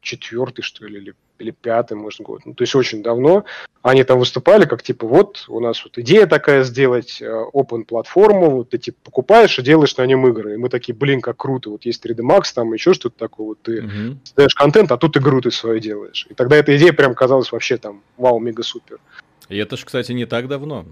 2004 0.03 0.63
что 0.63 0.87
ли, 0.87 0.99
или, 0.99 1.15
или 1.39 1.51
пятый, 1.51 1.95
может, 1.95 2.21
год. 2.21 2.43
Ну, 2.45 2.55
то 2.55 2.63
есть 2.63 2.75
очень 2.75 3.03
давно. 3.03 3.45
Они 3.83 4.05
там 4.05 4.19
выступали, 4.19 4.65
как 4.65 4.83
типа, 4.83 5.07
вот 5.07 5.45
у 5.49 5.61
нас 5.61 5.83
вот 5.85 5.99
идея 5.99 6.27
такая 6.27 6.65
сделать 6.65 7.21
э, 7.21 7.45
open 7.53 7.85
платформу, 7.85 8.51
вот 8.51 8.71
ты 8.71 8.79
типа 8.79 8.99
покупаешь 9.05 9.59
и 9.59 9.63
делаешь 9.63 9.97
на 9.97 10.07
нем 10.07 10.27
игры. 10.29 10.55
И 10.55 10.57
мы 10.57 10.69
такие, 10.69 10.95
блин, 10.95 11.21
как 11.21 11.37
круто, 11.37 11.71
вот 11.71 11.85
есть 11.85 12.05
3D 12.05 12.21
Max, 12.21 12.53
там 12.55 12.73
еще 12.73 12.95
что-то 12.95 13.19
такое, 13.19 13.47
вот 13.49 13.63
ты 13.63 13.83
угу. 13.83 14.19
создаешь 14.25 14.55
контент, 14.55 14.93
а 14.93 14.97
тут 14.97 15.17
игру 15.17 15.41
ты 15.41 15.51
свою 15.51 15.79
делаешь. 15.79 16.27
И 16.29 16.35
тогда 16.35 16.57
эта 16.57 16.77
идея 16.77 16.93
прям 16.93 17.15
казалась 17.15 17.53
вообще 17.53 17.77
там, 17.77 18.03
вау, 18.17 18.39
мега 18.39 18.63
супер. 18.63 18.99
И 19.49 19.57
это 19.57 19.77
же, 19.77 19.85
кстати, 19.85 20.13
не 20.13 20.27
так 20.27 20.49
давно. 20.49 20.87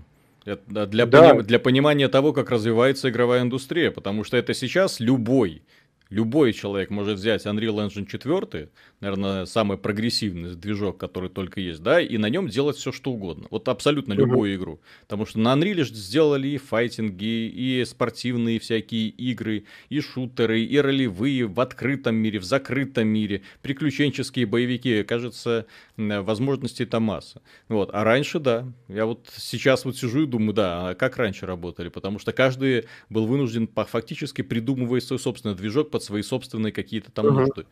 Это 0.45 0.87
для, 0.87 1.07
да. 1.07 1.31
поним, 1.31 1.47
для 1.47 1.59
понимания 1.59 2.09
того, 2.09 2.33
как 2.33 2.51
развивается 2.51 3.11
игровая 3.11 3.43
индустрия, 3.43 3.91
потому 3.91 4.25
что 4.25 4.37
это 4.37 4.55
сейчас 4.55 4.99
любой 4.99 5.63
Любой 6.11 6.53
человек 6.53 6.91
может 6.91 7.19
взять 7.19 7.47
Unreal 7.47 7.87
Engine 7.87 8.05
4, 8.05 8.69
наверное, 9.01 9.47
самый 9.47 9.79
прогрессивный 9.79 10.57
движок, 10.57 10.99
который 10.99 11.31
только 11.31 11.61
есть, 11.61 11.83
да, 11.83 12.01
и 12.01 12.19
на 12.19 12.29
нем 12.29 12.49
делать 12.49 12.77
все, 12.77 12.91
что 12.91 13.13
угодно. 13.13 13.47
Вот 13.51 13.69
абсолютно 13.69 14.13
любую 14.13 14.57
игру. 14.57 14.81
Потому 15.03 15.25
что 15.25 15.39
на 15.39 15.55
Unreal 15.55 15.85
сделали 15.85 16.49
и 16.49 16.59
файтинги, 16.59 17.49
и 17.49 17.85
спортивные 17.85 18.59
всякие 18.59 19.09
игры, 19.09 19.65
и 19.89 20.01
шутеры, 20.01 20.61
и 20.63 20.79
ролевые 20.79 21.47
в 21.47 21.61
открытом 21.61 22.17
мире, 22.17 22.41
в 22.41 22.45
закрытом 22.45 23.07
мире, 23.07 23.43
приключенческие 23.63 24.47
боевики. 24.47 25.05
Кажется, 25.05 25.67
возможностей 25.97 26.87
там 26.87 27.05
масса. 27.05 27.41
Вот. 27.69 27.91
А 27.93 28.03
раньше, 28.03 28.41
да, 28.41 28.67
я 28.89 29.07
вот 29.07 29.29
сейчас 29.37 29.85
вот 29.85 29.97
сижу 29.97 30.25
и 30.25 30.27
думаю, 30.27 30.55
да, 30.55 30.89
а 30.91 30.95
как 30.95 31.17
раньше 31.19 31.47
работали? 31.47 31.89
Потому 31.89 32.19
что 32.19 32.33
каждый 32.33 32.87
был 33.09 33.27
вынужден 33.27 33.69
фактически 33.69 34.43
придумывать 34.43 35.05
свой 35.05 35.21
собственный 35.21 35.55
движок 35.55 35.91
под 36.01 36.05
свои 36.05 36.23
собственные 36.23 36.73
какие-то 36.73 37.11
там 37.13 37.27
uh-huh. 37.27 37.31
нужды. 37.33 37.67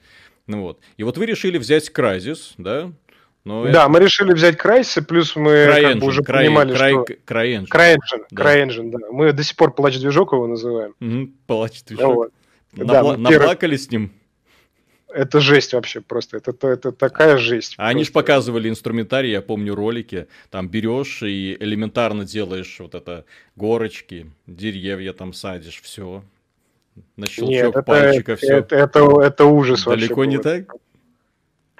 Ну 0.46 0.62
вот. 0.62 0.80
И 0.96 1.02
вот 1.02 1.16
вы 1.16 1.26
решили 1.26 1.58
взять 1.58 1.90
Crysis, 1.90 2.52
да? 2.58 2.92
Но 3.44 3.64
да, 3.64 3.70
это... 3.70 3.88
мы 3.88 4.00
решили 4.00 4.32
взять 4.34 4.56
Crysis, 4.56 5.02
плюс 5.02 5.34
мы 5.34 5.50
Cry 5.50 5.82
как 5.82 5.98
бы 5.98 6.06
уже 6.06 6.20
Cry, 6.20 6.44
понимали, 6.44 6.74
Cry, 6.74 7.04
что... 7.04 7.34
CryEngine. 7.34 7.68
CryEngine, 7.68 8.26
да. 8.30 8.42
CryEngine, 8.42 8.90
да. 8.90 8.98
Мы 9.10 9.32
до 9.32 9.42
сих 9.42 9.56
пор 9.56 9.74
плач-движок 9.74 10.32
его 10.32 10.46
называем. 10.46 10.94
Угу, 11.00 11.32
плач-движок. 11.46 12.14
Вот. 12.14 12.32
Набла- 12.74 12.86
да, 12.86 13.16
наплакали 13.16 13.70
первый... 13.70 13.78
с 13.78 13.90
ним? 13.90 14.12
Это 15.08 15.40
жесть 15.40 15.72
вообще 15.72 16.02
просто, 16.02 16.36
это, 16.36 16.50
это, 16.50 16.68
это 16.68 16.92
такая 16.92 17.38
жесть. 17.38 17.76
А 17.78 17.88
они 17.88 18.04
же 18.04 18.12
показывали 18.12 18.68
инструментарий, 18.68 19.30
я 19.30 19.40
помню 19.40 19.74
ролики, 19.74 20.26
там 20.50 20.68
берешь 20.68 21.22
и 21.22 21.56
элементарно 21.58 22.26
делаешь 22.26 22.76
вот 22.78 22.94
это 22.94 23.24
горочки, 23.56 24.30
деревья 24.46 25.14
там 25.14 25.32
садишь, 25.32 25.80
все, 25.80 26.22
на 27.16 27.26
щелчок 27.26 27.50
Нет, 27.50 27.68
это, 27.70 27.82
пальчика 27.82 28.36
все. 28.36 28.58
Это, 28.58 28.76
это, 28.76 29.20
это 29.20 29.44
ужас 29.44 29.84
Далеко 29.84 30.24
не 30.24 30.38
так? 30.38 30.74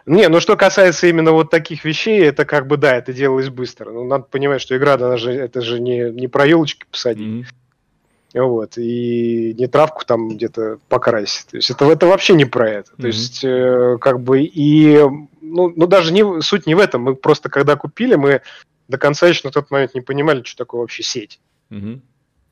Не, 0.09 0.29
ну 0.29 0.41
что 0.41 0.57
касается 0.57 1.07
именно 1.07 1.33
вот 1.33 1.51
таких 1.51 1.85
вещей, 1.85 2.23
это 2.23 2.47
как 2.47 2.67
бы 2.67 2.79
да, 2.79 2.97
это 2.97 3.13
делалось 3.13 3.51
быстро. 3.51 3.91
Ну, 3.91 4.05
надо 4.05 4.25
понимать, 4.25 4.63
что 4.63 4.75
игра, 4.75 4.95
она 4.95 5.19
же, 5.19 5.33
это 5.33 5.61
же 5.61 5.81
не, 5.81 6.11
не 6.11 6.29
про 6.29 6.47
елочки 6.47 6.87
посадить. 6.91 7.47
Mm-hmm. 8.35 8.43
Вот, 8.43 8.79
и 8.79 9.55
не 9.59 9.67
травку 9.67 10.05
там 10.07 10.31
где-то 10.31 10.79
покрасить. 10.89 11.49
То 11.49 11.57
есть 11.57 11.71
это, 11.71 11.85
это 11.91 12.07
вообще 12.07 12.35
не 12.35 12.47
про 12.47 12.71
это. 12.71 12.93
Mm-hmm. 12.93 13.01
То 13.01 13.07
есть, 13.07 13.45
э, 13.45 13.99
как 14.01 14.21
бы, 14.21 14.43
и, 14.43 14.99
ну, 15.43 15.73
ну, 15.75 15.87
даже 15.87 16.13
не, 16.13 16.41
суть 16.41 16.67
не 16.67 16.75
в 16.75 16.79
этом. 16.79 17.03
Мы 17.03 17.15
просто, 17.15 17.51
когда 17.51 17.77
купили, 17.77 18.15
мы 18.15 18.41
до 18.89 18.97
конца 18.97 19.27
еще 19.27 19.43
на 19.45 19.51
тот 19.51 19.71
момент 19.71 19.95
не 19.95 20.01
понимали, 20.01 20.43
что 20.43 20.57
такое 20.57 20.81
вообще 20.81 21.03
сеть. 21.03 21.39
Mm-hmm. 21.71 22.01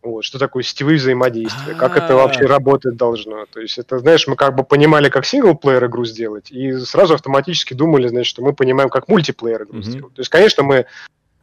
Вот, 0.07 0.25
что 0.25 0.39
такое 0.39 0.63
сетевые 0.63 0.99
взаимодействия, 0.99 1.75
как 1.75 1.97
это 1.97 2.15
вообще 2.15 2.45
а. 2.45 2.47
работать 2.47 2.97
должно. 2.97 3.45
То 3.47 3.59
есть 3.59 3.77
это, 3.77 3.99
знаешь, 3.99 4.29
мы 4.29 4.37
как 4.37 4.55
бы 4.55 4.63
понимали, 4.63 5.09
как 5.09 5.27
синглплеер 5.27 5.85
игру 5.87 6.05
сделать, 6.05 6.53
и 6.53 6.79
сразу 6.79 7.15
автоматически 7.15 7.75
думали, 7.75 8.07
значит, 8.07 8.31
что 8.31 8.41
мы 8.41 8.53
понимаем, 8.53 8.89
как 8.89 9.09
мультиплеер 9.09 9.65
игру 9.65 9.83
сделать. 9.83 10.15
То 10.15 10.21
есть, 10.21 10.31
конечно, 10.31 10.63
мы 10.63 10.77
э, 10.77 10.85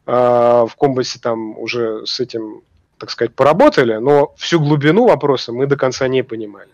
в 0.06 0.70
комбасе 0.78 1.18
там 1.20 1.58
уже 1.58 2.06
с 2.06 2.20
этим, 2.20 2.62
так 2.96 3.10
сказать, 3.10 3.34
поработали, 3.34 3.96
но 3.96 4.32
всю 4.38 4.58
глубину 4.58 5.08
вопроса 5.08 5.52
мы 5.52 5.66
до 5.66 5.76
конца 5.76 6.08
не 6.08 6.24
понимали. 6.24 6.70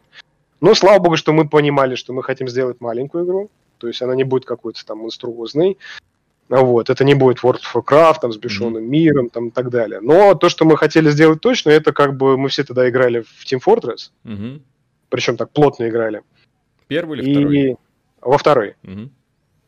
Но 0.60 0.76
слава 0.76 1.00
богу, 1.00 1.16
что 1.16 1.32
мы 1.32 1.48
понимали, 1.48 1.96
что 1.96 2.12
мы 2.12 2.22
хотим 2.22 2.46
сделать 2.46 2.80
маленькую 2.80 3.24
игру, 3.24 3.50
то 3.78 3.88
есть 3.88 4.00
она 4.00 4.14
не 4.14 4.22
будет 4.22 4.44
какой-то 4.44 4.86
там 4.86 4.98
монструозной, 4.98 5.76
вот, 6.50 6.90
это 6.90 7.04
не 7.04 7.14
будет 7.14 7.38
World 7.38 7.60
of 7.60 7.82
Warcraft 7.82 8.16
там, 8.22 8.32
с 8.32 8.36
бешеным 8.36 8.82
mm-hmm. 8.82 8.88
миром 8.88 9.30
там, 9.30 9.48
и 9.48 9.50
так 9.50 9.70
далее. 9.70 10.00
Но 10.00 10.34
то, 10.34 10.48
что 10.48 10.64
мы 10.64 10.76
хотели 10.76 11.08
сделать 11.10 11.40
точно, 11.40 11.70
это 11.70 11.92
как 11.92 12.16
бы 12.16 12.36
мы 12.36 12.48
все 12.48 12.64
тогда 12.64 12.88
играли 12.88 13.20
в 13.20 13.44
Team 13.44 13.60
Fortress. 13.64 14.10
Mm-hmm. 14.24 14.60
Причем 15.10 15.36
так 15.36 15.50
плотно 15.50 15.88
играли. 15.88 16.22
Первый 16.88 17.20
или 17.20 17.32
второй? 17.32 17.58
И... 17.58 17.76
Во 18.20 18.38
второй. 18.38 18.76
Мгм. 18.82 19.10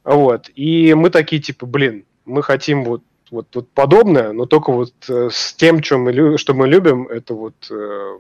Вот. 0.05 0.51
И 0.55 0.95
мы 0.95 1.11
такие, 1.11 1.41
типа, 1.41 1.66
блин, 1.66 2.05
мы 2.24 2.43
хотим 2.43 2.85
вот, 2.85 3.03
вот, 3.30 3.47
вот 3.55 3.68
подобное, 3.70 4.33
но 4.33 4.47
только 4.47 4.72
вот 4.72 4.93
э, 5.09 5.28
с 5.30 5.55
тем, 5.55 5.83
что 5.83 5.99
мы, 5.99 6.39
что 6.39 6.55
мы 6.55 6.68
любим, 6.68 7.07
это 7.09 7.35
вот 7.35 7.55
э, 7.70 8.18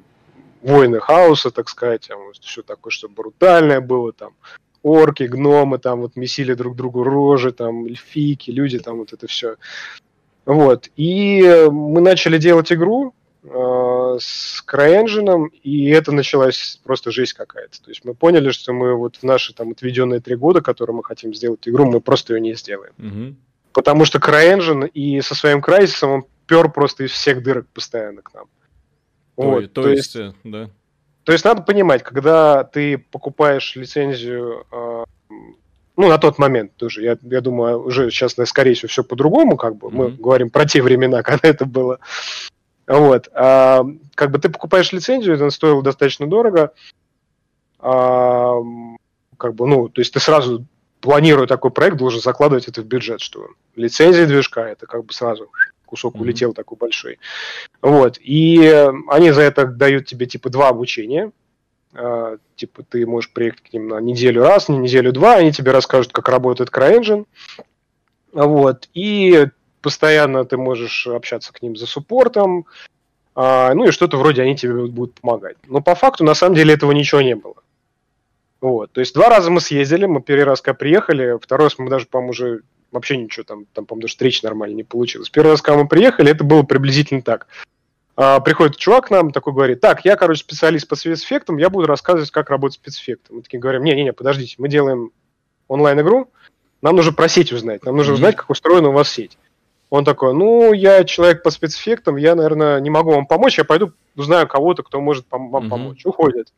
войны 0.62 1.00
хаоса, 1.00 1.50
так 1.50 1.68
сказать, 1.68 2.08
там, 2.08 2.18
все 2.40 2.62
такое, 2.62 2.90
что 2.90 3.08
брутальное 3.08 3.80
было, 3.80 4.12
там, 4.12 4.32
орки, 4.82 5.24
гномы, 5.24 5.78
там, 5.78 6.00
вот 6.00 6.16
месили 6.16 6.54
друг 6.54 6.76
другу 6.76 7.02
рожи, 7.02 7.52
там, 7.52 7.86
эльфийки, 7.86 8.50
люди, 8.50 8.78
там, 8.78 8.98
вот 8.98 9.12
это 9.12 9.26
все. 9.26 9.56
Вот. 10.44 10.88
И 10.96 11.68
мы 11.70 12.00
начали 12.00 12.38
делать 12.38 12.72
игру 12.72 13.14
э, 13.44 14.16
с 14.20 14.64
CryEngine, 14.66 15.48
и 15.62 15.88
это 15.88 16.12
началась 16.12 16.80
просто 16.82 17.12
жесть 17.12 17.34
какая-то. 17.34 17.80
То 17.82 17.90
есть 17.90 18.04
мы 18.04 18.14
поняли, 18.14 18.50
что 18.50 18.72
мы 18.72 18.96
вот 18.96 19.16
в 19.16 19.22
наши 19.22 19.54
там 19.54 19.70
отведенные 19.70 20.20
три 20.20 20.34
года, 20.34 20.60
которые 20.60 20.96
мы 20.96 21.04
хотим 21.04 21.32
сделать 21.34 21.68
игру, 21.68 21.90
мы 21.90 22.00
просто 22.00 22.34
ее 22.34 22.40
не 22.40 22.54
сделаем. 22.54 22.92
Мгм. 22.96 23.36
Потому 23.72 24.04
что 24.04 24.18
CryEngine 24.18 24.88
и 24.88 25.20
со 25.22 25.34
своим 25.34 25.60
Crysis 25.60 26.04
он 26.06 26.24
пер 26.46 26.70
просто 26.70 27.04
из 27.04 27.12
всех 27.12 27.42
дырок 27.42 27.66
постоянно 27.72 28.22
к 28.22 28.34
нам. 28.34 28.46
То, 29.36 29.42
Вот, 29.42 29.72
то 29.72 29.88
есть, 29.88 30.16
э, 30.16 30.34
да. 30.44 30.70
То 31.24 31.32
есть 31.32 31.44
надо 31.44 31.62
понимать, 31.62 32.02
когда 32.02 32.64
ты 32.64 32.98
покупаешь 32.98 33.76
лицензию, 33.76 34.66
э, 34.72 35.04
ну, 35.96 36.08
на 36.08 36.18
тот 36.18 36.38
момент 36.38 36.74
тоже, 36.76 37.02
я, 37.02 37.16
я 37.22 37.40
думаю, 37.40 37.84
уже 37.84 38.10
сейчас, 38.10 38.34
скорее 38.46 38.74
всего, 38.74 38.88
все 38.88 39.04
по-другому, 39.04 39.56
как 39.56 39.76
бы, 39.76 39.90
мы 39.90 40.08
Мгм. 40.08 40.16
говорим 40.16 40.50
про 40.50 40.64
те 40.64 40.82
времена, 40.82 41.22
когда 41.22 41.48
это 41.48 41.64
было. 41.64 41.98
Вот, 42.86 43.28
а, 43.34 43.86
как 44.14 44.30
бы 44.32 44.38
ты 44.38 44.48
покупаешь 44.48 44.92
лицензию, 44.92 45.36
это 45.36 45.48
стоило 45.50 45.82
достаточно 45.82 46.26
дорого, 46.26 46.72
а, 47.78 48.56
как 49.38 49.54
бы, 49.54 49.66
ну, 49.66 49.88
то 49.88 50.00
есть 50.00 50.12
ты 50.12 50.18
сразу, 50.18 50.66
планируя 51.00 51.46
такой 51.46 51.70
проект, 51.70 51.96
должен 51.96 52.20
закладывать 52.20 52.66
это 52.66 52.82
в 52.82 52.86
бюджет, 52.86 53.20
что 53.20 53.48
лицензия 53.76 54.26
движка, 54.26 54.68
это 54.68 54.86
как 54.86 55.04
бы 55.04 55.12
сразу 55.12 55.48
кусок 55.92 56.14
Мгм. 56.14 56.22
улетел 56.22 56.54
такой 56.54 56.78
большой. 56.78 57.18
Вот, 57.82 58.18
и 58.18 58.64
э, 58.64 58.90
они 59.08 59.30
за 59.30 59.42
это 59.42 59.66
дают 59.66 60.06
тебе, 60.06 60.24
типа, 60.24 60.48
два 60.48 60.68
обучения, 60.68 61.32
а, 61.92 62.38
типа, 62.56 62.82
ты 62.82 63.06
можешь 63.06 63.30
приехать 63.30 63.60
к 63.60 63.72
ним 63.74 63.88
на 63.88 64.00
неделю 64.00 64.42
раз, 64.42 64.68
на 64.68 64.76
неделю 64.76 65.12
два, 65.12 65.34
они 65.34 65.52
тебе 65.52 65.70
расскажут, 65.70 66.12
как 66.12 66.30
работает 66.30 66.70
CryEngine, 66.70 67.26
вот, 68.32 68.88
и 68.94 69.48
постоянно 69.82 70.46
ты 70.46 70.56
можешь 70.56 71.06
общаться 71.06 71.52
к 71.52 71.60
ним 71.60 71.76
за 71.76 71.86
суппортом, 71.86 72.64
а, 73.34 73.74
ну 73.74 73.88
и 73.88 73.90
что-то 73.90 74.16
вроде 74.16 74.40
они 74.40 74.56
тебе 74.56 74.86
будут 74.86 75.20
помогать. 75.20 75.58
Но 75.66 75.82
по 75.82 75.94
факту, 75.94 76.24
на 76.24 76.32
самом 76.34 76.54
деле, 76.54 76.72
этого 76.72 76.92
ничего 76.92 77.20
не 77.20 77.36
было. 77.36 77.56
Вот, 78.62 78.92
то 78.92 79.00
есть 79.00 79.12
два 79.12 79.28
раза 79.28 79.50
мы 79.50 79.60
съездили, 79.60 80.06
мы 80.06 80.22
первый 80.22 80.44
раз 80.44 80.62
когда 80.62 80.78
приехали, 80.78 81.36
второй 81.38 81.66
раз 81.66 81.78
мы 81.78 81.90
даже, 81.90 82.06
по-моему, 82.06 82.30
уже 82.30 82.62
вообще 82.92 83.16
ничего 83.16 83.44
там, 83.44 83.64
там, 83.72 83.86
по-моему, 83.86 84.02
даже 84.02 84.12
встречи 84.12 84.44
нормально 84.44 84.74
не 84.74 84.84
получилось. 84.84 85.30
Первый 85.30 85.50
раз, 85.50 85.62
когда 85.62 85.82
мы 85.82 85.88
приехали, 85.88 86.30
это 86.30 86.44
было 86.44 86.62
приблизительно 86.62 87.22
так. 87.22 87.48
А, 88.14 88.40
приходит 88.40 88.76
чувак 88.76 89.06
к 89.06 89.10
нам, 89.10 89.32
такой 89.32 89.52
говорит, 89.52 89.80
так, 89.80 90.04
я, 90.04 90.16
короче, 90.16 90.40
специалист 90.40 90.86
по 90.86 90.94
спецэффектам, 90.94 91.56
я 91.56 91.70
буду 91.70 91.86
рассказывать, 91.86 92.30
как 92.30 92.50
работать 92.50 92.76
спецэффекты. 92.76 93.34
Мы 93.34 93.42
такие 93.42 93.58
говорим, 93.58 93.82
не-не-не, 93.84 94.12
подождите, 94.12 94.54
мы 94.58 94.68
делаем 94.68 95.10
онлайн-игру, 95.68 96.30
нам 96.82 96.96
нужно 96.96 97.12
про 97.12 97.28
сеть 97.28 97.52
узнать, 97.52 97.84
нам 97.84 97.96
нужно 97.96 98.14
узнать, 98.14 98.36
как 98.36 98.50
устроена 98.50 98.90
у 98.90 98.92
вас 98.92 99.10
сеть. 99.10 99.38
Он 99.88 100.04
такой, 100.04 100.34
ну, 100.34 100.72
я 100.72 101.04
человек 101.04 101.42
по 101.42 101.50
спецэффектам, 101.50 102.16
я, 102.16 102.34
наверное, 102.34 102.80
не 102.80 102.90
могу 102.90 103.10
вам 103.12 103.26
помочь, 103.26 103.58
я 103.58 103.64
пойду 103.64 103.92
узнаю 104.16 104.46
кого-то, 104.46 104.82
кто 104.82 105.00
может 105.00 105.26
пом- 105.28 105.50
вам 105.50 105.64
помочь. 105.70 106.04
Уходит. 106.04 106.52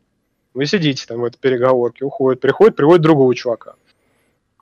Вы 0.54 0.66
сидите 0.66 1.04
там 1.06 1.20
в 1.20 1.24
этой 1.24 1.38
переговорке, 1.38 2.04
уходит, 2.04 2.40
приходит, 2.40 2.76
приводит 2.76 3.02
другого 3.02 3.34
чувака. 3.34 3.74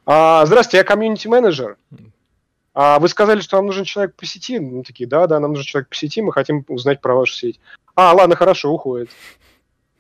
А, 0.05 0.45
здравствуйте, 0.47 0.79
я 0.79 0.85
комьюнити-менеджер. 0.85 1.77
А 2.75 2.99
вы 2.99 3.09
сказали, 3.09 3.41
что 3.41 3.57
вам 3.57 3.67
нужен 3.67 3.85
человек 3.85 4.17
по 4.17 4.27
сети? 4.27 4.59
Мы 4.59 4.83
такие, 4.83 5.09
да, 5.09 5.27
да, 5.27 5.39
нам 5.39 5.53
нужен 5.53 5.65
человек 5.65 5.89
по 5.89 5.95
сети, 5.95 6.23
мы 6.23 6.33
хотим 6.33 6.65
узнать 6.69 7.01
про 7.01 7.15
вашу 7.15 7.35
сеть. 7.35 7.61
А, 7.95 8.13
ладно, 8.13 8.35
хорошо, 8.35 8.73
уходит. 8.73 9.11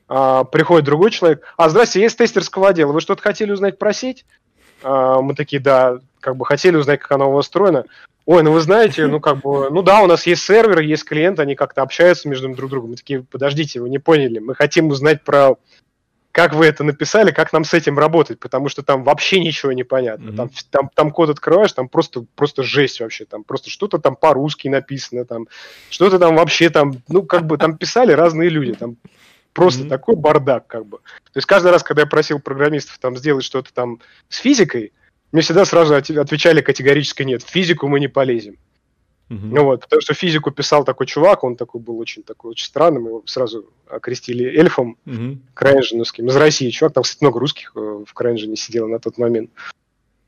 А, 0.08 0.44
приходит 0.44 0.86
другой 0.86 1.10
человек. 1.10 1.44
А, 1.56 1.68
здрасте, 1.68 2.04
из 2.04 2.16
тестерского 2.16 2.68
отдела. 2.68 2.92
Вы 2.92 3.00
что-то 3.00 3.22
хотели 3.22 3.52
узнать 3.52 3.78
про 3.78 3.92
сеть? 3.92 4.24
А, 4.82 5.20
мы 5.20 5.34
такие, 5.34 5.60
да, 5.60 5.98
как 6.20 6.36
бы 6.36 6.46
хотели 6.46 6.76
узнать, 6.76 7.00
как 7.00 7.12
она 7.12 7.26
у 7.26 7.32
вас 7.32 7.46
устроена. 7.46 7.84
Ой, 8.24 8.42
ну 8.42 8.52
вы 8.52 8.60
знаете, 8.60 9.06
ну 9.08 9.18
как 9.20 9.40
бы, 9.40 9.68
ну 9.70 9.82
да, 9.82 10.00
у 10.00 10.06
нас 10.06 10.26
есть 10.26 10.42
сервер, 10.44 10.78
есть 10.78 11.04
клиент, 11.04 11.40
они 11.40 11.56
как-то 11.56 11.82
общаются 11.82 12.28
между 12.28 12.54
друг 12.54 12.70
другом. 12.70 12.90
Мы 12.90 12.96
такие, 12.96 13.24
подождите, 13.24 13.80
вы 13.80 13.88
не 13.88 13.98
поняли, 13.98 14.38
мы 14.38 14.54
хотим 14.54 14.88
узнать 14.88 15.24
про 15.24 15.56
как 16.32 16.54
вы 16.54 16.64
это 16.64 16.82
написали, 16.82 17.30
как 17.30 17.52
нам 17.52 17.64
с 17.64 17.74
этим 17.74 17.98
работать, 17.98 18.40
потому 18.40 18.70
что 18.70 18.82
там 18.82 19.04
вообще 19.04 19.38
ничего 19.38 19.72
не 19.72 19.84
понятно. 19.84 20.28
Мгм. 20.28 20.36
Там, 20.36 20.50
там, 20.70 20.90
там 20.94 21.10
код 21.10 21.28
открываешь, 21.28 21.72
там 21.72 21.88
просто, 21.88 22.24
просто 22.34 22.62
жесть 22.62 23.00
вообще, 23.00 23.26
там 23.26 23.44
просто 23.44 23.68
что-то 23.68 23.98
там 23.98 24.16
по-русски 24.16 24.68
написано, 24.68 25.26
там 25.26 25.46
что-то 25.90 26.18
там 26.18 26.34
вообще 26.36 26.70
там, 26.70 26.94
ну 27.08 27.22
как 27.22 27.46
бы 27.46 27.58
там 27.58 27.76
писали 27.76 28.12
разные 28.12 28.48
люди, 28.48 28.72
там 28.72 28.96
просто 29.52 29.82
Мгм. 29.82 29.90
такой 29.90 30.16
бардак 30.16 30.66
как 30.66 30.86
бы. 30.86 30.98
То 30.98 31.36
есть 31.36 31.46
каждый 31.46 31.70
раз, 31.70 31.82
когда 31.82 32.02
я 32.02 32.06
просил 32.06 32.40
программистов 32.40 32.98
там 32.98 33.16
сделать 33.18 33.44
что-то 33.44 33.72
там 33.74 34.00
с 34.30 34.38
физикой, 34.38 34.92
мне 35.32 35.42
всегда 35.42 35.66
сразу 35.66 35.94
от- 35.94 36.10
отвечали 36.10 36.62
категорически 36.62 37.24
нет, 37.24 37.42
в 37.42 37.50
физику 37.50 37.88
мы 37.88 38.00
не 38.00 38.08
полезем. 38.08 38.56
Мгм. 39.32 39.50
Ну 39.50 39.64
вот, 39.64 39.80
потому 39.80 40.02
что 40.02 40.12
физику 40.12 40.50
писал 40.50 40.84
такой 40.84 41.06
чувак, 41.06 41.42
он 41.42 41.56
такой 41.56 41.80
был 41.80 41.98
очень 41.98 42.22
такой 42.22 42.50
очень 42.50 42.66
странный, 42.66 43.00
мы 43.00 43.08
его 43.08 43.22
сразу 43.24 43.64
окрестили 43.88 44.44
эльфом, 44.44 44.98
Мгм. 45.06 45.40
крайнжиновским, 45.54 46.26
из 46.26 46.36
России 46.36 46.68
чувак, 46.68 46.92
там, 46.92 47.02
кстати, 47.02 47.24
много 47.24 47.40
русских 47.40 47.72
э, 47.74 48.04
в 48.06 48.12
крайнжине 48.12 48.56
сидело 48.56 48.88
на 48.88 48.98
тот 48.98 49.16
момент. 49.16 49.48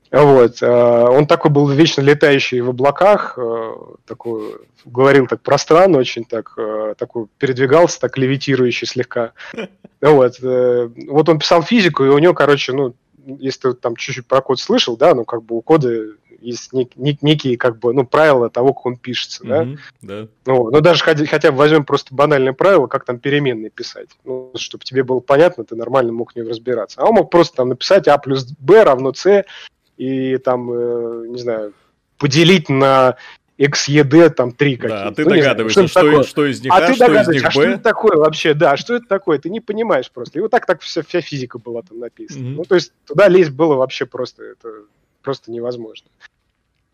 Вот, 0.09 0.59
э, 0.59 0.67
он 0.67 1.27
такой 1.27 1.51
был 1.51 1.69
вечно 1.69 2.01
летающий 2.01 2.61
в 2.61 2.69
облаках, 2.69 3.37
э, 3.37 3.73
такой, 4.07 4.55
говорил 4.85 5.27
так 5.27 5.41
пространно 5.41 5.99
очень, 5.99 6.25
так, 6.25 6.57
такой 6.97 7.27
передвигался, 7.37 7.99
так 7.99 8.17
левитирующий 8.17 8.87
слегка. 8.87 9.33
Вот, 10.01 10.39
вот 10.39 11.29
он 11.29 11.39
писал 11.39 11.63
физику, 11.63 12.03
и 12.03 12.09
у 12.09 12.19
него, 12.19 12.35
короче, 12.35 12.73
ну, 12.73 12.93
если 13.39 13.71
ты 13.71 13.73
там 13.73 13.95
чуть-чуть 13.95 14.27
про 14.27 14.41
код 14.41 14.59
слышал, 14.59 14.97
да, 14.97 15.15
ну, 15.15 15.25
как 15.25 15.41
бы 15.41 15.55
у 15.55 15.61
кода 15.61 16.11
есть 16.41 16.73
нек- 16.73 16.95
нек- 16.95 17.19
некие, 17.21 17.57
как 17.57 17.79
бы, 17.79 17.93
ну, 17.93 18.05
правила 18.05 18.49
того, 18.49 18.73
как 18.73 18.85
он 18.85 18.97
пишется, 18.97 19.43
да, 19.43 19.63
Мгм. 19.63 19.79
Да. 20.01 20.27
ну, 20.45 20.69
ну 20.71 20.81
даже 20.81 21.03
хотя, 21.03 21.25
хотя 21.25 21.51
бы 21.51 21.57
возьмем 21.57 21.85
просто 21.85 22.13
банальное 22.13 22.53
правило, 22.53 22.87
как 22.87 23.05
там 23.05 23.19
переменные 23.19 23.69
писать. 23.69 24.09
Ну, 24.23 24.51
чтобы 24.55 24.83
тебе 24.83 25.03
было 25.03 25.19
понятно, 25.19 25.63
ты 25.63 25.75
нормально 25.75 26.11
мог 26.11 26.33
в 26.33 26.35
ней 26.35 26.43
разбираться. 26.43 27.01
А 27.01 27.05
он 27.05 27.15
мог 27.15 27.29
просто 27.29 27.57
там 27.57 27.69
написать 27.69 28.07
А 28.07 28.17
плюс 28.17 28.45
Б 28.59 28.83
равно 28.83 29.13
С 29.13 29.45
и 29.97 30.37
там, 30.37 30.71
э, 30.71 31.27
не 31.27 31.37
знаю, 31.39 31.73
поделить 32.17 32.69
на 32.69 33.15
XED 33.57 34.29
там 34.31 34.51
3 34.51 34.75
какие-то. 34.75 35.03
Да, 35.03 35.07
а 35.07 35.13
ты 35.13 35.23
Ну, 35.23 35.29
не 35.35 35.41
знаю, 35.41 35.55
догадываешься, 35.55 35.87
что-то 35.87 35.89
что, 35.89 36.09
такое. 36.11 36.23
что 36.23 36.45
из 36.45 36.61
них 36.61 36.73
А 36.73 36.77
А, 36.77 36.79
ты 36.81 36.85
что 36.87 36.93
из 36.93 36.99
догадываешься, 36.99 37.47
а 37.47 37.51
что 37.51 37.63
это 37.63 37.83
такое 37.83 38.17
вообще? 38.17 38.53
Да, 38.53 38.75
что 38.77 38.95
это 38.95 39.05
такое? 39.07 39.39
Ты 39.39 39.49
не 39.49 39.61
понимаешь 39.61 40.11
просто. 40.11 40.39
И 40.39 40.41
вот 40.41 40.51
так 40.51 40.65
так 40.65 40.81
вся, 40.81 41.03
вся 41.03 41.21
физика 41.21 41.57
была 41.57 41.81
там 41.81 41.99
написана. 41.99 42.43
Мгм. 42.43 42.55
Ну, 42.55 42.63
то 42.65 42.75
есть 42.75 42.91
туда 43.05 43.29
лезть 43.29 43.51
было 43.51 43.75
вообще 43.75 44.05
просто, 44.05 44.43
это 44.43 44.69
просто 45.25 45.51
невозможно. 45.51 46.07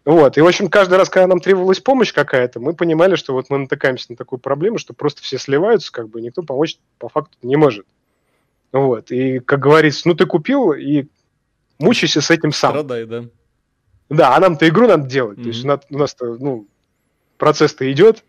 Вот, 0.03 0.35
и, 0.35 0.41
в 0.41 0.47
общем, 0.47 0.67
каждый 0.67 0.97
раз, 0.97 1.09
когда 1.09 1.27
нам 1.27 1.39
требовалась 1.39 1.79
помощь 1.79 2.11
какая-то, 2.11 2.59
мы 2.59 2.73
понимали, 2.73 3.13
что 3.13 3.33
вот 3.33 3.51
мы 3.51 3.59
натыкаемся 3.59 4.07
на 4.09 4.15
такую 4.15 4.39
проблему, 4.39 4.79
что 4.79 4.95
просто 4.95 5.21
все 5.21 5.37
сливаются, 5.37 5.91
как 5.91 6.09
бы, 6.09 6.21
никто 6.21 6.41
помочь 6.41 6.79
по 6.97 7.07
факту 7.07 7.37
не 7.43 7.55
может. 7.55 7.85
Вот, 8.71 9.11
и, 9.11 9.37
как 9.37 9.59
говорится, 9.59 10.07
ну, 10.07 10.15
ты 10.15 10.25
купил, 10.25 10.71
и 10.71 11.05
мучайся 11.77 12.21
с 12.21 12.31
этим 12.31 12.51
сам. 12.51 12.71
Страдай, 12.71 13.05
да. 13.05 13.25
Да, 14.09 14.35
а 14.35 14.39
нам-то 14.39 14.67
игру 14.67 14.87
надо 14.87 15.07
делать. 15.07 15.41
То 15.41 15.47
есть 15.49 15.63
у 15.63 15.97
нас-то, 15.97 16.35
ну, 16.39 16.65
процесс-то 17.37 17.89
идет. 17.91 18.23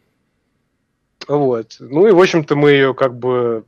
Вот. 1.29 1.77
Ну 1.81 2.07
и, 2.09 2.13
в 2.13 2.21
общем-то, 2.21 2.57
мы 2.57 2.71
ее 2.73 2.95
как 2.95 3.17
бы, 3.19 3.65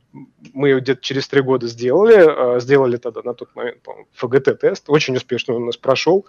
мы 0.53 0.69
ее 0.69 0.79
где-то 0.79 1.01
через 1.01 1.27
три 1.27 1.41
года 1.41 1.67
сделали. 1.67 2.55
э, 2.57 2.59
Сделали 2.59 2.97
тогда 2.97 3.21
на 3.23 3.33
тот 3.33 3.55
момент, 3.55 3.81
по-моему, 3.81 4.07
ФГТ-тест. 4.13 4.85
Очень 4.89 5.15
успешно 5.15 5.55
он 5.55 5.63
у 5.63 5.65
нас 5.67 5.77
прошел. 5.77 6.25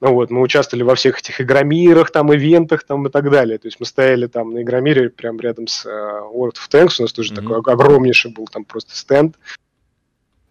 Ну 0.00 0.12
вот, 0.14 0.30
мы 0.30 0.42
участвовали 0.42 0.84
во 0.84 0.94
всех 0.94 1.18
этих 1.18 1.40
игромирах, 1.40 2.10
там, 2.12 2.32
ивентах, 2.32 2.84
там, 2.84 3.06
и 3.06 3.10
так 3.10 3.30
далее. 3.30 3.58
То 3.58 3.66
есть 3.66 3.80
мы 3.80 3.86
стояли 3.86 4.26
там 4.28 4.52
на 4.52 4.62
игромире 4.62 5.10
прямо 5.10 5.40
рядом 5.40 5.66
с 5.66 5.84
э, 5.86 5.88
World 5.90 6.54
of 6.54 6.70
Tanks. 6.70 6.94
У 6.98 7.02
нас 7.02 7.12
тоже 7.12 7.32
Мгм. 7.32 7.42
такой 7.42 7.58
ог- 7.58 7.68
огромнейший 7.68 8.30
был 8.32 8.46
там 8.46 8.64
просто 8.64 8.94
стенд. 8.96 9.36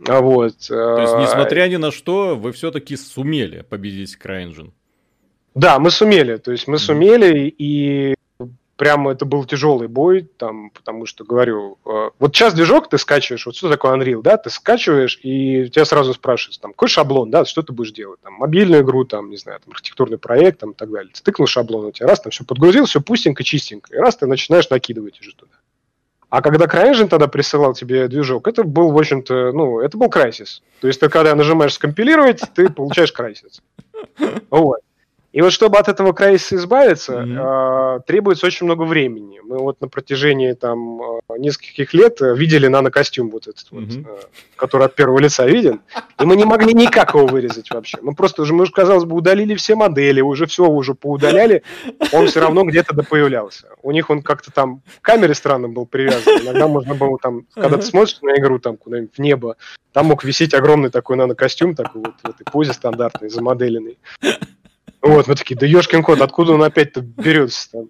А 0.07 0.21
вот. 0.21 0.57
То 0.67 1.01
есть, 1.01 1.15
несмотря 1.17 1.67
ни 1.67 1.77
на 1.77 1.91
что, 1.91 2.35
вы 2.35 2.51
все-таки 2.51 2.95
сумели 2.97 3.61
победить 3.61 4.17
CryEngine. 4.21 4.71
Да, 5.55 5.79
мы 5.79 5.91
сумели. 5.91 6.37
То 6.37 6.51
есть 6.51 6.67
мы 6.67 6.73
Мгм. 6.73 6.79
сумели, 6.79 7.47
и 7.57 8.15
прямо 8.77 9.11
это 9.11 9.25
был 9.25 9.43
тяжелый 9.43 9.87
бой, 9.87 10.29
там, 10.37 10.69
потому 10.69 11.05
что, 11.05 11.25
говорю, 11.25 11.77
э, 11.85 12.11
вот 12.19 12.35
сейчас 12.35 12.53
движок 12.53 12.89
ты 12.89 12.97
скачиваешь, 12.97 13.45
вот 13.45 13.55
что 13.55 13.69
такое 13.69 13.97
Unreal, 13.97 14.21
да, 14.21 14.37
ты 14.37 14.49
скачиваешь, 14.49 15.19
и 15.23 15.69
тебя 15.69 15.83
сразу 15.83 16.13
спрашивают, 16.13 16.61
там, 16.61 16.71
какой 16.71 16.87
шаблон, 16.87 17.29
да, 17.31 17.43
что 17.43 17.63
ты 17.63 17.73
будешь 17.73 17.91
делать, 17.91 18.21
там, 18.21 18.33
мобильную 18.33 18.83
игру, 18.83 19.03
там, 19.03 19.29
не 19.29 19.37
знаю, 19.37 19.59
там, 19.59 19.73
архитектурный 19.73 20.17
проект, 20.17 20.59
там, 20.59 20.71
и 20.71 20.75
так 20.75 20.91
далее. 20.91 21.11
Ты 21.13 21.21
тыкнул 21.23 21.47
шаблон, 21.47 21.85
у 21.85 21.91
тебя 21.91 22.07
раз, 22.07 22.21
там, 22.21 22.31
все 22.31 22.45
подгрузил, 22.45 22.85
все 22.85 23.01
пустенько, 23.01 23.43
чистенько, 23.43 23.93
и 23.93 23.97
раз 23.97 24.15
ты 24.15 24.27
начинаешь 24.27 24.69
накидывать 24.69 25.19
уже 25.19 25.35
туда. 25.35 25.53
А 26.29 26.41
когда 26.41 26.65
CryEngine 26.65 27.07
тогда 27.07 27.27
присылал 27.27 27.73
тебе 27.73 28.07
движок, 28.09 28.47
это 28.47 28.63
был, 28.63 28.91
в 28.91 28.97
общем-то, 28.97 29.53
ну, 29.53 29.79
это 29.79 29.97
был 29.97 30.07
Crysis. 30.07 30.61
То 30.81 30.87
есть 30.87 30.99
ты 30.99 31.07
когда 31.07 31.33
нажимаешь 31.35 31.73
скомпилировать, 31.73 32.41
ты 32.53 32.69
получаешь 32.69 33.13
Crysis. 33.17 33.61
Вот. 34.49 34.81
И 35.37 35.41
вот 35.41 35.53
чтобы 35.53 35.77
от 35.77 35.87
этого 35.87 36.15
кризиса 36.15 36.55
избавиться, 36.55 37.13
mm-hmm. 37.13 37.97
э, 37.97 37.99
требуется 38.07 38.47
очень 38.47 38.65
много 38.65 38.81
времени. 38.81 39.39
Мы 39.43 39.59
вот 39.59 39.79
на 39.81 39.87
протяжении 39.87 40.53
там 40.53 40.99
э, 40.99 41.19
нескольких 41.37 41.93
лет 41.93 42.17
видели 42.21 42.65
нанокостюм 42.65 43.29
вот 43.29 43.47
этот 43.47 43.67
mm-hmm. 43.71 44.03
вот, 44.03 44.19
э, 44.19 44.25
который 44.55 44.87
от 44.87 44.95
первого 44.95 45.19
лица 45.19 45.45
виден, 45.45 45.81
и 46.19 46.25
мы 46.25 46.37
не 46.37 46.45
могли 46.45 46.73
никак 46.73 47.13
его 47.13 47.27
вырезать 47.27 47.69
вообще. 47.69 47.99
Мы 48.01 48.15
просто 48.15 48.41
уже, 48.41 48.55
мы 48.55 48.63
уже, 48.63 48.71
казалось 48.71 49.03
бы, 49.03 49.15
удалили 49.15 49.53
все 49.53 49.75
модели, 49.75 50.21
уже 50.21 50.47
все 50.47 50.65
уже 50.65 50.95
поудаляли, 50.95 51.61
он 52.11 52.25
все 52.25 52.39
равно 52.39 52.63
где-то 52.63 52.95
да 52.95 53.03
появлялся. 53.03 53.67
У 53.83 53.91
них 53.91 54.09
он 54.09 54.23
как-то 54.23 54.51
там 54.51 54.81
к 55.01 55.05
камере 55.05 55.35
странно 55.35 55.69
был 55.69 55.85
привязан. 55.85 56.41
Иногда 56.41 56.67
можно 56.67 56.95
было 56.95 57.19
там, 57.21 57.43
когда 57.53 57.77
ты 57.77 57.83
смотришь 57.83 58.17
на 58.23 58.35
игру 58.39 58.57
там 58.57 58.75
куда-нибудь 58.75 59.13
в 59.15 59.19
небо, 59.19 59.55
там 59.93 60.07
мог 60.07 60.23
висеть 60.23 60.53
огромный 60.53 60.89
такой 60.89 61.15
нанокостюм, 61.15 61.73
такой 61.73 62.01
вот 62.01 62.15
в 62.21 62.29
этой 62.29 62.43
позе 62.43 62.73
стандартной, 62.73 63.29
замоделенный. 63.29 63.97
Вот, 65.07 65.27
мы 65.27 65.35
такие, 65.35 65.57
да 65.57 65.65
ешкин 65.65 66.03
кот, 66.03 66.21
откуда 66.21 66.53
он 66.53 66.63
опять-то 66.63 67.01
берется 67.01 67.71
там? 67.71 67.89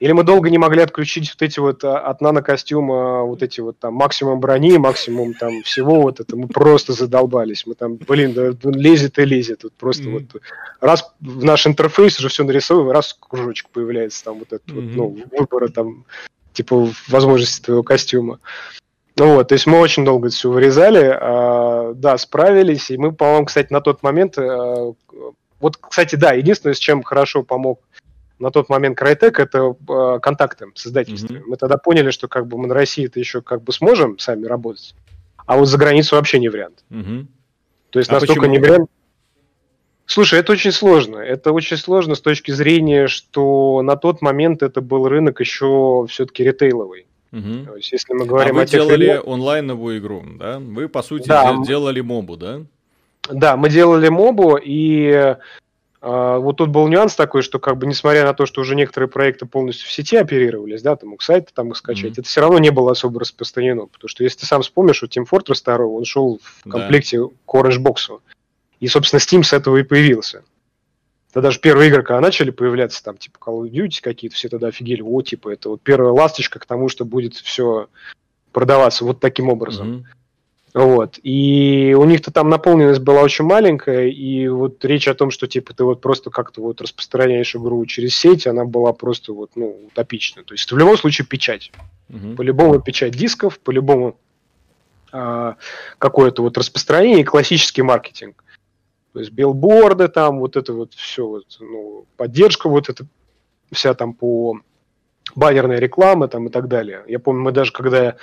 Или 0.00 0.12
мы 0.12 0.22
долго 0.22 0.50
не 0.50 0.58
могли 0.58 0.82
отключить 0.82 1.30
вот 1.30 1.42
эти 1.42 1.60
вот 1.60 1.82
а, 1.84 1.98
от 1.98 2.20
нанокостюма 2.20 3.22
вот 3.22 3.42
эти 3.42 3.60
вот 3.60 3.78
там 3.78 3.94
максимум 3.94 4.38
брони, 4.40 4.76
максимум 4.76 5.34
там 5.34 5.62
всего 5.62 6.02
вот 6.02 6.20
это, 6.20 6.36
мы 6.36 6.46
просто 6.48 6.92
задолбались. 6.92 7.64
Мы 7.66 7.74
там, 7.74 7.96
блин, 7.96 8.34
да 8.34 8.52
лезет 8.70 9.18
и 9.18 9.24
лезет. 9.24 9.62
Вот 9.62 9.72
просто 9.74 10.04
mm-hmm. 10.04 10.28
вот 10.32 10.42
раз 10.80 11.12
в 11.20 11.44
наш 11.44 11.66
интерфейс 11.66 12.18
уже 12.18 12.28
все 12.28 12.44
нарисовываем, 12.44 12.90
раз 12.90 13.16
кружочек 13.18 13.70
появляется 13.70 14.24
там 14.24 14.40
вот 14.40 14.52
этот 14.52 14.68
mm-hmm. 14.68 14.96
вот, 14.96 15.16
ну, 15.16 15.38
выбора 15.38 15.68
там 15.68 16.04
типа 16.52 16.88
возможности 17.08 17.64
твоего 17.64 17.82
костюма. 17.82 18.40
Ну 19.16 19.34
вот, 19.34 19.48
то 19.48 19.54
есть 19.54 19.66
мы 19.66 19.80
очень 19.80 20.04
долго 20.04 20.28
это 20.28 20.36
все 20.36 20.50
вырезали, 20.50 21.10
а, 21.12 21.92
да, 21.94 22.16
справились, 22.18 22.90
и 22.90 22.98
мы, 22.98 23.12
по-моему, 23.12 23.46
кстати, 23.46 23.72
на 23.72 23.80
тот 23.80 24.02
момент 24.02 24.38
а, 24.38 24.92
вот, 25.60 25.76
кстати, 25.76 26.16
да, 26.16 26.32
единственное, 26.32 26.74
с 26.74 26.78
чем 26.78 27.02
хорошо 27.02 27.42
помог 27.42 27.80
на 28.38 28.50
тот 28.50 28.68
момент 28.68 29.00
Crytek, 29.00 29.42
это 29.42 29.74
э, 29.88 30.20
контакты 30.20 30.66
с 30.74 30.86
издательствами. 30.86 31.38
Mm-hmm. 31.38 31.46
Мы 31.46 31.56
тогда 31.56 31.76
поняли, 31.76 32.10
что 32.10 32.28
как 32.28 32.46
бы 32.46 32.56
мы 32.56 32.68
на 32.68 32.74
России 32.74 33.06
это 33.06 33.18
еще 33.18 33.42
как 33.42 33.62
бы 33.62 33.72
сможем 33.72 34.18
сами 34.18 34.46
работать, 34.46 34.94
а 35.46 35.56
вот 35.56 35.66
за 35.66 35.78
границу 35.78 36.16
вообще 36.16 36.38
не 36.38 36.48
вариант. 36.48 36.84
Mm-hmm. 36.90 37.26
То 37.90 37.98
есть 37.98 38.10
а 38.10 38.14
настолько 38.14 38.42
почему? 38.42 38.54
не 38.54 38.58
вариант. 38.60 38.90
Слушай, 40.06 40.40
это 40.40 40.52
очень 40.52 40.72
сложно. 40.72 41.18
Это 41.18 41.52
очень 41.52 41.76
сложно 41.76 42.14
с 42.14 42.20
точки 42.20 42.50
зрения, 42.50 43.08
что 43.08 43.82
на 43.82 43.96
тот 43.96 44.22
момент 44.22 44.62
это 44.62 44.80
был 44.80 45.06
рынок 45.06 45.40
еще 45.40 46.06
все-таки 46.08 46.44
ритейловый. 46.44 47.06
Угу. 47.30 47.66
То 47.66 47.76
есть, 47.76 47.92
если 47.92 48.14
мы 48.14 48.24
говорим 48.24 48.54
а 48.54 48.56
вы 48.56 48.62
о 48.62 48.66
тех 48.66 48.80
делали 48.80 49.20
онлайновую 49.22 49.98
игру, 49.98 50.24
да? 50.38 50.58
Вы, 50.58 50.88
по 50.88 51.02
сути, 51.02 51.28
да. 51.28 51.54
делали 51.62 52.00
мобу, 52.00 52.36
да? 52.36 52.62
Да, 53.30 53.56
мы 53.56 53.68
делали 53.68 54.08
мобу, 54.08 54.56
и 54.56 55.08
э, 55.10 55.36
вот 56.00 56.56
тут 56.56 56.70
был 56.70 56.88
нюанс 56.88 57.14
такой, 57.14 57.42
что 57.42 57.58
как 57.58 57.76
бы 57.76 57.86
несмотря 57.86 58.24
на 58.24 58.34
то, 58.34 58.46
что 58.46 58.60
уже 58.60 58.74
некоторые 58.74 59.08
проекты 59.08 59.46
полностью 59.46 59.88
в 59.88 59.92
сети 59.92 60.16
оперировались, 60.16 60.82
да, 60.82 60.96
ты 60.96 61.06
мог 61.06 61.22
сайты 61.22 61.52
там 61.54 61.70
их 61.70 61.76
скачать, 61.76 62.12
mm-hmm. 62.12 62.20
это 62.20 62.28
все 62.28 62.40
равно 62.40 62.58
не 62.58 62.70
было 62.70 62.92
особо 62.92 63.20
распространено, 63.20 63.86
потому 63.86 64.08
что 64.08 64.24
если 64.24 64.40
ты 64.40 64.46
сам 64.46 64.62
вспомнишь, 64.62 65.02
вот 65.02 65.16
Team 65.16 65.26
Fortress 65.30 65.62
2, 65.64 65.86
он 65.86 66.04
шел 66.04 66.40
в 66.42 66.68
комплекте 66.68 67.20
да. 67.20 67.26
к 67.46 67.54
Orange 67.54 67.82
Box. 67.82 68.20
И, 68.80 68.86
собственно, 68.86 69.20
Steam 69.20 69.42
с 69.42 69.52
этого 69.52 69.76
и 69.78 69.82
появился. 69.82 70.44
Тогда 71.32 71.48
даже 71.48 71.60
первые 71.60 71.88
игры, 71.88 72.02
когда 72.02 72.20
начали 72.20 72.50
появляться, 72.50 73.02
там, 73.02 73.16
типа 73.16 73.38
Call 73.38 73.62
of 73.62 73.70
Duty 73.70 74.00
какие-то, 74.00 74.36
все 74.36 74.48
тогда 74.48 74.68
офигели, 74.68 75.02
о, 75.02 75.20
типа, 75.20 75.50
это 75.50 75.68
вот 75.68 75.82
первая 75.82 76.12
ласточка 76.12 76.58
к 76.58 76.66
тому, 76.66 76.88
что 76.88 77.04
будет 77.04 77.34
все 77.34 77.88
продаваться 78.52 79.04
вот 79.04 79.20
таким 79.20 79.48
образом. 79.48 79.88
Mm-hmm. 79.88 80.17
Вот. 80.74 81.18
И 81.22 81.94
у 81.98 82.04
них-то 82.04 82.30
там 82.30 82.48
наполненность 82.50 83.00
была 83.00 83.22
очень 83.22 83.44
маленькая, 83.44 84.08
и 84.08 84.48
вот 84.48 84.84
речь 84.84 85.08
о 85.08 85.14
том, 85.14 85.30
что 85.30 85.46
типа 85.46 85.74
ты 85.74 85.84
вот 85.84 86.00
просто 86.00 86.30
как-то 86.30 86.60
вот 86.62 86.80
распространяешь 86.80 87.56
игру 87.56 87.84
через 87.86 88.16
сеть, 88.16 88.46
она 88.46 88.64
была 88.64 88.92
просто 88.92 89.32
вот, 89.32 89.50
ну, 89.54 89.76
утопична. 89.86 90.44
То 90.44 90.54
есть 90.54 90.70
в 90.70 90.76
любом 90.76 90.96
случае 90.96 91.26
печать. 91.26 91.72
Угу. 92.10 92.36
По-любому 92.36 92.80
печать 92.80 93.16
дисков, 93.16 93.58
по-любому 93.60 94.16
а, 95.10 95.56
какое-то 95.98 96.42
вот 96.42 96.58
распространение 96.58 97.20
и 97.20 97.24
классический 97.24 97.82
маркетинг. 97.82 98.44
То 99.14 99.20
есть 99.20 99.32
билборды 99.32 100.08
там, 100.08 100.38
вот 100.38 100.56
это 100.56 100.74
вот 100.74 100.94
все, 100.94 101.26
вот, 101.26 101.44
ну, 101.60 102.04
поддержка 102.16 102.68
вот 102.68 102.88
эта 102.88 103.06
вся 103.72 103.94
там 103.94 104.12
по 104.12 104.60
баннерной 105.34 105.76
рекламы 105.76 106.28
там 106.28 106.48
и 106.48 106.50
так 106.50 106.68
далее. 106.68 107.04
Я 107.06 107.18
помню, 107.18 107.42
мы 107.42 107.52
даже 107.52 107.72
когда 107.72 108.16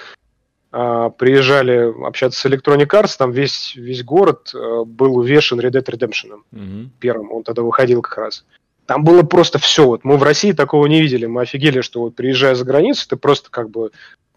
приезжали 0.75 2.05
общаться 2.05 2.39
с 2.39 2.45
Electronic 2.45 2.87
Arts, 2.87 3.15
там 3.17 3.31
весь, 3.31 3.75
весь 3.75 4.03
город 4.03 4.51
э, 4.53 4.83
был 4.85 5.15
увешан 5.15 5.59
Red 5.61 5.71
Dead 5.71 5.85
Redemption 5.85 6.41
mm-hmm. 6.51 6.89
первым, 6.99 7.31
он 7.31 7.43
тогда 7.43 7.61
выходил 7.61 8.01
как 8.01 8.17
раз. 8.17 8.45
Там 8.85 9.05
было 9.05 9.23
просто 9.23 9.57
все. 9.57 9.85
Вот 9.85 10.03
мы 10.03 10.17
в 10.17 10.23
России 10.23 10.51
такого 10.51 10.85
не 10.87 11.01
видели. 11.01 11.27
Мы 11.27 11.43
офигели, 11.43 11.79
что 11.79 12.01
вот 12.01 12.15
приезжая 12.15 12.55
за 12.55 12.65
границу, 12.65 13.07
ты 13.07 13.15
просто 13.15 13.49
как 13.49 13.69
бы 13.69 13.91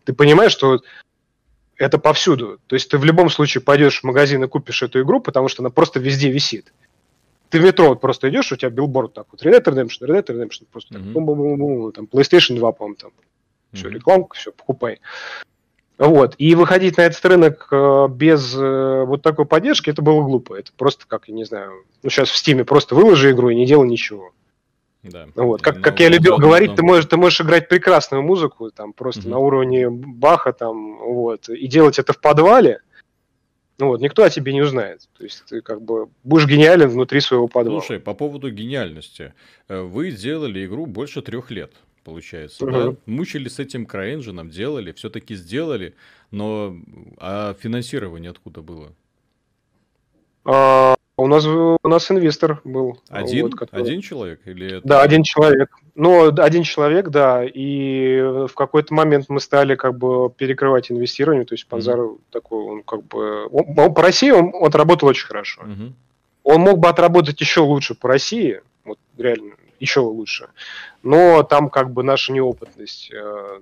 ты 0.04 0.12
понимаешь, 0.12 0.52
что 0.52 0.80
это 1.76 1.98
повсюду. 1.98 2.60
То 2.68 2.76
есть 2.76 2.88
ты 2.88 2.98
в 2.98 3.04
любом 3.04 3.30
случае 3.30 3.62
пойдешь 3.62 4.00
в 4.00 4.04
магазин 4.04 4.44
и 4.44 4.48
купишь 4.48 4.82
эту 4.82 5.02
игру, 5.02 5.20
потому 5.20 5.48
что 5.48 5.62
она 5.62 5.70
просто 5.70 5.98
везде 5.98 6.30
висит. 6.30 6.72
Ты 7.50 7.58
в 7.58 7.64
метро 7.64 7.88
вот 7.88 8.00
просто 8.00 8.28
идешь, 8.30 8.52
у 8.52 8.56
тебя 8.56 8.70
билборд 8.70 9.12
так 9.12 9.26
вот, 9.32 9.42
Red 9.42 9.60
Dead 9.60 9.74
Redemption, 9.74 10.06
Red 10.06 10.24
Dead 10.24 10.36
Redemption, 10.36 10.66
просто 10.70 10.94
mm-hmm. 10.94 11.02
так, 11.02 11.12
бум-бум-бум-бум, 11.12 11.92
там 11.92 12.04
PlayStation 12.04 12.56
2, 12.56 12.72
по-моему, 12.72 12.96
там. 12.96 13.10
Mm-hmm. 13.10 13.76
Все, 13.76 13.88
рекламка, 13.88 14.36
все, 14.36 14.52
покупай. 14.52 15.00
Вот. 15.98 16.36
И 16.38 16.54
выходить 16.54 16.96
на 16.96 17.02
этот 17.02 17.24
рынок 17.24 17.66
э, 17.72 18.06
без 18.08 18.54
э, 18.56 19.04
вот 19.04 19.22
такой 19.22 19.46
поддержки, 19.46 19.90
это 19.90 20.00
было 20.00 20.22
глупо. 20.22 20.54
Это 20.54 20.70
просто 20.76 21.06
как, 21.08 21.26
я 21.26 21.34
не 21.34 21.44
знаю, 21.44 21.72
ну 22.04 22.08
сейчас 22.10 22.30
в 22.30 22.36
Стиме 22.36 22.64
просто 22.64 22.94
выложи 22.94 23.32
игру 23.32 23.50
и 23.50 23.56
не 23.56 23.66
делай 23.66 23.88
ничего. 23.88 24.30
Да. 25.02 25.26
Вот. 25.34 25.60
Как, 25.60 25.80
как 25.80 25.98
я 26.00 26.08
любил 26.08 26.38
говорить, 26.38 26.76
ты 26.76 26.82
можешь, 26.82 27.06
ты 27.06 27.16
можешь 27.16 27.40
играть 27.40 27.68
прекрасную 27.68 28.22
музыку, 28.22 28.70
там, 28.70 28.92
просто 28.92 29.22
угу. 29.22 29.30
на 29.30 29.38
уровне 29.38 29.90
Баха, 29.90 30.52
там, 30.52 30.98
вот, 30.98 31.48
и 31.48 31.66
делать 31.66 31.98
это 31.98 32.12
в 32.12 32.20
подвале, 32.20 32.80
ну 33.78 33.88
вот, 33.88 34.00
никто 34.00 34.24
о 34.24 34.30
тебе 34.30 34.52
не 34.52 34.60
узнает. 34.60 35.08
То 35.16 35.24
есть 35.24 35.44
ты 35.46 35.60
как 35.60 35.82
бы 35.82 36.08
будешь 36.24 36.46
гениален 36.46 36.88
внутри 36.88 37.20
своего 37.20 37.46
подвала. 37.46 37.80
Слушай, 37.80 38.00
по 38.00 38.12
поводу 38.12 38.50
гениальности. 38.50 39.34
Э, 39.68 39.82
вы 39.82 40.10
делали 40.10 40.66
игру 40.66 40.86
больше 40.86 41.22
трех 41.22 41.50
лет 41.52 41.72
получается. 42.08 42.64
Угу. 42.64 42.72
Да? 42.72 42.94
Мучили 43.06 43.48
с 43.48 43.58
этим 43.58 43.84
CryEngine, 43.84 44.48
делали, 44.48 44.92
все-таки 44.92 45.34
сделали, 45.34 45.94
но 46.30 46.76
а 47.18 47.54
финансирование 47.54 48.30
откуда 48.30 48.62
было? 48.62 48.92
А, 50.44 50.94
у 51.16 51.26
нас 51.26 51.44
у 51.46 51.78
нас 51.88 52.10
инвестор 52.10 52.60
был. 52.64 53.00
Один, 53.08 53.46
вот, 53.46 53.56
который... 53.56 53.82
один 53.82 54.00
человек 54.00 54.40
или 54.46 54.78
это... 54.78 54.88
Да, 54.88 55.02
один 55.02 55.22
человек. 55.22 55.76
Ну, 55.94 56.28
один 56.28 56.62
человек, 56.62 57.08
да. 57.08 57.44
И 57.44 58.20
в 58.20 58.54
какой-то 58.54 58.94
момент 58.94 59.26
мы 59.28 59.40
стали 59.40 59.74
как 59.74 59.98
бы 59.98 60.30
перекрывать 60.30 60.90
инвестирование. 60.90 61.44
То 61.44 61.54
есть 61.54 61.66
Панзар 61.66 61.98
mm-hmm. 61.98 62.20
такой, 62.30 62.64
он 62.64 62.82
как 62.82 63.04
бы, 63.04 63.46
он, 63.48 63.78
он 63.78 63.94
по 63.94 64.02
России 64.02 64.30
он, 64.30 64.52
отработал 64.64 65.08
очень 65.08 65.26
хорошо. 65.26 65.62
Mm-hmm. 65.62 65.92
Он 66.44 66.60
мог 66.60 66.78
бы 66.78 66.88
отработать 66.88 67.40
еще 67.40 67.60
лучше 67.60 67.94
по 67.94 68.08
России, 68.08 68.62
вот 68.84 68.98
реально 69.18 69.54
еще 69.80 70.00
лучше. 70.00 70.48
Но 71.02 71.42
там 71.42 71.70
как 71.70 71.92
бы 71.92 72.02
наша 72.02 72.32
неопытность 72.32 73.10
э, 73.12 73.60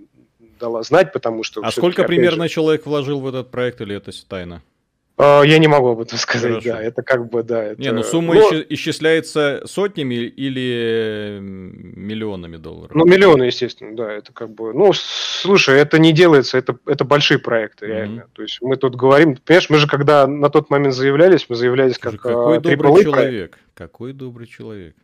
дала 0.59 0.83
знать, 0.83 1.13
потому 1.13 1.43
что... 1.43 1.61
А 1.63 1.71
сколько 1.71 2.05
примерно 2.05 2.45
же... 2.45 2.55
человек 2.55 2.87
вложил 2.87 3.21
в 3.21 3.29
этот 3.29 3.51
проект, 3.51 3.81
или 3.81 3.97
это 3.97 4.13
тайна? 4.27 4.63
Э, 5.19 5.43
я 5.45 5.59
не 5.59 5.69
могу 5.69 5.89
об 5.89 6.01
этом 6.01 6.19
сказать, 6.19 6.51
Хорошо. 6.51 6.69
да. 6.69 6.83
Это 6.83 7.03
как 7.03 7.29
бы, 7.29 7.43
да. 7.43 7.65
Это... 7.65 7.81
Не, 7.81 7.93
ну 7.93 8.03
сумма 8.03 8.35
Но... 8.35 8.51
исчисляется 8.69 9.63
сотнями 9.65 10.15
или 10.15 11.39
миллионами 11.41 12.57
долларов? 12.57 12.95
Ну, 12.95 13.05
миллионы, 13.05 13.45
естественно, 13.45 13.97
да. 13.97 14.13
Это 14.13 14.33
как 14.33 14.51
бы... 14.51 14.75
Ну, 14.75 14.93
слушай, 14.93 15.79
это 15.79 15.99
не 15.99 16.13
делается, 16.13 16.59
это, 16.59 16.79
это 16.87 17.05
большие 17.05 17.39
проекты, 17.39 17.87
реально. 17.87 18.21
Mm-hmm. 18.21 18.35
То 18.35 18.43
есть 18.43 18.59
мы 18.61 18.77
тут 18.77 18.97
говорим... 18.97 19.37
Понимаешь, 19.37 19.71
мы 19.71 19.79
же 19.79 19.87
когда 19.87 20.27
на 20.27 20.51
тот 20.51 20.71
момент 20.71 20.95
заявлялись, 20.95 21.47
мы 21.49 21.57
заявлялись 21.57 21.99
как... 21.99 22.21
Какой 22.21 22.61
добрый 22.61 23.05
человек. 23.05 23.59
Какой 23.75 24.13
добрый 24.13 24.47
человек. 24.47 24.95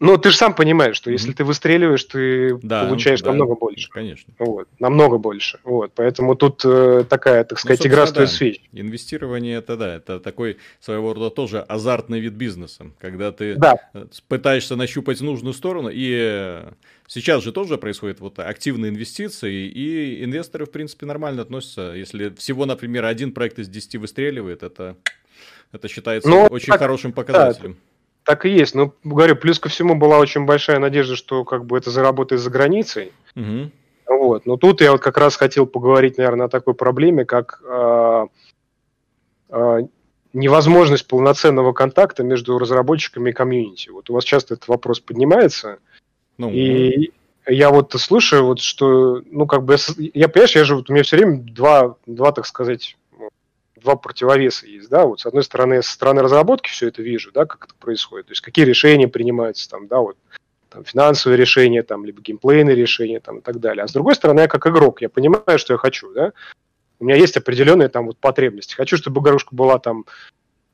Ну, 0.00 0.16
ты 0.16 0.30
же 0.30 0.36
сам 0.36 0.54
понимаешь, 0.54 0.96
что 0.96 1.10
mm-hmm. 1.10 1.12
если 1.12 1.32
ты 1.32 1.44
выстреливаешь, 1.44 2.02
ты 2.04 2.56
да, 2.62 2.86
получаешь 2.86 3.20
да, 3.20 3.30
намного 3.30 3.54
больше. 3.54 3.90
Конечно. 3.90 4.32
Вот, 4.38 4.66
намного 4.78 5.18
больше. 5.18 5.60
Вот, 5.62 5.92
поэтому 5.94 6.36
тут 6.36 6.62
э, 6.64 7.04
такая, 7.06 7.44
так 7.44 7.58
ну, 7.58 7.60
сказать, 7.60 7.80
ну, 7.84 7.90
игра 7.90 8.06
стоит 8.06 8.30
да. 8.30 8.34
свеч. 8.34 8.62
Инвестирование 8.72 9.58
это 9.58 9.76
да, 9.76 9.96
это 9.96 10.18
такой 10.18 10.56
своего 10.80 11.12
рода 11.12 11.28
тоже 11.28 11.60
азартный 11.60 12.18
вид 12.18 12.32
бизнеса, 12.32 12.86
когда 12.98 13.30
ты 13.30 13.56
да. 13.56 13.76
пытаешься 14.26 14.74
нащупать 14.74 15.20
нужную 15.20 15.52
сторону. 15.52 15.90
И 15.92 16.16
э, 16.18 16.72
сейчас 17.06 17.44
же 17.44 17.52
тоже 17.52 17.76
происходит 17.76 18.20
вот 18.20 18.38
активные 18.38 18.90
инвестиции, 18.90 19.66
и 19.66 20.24
инвесторы, 20.24 20.64
в 20.64 20.70
принципе, 20.70 21.04
нормально 21.04 21.42
относятся. 21.42 21.92
Если 21.94 22.30
всего, 22.30 22.64
например, 22.64 23.04
один 23.04 23.32
проект 23.32 23.58
из 23.58 23.68
10 23.68 23.96
выстреливает, 23.96 24.62
это, 24.62 24.96
это 25.72 25.88
считается 25.88 26.26
ну, 26.30 26.46
очень 26.46 26.68
так, 26.68 26.78
хорошим 26.80 27.12
показателем. 27.12 27.72
Да, 27.72 27.89
так 28.30 28.46
и 28.46 28.50
есть. 28.50 28.76
Но, 28.76 28.94
говорю, 29.02 29.34
плюс 29.34 29.58
ко 29.58 29.68
всему 29.68 29.96
была 29.96 30.18
очень 30.18 30.44
большая 30.44 30.78
надежда, 30.78 31.16
что 31.16 31.44
как 31.44 31.64
бы 31.64 31.76
это 31.76 31.90
заработает 31.90 32.40
за 32.40 32.48
границей. 32.48 33.10
Угу. 33.34 33.72
Вот. 34.06 34.46
Но 34.46 34.56
тут 34.56 34.80
я 34.82 34.92
вот 34.92 35.00
как 35.00 35.18
раз 35.18 35.34
хотел 35.34 35.66
поговорить, 35.66 36.16
наверное, 36.16 36.46
о 36.46 36.48
такой 36.48 36.74
проблеме, 36.74 37.24
как 37.24 37.60
э, 37.68 38.26
э, 39.48 39.78
невозможность 40.32 41.08
полноценного 41.08 41.72
контакта 41.72 42.22
между 42.22 42.56
разработчиками 42.56 43.30
и 43.30 43.32
комьюнити. 43.32 43.88
Вот 43.88 44.08
у 44.10 44.14
вас 44.14 44.22
часто 44.22 44.54
этот 44.54 44.68
вопрос 44.68 45.00
поднимается. 45.00 45.78
Ну, 46.38 46.52
и 46.52 47.10
я 47.48 47.70
вот 47.70 47.92
слушаю, 47.98 48.44
вот 48.44 48.60
что, 48.60 49.22
ну, 49.28 49.46
как 49.46 49.64
бы, 49.64 49.74
я, 50.14 50.28
понимаешь, 50.28 50.54
я 50.54 50.62
же, 50.62 50.76
вот, 50.76 50.88
у 50.88 50.92
меня 50.92 51.02
все 51.02 51.16
время 51.16 51.38
два, 51.38 51.96
два, 52.06 52.30
так 52.30 52.46
сказать, 52.46 52.96
два 53.80 53.96
противовеса 53.96 54.66
есть, 54.66 54.88
да, 54.88 55.06
вот 55.06 55.20
с 55.20 55.26
одной 55.26 55.42
стороны, 55.42 55.74
я 55.74 55.82
со 55.82 55.92
стороны 55.92 56.22
разработки 56.22 56.70
все 56.70 56.88
это 56.88 57.02
вижу, 57.02 57.32
да, 57.32 57.46
как 57.46 57.64
это 57.64 57.74
происходит, 57.74 58.26
то 58.26 58.32
есть 58.32 58.40
какие 58.40 58.64
решения 58.64 59.08
принимаются 59.08 59.68
там, 59.68 59.88
да, 59.88 59.98
вот, 59.98 60.16
там, 60.68 60.84
финансовые 60.84 61.36
решения, 61.36 61.82
там, 61.82 62.04
либо 62.04 62.20
геймплейные 62.22 62.76
решения, 62.76 63.20
там, 63.20 63.38
и 63.38 63.40
так 63.42 63.60
далее. 63.60 63.84
А 63.84 63.88
с 63.88 63.92
другой 63.92 64.14
стороны, 64.14 64.40
я 64.40 64.48
как 64.48 64.66
игрок, 64.66 65.02
я 65.02 65.08
понимаю, 65.08 65.58
что 65.58 65.74
я 65.74 65.78
хочу, 65.78 66.12
да, 66.12 66.32
у 67.00 67.04
меня 67.04 67.16
есть 67.16 67.36
определенные 67.36 67.88
там 67.88 68.06
вот 68.06 68.18
потребности. 68.18 68.74
Хочу, 68.74 68.96
чтобы 68.96 69.20
игрушка 69.20 69.54
была 69.54 69.78
там, 69.78 70.04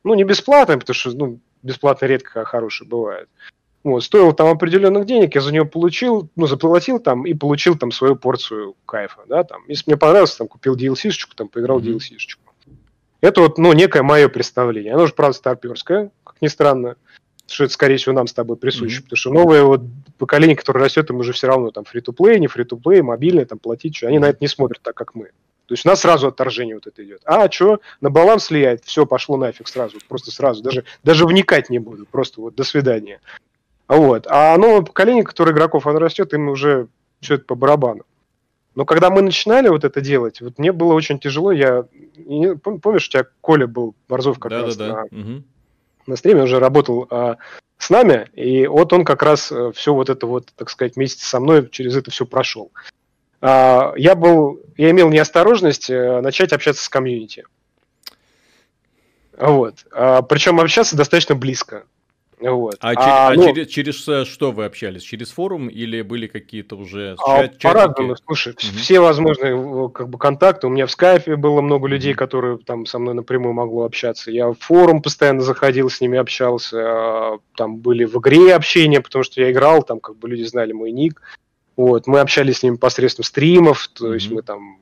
ну, 0.04 0.14
не 0.14 0.24
бесплатная, 0.24 0.76
потому 0.76 0.94
что, 0.94 1.12
ну, 1.12 1.40
бесплатно 1.62 2.06
редко 2.06 2.44
хорошая 2.44 2.88
бывает. 2.88 3.28
Вот, 3.84 4.02
стоило 4.02 4.34
там 4.34 4.48
определенных 4.48 5.06
денег, 5.06 5.36
я 5.36 5.40
за 5.40 5.52
нее 5.52 5.64
получил, 5.64 6.28
ну, 6.34 6.48
заплатил 6.48 6.98
там 6.98 7.24
и 7.24 7.34
получил 7.34 7.78
там 7.78 7.92
свою 7.92 8.16
порцию 8.16 8.74
кайфа, 8.84 9.22
да, 9.28 9.44
там. 9.44 9.62
Если 9.68 9.84
мне 9.86 9.96
понравилось, 9.96 10.34
там, 10.34 10.48
купил 10.48 10.76
DLC-шечку, 10.76 11.36
там, 11.36 11.48
поиграл 11.48 11.78
mm-hmm. 11.78 11.96
DLC-шечку. 11.96 12.45
Это 13.20 13.40
вот, 13.40 13.58
ну, 13.58 13.72
некое 13.72 14.02
мое 14.02 14.28
представление. 14.28 14.94
Оно 14.94 15.06
же, 15.06 15.14
правда, 15.14 15.36
старперское, 15.36 16.10
как 16.24 16.36
ни 16.40 16.48
странно 16.48 16.96
что 17.48 17.64
это, 17.64 17.72
скорее 17.72 17.96
всего, 17.96 18.14
нам 18.14 18.26
с 18.26 18.32
тобой 18.32 18.56
присуще, 18.56 18.98
mm-hmm. 18.98 19.02
потому 19.02 19.16
что 19.16 19.32
новое 19.32 19.62
вот 19.62 19.82
поколение, 20.18 20.56
которое 20.56 20.80
растет, 20.80 21.10
им 21.10 21.18
уже 21.18 21.32
все 21.32 21.46
равно 21.46 21.70
там 21.70 21.84
фри-то-плей, 21.84 22.40
не 22.40 22.48
фри-то-плей, 22.48 23.02
мобильное, 23.02 23.46
там 23.46 23.58
платить, 23.58 23.96
что 23.96 24.08
они 24.08 24.18
на 24.18 24.26
это 24.26 24.38
не 24.40 24.48
смотрят 24.48 24.82
так, 24.82 24.94
как 24.94 25.14
мы. 25.14 25.26
То 25.66 25.74
есть 25.74 25.84
у 25.84 25.88
нас 25.88 26.00
сразу 26.00 26.28
отторжение 26.28 26.76
вот 26.76 26.86
это 26.86 27.04
идет. 27.04 27.22
А, 27.24 27.50
что, 27.50 27.80
на 28.00 28.10
баланс 28.10 28.50
влияет? 28.50 28.84
Все, 28.84 29.04
пошло 29.04 29.36
нафиг 29.36 29.66
сразу, 29.68 29.98
просто 30.08 30.30
сразу. 30.30 30.62
Даже, 30.62 30.84
даже 31.02 31.26
вникать 31.26 31.70
не 31.70 31.78
буду, 31.78 32.06
просто 32.06 32.40
вот 32.40 32.54
до 32.54 32.64
свидания. 32.64 33.20
Вот. 33.88 34.26
А 34.28 34.56
новое 34.56 34.82
поколение, 34.82 35.24
которое 35.24 35.52
игроков, 35.52 35.86
оно 35.86 35.98
растет, 35.98 36.34
им 36.34 36.48
уже 36.48 36.88
все 37.20 37.34
это 37.34 37.44
по 37.44 37.56
барабану. 37.56 38.04
Но 38.76 38.84
когда 38.84 39.10
мы 39.10 39.22
начинали 39.22 39.68
вот 39.68 39.84
это 39.84 40.00
делать, 40.00 40.40
вот 40.40 40.58
мне 40.58 40.70
было 40.70 40.92
очень 40.92 41.18
тяжело. 41.18 41.50
Я 41.50 41.86
помнишь, 42.62 43.08
у 43.08 43.10
тебя 43.10 43.26
Коля 43.40 43.66
был 43.66 43.96
Борзов 44.08 44.38
как 44.38 44.50
да, 44.52 44.62
раз 44.62 44.76
да, 44.76 44.86
да. 44.86 44.94
На, 44.94 45.04
угу 45.04 45.42
на 46.06 46.16
стриме, 46.16 46.42
уже 46.42 46.58
работал 46.58 47.06
а, 47.10 47.36
с 47.78 47.90
нами, 47.90 48.28
и 48.34 48.66
вот 48.66 48.92
он 48.92 49.04
как 49.04 49.22
раз 49.22 49.50
э, 49.50 49.72
все 49.74 49.92
вот 49.92 50.08
это 50.08 50.26
вот, 50.26 50.48
так 50.56 50.70
сказать, 50.70 50.96
вместе 50.96 51.24
со 51.24 51.40
мной 51.40 51.68
через 51.70 51.96
это 51.96 52.10
все 52.10 52.26
прошел. 52.26 52.72
А, 53.40 53.92
я 53.96 54.14
был, 54.14 54.60
я 54.76 54.90
имел 54.90 55.10
неосторожность 55.10 55.90
а, 55.90 56.20
начать 56.20 56.52
общаться 56.52 56.84
с 56.84 56.88
комьюнити. 56.88 57.44
Вот. 59.36 59.86
А, 59.92 60.22
причем 60.22 60.60
общаться 60.60 60.96
достаточно 60.96 61.34
близко. 61.34 61.84
Вот. 62.38 62.76
А, 62.80 62.90
а, 62.90 63.34
через, 63.34 63.46
ну, 63.46 63.54
через, 63.54 63.68
через 63.68 64.08
э, 64.08 64.24
что 64.26 64.52
вы 64.52 64.66
общались? 64.66 65.02
Через 65.02 65.30
форум 65.30 65.68
или 65.68 66.02
были 66.02 66.26
какие-то 66.26 66.76
уже 66.76 67.16
а, 67.24 67.48
По-разному, 67.62 68.14
слушай, 68.16 68.52
угу. 68.52 68.78
все 68.78 69.00
возможные 69.00 69.90
как 69.90 70.10
бы, 70.10 70.18
контакты. 70.18 70.66
У 70.66 70.70
меня 70.70 70.86
в 70.86 70.90
скайпе 70.90 71.36
было 71.36 71.62
много 71.62 71.88
людей, 71.88 72.12
угу. 72.12 72.18
которые 72.18 72.58
там 72.58 72.84
со 72.84 72.98
мной 72.98 73.14
напрямую 73.14 73.54
могло 73.54 73.84
общаться. 73.84 74.30
Я 74.30 74.48
в 74.48 74.56
форум 74.56 75.00
постоянно 75.00 75.40
заходил, 75.40 75.88
с 75.88 76.00
ними 76.00 76.18
общался. 76.18 76.76
А, 76.78 77.38
там 77.56 77.78
были 77.78 78.04
в 78.04 78.18
игре 78.18 78.54
общения, 78.54 79.00
потому 79.00 79.24
что 79.24 79.40
я 79.40 79.50
играл, 79.50 79.82
там 79.82 80.00
как 80.00 80.16
бы 80.16 80.28
люди 80.28 80.42
знали 80.42 80.72
мой 80.72 80.92
ник. 80.92 81.22
Вот, 81.76 82.06
мы 82.06 82.20
общались 82.20 82.58
с 82.58 82.62
ними 82.62 82.76
посредством 82.76 83.24
стримов, 83.24 83.88
то 83.88 84.10
mm 84.10 84.14
есть 84.14 84.30
мы 84.30 84.42
там 84.42 84.78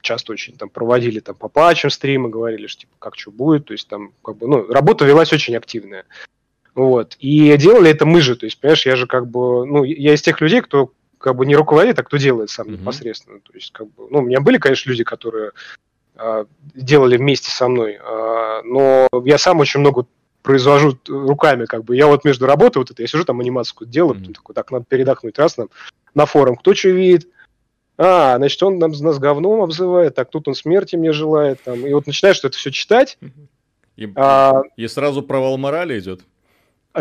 часто 0.00 0.32
очень 0.32 0.56
там 0.56 0.68
проводили 0.68 1.18
там 1.18 1.34
по 1.34 1.48
патчам 1.48 1.90
стримы, 1.90 2.28
говорили, 2.28 2.66
что 2.68 2.82
типа 2.82 2.92
как 2.98 3.18
что 3.18 3.32
будет, 3.32 3.64
то 3.64 3.72
есть 3.72 3.88
там 3.88 4.12
как 4.22 4.36
бы, 4.36 4.46
ну, 4.46 4.66
работа 4.68 5.04
велась 5.04 5.32
очень 5.32 5.56
активная. 5.56 6.04
Вот. 6.74 7.16
И 7.20 7.56
делали 7.56 7.90
это 7.90 8.04
мы 8.04 8.20
же, 8.20 8.36
то 8.36 8.46
есть, 8.46 8.60
понимаешь, 8.60 8.86
я 8.86 8.96
же 8.96 9.06
как 9.06 9.28
бы, 9.28 9.64
ну, 9.64 9.84
я 9.84 10.14
из 10.14 10.22
тех 10.22 10.40
людей, 10.40 10.60
кто 10.60 10.92
как 11.18 11.36
бы 11.36 11.46
не 11.46 11.56
руководит, 11.56 11.98
а 11.98 12.02
кто 12.02 12.16
делает 12.16 12.50
сам 12.50 12.66
mm-hmm. 12.66 12.80
непосредственно. 12.80 13.40
То 13.40 13.52
есть, 13.54 13.72
как 13.72 13.86
бы, 13.86 14.08
ну, 14.10 14.18
у 14.18 14.22
меня 14.22 14.40
были, 14.40 14.58
конечно, 14.58 14.90
люди, 14.90 15.04
которые 15.04 15.52
э, 16.16 16.44
делали 16.74 17.16
вместе 17.16 17.50
со 17.50 17.68
мной, 17.68 17.94
э, 17.94 18.60
но 18.64 19.08
я 19.24 19.38
сам 19.38 19.60
очень 19.60 19.80
много 19.80 20.06
произвожу 20.42 20.98
руками, 21.08 21.64
как 21.64 21.84
бы. 21.84 21.96
Я 21.96 22.08
вот 22.08 22.24
между 22.24 22.46
работой 22.46 22.78
вот 22.78 22.90
это, 22.90 23.00
я 23.00 23.08
сижу 23.08 23.24
там 23.24 23.40
анимацию 23.40 23.86
делаю, 23.86 24.20
mm-hmm. 24.20 24.34
такой, 24.34 24.54
так, 24.54 24.70
надо 24.70 24.84
передохнуть, 24.86 25.38
раз 25.38 25.56
нам 25.56 25.70
на 26.14 26.26
форум, 26.26 26.56
кто 26.56 26.74
что 26.74 26.90
видит, 26.90 27.28
а, 27.96 28.36
значит, 28.36 28.62
он 28.62 28.78
нам, 28.78 28.90
нас 28.90 29.18
говном 29.18 29.62
обзывает, 29.62 30.14
так 30.14 30.28
тут 30.28 30.48
он 30.48 30.54
смерти 30.54 30.96
мне 30.96 31.12
желает, 31.12 31.62
там, 31.62 31.86
и 31.86 31.92
вот 31.92 32.06
начинаешь 32.06 32.38
это 32.38 32.50
все 32.50 32.70
читать. 32.70 33.18
И, 33.96 34.12
а, 34.16 34.62
и 34.76 34.88
сразу 34.88 35.22
провал 35.22 35.56
морали 35.56 35.98
идет. 36.00 36.22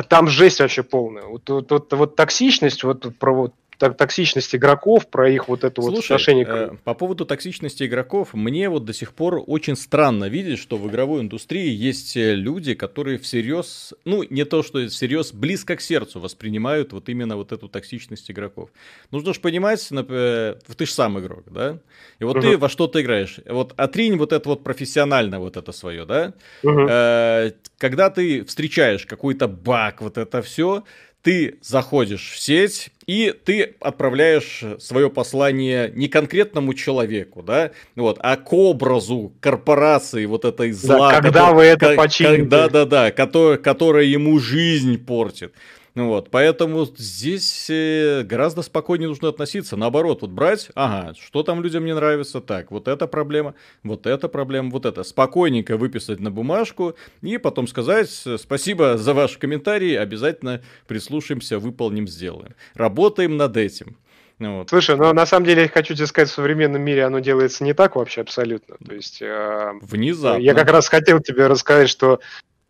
Там 0.10 0.28
жесть 0.28 0.60
вообще 0.60 0.82
полная. 0.82 1.24
Вот, 1.24 1.48
вот, 1.50 1.72
вот, 1.72 1.94
вот 1.94 2.16
токсичность, 2.16 2.84
вот 2.84 3.18
про 3.20 3.34
вот 3.34 3.54
токсичность 3.92 4.56
игроков, 4.56 5.08
про 5.08 5.30
их 5.30 5.48
вот 5.48 5.64
это 5.64 5.82
Слушай, 5.82 5.96
вот 5.96 6.06
отношение. 6.06 6.46
Э, 6.48 6.72
по 6.84 6.94
поводу 6.94 7.26
токсичности 7.26 7.84
игроков, 7.84 8.34
мне 8.34 8.70
вот 8.70 8.86
до 8.86 8.94
сих 8.94 9.14
пор 9.14 9.44
очень 9.46 9.76
странно 9.76 10.26
видеть, 10.26 10.60
что 10.60 10.78
в 10.78 10.90
игровой 10.90 11.22
индустрии 11.22 11.70
есть 11.70 12.16
э, 12.18 12.36
люди, 12.36 12.74
которые 12.74 13.18
всерьез, 13.18 13.94
ну 14.06 14.24
не 14.24 14.46
то 14.46 14.64
что 14.64 14.88
всерьез, 14.88 15.34
близко 15.34 15.76
к 15.76 15.82
сердцу 15.82 16.20
воспринимают 16.20 16.94
вот 16.94 17.10
именно 17.10 17.36
вот 17.36 17.52
эту 17.52 17.68
токсичность 17.68 18.30
игроков. 18.32 18.70
Нужно 19.12 19.34
же 19.34 19.40
понимать, 19.40 19.86
например, 19.92 20.60
ты 20.78 20.86
же 20.86 20.92
сам 20.92 21.20
игрок, 21.20 21.44
да? 21.48 21.80
И 22.20 22.24
вот 22.24 22.38
угу. 22.38 22.42
ты 22.42 22.58
во 22.58 22.70
что-то 22.70 23.02
играешь. 23.02 23.40
Вот 23.46 23.74
отринь 23.78 24.18
вот 24.18 24.34
это 24.34 24.50
вот 24.50 24.64
профессионально 24.64 25.40
вот 25.40 25.58
это 25.58 25.72
свое, 25.72 26.06
да? 26.06 26.34
Угу. 26.64 26.88
Э, 26.90 27.52
когда 27.78 28.10
ты 28.10 28.44
встречаешь 28.46 29.06
какой-то 29.06 29.48
баг, 29.48 30.02
вот 30.02 30.18
это 30.18 30.42
все, 30.42 30.84
ты 31.24 31.56
заходишь 31.62 32.32
в 32.32 32.40
сеть, 32.40 32.92
и 33.08 33.34
ты 33.46 33.76
отправляешь 33.80 34.64
свое 34.80 35.10
послание 35.10 35.92
не 35.96 36.10
конкретному 36.10 36.74
человеку, 36.74 37.42
да, 37.42 37.72
вот, 37.96 38.18
а 38.22 38.36
к 38.36 38.52
образу 38.54 39.34
корпорации 39.40 40.26
вот 40.26 40.46
этой 40.46 40.72
зла. 40.74 41.10
Да, 41.10 41.22
когда 41.22 41.46
который, 41.46 41.56
вы 41.56 41.64
это 41.64 41.96
почините. 41.96 42.44
Да, 42.44 42.68
да, 42.70 42.86
да, 42.86 43.12
которая, 43.12 43.58
которая 43.58 44.04
ему 44.04 44.38
жизнь 44.40 44.98
портит. 44.98 45.54
Ну 45.96 46.08
вот, 46.08 46.32
поэтому 46.32 46.86
здесь 46.98 47.68
э, 47.70 48.24
гораздо 48.24 48.64
спокойнее 48.64 49.10
нужно 49.10 49.30
относиться. 49.30 49.78
Наоборот, 49.78 50.24
вот 50.24 50.32
брать, 50.32 50.70
ага, 50.74 51.14
что 51.20 51.44
там 51.44 51.62
людям 51.62 51.86
не 51.86 51.94
нравится, 51.94 52.42
так, 52.42 52.72
вот 52.72 52.88
эта 52.88 53.06
проблема, 53.06 53.54
вот 53.84 54.08
эта 54.08 54.28
проблема, 54.28 54.72
вот 54.72 54.88
это. 54.88 55.04
Спокойненько 55.04 55.78
выписать 55.78 56.20
на 56.20 56.32
бумажку 56.32 56.96
и 57.22 57.38
потом 57.38 57.68
сказать 57.68 58.10
спасибо 58.10 58.98
за 58.98 59.14
ваш 59.14 59.38
комментарий, 59.38 59.96
обязательно 60.00 60.64
прислушаемся, 60.88 61.60
выполним, 61.60 62.08
сделаем. 62.08 62.56
Работаем 62.74 63.38
над 63.38 63.56
этим. 63.56 63.98
Вот. 64.40 64.70
Слушай, 64.70 64.98
ну 64.98 65.14
на 65.14 65.28
самом 65.28 65.46
деле 65.46 65.64
я 65.64 65.68
хочу 65.68 65.94
тебе 65.94 66.08
сказать, 66.08 66.30
в 66.30 66.34
современном 66.34 66.82
мире 66.82 67.06
оно 67.06 67.20
делается 67.20 67.64
не 67.64 67.74
так 67.74 67.96
вообще 67.96 68.22
абсолютно. 68.22 68.78
То 68.84 68.96
есть 68.96 69.22
э, 69.22 69.74
внезапно. 69.82 70.42
Я 70.42 70.56
как 70.56 70.72
раз 70.72 70.88
хотел 70.88 71.20
тебе 71.20 71.46
рассказать, 71.46 71.88
что 71.88 72.20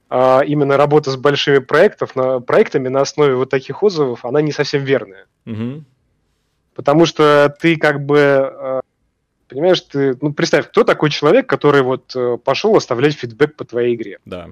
именно 0.10 0.78
работа 0.78 1.10
с 1.10 1.16
большими 1.16 1.58
проектов, 1.58 2.16
на, 2.16 2.40
проектами 2.40 2.88
на 2.88 3.02
основе 3.02 3.36
вот 3.36 3.50
таких 3.50 3.82
отзывов, 3.82 4.26
она 4.26 4.42
не 4.42 4.52
совсем 4.52 4.84
верная. 4.84 5.26
Угу. 5.46 5.84
Потому 6.76 7.06
что 7.06 7.56
ты 7.60 7.78
как 7.78 8.06
бы, 8.06 8.20
а, 8.20 8.82
понимаешь, 9.48 9.82
ты, 9.82 10.18
ну 10.22 10.34
представь, 10.34 10.68
кто 10.68 10.84
такой 10.84 11.10
человек, 11.10 11.48
который 11.48 11.82
вот 11.82 12.16
э, 12.16 12.38
пошел 12.44 12.76
оставлять 12.76 13.16
фидбэк 13.16 13.56
по 13.56 13.66
твоей 13.66 13.96
игре? 13.96 14.20
Да. 14.26 14.50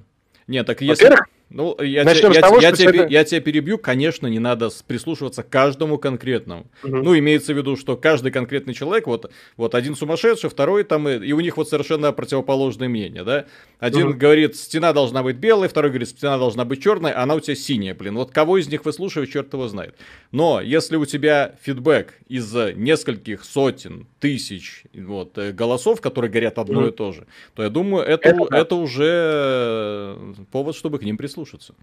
Нет, 0.48 0.66
так 0.68 0.82
если... 0.82 1.04
Во-первых, 1.04 1.28
ну, 1.54 1.76
я, 1.82 2.04
Начнем 2.06 2.32
я, 2.32 2.42
того, 2.42 2.60
я, 2.60 2.72
тебе, 2.72 3.02
это... 3.02 3.08
я 3.08 3.24
тебя 3.26 3.42
перебью, 3.42 3.78
конечно, 3.78 4.28
не 4.28 4.40
надо 4.40 4.70
прислушиваться 4.88 5.44
к 5.44 5.50
каждому 5.50 5.98
конкретному. 5.98 6.68
Угу. 6.84 6.96
Ну, 6.96 7.18
имеется 7.20 7.54
в 7.54 7.58
виду, 7.58 7.76
что 7.76 7.98
каждый 7.98 8.32
конкретный 8.32 8.74
человек, 8.74 9.08
вот, 9.08 9.32
вот 9.58 9.76
один 9.76 9.96
сумасшедший, 9.96 10.50
второй 10.50 10.84
там, 10.84 11.10
и 11.10 11.32
у 11.34 11.40
них 11.42 11.58
вот 11.58 11.68
совершенно 11.68 12.14
противоположное 12.14 12.88
мнение, 12.88 13.24
да? 13.24 13.46
Один 13.80 14.10
угу. 14.10 14.18
говорит, 14.18 14.56
стена 14.56 14.94
должна 14.94 15.24
быть 15.24 15.36
белая, 15.36 15.68
второй 15.68 15.92
говорит, 15.92 16.10
стена 16.10 16.38
должна 16.38 16.64
быть 16.64 16.82
черная, 16.82 17.12
а 17.12 17.24
она 17.24 17.36
у 17.36 17.40
тебя 17.40 17.56
синяя, 17.56 17.94
блин. 17.94 18.16
Вот 18.16 18.32
кого 18.32 18.58
из 18.58 18.70
них 18.70 18.86
выслушивать, 18.86 19.32
черт 19.32 19.52
его 19.54 19.68
знает. 19.68 19.96
Но 20.32 20.62
если 20.62 20.96
у 20.96 21.06
тебя 21.06 21.56
фидбэк 21.62 22.14
из 22.30 22.54
нескольких 22.76 23.44
сотен, 23.44 24.08
тысяч 24.22 24.84
вот, 24.94 25.38
э, 25.38 25.52
голосов, 25.52 26.00
которые 26.00 26.32
горят 26.32 26.58
одно 26.60 26.82
угу. 26.82 26.88
и 26.88 26.92
то 26.92 27.12
же, 27.12 27.28
то 27.56 27.64
я 27.64 27.70
думаю, 27.70 28.06
это, 28.06 28.30
это, 28.30 28.56
это 28.56 28.76
уже 28.76 30.18
повод, 30.52 30.76
чтобы 30.76 31.00
к 31.00 31.04
ним 31.04 31.18
прислушаться. 31.18 31.74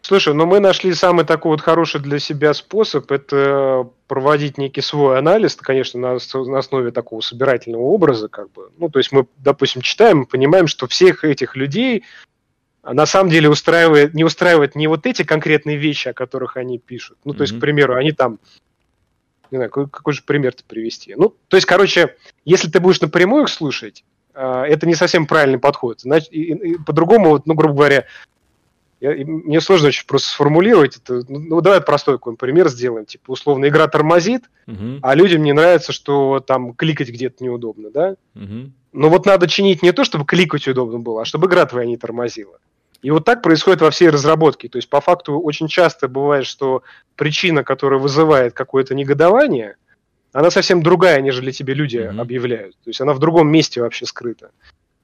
Слушай, 0.00 0.34
ну 0.34 0.46
мы 0.46 0.58
нашли 0.58 0.92
самый 0.94 1.24
такой 1.24 1.52
вот 1.52 1.60
хороший 1.60 2.00
для 2.00 2.18
себя 2.18 2.54
способ, 2.54 3.12
это 3.12 3.88
проводить 4.08 4.58
некий 4.58 4.80
свой 4.80 5.16
анализ, 5.16 5.54
конечно, 5.54 6.00
на, 6.00 6.18
на 6.44 6.58
основе 6.58 6.90
такого 6.90 7.20
собирательного 7.20 7.82
образа, 7.82 8.28
как 8.28 8.50
бы. 8.50 8.70
Ну, 8.78 8.88
то 8.88 8.98
есть 8.98 9.12
мы, 9.12 9.26
допустим, 9.36 9.80
читаем, 9.80 10.26
понимаем, 10.26 10.66
что 10.66 10.88
всех 10.88 11.22
этих 11.24 11.54
людей 11.54 12.02
на 12.82 13.06
самом 13.06 13.30
деле 13.30 13.48
устраивает, 13.48 14.12
не 14.12 14.24
устраивает 14.24 14.74
не 14.74 14.88
вот 14.88 15.06
эти 15.06 15.22
конкретные 15.22 15.76
вещи, 15.76 16.08
о 16.08 16.14
которых 16.14 16.56
они 16.56 16.78
пишут. 16.78 17.18
Ну, 17.24 17.32
то 17.32 17.38
mm-hmm. 17.38 17.42
есть, 17.42 17.56
к 17.58 17.60
примеру, 17.60 17.94
они 17.94 18.10
там 18.10 18.40
Не 19.52 19.58
знаю, 19.58 19.70
какой, 19.70 19.88
какой 19.88 20.12
же 20.14 20.22
пример-то 20.24 20.64
привести. 20.64 21.14
Ну, 21.14 21.34
то 21.48 21.56
есть, 21.56 21.66
короче, 21.66 22.16
если 22.44 22.68
ты 22.68 22.80
будешь 22.80 23.00
напрямую 23.00 23.44
их 23.44 23.48
слушать, 23.48 24.04
э, 24.34 24.64
это 24.66 24.86
не 24.86 24.94
совсем 24.94 25.26
правильный 25.26 25.58
подход. 25.58 26.00
Значит, 26.00 26.32
по-другому, 26.84 27.30
вот, 27.30 27.46
ну, 27.46 27.54
грубо 27.54 27.74
говоря, 27.74 28.06
я, 29.02 29.14
мне 29.26 29.60
сложно 29.60 29.88
очень 29.88 30.06
просто 30.06 30.30
сформулировать 30.30 30.96
это. 30.96 31.24
Ну, 31.28 31.38
ну, 31.40 31.60
давай 31.60 31.80
простой 31.80 32.14
какой 32.14 32.36
пример 32.36 32.68
сделаем. 32.68 33.04
Типа, 33.04 33.32
условно, 33.32 33.66
игра 33.66 33.88
тормозит, 33.88 34.44
угу. 34.66 35.00
а 35.02 35.14
людям 35.14 35.42
не 35.42 35.52
нравится, 35.52 35.92
что 35.92 36.40
там 36.40 36.72
кликать 36.72 37.10
где-то 37.10 37.44
неудобно, 37.44 37.90
да? 37.90 38.16
Угу. 38.36 38.70
Но 38.92 39.08
вот 39.08 39.26
надо 39.26 39.48
чинить 39.48 39.82
не 39.82 39.92
то, 39.92 40.04
чтобы 40.04 40.24
кликать 40.24 40.68
удобно 40.68 41.00
было, 41.00 41.22
а 41.22 41.24
чтобы 41.24 41.48
игра 41.48 41.66
твоя 41.66 41.86
не 41.86 41.96
тормозила. 41.96 42.58
И 43.02 43.10
вот 43.10 43.24
так 43.24 43.42
происходит 43.42 43.80
во 43.80 43.90
всей 43.90 44.10
разработке. 44.10 44.68
То 44.68 44.76
есть, 44.76 44.88
по 44.88 45.00
факту, 45.00 45.38
очень 45.38 45.66
часто 45.66 46.08
бывает, 46.08 46.46
что 46.46 46.82
причина, 47.16 47.64
которая 47.64 47.98
вызывает 47.98 48.54
какое-то 48.54 48.94
негодование, 48.94 49.76
она 50.32 50.50
совсем 50.50 50.82
другая, 50.82 51.20
нежели 51.20 51.50
тебе 51.50 51.74
люди 51.74 51.98
mm-hmm. 51.98 52.20
объявляют. 52.20 52.76
То 52.84 52.90
есть 52.90 53.00
она 53.00 53.12
в 53.12 53.18
другом 53.18 53.50
месте 53.50 53.82
вообще 53.82 54.06
скрыта. 54.06 54.50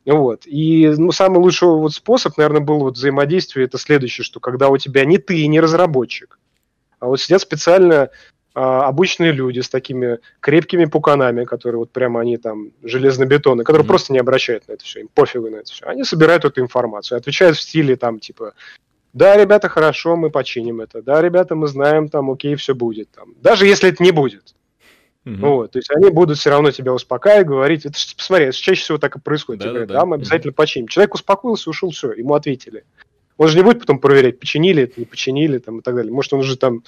Вот. 0.06 0.46
И 0.46 0.88
ну, 0.96 1.12
самый 1.12 1.38
лучший 1.38 1.68
вот 1.68 1.92
способ, 1.92 2.38
наверное, 2.38 2.62
был 2.62 2.78
вот 2.78 2.94
взаимодействие, 2.94 3.66
это 3.66 3.76
следующее, 3.76 4.24
что 4.24 4.40
когда 4.40 4.68
у 4.70 4.78
тебя 4.78 5.04
не 5.04 5.18
ты, 5.18 5.46
не 5.46 5.60
разработчик, 5.60 6.38
а 6.98 7.06
вот 7.06 7.20
сидят 7.20 7.42
специально 7.42 8.08
обычные 8.58 9.32
люди 9.32 9.60
с 9.60 9.68
такими 9.68 10.18
крепкими 10.40 10.86
пуканами, 10.86 11.44
которые 11.44 11.80
вот 11.80 11.90
прямо 11.90 12.20
они 12.20 12.36
там 12.38 12.70
железнобетонные, 12.82 13.64
которые 13.64 13.84
mm-hmm. 13.84 13.88
просто 13.88 14.12
не 14.12 14.18
обращают 14.18 14.66
на 14.68 14.72
это 14.72 14.84
все, 14.84 15.00
им 15.00 15.08
пофигу 15.12 15.48
на 15.50 15.56
это 15.56 15.70
все. 15.72 15.86
Они 15.86 16.04
собирают 16.04 16.44
эту 16.44 16.60
информацию, 16.60 17.18
отвечают 17.18 17.56
в 17.56 17.60
стиле 17.60 17.96
там 17.96 18.18
типа 18.18 18.54
да, 19.14 19.36
ребята, 19.36 19.68
хорошо, 19.68 20.16
мы 20.16 20.30
починим 20.30 20.80
это. 20.80 21.02
Да, 21.02 21.20
ребята, 21.22 21.54
мы 21.54 21.66
знаем, 21.66 22.08
там, 22.08 22.30
окей, 22.30 22.54
все 22.56 22.74
будет. 22.74 23.10
Там. 23.10 23.34
Даже 23.40 23.66
если 23.66 23.88
это 23.88 24.02
не 24.02 24.10
будет. 24.10 24.54
Угу. 25.24 25.36
Вот, 25.36 25.72
то 25.72 25.78
есть 25.78 25.90
они 25.90 26.10
будут 26.10 26.38
все 26.38 26.50
равно 26.50 26.70
тебя 26.70 26.92
успокаивать, 26.92 27.46
говорить, 27.46 27.84
это 27.84 27.98
посмотри, 28.16 28.46
это 28.46 28.56
чаще 28.56 28.80
всего 28.80 28.98
так 28.98 29.16
и 29.16 29.20
происходит. 29.20 29.62
Да, 29.62 29.68
говорят, 29.68 29.88
да, 29.88 29.94
да, 29.94 30.06
мы 30.06 30.16
обязательно 30.16 30.50
угу. 30.50 30.56
починим. 30.56 30.88
Человек 30.88 31.14
успокоился, 31.14 31.68
ушел, 31.70 31.90
все, 31.90 32.12
ему 32.12 32.34
ответили. 32.34 32.84
Он 33.36 33.48
же 33.48 33.56
не 33.56 33.62
будет 33.62 33.80
потом 33.80 33.98
проверять, 33.98 34.40
починили 34.40 34.84
это, 34.84 34.94
не 34.98 35.06
починили, 35.06 35.58
там, 35.58 35.78
и 35.78 35.82
так 35.82 35.94
далее. 35.94 36.12
Может, 36.12 36.32
он 36.32 36.40
уже 36.40 36.56
там 36.56 36.82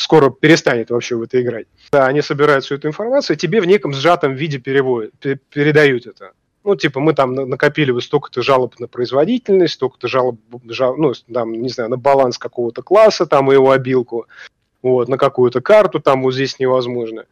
скоро 0.00 0.30
перестанет 0.30 0.90
вообще 0.90 1.16
в 1.16 1.22
это 1.22 1.40
играть. 1.40 1.66
Да, 1.92 2.06
они 2.06 2.22
собирают 2.22 2.64
всю 2.64 2.76
эту 2.76 2.88
информацию, 2.88 3.36
тебе 3.36 3.60
в 3.60 3.66
неком 3.66 3.92
сжатом 3.92 4.34
виде 4.34 4.58
переводят, 4.58 5.12
передают 5.50 6.06
это. 6.06 6.32
Ну, 6.64 6.76
типа, 6.76 7.00
мы 7.00 7.14
там 7.14 7.34
накопили 7.34 7.90
вот 7.90 8.02
столько-то 8.02 8.42
жалоб 8.42 8.78
на 8.78 8.86
производительность, 8.86 9.74
столько-то 9.74 10.08
жалоб, 10.08 10.40
жал, 10.68 10.96
ну, 10.96 11.12
там, 11.32 11.52
не 11.52 11.68
знаю, 11.68 11.90
на 11.90 11.96
баланс 11.96 12.38
какого-то 12.38 12.82
класса, 12.82 13.26
там, 13.26 13.50
и 13.50 13.54
его 13.54 13.70
обилку, 13.70 14.26
вот, 14.82 15.08
на 15.08 15.16
какую-то 15.16 15.60
карту, 15.60 16.00
там, 16.00 16.22
вот 16.22 16.32
здесь 16.32 16.58
невозможно. 16.58 17.24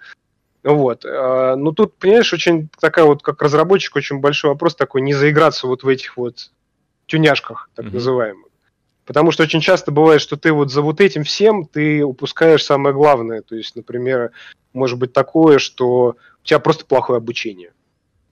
Вот. 0.62 1.05
А, 1.05 1.57
ну, 1.57 1.73
тут, 1.73 1.95
понимаешь, 1.99 2.33
очень 2.33 2.69
такая 2.81 3.05
вот, 3.05 3.23
как 3.23 3.43
разработчик, 3.43 3.97
очень 3.97 4.21
большой 4.21 4.51
вопрос 4.51 4.77
такой, 4.77 5.03
не 5.03 5.14
заиграться 5.14 5.66
вот 5.66 5.83
в 5.83 5.89
этих 5.89 6.16
вот 6.16 6.51
тюняшках, 7.07 7.71
так 7.75 7.87
mm-hmm. 7.87 7.95
называемых. 7.95 8.47
Потому 9.09 9.31
что 9.31 9.43
очень 9.43 9.63
часто 9.63 9.91
бывает, 9.91 10.21
что 10.21 10.37
ты 10.37 10.53
вот 10.53 10.71
за 10.71 10.83
вот 10.83 11.01
этим 11.01 11.25
всем 11.25 11.65
ты 11.65 12.05
упускаешь 12.05 12.63
самое 12.63 12.95
главное. 12.95 13.41
То 13.41 13.57
есть, 13.57 13.75
например, 13.75 14.33
может 14.75 14.99
быть 14.99 15.15
такое, 15.15 15.59
что 15.59 16.17
у 16.43 16.45
тебя 16.47 16.59
просто 16.59 16.85
плохое 16.85 17.17
обучение. 17.17 17.71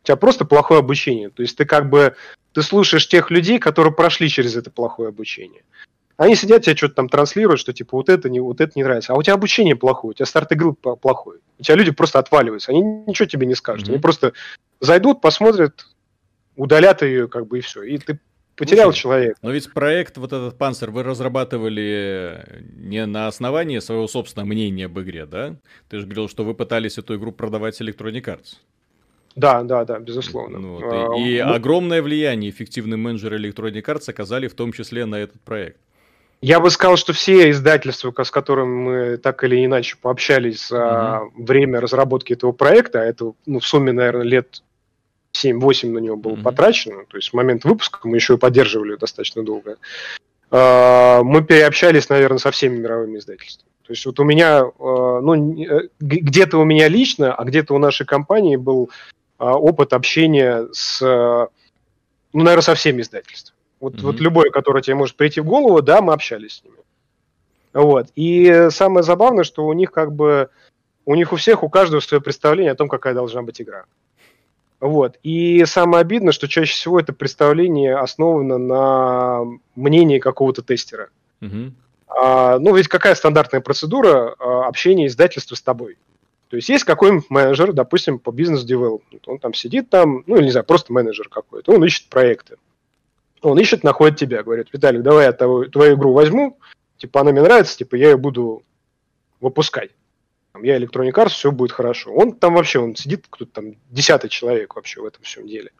У 0.02 0.06
тебя 0.06 0.16
просто 0.16 0.44
плохое 0.44 0.80
обучение. 0.80 1.30
То 1.30 1.40
есть 1.40 1.56
ты 1.56 1.64
как 1.64 1.88
бы 1.88 2.14
ты 2.52 2.60
слушаешь 2.60 3.08
тех 3.08 3.30
людей, 3.30 3.58
которые 3.58 3.94
прошли 3.94 4.28
через 4.28 4.54
это 4.54 4.70
плохое 4.70 5.08
обучение. 5.08 5.62
Они 6.18 6.36
сидят, 6.36 6.64
тебе 6.64 6.76
что-то 6.76 6.96
там 6.96 7.08
транслируют, 7.08 7.58
что 7.58 7.72
типа 7.72 7.96
вот 7.96 8.10
это 8.10 8.28
не, 8.28 8.40
вот 8.40 8.60
это 8.60 8.72
не 8.74 8.84
нравится. 8.84 9.14
А 9.14 9.16
у 9.16 9.22
тебя 9.22 9.32
обучение 9.32 9.76
плохое, 9.76 10.10
у 10.10 10.14
тебя 10.14 10.26
старт 10.26 10.52
игры 10.52 10.74
плохой. 10.74 11.38
У 11.58 11.62
тебя 11.62 11.76
люди 11.76 11.90
просто 11.90 12.18
отваливаются. 12.18 12.72
Они 12.72 12.82
ничего 12.82 13.24
тебе 13.26 13.46
не 13.46 13.54
скажут. 13.54 13.88
Mm-hmm. 13.88 13.92
Они 13.92 13.98
просто 13.98 14.34
зайдут, 14.80 15.22
посмотрят, 15.22 15.86
удалят 16.54 17.00
ее, 17.00 17.28
как 17.28 17.46
бы 17.46 17.60
и 17.60 17.62
все. 17.62 17.82
И 17.82 17.96
ты 17.96 18.20
потерял 18.56 18.86
Слушай, 18.86 19.00
человека. 19.00 19.38
Но 19.42 19.50
ведь 19.50 19.72
проект, 19.72 20.16
вот 20.18 20.32
этот 20.32 20.58
Панцер, 20.58 20.90
вы 20.90 21.02
разрабатывали 21.02 22.64
не 22.76 23.04
на 23.06 23.26
основании 23.26 23.78
своего 23.78 24.08
собственного 24.08 24.48
мнения 24.48 24.86
об 24.86 24.98
игре, 24.98 25.26
да? 25.26 25.56
Ты 25.88 25.98
же 25.98 26.04
говорил, 26.04 26.28
что 26.28 26.44
вы 26.44 26.54
пытались 26.54 26.98
эту 26.98 27.16
игру 27.16 27.32
продавать 27.32 27.80
Electronic 27.80 28.24
Arts. 28.24 28.56
Да, 29.36 29.62
да, 29.62 29.84
да, 29.84 29.98
безусловно. 29.98 30.58
Ну, 30.58 30.74
вот, 30.76 30.84
а, 30.84 31.18
и 31.18 31.42
ну, 31.42 31.52
огромное 31.52 32.00
влияние 32.00 32.50
эффективные 32.50 32.96
менеджеры 32.96 33.38
Electronic 33.38 33.84
Arts 33.84 34.08
оказали 34.08 34.48
в 34.48 34.54
том 34.54 34.72
числе 34.72 35.04
на 35.04 35.16
этот 35.16 35.40
проект. 35.42 35.76
Я 36.40 36.60
бы 36.60 36.70
сказал, 36.70 36.96
что 36.96 37.12
все 37.12 37.50
издательства, 37.50 38.12
с 38.22 38.30
которыми 38.30 38.74
мы 38.74 39.16
так 39.18 39.42
или 39.44 39.64
иначе 39.64 39.96
пообщались 40.00 40.68
за 40.68 40.76
uh-huh. 40.76 41.44
время 41.44 41.80
разработки 41.80 42.34
этого 42.34 42.52
проекта, 42.52 43.00
а 43.00 43.04
это 43.04 43.32
ну, 43.46 43.58
в 43.58 43.66
сумме, 43.66 43.92
наверное, 43.92 44.24
лет 44.24 44.62
7-8 45.44 45.90
на 45.90 45.98
него 45.98 46.16
было 46.16 46.34
mm-hmm. 46.34 46.42
потрачено, 46.42 47.04
то 47.08 47.16
есть 47.16 47.30
в 47.30 47.34
момент 47.34 47.64
выпуска 47.64 48.00
мы 48.04 48.16
еще 48.16 48.34
и 48.34 48.38
поддерживали 48.38 48.96
достаточно 48.96 49.42
долго. 49.42 49.76
А, 50.50 51.22
мы 51.22 51.42
переобщались, 51.42 52.08
наверное, 52.08 52.38
со 52.38 52.50
всеми 52.50 52.78
мировыми 52.78 53.18
издательствами. 53.18 53.70
То 53.86 53.92
есть 53.92 54.04
вот 54.06 54.18
у 54.18 54.24
меня, 54.24 54.64
а, 54.64 55.20
ну, 55.20 55.62
э, 55.62 55.88
где-то 56.00 56.58
у 56.58 56.64
меня 56.64 56.88
лично, 56.88 57.34
а 57.34 57.44
где-то 57.44 57.74
у 57.74 57.78
нашей 57.78 58.06
компании 58.06 58.56
был 58.56 58.90
а, 59.38 59.54
опыт 59.54 59.92
общения 59.92 60.66
с, 60.72 61.00
ну, 61.00 62.42
наверное, 62.42 62.62
со 62.62 62.74
всеми 62.74 63.02
издательствами. 63.02 63.56
Вот, 63.80 63.94
mm-hmm. 63.94 64.02
вот 64.02 64.20
любое, 64.20 64.50
которое 64.50 64.82
тебе 64.82 64.96
может 64.96 65.16
прийти 65.16 65.40
в 65.40 65.44
голову, 65.44 65.82
да, 65.82 66.00
мы 66.00 66.12
общались 66.12 66.56
с 66.56 66.64
ними. 66.64 66.76
Вот. 67.74 68.06
И 68.14 68.68
самое 68.70 69.02
забавное, 69.02 69.44
что 69.44 69.66
у 69.66 69.72
них 69.74 69.92
как 69.92 70.12
бы, 70.12 70.48
у 71.04 71.14
них 71.14 71.32
у 71.32 71.36
всех, 71.36 71.62
у 71.62 71.68
каждого 71.68 72.00
свое 72.00 72.22
представление 72.22 72.72
о 72.72 72.76
том, 72.76 72.88
какая 72.88 73.12
должна 73.12 73.42
быть 73.42 73.60
игра. 73.60 73.84
Вот. 74.80 75.18
И 75.22 75.64
самое 75.64 76.02
обидное, 76.02 76.32
что 76.32 76.48
чаще 76.48 76.72
всего 76.72 77.00
это 77.00 77.12
представление 77.12 77.96
основано 77.96 78.58
на 78.58 79.44
мнении 79.74 80.18
какого-то 80.18 80.62
тестера. 80.62 81.08
Угу. 81.40 81.72
А, 82.08 82.58
ну, 82.58 82.74
ведь 82.74 82.88
какая 82.88 83.14
стандартная 83.14 83.60
процедура 83.60 84.34
а, 84.38 84.68
общения 84.68 85.06
издательства 85.06 85.54
с 85.54 85.62
тобой? 85.62 85.96
То 86.48 86.56
есть 86.56 86.68
есть 86.68 86.84
какой-нибудь 86.84 87.28
менеджер, 87.28 87.72
допустим, 87.72 88.18
по 88.18 88.30
business 88.30 88.69
development 88.69 89.23
у, 89.23 89.32
он 89.32 89.38
там 89.38 89.52
сидит 89.52 89.90
там, 89.90 90.22
ну, 90.26 90.40
не 90.40 90.50
знаю, 90.50 90.64
просто 90.64 90.92
менеджер 90.92 91.28
какой-то, 91.28 91.72
он 91.72 91.84
ищет 91.84 92.08
проекты. 92.08 92.56
Он 93.42 93.58
ищет, 93.58 93.82
находит 93.82 94.18
тебя, 94.18 94.42
говорит, 94.42 94.68
Виталик, 94.72 95.02
давай 95.02 95.26
я 95.26 95.32
твою, 95.32 95.68
твою 95.68 95.96
игру 95.96 96.12
возьму, 96.12 96.58
типа 96.98 97.22
она 97.22 97.32
мне 97.32 97.42
нравится, 97.42 97.76
типа 97.76 97.96
я 97.96 98.10
ее 98.10 98.16
буду 98.16 98.62
выпускать 99.40 99.90
там, 100.56 100.62
я 100.62 100.78
Electronic 100.78 101.12
Arts, 101.12 101.28
все 101.30 101.52
будет 101.52 101.72
хорошо. 101.72 102.12
Он 102.14 102.32
там 102.32 102.54
вообще, 102.54 102.78
он 102.78 102.96
сидит, 102.96 103.26
кто-то 103.28 103.50
там 103.52 103.74
десятый 103.90 104.30
человек 104.30 104.74
вообще 104.74 105.02
в 105.02 105.04
этом 105.04 105.22
всем 105.22 105.46
деле. 105.46 105.70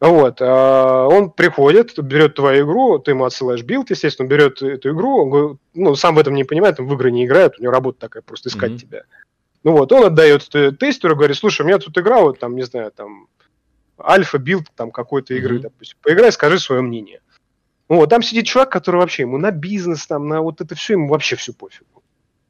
Вот, 0.00 0.38
а 0.40 1.06
он 1.06 1.30
приходит, 1.30 1.98
берет 1.98 2.34
твою 2.34 2.64
игру, 2.64 2.98
ты 2.98 3.12
ему 3.12 3.24
отсылаешь 3.24 3.62
build, 3.62 3.90
естественно, 3.90 4.26
берет 4.26 4.60
эту 4.62 4.90
игру, 4.90 5.22
он 5.22 5.30
говорит, 5.30 5.58
ну, 5.74 5.94
сам 5.94 6.14
в 6.14 6.18
этом 6.18 6.34
не 6.34 6.44
понимает, 6.44 6.80
он 6.80 6.88
в 6.88 6.94
игры 6.94 7.10
не 7.10 7.24
играет, 7.26 7.58
у 7.58 7.62
него 7.62 7.72
работа 7.72 8.00
такая, 8.00 8.22
просто 8.22 8.48
искать 8.48 8.72
mm-hmm. 8.72 8.78
тебя. 8.78 9.02
Ну 9.62 9.72
вот, 9.72 9.92
он 9.92 10.04
отдает 10.04 10.48
тестеру, 10.78 11.16
говорит, 11.16 11.36
слушай, 11.36 11.62
у 11.62 11.64
меня 11.66 11.78
тут 11.78 11.96
игра, 11.96 12.20
вот 12.20 12.38
там, 12.38 12.56
не 12.56 12.62
знаю, 12.62 12.90
там, 12.90 13.28
alpha 13.98 14.32
build 14.32 14.66
там 14.74 14.90
какой-то 14.90 15.34
игры, 15.34 15.56
mm-hmm. 15.58 15.62
допустим, 15.62 15.98
поиграй, 16.02 16.32
скажи 16.32 16.58
свое 16.58 16.82
мнение. 16.82 17.20
Ну 17.88 17.96
вот, 17.96 18.10
там 18.10 18.22
сидит 18.22 18.46
чувак, 18.46 18.70
который 18.70 18.96
вообще 18.96 19.22
ему 19.22 19.38
на 19.38 19.50
бизнес, 19.50 20.06
там, 20.06 20.28
на 20.28 20.40
вот 20.40 20.60
это 20.60 20.74
все, 20.74 20.94
ему 20.94 21.08
вообще 21.08 21.36
все 21.36 21.52
пофигу. 21.52 22.02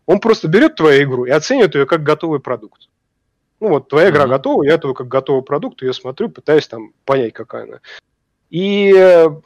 Он 0.07 0.21
просто 0.21 0.49
берет 0.49 0.77
твою 0.77 1.05
игру 1.05 1.25
и 1.25 1.31
оценивает 1.31 1.75
ее 1.75 1.87
как 1.87 2.03
готовый 2.03 2.41
продукт. 2.41 2.89
Ну 3.61 3.69
вот, 3.69 3.89
твоя 3.89 4.11
игра 4.11 4.25
mm-hmm. 4.25 4.29
готова, 4.29 4.63
я 4.65 4.75
этого 4.75 4.95
как 4.95 5.09
готовый 5.09 5.43
продукт, 5.43 5.83
я 5.83 5.93
смотрю, 5.93 6.29
пытаюсь 6.29 6.67
там 6.69 6.93
понять, 7.05 7.33
какая 7.33 7.65
она. 7.65 7.81
И, 8.51 8.93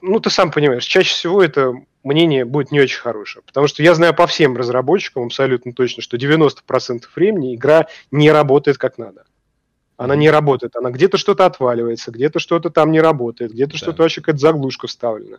ну, 0.03 0.21
ты 0.21 0.29
сам 0.29 0.51
понимаешь, 0.51 0.85
чаще 0.85 1.15
всего 1.15 1.43
это 1.43 1.73
мнение 2.03 2.45
будет 2.45 2.73
не 2.73 2.81
очень 2.81 3.01
хорошее. 3.01 3.43
Потому 3.47 3.67
что 3.67 3.83
я 3.83 3.95
знаю 3.95 4.15
по 4.15 4.27
всем 4.27 4.57
разработчикам 4.57 5.27
абсолютно 5.27 5.73
точно, 5.73 6.03
что 6.03 6.17
90% 6.17 7.05
времени 7.15 7.55
игра 7.55 7.87
не 8.11 8.31
работает 8.31 8.79
как 8.79 8.99
надо. 8.99 9.25
Она 9.97 10.15
не 10.15 10.31
работает, 10.31 10.77
она 10.77 10.91
где-то 10.91 11.17
что-то 11.19 11.45
отваливается, 11.45 12.13
где-то 12.13 12.39
что-то 12.39 12.71
там 12.71 12.93
не 12.93 13.01
работает, 13.01 13.53
где-то 13.53 13.73
да. 13.73 13.79
что-то 13.79 14.03
вообще 14.03 14.21
какая-то 14.21 14.39
заглушка 14.39 14.87
вставлена. 14.87 15.39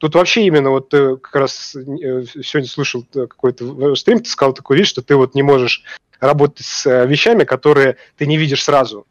Тут 0.00 0.14
вообще 0.14 0.46
именно 0.46 0.70
вот 0.70 0.88
ты 0.88 1.18
как 1.18 1.34
раз 1.34 1.76
э, 1.76 2.24
сегодня 2.42 2.68
слышал 2.68 3.04
какой-то 3.12 3.94
стрим, 3.96 4.20
ты 4.20 4.30
сказал 4.30 4.54
такую 4.54 4.78
вещь, 4.78 4.88
что 4.88 5.02
ты 5.02 5.14
вот 5.14 5.34
не 5.34 5.42
можешь 5.42 5.82
работать 6.20 6.64
с 6.64 6.86
э, 6.86 7.06
вещами, 7.06 7.44
которые 7.44 7.98
ты 8.16 8.26
не 8.26 8.38
видишь 8.38 8.64
сразу. 8.64 9.06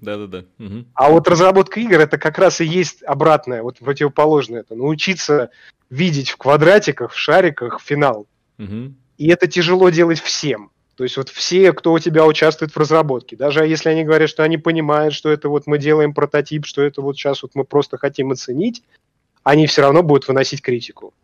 Да-да-да. 0.00 0.44
Угу. 0.58 0.86
А 0.94 1.10
вот 1.10 1.28
разработка 1.28 1.78
игр 1.78 2.00
это 2.00 2.18
как 2.18 2.38
раз 2.38 2.60
и 2.60 2.64
есть 2.64 3.04
обратное, 3.04 3.62
вот 3.62 3.78
противоположное. 3.78 4.62
Это 4.62 4.74
научиться 4.74 5.50
видеть 5.90 6.30
в 6.30 6.36
квадратиках, 6.38 7.12
в 7.12 7.18
шариках 7.18 7.80
финал. 7.80 8.26
Угу. 8.58 8.94
И 9.18 9.28
это 9.28 9.46
тяжело 9.46 9.90
делать 9.90 10.20
всем. 10.20 10.72
То 10.96 11.04
есть 11.04 11.16
вот 11.16 11.28
все, 11.28 11.72
кто 11.72 11.92
у 11.92 12.00
тебя 12.00 12.26
участвует 12.26 12.72
в 12.72 12.76
разработке, 12.76 13.36
даже 13.36 13.64
если 13.64 13.90
они 13.90 14.02
говорят, 14.02 14.28
что 14.28 14.42
они 14.42 14.58
понимают, 14.58 15.14
что 15.14 15.30
это 15.30 15.48
вот 15.48 15.66
мы 15.66 15.78
делаем 15.78 16.14
прототип, 16.14 16.66
что 16.66 16.82
это 16.82 17.00
вот 17.00 17.16
сейчас 17.16 17.42
вот 17.42 17.52
мы 17.54 17.64
просто 17.64 17.96
хотим 17.96 18.32
оценить, 18.32 18.82
они 19.42 19.66
все 19.66 19.82
равно 19.82 20.02
будут 20.02 20.28
выносить 20.28 20.62
критику. 20.62 21.14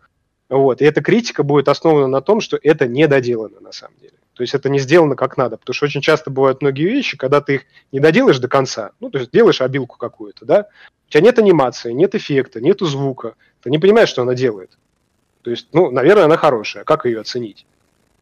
Вот. 0.48 0.80
И 0.80 0.84
эта 0.84 1.02
критика 1.02 1.42
будет 1.42 1.68
основана 1.68 2.06
на 2.06 2.20
том, 2.20 2.40
что 2.40 2.58
это 2.62 2.86
не 2.86 3.06
доделано 3.06 3.60
на 3.60 3.72
самом 3.72 3.96
деле. 4.00 4.14
То 4.34 4.42
есть 4.42 4.54
это 4.54 4.68
не 4.68 4.78
сделано 4.78 5.16
как 5.16 5.36
надо, 5.36 5.56
потому 5.56 5.74
что 5.74 5.86
очень 5.86 6.00
часто 6.00 6.30
бывают 6.30 6.62
многие 6.62 6.84
вещи, 6.84 7.16
когда 7.16 7.40
ты 7.40 7.56
их 7.56 7.62
не 7.90 7.98
доделаешь 7.98 8.38
до 8.38 8.46
конца, 8.46 8.92
ну, 9.00 9.10
то 9.10 9.18
есть 9.18 9.32
делаешь 9.32 9.60
обилку 9.60 9.98
какую-то, 9.98 10.44
да, 10.44 10.68
у 11.08 11.10
тебя 11.10 11.22
нет 11.22 11.40
анимации, 11.40 11.90
нет 11.90 12.14
эффекта, 12.14 12.60
нету 12.60 12.86
звука, 12.86 13.34
ты 13.62 13.70
не 13.70 13.78
понимаешь, 13.78 14.08
что 14.08 14.22
она 14.22 14.34
делает. 14.34 14.78
То 15.42 15.50
есть, 15.50 15.68
ну, 15.72 15.90
наверное, 15.90 16.26
она 16.26 16.36
хорошая, 16.36 16.84
как 16.84 17.04
ее 17.04 17.20
оценить? 17.20 17.66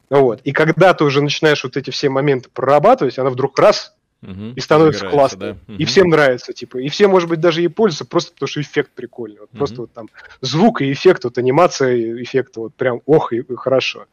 Вот. 0.08 0.40
И 0.42 0.52
когда 0.52 0.94
ты 0.94 1.04
уже 1.04 1.20
начинаешь 1.20 1.64
вот 1.64 1.76
эти 1.76 1.90
все 1.90 2.08
моменты 2.08 2.48
прорабатывать, 2.52 3.18
она 3.18 3.30
вдруг 3.30 3.58
раз 3.58 3.95
угу, 4.22 4.52
и 4.54 4.60
становится 4.60 5.08
классной. 5.08 5.52
Да? 5.52 5.58
Угу. 5.68 5.78
И 5.78 5.84
всем 5.84 6.08
нравится, 6.08 6.52
типа. 6.52 6.78
И 6.78 6.88
все, 6.88 7.08
может 7.08 7.28
быть, 7.28 7.40
даже 7.40 7.60
ей 7.60 7.68
пользуются 7.68 8.04
просто 8.04 8.32
потому, 8.32 8.48
что 8.48 8.60
эффект 8.60 8.92
прикольный. 8.94 9.40
Вот 9.40 9.50
угу. 9.50 9.58
Просто 9.58 9.80
вот 9.82 9.92
там 9.92 10.08
звук 10.40 10.82
и 10.82 10.92
эффект, 10.92 11.24
вот 11.24 11.38
анимация 11.38 12.22
эффекта, 12.22 12.60
вот 12.60 12.74
прям 12.74 13.00
ох 13.06 13.32
и, 13.32 13.38
и 13.38 13.54
хорошо. 13.56 14.06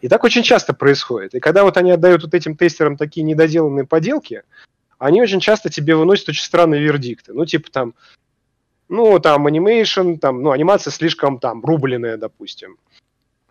И 0.00 0.08
так 0.08 0.24
очень 0.24 0.42
часто 0.42 0.74
происходит. 0.74 1.34
И 1.34 1.40
когда 1.40 1.64
вот 1.64 1.76
они 1.76 1.90
отдают 1.90 2.22
вот 2.22 2.34
этим 2.34 2.56
тестерам 2.56 2.96
такие 2.96 3.22
недоделанные 3.24 3.86
поделки, 3.86 4.42
они 4.98 5.20
очень 5.20 5.40
часто 5.40 5.68
тебе 5.68 5.96
выносят 5.96 6.28
очень 6.28 6.44
странные 6.44 6.82
вердикты. 6.82 7.32
Ну, 7.32 7.44
типа 7.44 7.70
там, 7.70 7.94
ну, 8.88 9.18
там, 9.18 9.46
анимейшн, 9.46 10.14
там, 10.14 10.42
ну, 10.42 10.52
анимация 10.52 10.90
слишком 10.90 11.38
там 11.38 11.64
рубленная, 11.64 12.16
допустим 12.16 12.76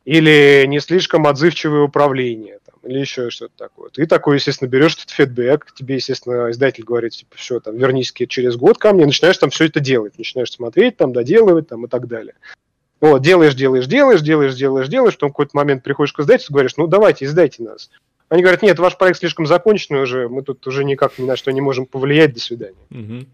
или 0.05 0.65
не 0.67 0.79
слишком 0.79 1.25
отзывчивое 1.27 1.81
управление, 1.81 2.59
или 2.85 2.99
еще 2.99 3.29
что-то 3.29 3.53
такое. 3.57 3.89
Ты 3.89 4.05
такой, 4.05 4.37
естественно, 4.37 4.69
берешь 4.69 4.95
этот 4.95 5.09
фидбэк, 5.09 5.73
тебе, 5.73 5.95
естественно, 5.95 6.51
издатель 6.51 6.83
говорит, 6.83 7.13
типа, 7.13 7.35
все, 7.35 7.59
там, 7.59 7.75
вернись 7.77 8.13
через 8.13 8.55
год 8.55 8.77
ко 8.77 8.93
мне, 8.93 9.05
начинаешь 9.05 9.37
там 9.37 9.49
все 9.49 9.65
это 9.65 9.79
делать, 9.79 10.17
начинаешь 10.17 10.51
смотреть, 10.51 10.97
там, 10.97 11.11
доделывать, 11.11 11.67
там, 11.67 11.85
и 11.85 11.89
так 11.89 12.07
далее. 12.07 12.35
Вот, 13.01 13.21
делаешь, 13.21 13.55
делаешь, 13.55 13.87
делаешь, 13.87 14.21
делаешь, 14.21 14.55
делаешь, 14.55 14.87
делаешь, 14.87 15.15
потом 15.15 15.29
в 15.29 15.33
какой-то 15.33 15.57
момент 15.57 15.83
приходишь 15.83 16.13
к 16.13 16.19
издательству, 16.19 16.53
говоришь, 16.53 16.77
ну, 16.77 16.87
давайте, 16.87 17.25
издайте 17.25 17.63
нас. 17.63 17.89
Они 18.29 18.41
говорят, 18.41 18.61
нет, 18.61 18.79
ваш 18.79 18.97
проект 18.97 19.19
слишком 19.19 19.45
законченный 19.45 20.01
уже, 20.01 20.29
мы 20.29 20.41
тут 20.41 20.65
уже 20.67 20.83
никак 20.83 21.19
ни 21.19 21.25
на 21.25 21.35
что 21.35 21.51
не 21.51 21.61
можем 21.61 21.85
повлиять, 21.85 22.33
до 22.33 22.39
свидания. 22.39 22.75
Угу. 22.89 23.25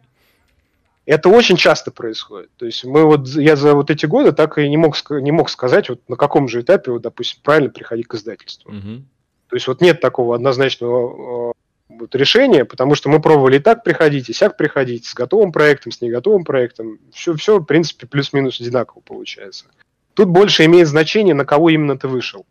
Это 1.06 1.30
очень 1.30 1.58
часто 1.58 1.92
происходит. 1.92 2.52
То 2.58 2.66
есть 2.66 2.84
мы 2.84 3.06
вот, 3.06 3.28
я 3.28 3.56
за 3.56 3.74
вот 3.74 3.90
эти 3.90 4.06
годы 4.06 4.32
так 4.34 4.58
и 4.58 4.70
не 4.70 4.78
мог, 4.78 4.96
не 5.10 5.32
мог 5.32 5.50
сказать, 5.50 5.90
вот 5.90 6.02
на 6.08 6.16
каком 6.16 6.48
же 6.48 6.62
этапе, 6.62 6.92
вот, 6.92 7.02
допустим, 7.02 7.40
правильно 7.44 7.70
приходить 7.70 8.08
к 8.08 8.16
издательству. 8.16 8.72
Угу. 8.72 9.04
То 9.52 9.58
есть 9.58 9.68
вот 9.68 9.82
нет 9.82 10.00
такого 10.00 10.34
однозначного 10.34 11.52
э, 11.52 11.54
вот, 11.90 12.16
решения, 12.16 12.64
потому 12.64 12.96
что 12.96 13.10
мы 13.10 13.22
пробовали 13.22 13.58
и 13.58 13.60
так 13.60 13.84
приходить, 13.84 14.30
и 14.30 14.34
сяк 14.34 14.56
приходить, 14.56 15.06
с 15.06 15.14
готовым 15.14 15.52
проектом, 15.52 15.92
с 15.92 16.00
неготовым 16.00 16.46
проектом. 16.46 17.00
Все, 17.12 17.36
все 17.36 17.60
в 17.60 17.66
принципе, 17.66 18.08
плюс-минус 18.08 18.62
одинаково 18.62 19.02
получается. 19.02 19.66
Тут 20.14 20.30
больше 20.30 20.64
имеет 20.64 20.88
значение, 20.88 21.36
на 21.36 21.44
кого 21.44 21.70
именно 21.70 21.98
ты 21.98 22.08
вышел. 22.08 22.46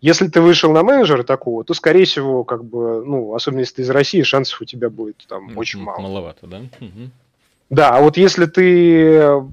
Если 0.00 0.26
ты 0.26 0.40
вышел 0.40 0.72
на 0.72 0.82
менеджера 0.82 1.22
такого, 1.22 1.62
то, 1.62 1.74
скорее 1.74 2.06
всего, 2.06 2.42
как 2.42 2.64
бы, 2.64 3.04
ну, 3.04 3.34
особенно 3.34 3.60
если 3.60 3.76
ты 3.76 3.82
из 3.82 3.90
России, 3.90 4.22
шансов 4.22 4.60
у 4.60 4.64
тебя 4.64 4.90
будет 4.90 5.24
там 5.28 5.56
очень 5.56 5.78
мало. 5.78 6.00
Маловато, 6.00 6.48
да? 6.48 6.62
Угу. 6.80 7.10
Да, 7.70 7.90
а 7.90 8.00
вот 8.00 8.16
если 8.16 8.46
ты 8.46 9.44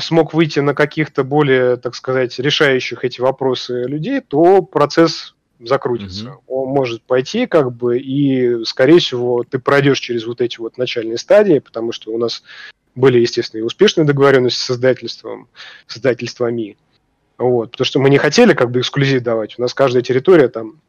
смог 0.00 0.32
выйти 0.34 0.60
на 0.60 0.74
каких-то 0.74 1.24
более, 1.24 1.76
так 1.76 1.94
сказать, 1.94 2.38
решающих 2.38 3.04
эти 3.04 3.20
вопросы 3.20 3.84
людей, 3.84 4.20
то 4.20 4.62
процесс 4.62 5.34
закрутится. 5.60 6.30
Угу. 6.30 6.42
Он 6.46 6.68
может 6.70 7.02
пойти, 7.02 7.46
как 7.46 7.72
бы, 7.72 7.98
и, 7.98 8.64
скорее 8.64 8.98
всего, 8.98 9.44
ты 9.44 9.58
пройдешь 9.58 10.00
через 10.00 10.26
вот 10.26 10.40
эти 10.40 10.58
вот 10.58 10.78
начальные 10.78 11.18
стадии, 11.18 11.58
потому 11.58 11.92
что 11.92 12.12
у 12.12 12.18
нас 12.18 12.42
были, 12.94 13.18
естественно, 13.18 13.60
и 13.60 13.64
успешные 13.64 14.04
договоренности 14.04 14.60
с 14.60 14.70
издательством, 14.70 15.48
с 15.86 15.96
издательствами. 15.96 16.76
Вот, 17.38 17.72
потому 17.72 17.86
что 17.86 18.00
мы 18.00 18.10
не 18.10 18.18
хотели 18.18 18.52
как 18.52 18.70
бы 18.70 18.80
эксклюзив 18.80 19.22
давать. 19.22 19.58
У 19.58 19.62
нас 19.62 19.72
каждая 19.72 20.02
территория 20.02 20.48
там 20.48 20.80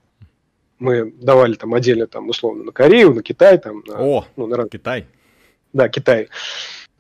мы 0.80 1.14
давали 1.22 1.54
там 1.54 1.74
отдельно 1.76 2.08
там 2.08 2.28
условно 2.28 2.64
на 2.64 2.72
Корею, 2.72 3.14
на 3.14 3.22
Китай 3.22 3.58
там. 3.60 3.84
На, 3.86 4.02
О, 4.02 4.26
ну, 4.36 4.48
на... 4.48 4.68
Китай. 4.68 5.06
Да, 5.74 5.88
Китай. 5.88 6.28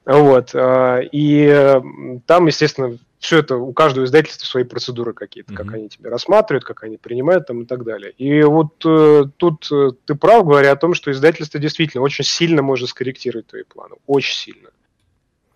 Вот. 0.05 0.51
А, 0.53 0.99
и 0.99 1.81
там, 2.27 2.47
естественно, 2.47 2.97
все 3.21 3.37
это, 3.37 3.55
у 3.55 3.71
каждого 3.71 4.05
издательства 4.05 4.45
свои 4.45 4.63
процедуры 4.63 5.13
какие-то, 5.13 5.53
mm-hmm. 5.53 5.55
как 5.55 5.73
они 5.73 5.89
тебя 5.89 6.09
рассматривают, 6.09 6.65
как 6.65 6.83
они 6.83 6.97
принимают 6.97 7.47
там 7.47 7.61
и 7.61 7.65
так 7.65 7.83
далее. 7.83 8.11
И 8.17 8.41
вот 8.41 8.83
э, 8.83 9.25
тут 9.37 9.71
э, 9.71 9.91
ты 10.05 10.15
прав, 10.15 10.43
говоря 10.43 10.71
о 10.71 10.75
том, 10.75 10.95
что 10.95 11.11
издательство 11.11 11.59
действительно 11.59 12.03
очень 12.03 12.25
сильно 12.25 12.63
может 12.63 12.89
скорректировать 12.89 13.47
твои 13.47 13.63
планы, 13.63 13.95
очень 14.07 14.35
сильно 14.35 14.69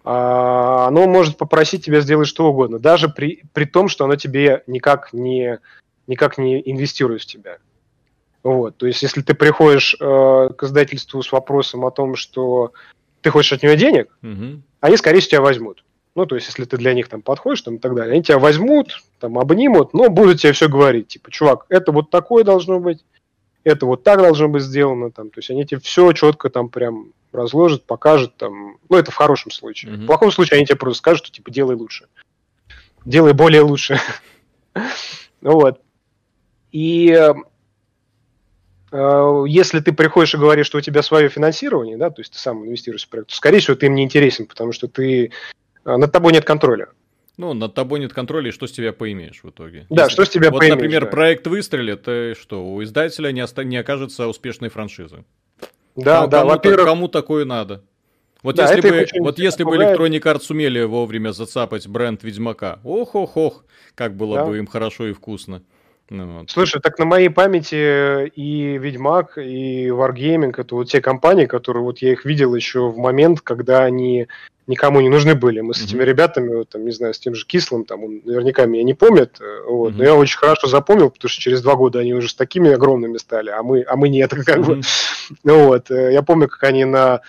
а, 0.05 0.87
оно 0.87 1.07
может 1.07 1.37
попросить 1.37 1.83
тебя 1.83 1.99
сделать 1.99 2.27
что 2.27 2.45
угодно, 2.45 2.77
даже 2.77 3.09
при, 3.09 3.43
при 3.53 3.65
том, 3.65 3.87
что 3.87 4.05
оно 4.05 4.15
тебе 4.15 4.63
никак 4.67 5.11
не, 5.11 5.59
никак 6.05 6.37
не 6.37 6.61
инвестирует 6.63 7.23
в 7.23 7.25
тебя. 7.25 7.57
Вот, 8.43 8.77
то 8.77 8.85
есть, 8.85 9.01
если 9.01 9.23
ты 9.23 9.33
приходишь 9.33 9.95
э, 9.99 10.49
к 10.55 10.63
издательству 10.63 11.23
с 11.23 11.31
вопросом 11.31 11.83
о 11.83 11.89
том, 11.89 12.15
что 12.15 12.73
ты 13.21 13.31
хочешь 13.31 13.53
от 13.53 13.63
него 13.63 13.73
денег, 13.73 14.15
угу. 14.21 14.61
они, 14.81 14.97
скорее 14.97 15.21
всего, 15.21 15.31
тебя 15.31 15.41
возьмут. 15.41 15.84
Ну, 16.15 16.25
то 16.25 16.35
есть, 16.35 16.47
если 16.47 16.63
ты 16.63 16.77
для 16.77 16.93
них 16.93 17.09
там 17.09 17.21
подходишь 17.21 17.61
там, 17.61 17.75
и 17.75 17.77
так 17.77 17.93
далее, 17.93 18.13
они 18.13 18.23
тебя 18.23 18.39
возьмут, 18.39 19.03
там, 19.19 19.37
обнимут, 19.37 19.93
но 19.93 20.09
будут 20.09 20.39
тебе 20.39 20.53
все 20.53 20.69
говорить. 20.69 21.09
Типа, 21.09 21.29
чувак, 21.29 21.65
это 21.67 21.91
вот 21.91 22.09
такое 22.09 22.45
должно 22.45 22.79
быть, 22.79 23.03
это 23.65 23.85
вот 23.85 24.03
так 24.03 24.19
должно 24.19 24.47
быть 24.47 24.63
сделано. 24.63 25.11
Там. 25.11 25.29
То 25.29 25.39
есть, 25.39 25.49
они 25.49 25.65
тебе 25.65 25.81
все 25.81 26.13
четко 26.13 26.49
там 26.49 26.69
прям 26.69 27.11
разложит, 27.33 27.83
покажет 27.83 28.37
там. 28.37 28.77
Ну, 28.87 28.97
это 28.97 29.11
в 29.11 29.15
хорошем 29.15 29.51
случае. 29.51 29.91
Mm-hmm. 29.91 30.03
В 30.03 30.05
плохом 30.05 30.31
случае 30.31 30.57
они 30.57 30.65
тебе 30.65 30.77
просто 30.77 30.99
скажут, 30.99 31.25
что 31.25 31.35
типа 31.35 31.51
делай 31.51 31.75
лучше. 31.75 32.07
Делай 33.03 33.33
более 33.33 33.61
лучше. 33.61 33.99
вот. 35.41 35.81
И 36.71 37.11
э, 38.91 39.43
если 39.47 39.81
ты 39.81 39.91
приходишь 39.91 40.33
и 40.33 40.37
говоришь, 40.37 40.67
что 40.67 40.77
у 40.77 40.81
тебя 40.81 41.03
свое 41.03 41.27
финансирование, 41.27 41.97
да, 41.97 42.09
то 42.09 42.21
есть 42.21 42.31
ты 42.31 42.39
сам 42.39 42.65
инвестируешь 42.65 43.05
в 43.05 43.09
проект, 43.09 43.29
то, 43.29 43.35
скорее 43.35 43.59
всего, 43.59 43.75
ты 43.75 43.87
им 43.87 43.95
не 43.95 44.03
интересен, 44.03 44.45
потому 44.45 44.71
что 44.71 44.87
ты 44.87 45.31
над 45.85 46.11
тобой 46.11 46.33
нет 46.33 46.45
контроля. 46.45 46.89
Ну, 47.37 47.53
над 47.53 47.73
тобой 47.73 47.99
нет 47.99 48.13
контроля, 48.13 48.49
и 48.49 48.51
что 48.51 48.65
с 48.65 48.71
тебя 48.71 48.93
поимеешь 48.93 49.41
в 49.43 49.49
итоге? 49.49 49.85
Да, 49.89 50.03
Если... 50.03 50.13
что 50.13 50.25
с 50.25 50.29
тебя 50.29 50.51
вот, 50.51 50.59
поимеешь. 50.59 50.75
Вот, 50.75 50.81
например, 50.81 51.05
да. 51.05 51.11
проект 51.11 51.47
выстрелит, 51.47 52.07
и 52.07 52.33
что, 52.39 52.65
у 52.65 52.81
издателя 52.81 53.31
не, 53.31 53.41
оста... 53.41 53.63
не 53.63 53.77
окажется 53.77 54.27
успешной 54.27 54.69
франшизы. 54.69 55.25
Да, 55.95 56.21
кому, 56.21 56.27
да, 56.29 56.45
во-первых... 56.45 56.85
Кому 56.85 57.07
такое 57.07 57.45
надо? 57.45 57.83
Вот 58.41 58.55
да, 58.55 58.71
если, 58.71 58.89
бы, 58.89 59.07
вот 59.19 59.39
если 59.39 59.63
бы 59.63 59.75
Electronic 59.75 60.21
Arts 60.21 60.41
сумели 60.41 60.83
вовремя 60.83 61.31
зацапать 61.31 61.87
бренд 61.87 62.23
Ведьмака, 62.23 62.79
ох-ох-ох, 62.83 63.65
как 63.95 64.15
было 64.15 64.37
да. 64.37 64.45
бы 64.45 64.57
им 64.59 64.67
хорошо 64.67 65.07
и 65.07 65.13
вкусно. 65.13 65.63
Ну, 66.09 66.39
вот. 66.39 66.51
Слушай, 66.51 66.81
так 66.81 66.99
на 66.99 67.05
моей 67.05 67.29
памяти 67.29 68.29
и 68.29 68.77
Ведьмак, 68.77 69.37
и 69.37 69.87
Wargaming, 69.87 70.53
это 70.55 70.75
вот 70.75 70.89
те 70.89 71.01
компании, 71.01 71.45
которые 71.45 71.83
вот 71.83 71.99
я 71.99 72.11
их 72.11 72.25
видел 72.25 72.53
еще 72.53 72.89
в 72.89 72.97
момент, 72.97 73.41
когда 73.41 73.83
они 73.83 74.27
никому 74.67 75.01
не 75.01 75.09
нужны 75.09 75.35
были. 75.35 75.61
Мы 75.61 75.73
с 75.73 75.79
mm-hmm. 75.81 75.85
этими 75.85 76.03
ребятами, 76.03 76.55
вот, 76.55 76.69
там, 76.69 76.85
не 76.85 76.91
знаю, 76.91 77.13
с 77.13 77.19
тем 77.19 77.35
же 77.35 77.45
Кислым, 77.45 77.85
там, 77.85 78.03
он 78.03 78.21
наверняка 78.23 78.65
меня 78.65 78.83
не 78.83 78.93
помнит, 78.93 79.39
э, 79.39 79.63
вот, 79.67 79.93
mm-hmm. 79.93 79.97
но 79.97 80.03
я 80.03 80.15
очень 80.15 80.37
хорошо 80.37 80.67
запомнил, 80.67 81.09
потому 81.09 81.29
что 81.29 81.41
через 81.41 81.61
два 81.61 81.75
года 81.75 81.99
они 81.99 82.13
уже 82.13 82.29
с 82.29 82.35
такими 82.35 82.71
огромными 82.71 83.17
стали, 83.17 83.49
а 83.49 83.61
мы, 83.63 83.83
а 83.83 83.95
мы 83.95 84.09
нет, 84.09 84.31
как 84.45 84.57
mm-hmm. 84.57 84.65
бы. 84.65 84.81
Ну, 85.43 85.67
вот, 85.67 85.91
э, 85.91 86.13
я 86.13 86.21
помню, 86.21 86.47
как 86.47 86.63
они 86.63 86.85
на, 86.85 87.21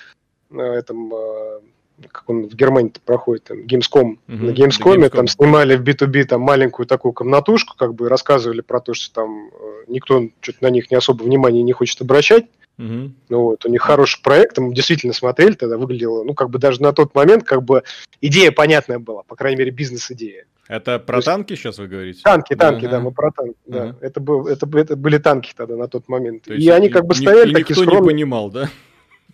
на 0.50 0.62
этом, 0.62 1.12
э, 1.14 1.60
как 2.10 2.28
он 2.28 2.48
в 2.48 2.54
Германии 2.54 2.92
проходит, 3.04 3.44
там, 3.44 3.60
Gamescom, 3.60 4.18
mm-hmm. 4.28 4.44
на 4.44 4.50
Gamescom, 4.50 4.96
Gamescom, 4.96 5.08
там 5.10 5.26
снимали 5.28 5.76
в 5.76 5.82
B2B 5.82 6.24
там 6.24 6.40
маленькую 6.42 6.86
такую 6.86 7.12
комнатушку, 7.12 7.76
как 7.76 7.94
бы 7.94 8.08
рассказывали 8.08 8.60
про 8.60 8.80
то, 8.80 8.94
что 8.94 9.12
там 9.14 9.50
никто 9.88 10.28
что-то 10.40 10.58
на 10.62 10.70
них 10.70 10.90
не 10.90 10.96
особо 10.96 11.22
внимания 11.22 11.62
не 11.62 11.72
хочет 11.72 12.00
обращать, 12.00 12.46
Угу. 12.78 13.10
Ну, 13.30 13.40
вот, 13.42 13.64
у 13.64 13.70
них 13.70 13.80
хороший 13.80 14.22
проект, 14.22 14.58
мы 14.58 14.74
действительно 14.74 15.14
смотрели, 15.14 15.54
тогда 15.54 15.78
выглядело, 15.78 16.24
ну, 16.24 16.34
как 16.34 16.50
бы 16.50 16.58
даже 16.58 16.82
на 16.82 16.92
тот 16.92 17.14
момент, 17.14 17.44
как 17.44 17.62
бы 17.62 17.82
идея 18.20 18.52
понятная 18.52 18.98
была, 18.98 19.22
по 19.22 19.34
крайней 19.34 19.56
мере, 19.56 19.70
бизнес-идея. 19.70 20.44
Это 20.68 20.98
про 20.98 21.20
То 21.20 21.26
танки 21.26 21.54
сейчас 21.54 21.78
вы 21.78 21.86
говорите? 21.86 22.20
Танки, 22.22 22.54
танки, 22.54 22.86
ага. 22.86 22.96
да, 22.96 23.00
мы 23.00 23.12
про 23.12 23.30
танки, 23.30 23.56
ага. 23.70 23.96
да. 24.00 24.06
Это, 24.06 24.20
был, 24.20 24.46
это, 24.46 24.68
это 24.78 24.96
были 24.96 25.18
танки 25.18 25.54
тогда 25.56 25.76
на 25.76 25.88
тот 25.88 26.08
момент. 26.08 26.42
То 26.42 26.54
и 26.54 26.68
они 26.68 26.88
как 26.88 27.06
бы 27.06 27.14
стояли 27.14 27.50
и 27.50 27.54
такие 27.54 27.70
никто 27.70 27.82
скромные. 27.82 28.00
не 28.00 28.06
понимал, 28.06 28.50
да? 28.50 28.68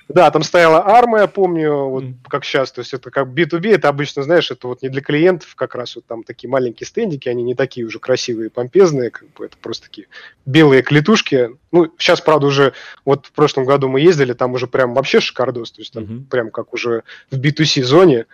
Да, 0.09 0.31
там 0.31 0.43
стояла 0.43 0.85
арма, 0.85 1.21
я 1.21 1.27
помню, 1.27 1.89
вот 1.89 2.05
mm. 2.05 2.15
как 2.29 2.45
сейчас. 2.45 2.73
То 2.73 2.81
есть 2.81 2.93
это 2.93 3.11
как 3.11 3.29
B2B, 3.29 3.75
это 3.75 3.89
обычно, 3.89 4.23
знаешь, 4.23 4.51
это 4.51 4.69
вот 4.69 4.83
не 4.83 4.89
для 4.89 5.01
клиентов, 5.01 5.55
как 5.55 5.75
раз 5.75 5.97
вот 5.97 6.07
там 6.07 6.23
такие 6.23 6.51
маленькие 6.51 6.87
стендики, 6.87 7.29
они 7.29 7.43
не 7.43 7.55
такие 7.55 7.87
уже 7.87 7.99
красивые, 7.99 8.51
помпезные, 8.51 9.11
как 9.11 9.29
бы 9.33 9.47
это 9.47 9.57
просто 9.57 9.87
такие 9.87 10.09
белые 10.45 10.83
клетушки. 10.83 11.51
Ну, 11.71 11.93
сейчас, 11.99 12.21
правда, 12.21 12.47
уже 12.47 12.75
вот 13.05 13.27
в 13.27 13.33
прошлом 13.33 13.65
году 13.65 13.89
мы 13.89 14.01
ездили, 14.01 14.33
там 14.33 14.53
уже 14.53 14.67
прям 14.67 14.95
вообще 14.95 15.21
шикардос, 15.21 15.73
то 15.73 15.81
есть 15.81 15.93
там 15.93 16.05
mm-hmm. 16.05 16.25
прям 16.27 16.51
как 16.51 16.75
уже 16.75 17.05
в 17.31 17.39
B2C 17.39 17.83
зоне, 17.83 18.27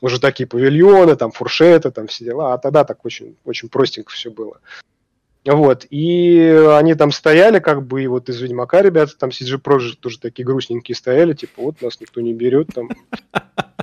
уже 0.00 0.20
такие 0.20 0.46
павильоны, 0.46 1.16
там 1.16 1.32
фуршеты, 1.32 1.90
там 1.90 2.08
все 2.08 2.24
дела, 2.24 2.54
а 2.54 2.58
тогда 2.58 2.84
так 2.84 3.04
очень, 3.04 3.36
очень 3.44 3.68
простенько 3.68 4.12
все 4.12 4.30
было. 4.30 4.60
Вот, 5.44 5.86
и 5.90 6.66
они 6.72 6.94
там 6.94 7.12
стояли, 7.12 7.58
как 7.58 7.86
бы, 7.86 8.02
и 8.02 8.06
вот 8.06 8.30
из 8.30 8.40
Ведьмака 8.40 8.80
ребята, 8.80 9.12
там 9.18 9.28
CG 9.28 9.60
Project 9.60 9.96
тоже 10.00 10.18
такие 10.18 10.44
грустненькие 10.44 10.96
стояли, 10.96 11.34
типа, 11.34 11.60
вот 11.62 11.82
нас 11.82 12.00
никто 12.00 12.22
не 12.22 12.32
берет, 12.32 12.68
там. 12.74 12.88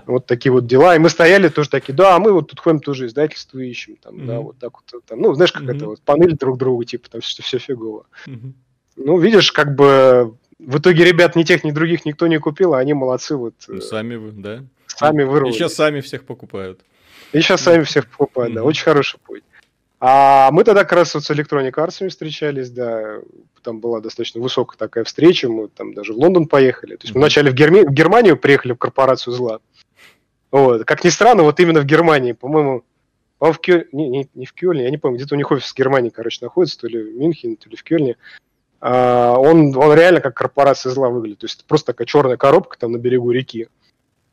Вот 0.07 0.25
такие 0.25 0.51
вот 0.51 0.65
дела. 0.65 0.95
И 0.95 0.99
мы 0.99 1.09
стояли 1.09 1.49
тоже 1.49 1.69
такие, 1.69 1.93
да, 1.93 2.17
мы 2.17 2.31
вот 2.31 2.49
тут 2.49 2.59
ходим 2.59 2.79
тоже 2.79 3.05
издательство 3.05 3.59
ищем, 3.59 3.95
там, 3.97 4.15
mm-hmm. 4.15 4.25
да, 4.25 4.39
вот 4.39 4.57
так 4.57 4.73
вот, 4.73 5.05
там, 5.05 5.21
ну, 5.21 5.33
знаешь, 5.35 5.51
как 5.51 5.63
mm-hmm. 5.63 5.75
это, 5.75 5.85
вот, 5.85 6.01
панель 6.01 6.35
друг 6.35 6.57
другу, 6.57 6.83
типа, 6.83 7.09
там, 7.09 7.21
что 7.21 7.43
все 7.43 7.59
фигово. 7.59 8.07
Mm-hmm. 8.25 8.53
Ну, 8.97 9.19
видишь, 9.19 9.51
как 9.51 9.75
бы 9.75 10.35
в 10.57 10.79
итоге 10.79 11.05
ребят 11.05 11.35
ни 11.35 11.43
тех, 11.43 11.63
ни 11.63 11.71
других 11.71 12.05
никто 12.05 12.27
не 12.27 12.39
купил, 12.39 12.73
а 12.73 12.79
они 12.79 12.93
молодцы 12.93 13.35
вот. 13.35 13.53
Ну, 13.67 13.81
сами 13.81 14.15
вы, 14.15 14.31
да? 14.31 14.63
Сами 14.87 15.23
вырвали. 15.23 15.51
И 15.51 15.55
сейчас 15.55 15.75
сами 15.75 16.01
всех 16.01 16.23
покупают. 16.23 16.81
И 17.31 17.39
сейчас 17.39 17.61
сами 17.61 17.83
всех 17.83 18.07
покупают, 18.09 18.53
mm-hmm. 18.53 18.55
да, 18.55 18.63
очень 18.63 18.83
хороший 18.83 19.19
путь. 19.19 19.43
А 20.03 20.49
мы 20.51 20.63
тогда 20.63 20.83
как 20.83 20.93
раз 20.93 21.13
вот 21.13 21.23
с 21.23 21.29
Electronic 21.29 21.73
Arts 21.73 22.09
встречались, 22.09 22.71
да, 22.71 23.19
там 23.61 23.79
была 23.79 24.01
достаточно 24.01 24.41
высокая 24.41 24.75
такая 24.75 25.03
встреча, 25.03 25.47
мы 25.47 25.67
там 25.67 25.93
даже 25.93 26.13
в 26.13 26.17
Лондон 26.17 26.47
поехали. 26.47 26.95
То 26.95 27.03
есть 27.03 27.13
mm-hmm. 27.13 27.19
мы 27.19 27.21
вначале 27.21 27.51
в, 27.51 27.53
Герми... 27.53 27.81
в 27.81 27.91
Германию 27.91 28.35
приехали 28.35 28.73
в 28.73 28.77
корпорацию 28.77 29.35
зла. 29.35 29.59
Вот. 30.49 30.85
Как 30.85 31.03
ни 31.03 31.09
странно, 31.09 31.43
вот 31.43 31.59
именно 31.59 31.81
в 31.81 31.85
Германии, 31.85 32.31
по-моему, 32.31 32.83
по 33.37 33.53
в 33.53 33.59
Кёль... 33.59 33.89
не, 33.91 34.09
не, 34.09 34.29
не 34.33 34.47
в 34.47 34.53
Кёльне, 34.53 34.85
я 34.85 34.89
не 34.89 34.97
помню, 34.97 35.17
где-то 35.17 35.35
у 35.35 35.37
них 35.37 35.51
офис 35.51 35.71
в 35.71 35.77
Германии, 35.77 36.09
короче, 36.09 36.39
находится, 36.41 36.79
то 36.79 36.87
ли 36.87 36.99
в 36.99 37.15
Мюнхене, 37.15 37.55
то 37.57 37.69
ли 37.69 37.75
в 37.75 37.83
Кёльне. 37.83 38.17
А, 38.79 39.35
он, 39.37 39.77
он 39.77 39.93
реально 39.93 40.19
как 40.19 40.33
корпорация 40.33 40.91
зла 40.91 41.09
выглядит. 41.09 41.39
То 41.39 41.45
есть 41.45 41.63
просто 41.67 41.93
такая 41.93 42.07
черная 42.07 42.37
коробка 42.37 42.75
там 42.79 42.93
на 42.93 42.97
берегу 42.97 43.29
реки 43.29 43.69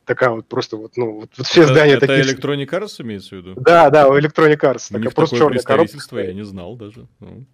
такая 0.08 0.30
вот 0.30 0.46
просто 0.46 0.76
вот, 0.76 0.96
ну, 0.96 1.20
вот, 1.20 1.30
вот 1.36 1.46
все 1.46 1.62
это, 1.62 1.74
здания 1.74 1.92
это 1.92 2.06
такие. 2.06 2.20
Это 2.20 2.32
Electronic 2.32 2.68
Arts 2.68 3.02
имеется 3.02 3.36
в 3.36 3.38
виду? 3.38 3.54
Да, 3.60 3.90
да, 3.90 4.08
у 4.08 4.18
Electronic 4.18 4.58
Arts. 4.58 4.86
У 4.90 4.94
такая 4.94 5.10
просто 5.10 5.36
черная 5.36 5.60
коробка. 5.60 6.18
я 6.18 6.32
не 6.32 6.44
знал 6.44 6.74
даже. 6.76 7.06
Ну. 7.20 7.44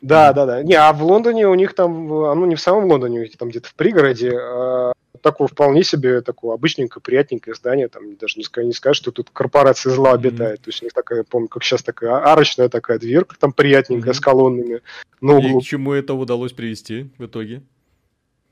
Да, 0.00 0.32
да, 0.32 0.46
да. 0.46 0.62
Не, 0.62 0.74
а 0.74 0.92
в 0.92 1.02
Лондоне 1.04 1.46
у 1.48 1.54
них 1.54 1.74
там, 1.74 2.08
ну 2.08 2.46
не 2.46 2.54
в 2.54 2.60
самом 2.60 2.86
Лондоне, 2.86 3.28
там 3.38 3.50
где-то 3.50 3.68
в 3.68 3.74
пригороде, 3.74 4.32
а 4.38 4.92
такое 5.22 5.48
вполне 5.48 5.82
себе 5.84 6.20
такое 6.20 6.54
обычненькое, 6.54 7.02
приятненькое 7.02 7.54
здание, 7.54 7.88
там 7.88 8.16
даже 8.16 8.38
не 8.38 8.44
скажешь, 8.44 8.66
не 8.66 8.72
скажешь 8.72 8.98
что 8.98 9.10
тут 9.12 9.30
корпорация 9.30 9.92
зла 9.92 10.12
обитает. 10.12 10.60
Mm-hmm. 10.60 10.64
То 10.64 10.68
есть 10.68 10.82
у 10.82 10.86
них 10.86 10.92
такая, 10.94 11.24
помню, 11.24 11.48
как 11.48 11.62
сейчас 11.62 11.82
такая 11.82 12.16
арочная 12.18 12.68
такая 12.68 12.98
дверка 12.98 13.36
там 13.38 13.52
приятненькая 13.52 14.12
mm-hmm. 14.12 14.16
с 14.16 14.20
колоннами. 14.20 14.80
На 15.20 15.38
И 15.38 15.60
к 15.60 15.62
чему 15.62 15.92
это 15.92 16.14
удалось 16.14 16.52
привести 16.52 17.10
в 17.18 17.26
итоге? 17.26 17.62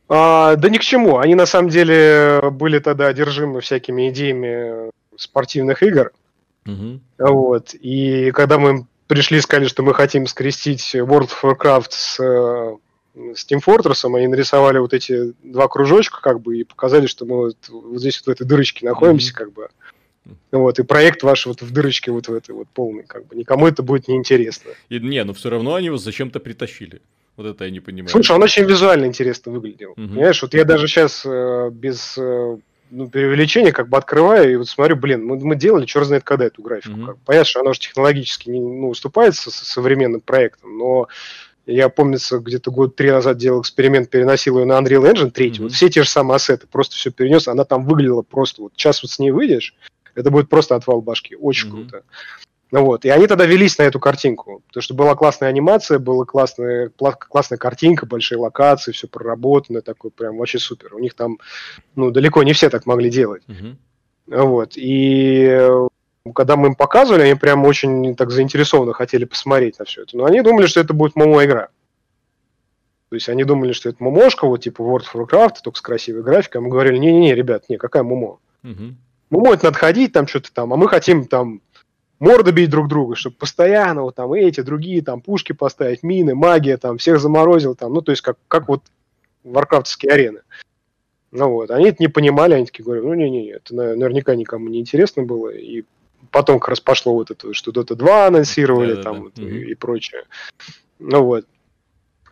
А, 0.08 0.56
да 0.56 0.68
ни 0.68 0.78
к 0.78 0.82
чему. 0.82 1.18
Они 1.18 1.34
на 1.34 1.46
самом 1.46 1.68
деле 1.68 2.40
были 2.52 2.78
тогда 2.78 3.08
одержимы 3.08 3.60
всякими 3.60 4.10
идеями 4.10 4.90
спортивных 5.16 5.82
игр. 5.82 6.12
Угу. 6.66 7.00
Вот. 7.18 7.74
И 7.74 8.30
когда 8.32 8.58
мы 8.58 8.86
пришли 9.06 9.38
и 9.38 9.40
сказали, 9.40 9.68
что 9.68 9.82
мы 9.82 9.94
хотим 9.94 10.26
скрестить 10.26 10.94
World 10.94 11.30
of 11.30 11.42
Warcraft 11.42 11.90
с, 11.90 12.20
э, 12.20 12.76
с 13.34 13.50
Team 13.50 13.60
Fortress, 13.64 14.04
они 14.16 14.26
нарисовали 14.26 14.78
вот 14.78 14.92
эти 14.92 15.32
два 15.42 15.68
кружочка, 15.68 16.20
как 16.20 16.40
бы, 16.40 16.58
и 16.58 16.64
показали, 16.64 17.06
что 17.06 17.24
мы 17.24 17.36
вот, 17.36 17.56
вот 17.68 17.98
здесь 17.98 18.20
вот 18.20 18.26
в 18.26 18.30
этой 18.30 18.46
дырочке 18.46 18.86
находимся, 18.86 19.32
mm 19.32 19.36
как 19.36 19.52
бы. 19.52 19.68
Вот, 20.50 20.80
и 20.80 20.82
проект 20.82 21.22
ваш 21.22 21.46
вот 21.46 21.62
в 21.62 21.70
дырочке 21.70 22.10
вот 22.10 22.26
в 22.26 22.34
этой 22.34 22.52
вот 22.52 22.66
полный, 22.68 23.04
как 23.04 23.26
бы, 23.26 23.36
никому 23.36 23.68
это 23.68 23.84
будет 23.84 24.08
неинтересно. 24.08 24.72
И, 24.88 24.98
не, 24.98 25.22
но 25.22 25.32
все 25.34 25.50
равно 25.50 25.74
они 25.74 25.86
его 25.86 25.98
зачем-то 25.98 26.40
притащили. 26.40 27.00
Вот 27.36 27.46
это 27.46 27.64
я 27.64 27.70
не 27.70 27.80
понимаю. 27.80 28.08
Слушай, 28.08 28.32
он 28.32 28.42
очень 28.42 28.64
визуально 28.64 29.04
интересно 29.04 29.52
выглядел. 29.52 29.90
Угу. 29.92 30.08
Понимаешь, 30.08 30.42
вот 30.42 30.54
я 30.54 30.64
даже 30.64 30.88
сейчас 30.88 31.22
э, 31.26 31.70
без 31.70 32.16
э, 32.16 32.56
ну, 32.90 33.08
преувеличения 33.08 33.72
как 33.72 33.88
бы 33.88 33.98
открываю 33.98 34.52
и 34.52 34.56
вот 34.56 34.68
смотрю, 34.68 34.96
блин, 34.96 35.24
мы, 35.24 35.38
мы 35.38 35.56
делали, 35.56 35.84
черт 35.86 36.06
знает 36.06 36.24
когда 36.24 36.46
эту 36.46 36.62
графику. 36.62 36.98
Угу. 36.98 37.18
Понятно, 37.24 37.44
что 37.44 37.60
она 37.60 37.70
уже 37.70 37.80
технологически 37.80 38.48
не 38.48 38.60
ну, 38.60 38.88
уступает 38.88 39.34
со, 39.34 39.50
со 39.50 39.64
современным 39.64 40.20
проектом, 40.20 40.78
но 40.78 41.08
я, 41.66 41.88
помнится, 41.88 42.38
где-то 42.38 42.70
год 42.70 42.94
три 42.94 43.10
назад 43.10 43.38
делал 43.38 43.60
эксперимент, 43.60 44.08
переносил 44.08 44.58
ее 44.58 44.64
на 44.66 44.78
Unreal 44.78 45.12
Engine 45.12 45.30
3. 45.32 45.50
Mm-hmm. 45.50 45.62
Вот 45.62 45.72
все 45.72 45.88
те 45.88 46.04
же 46.04 46.08
самые 46.08 46.36
ассеты, 46.36 46.68
просто 46.68 46.94
все 46.94 47.10
перенес. 47.10 47.48
Она 47.48 47.64
там 47.64 47.84
выглядела 47.84 48.22
просто... 48.22 48.62
Вот 48.62 48.72
сейчас 48.76 49.02
вот 49.02 49.10
с 49.10 49.18
ней 49.18 49.32
выйдешь, 49.32 49.74
это 50.14 50.30
будет 50.30 50.48
просто 50.48 50.76
отвал 50.76 51.02
башки. 51.02 51.34
Очень 51.34 51.68
mm-hmm. 51.68 51.72
круто. 51.72 52.02
Ну 52.72 52.84
вот, 52.84 53.04
и 53.04 53.10
они 53.10 53.28
тогда 53.28 53.46
велись 53.46 53.78
на 53.78 53.84
эту 53.84 54.00
картинку, 54.00 54.62
потому 54.66 54.82
что 54.82 54.94
была 54.94 55.14
классная 55.14 55.48
анимация, 55.48 56.00
была 56.00 56.24
классная, 56.24 56.90
классная 56.90 57.58
картинка, 57.58 58.06
большие 58.06 58.38
локации, 58.38 58.90
все 58.90 59.06
проработано, 59.06 59.82
такое 59.82 60.10
прям 60.10 60.38
вообще 60.38 60.58
супер. 60.58 60.94
У 60.94 60.98
них 60.98 61.14
там, 61.14 61.38
ну, 61.94 62.10
далеко 62.10 62.42
не 62.42 62.52
все 62.54 62.68
так 62.68 62.84
могли 62.84 63.08
делать. 63.08 63.44
Uh-huh. 63.46 63.76
Вот, 64.26 64.72
и 64.74 65.70
когда 66.34 66.56
мы 66.56 66.68
им 66.68 66.74
показывали, 66.74 67.22
они 67.22 67.34
прям 67.34 67.64
очень 67.64 68.16
так 68.16 68.30
заинтересованно 68.30 68.92
хотели 68.92 69.24
посмотреть 69.24 69.78
на 69.78 69.84
все 69.84 70.02
это. 70.02 70.16
Но 70.16 70.24
они 70.24 70.42
думали, 70.42 70.66
что 70.66 70.80
это 70.80 70.92
будет 70.92 71.14
момо-игра. 71.14 71.68
То 73.08 73.14
есть 73.14 73.28
они 73.28 73.44
думали, 73.44 73.72
что 73.72 73.88
это 73.88 74.02
MMO 74.02 74.19
шка, 74.19 74.46
вот 74.46 74.62
типа 74.62 74.82
World 74.82 75.04
of 75.12 75.28
Warcraft, 75.28 75.56
только 75.62 75.78
с 75.78 75.80
красивой 75.80 76.24
графикой. 76.24 76.60
Мы 76.60 76.70
говорили, 76.70 76.98
не-не-не, 76.98 77.34
ребят, 77.36 77.68
не, 77.68 77.76
какая? 77.76 78.02
Угу. 78.02 78.38
MMO 79.30 79.54
это 79.54 79.66
надо 79.66 79.78
ходить, 79.78 80.12
там 80.12 80.26
что-то 80.26 80.52
там, 80.52 80.72
а 80.72 80.76
мы 80.76 80.88
хотим 80.88 81.26
там 81.26 81.60
морды 82.18 82.52
бить 82.52 82.70
друг 82.70 82.88
друга, 82.88 83.14
чтобы 83.14 83.36
постоянно 83.36 84.02
вот 84.02 84.14
там 84.14 84.32
эти, 84.32 84.60
другие 84.60 85.02
там 85.02 85.20
пушки 85.20 85.52
поставить, 85.52 86.02
мины, 86.02 86.34
магия, 86.34 86.76
там 86.76 86.98
всех 86.98 87.20
заморозил, 87.20 87.74
там, 87.74 87.92
ну, 87.92 88.02
то 88.02 88.12
есть 88.12 88.22
как, 88.22 88.38
как 88.48 88.68
вот 88.68 88.82
варкрафтовские 89.44 90.12
арены. 90.12 90.40
Ну 91.32 91.50
вот, 91.50 91.70
они 91.70 91.88
это 91.88 91.96
не 92.00 92.08
понимали, 92.08 92.54
они 92.54 92.66
такие 92.66 92.84
говорят, 92.84 93.04
ну, 93.04 93.14
не-не-не, 93.14 93.50
это 93.50 93.74
наверняка 93.74 94.34
никому 94.34 94.68
не 94.68 94.80
интересно 94.80 95.22
было, 95.22 95.50
и 95.50 95.84
потом 96.30 96.58
как 96.58 96.70
раз 96.70 96.80
пошло 96.80 97.14
вот 97.14 97.30
это, 97.30 97.52
что 97.52 97.70
Dota 97.70 97.94
2 97.94 98.26
анонсировали, 98.26 98.94
да, 98.94 99.02
там, 99.02 99.24
да, 99.24 99.30
да. 99.36 99.42
И, 99.42 99.70
и 99.70 99.74
прочее. 99.74 100.24
Ну 100.98 101.24
вот. 101.24 101.46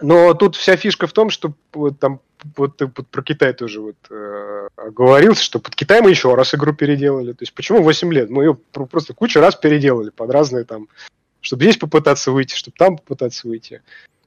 Но 0.00 0.34
тут 0.34 0.56
вся 0.56 0.76
фишка 0.76 1.06
в 1.06 1.12
том, 1.12 1.30
что 1.30 1.54
вот 1.72 1.98
там 1.98 2.20
вот 2.56 2.76
ты 2.76 2.88
про 2.88 3.22
Китай 3.22 3.52
тоже 3.52 3.80
вот 3.80 3.96
э, 4.10 4.68
говорил, 4.90 5.34
что 5.34 5.58
под 5.58 5.74
Китай 5.74 6.00
мы 6.00 6.10
еще 6.10 6.34
раз 6.34 6.54
игру 6.54 6.72
переделали. 6.72 7.32
То 7.32 7.42
есть 7.42 7.54
почему 7.54 7.82
8 7.82 8.12
лет? 8.12 8.30
Мы 8.30 8.44
ее 8.44 8.54
просто 8.72 9.14
кучу 9.14 9.40
раз 9.40 9.56
переделали 9.56 10.10
под 10.10 10.30
разные 10.30 10.64
там, 10.64 10.88
чтобы 11.40 11.64
здесь 11.64 11.76
попытаться 11.76 12.32
выйти, 12.32 12.54
чтобы 12.54 12.76
там 12.76 12.96
попытаться 12.96 13.48
выйти. 13.48 13.82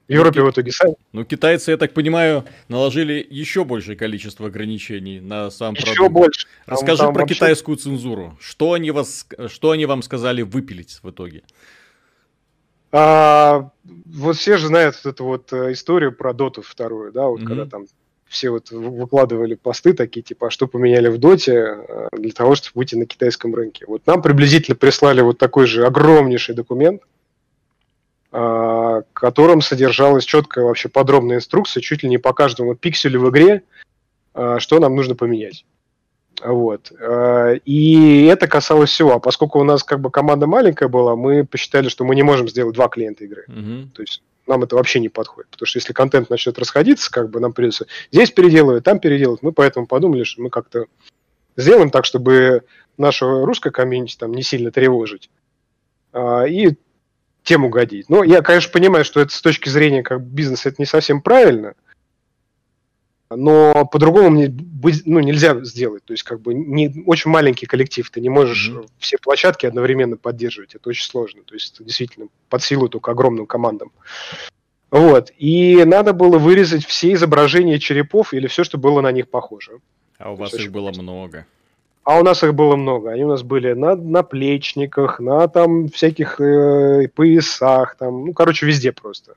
В 0.07 0.11
Европе 0.11 0.39
ну, 0.39 0.47
в 0.47 0.51
итоге 0.51 0.71
сами. 0.71 0.95
Ну, 1.11 1.25
китайцы, 1.25 1.71
я 1.71 1.77
так 1.77 1.93
понимаю, 1.93 2.45
наложили 2.69 3.25
еще 3.29 3.65
большее 3.65 3.97
количество 3.97 4.47
ограничений 4.47 5.19
на 5.19 5.49
сам 5.49 5.73
еще 5.73 5.95
продукт. 5.95 6.13
больше. 6.13 6.47
Расскажи 6.65 6.99
там, 6.99 7.07
там 7.07 7.13
про 7.13 7.21
вообще... 7.21 7.35
китайскую 7.35 7.77
цензуру. 7.77 8.37
Что 8.39 8.71
они, 8.71 8.91
вас, 8.91 9.27
что 9.47 9.71
они 9.71 9.85
вам 9.85 10.01
сказали 10.01 10.43
выпилить 10.43 10.99
в 11.03 11.09
итоге? 11.09 11.43
А, 12.93 13.69
вот 13.83 14.37
все 14.37 14.57
же 14.57 14.67
знают 14.67 14.95
вот 15.03 15.13
эту 15.13 15.25
вот 15.25 15.51
э, 15.51 15.73
историю 15.73 16.13
про 16.13 16.33
Доту 16.33 16.61
вторую, 16.61 17.11
да, 17.11 17.27
вот 17.27 17.41
mm-hmm. 17.41 17.45
когда 17.45 17.65
там 17.65 17.85
все 18.29 18.49
вот 18.49 18.71
выкладывали 18.71 19.55
посты 19.55 19.93
такие, 19.93 20.21
типа, 20.21 20.47
а 20.47 20.49
что 20.49 20.67
поменяли 20.67 21.07
в 21.07 21.17
Доте 21.17 21.53
э, 21.53 22.07
для 22.13 22.31
того, 22.31 22.55
чтобы 22.55 22.73
выйти 22.75 22.95
на 22.95 23.05
китайском 23.05 23.55
рынке. 23.55 23.85
Вот 23.87 24.05
нам 24.05 24.21
приблизительно 24.21 24.75
прислали 24.75 25.21
вот 25.21 25.37
такой 25.37 25.65
же 25.65 25.85
огромнейший 25.85 26.55
документ, 26.55 27.01
а, 28.31 29.01
в 29.01 29.13
котором 29.13 29.61
содержалась 29.61 30.25
четкая 30.25 30.65
вообще 30.65 30.89
подробная 30.89 31.37
инструкция, 31.37 31.81
чуть 31.81 32.03
ли 32.03 32.09
не 32.09 32.17
по 32.17 32.33
каждому 32.33 32.75
пикселю 32.75 33.21
в 33.21 33.29
игре, 33.29 33.63
а, 34.33 34.59
что 34.59 34.79
нам 34.79 34.95
нужно 34.95 35.15
поменять. 35.15 35.65
Вот. 36.43 36.91
А, 36.99 37.53
и 37.53 38.25
это 38.25 38.47
касалось 38.47 38.89
всего. 38.89 39.13
А 39.13 39.19
поскольку 39.19 39.59
у 39.59 39.63
нас 39.63 39.83
как 39.83 40.01
бы 40.01 40.11
команда 40.11 40.45
маленькая 40.45 40.89
была, 40.89 41.15
мы 41.15 41.45
посчитали, 41.45 41.87
что 41.87 42.03
мы 42.03 42.15
не 42.15 42.23
можем 42.23 42.47
сделать 42.49 42.75
два 42.75 42.89
клиента 42.89 43.23
игры. 43.23 43.45
Mm-hmm. 43.47 43.89
То 43.93 44.01
есть 44.01 44.21
нам 44.47 44.63
это 44.63 44.75
вообще 44.75 44.99
не 44.99 45.09
подходит. 45.09 45.49
Потому 45.51 45.67
что 45.67 45.79
если 45.79 45.93
контент 45.93 46.29
начнет 46.29 46.57
расходиться, 46.59 47.11
как 47.11 47.29
бы 47.29 47.39
нам 47.39 47.53
придется 47.53 47.87
здесь 48.11 48.31
переделывать, 48.31 48.83
там 48.83 48.99
переделывать. 48.99 49.41
Мы 49.41 49.51
поэтому 49.51 49.87
подумали, 49.87 50.23
что 50.23 50.41
мы 50.41 50.49
как-то 50.49 50.85
сделаем 51.55 51.89
так, 51.89 52.05
чтобы 52.05 52.63
нашу 52.97 53.45
русское 53.45 53.71
комьюнити 53.71 54.17
там 54.17 54.33
не 54.33 54.43
сильно 54.43 54.71
тревожить. 54.71 55.29
А, 56.13 56.43
и 56.43 56.75
тем 57.43 57.65
угодить. 57.65 58.09
Но 58.09 58.23
я, 58.23 58.41
конечно, 58.41 58.71
понимаю, 58.71 59.05
что 59.05 59.21
это 59.21 59.33
с 59.33 59.41
точки 59.41 59.69
зрения 59.69 60.03
как 60.03 60.21
бизнеса 60.21 60.69
это 60.69 60.81
не 60.81 60.85
совсем 60.85 61.21
правильно– 61.21 61.73
но 63.29 63.85
по-другому 63.85 64.29
мне 64.29 64.53
ну, 65.05 65.19
нельзя 65.19 65.63
сделать. 65.63 66.03
То 66.05 66.13
есть, 66.13 66.23
как 66.23 66.41
бы 66.41 66.53
не, 66.53 67.03
очень 67.05 67.29
маленький 67.31 67.65
коллектив, 67.65 68.09
ты 68.09 68.21
не 68.21 68.29
можешь 68.29 68.69
mm-hmm. 68.69 68.89
все 68.99 69.17
площадки 69.17 69.65
одновременно 69.65 70.17
поддерживать. 70.17 70.75
Это 70.75 70.89
очень 70.89 71.05
сложно. 71.05 71.41
То 71.43 71.53
есть, 71.53 71.83
действительно, 71.83 72.27
под 72.49 72.63
силу 72.63 72.89
только 72.89 73.11
огромным 73.11 73.45
командам. 73.45 73.91
Вот. 74.89 75.31
И 75.37 75.83
надо 75.85 76.13
было 76.13 76.37
вырезать 76.37 76.85
все 76.85 77.13
изображения 77.13 77.79
черепов 77.79 78.33
или 78.33 78.47
все, 78.47 78.63
что 78.63 78.77
было 78.77 79.01
на 79.01 79.11
них 79.11 79.29
похоже. 79.29 79.79
А 80.17 80.31
у 80.31 80.35
вас 80.35 80.53
их 80.53 80.71
было 80.71 80.85
просто. 80.85 81.01
много. 81.01 81.45
А 82.03 82.19
у 82.19 82.23
нас 82.23 82.41
их 82.41 82.53
было 82.53 82.77
много. 82.77 83.11
Они 83.11 83.25
у 83.25 83.27
нас 83.27 83.43
были 83.43 83.73
на 83.73 83.95
наплечниках, 83.95 85.19
на 85.19 85.49
там 85.49 85.89
всяких 85.89 86.39
э, 86.39 87.09
поясах, 87.13 87.97
там, 87.97 88.27
ну, 88.27 88.33
короче, 88.33 88.65
везде 88.65 88.93
просто. 88.93 89.35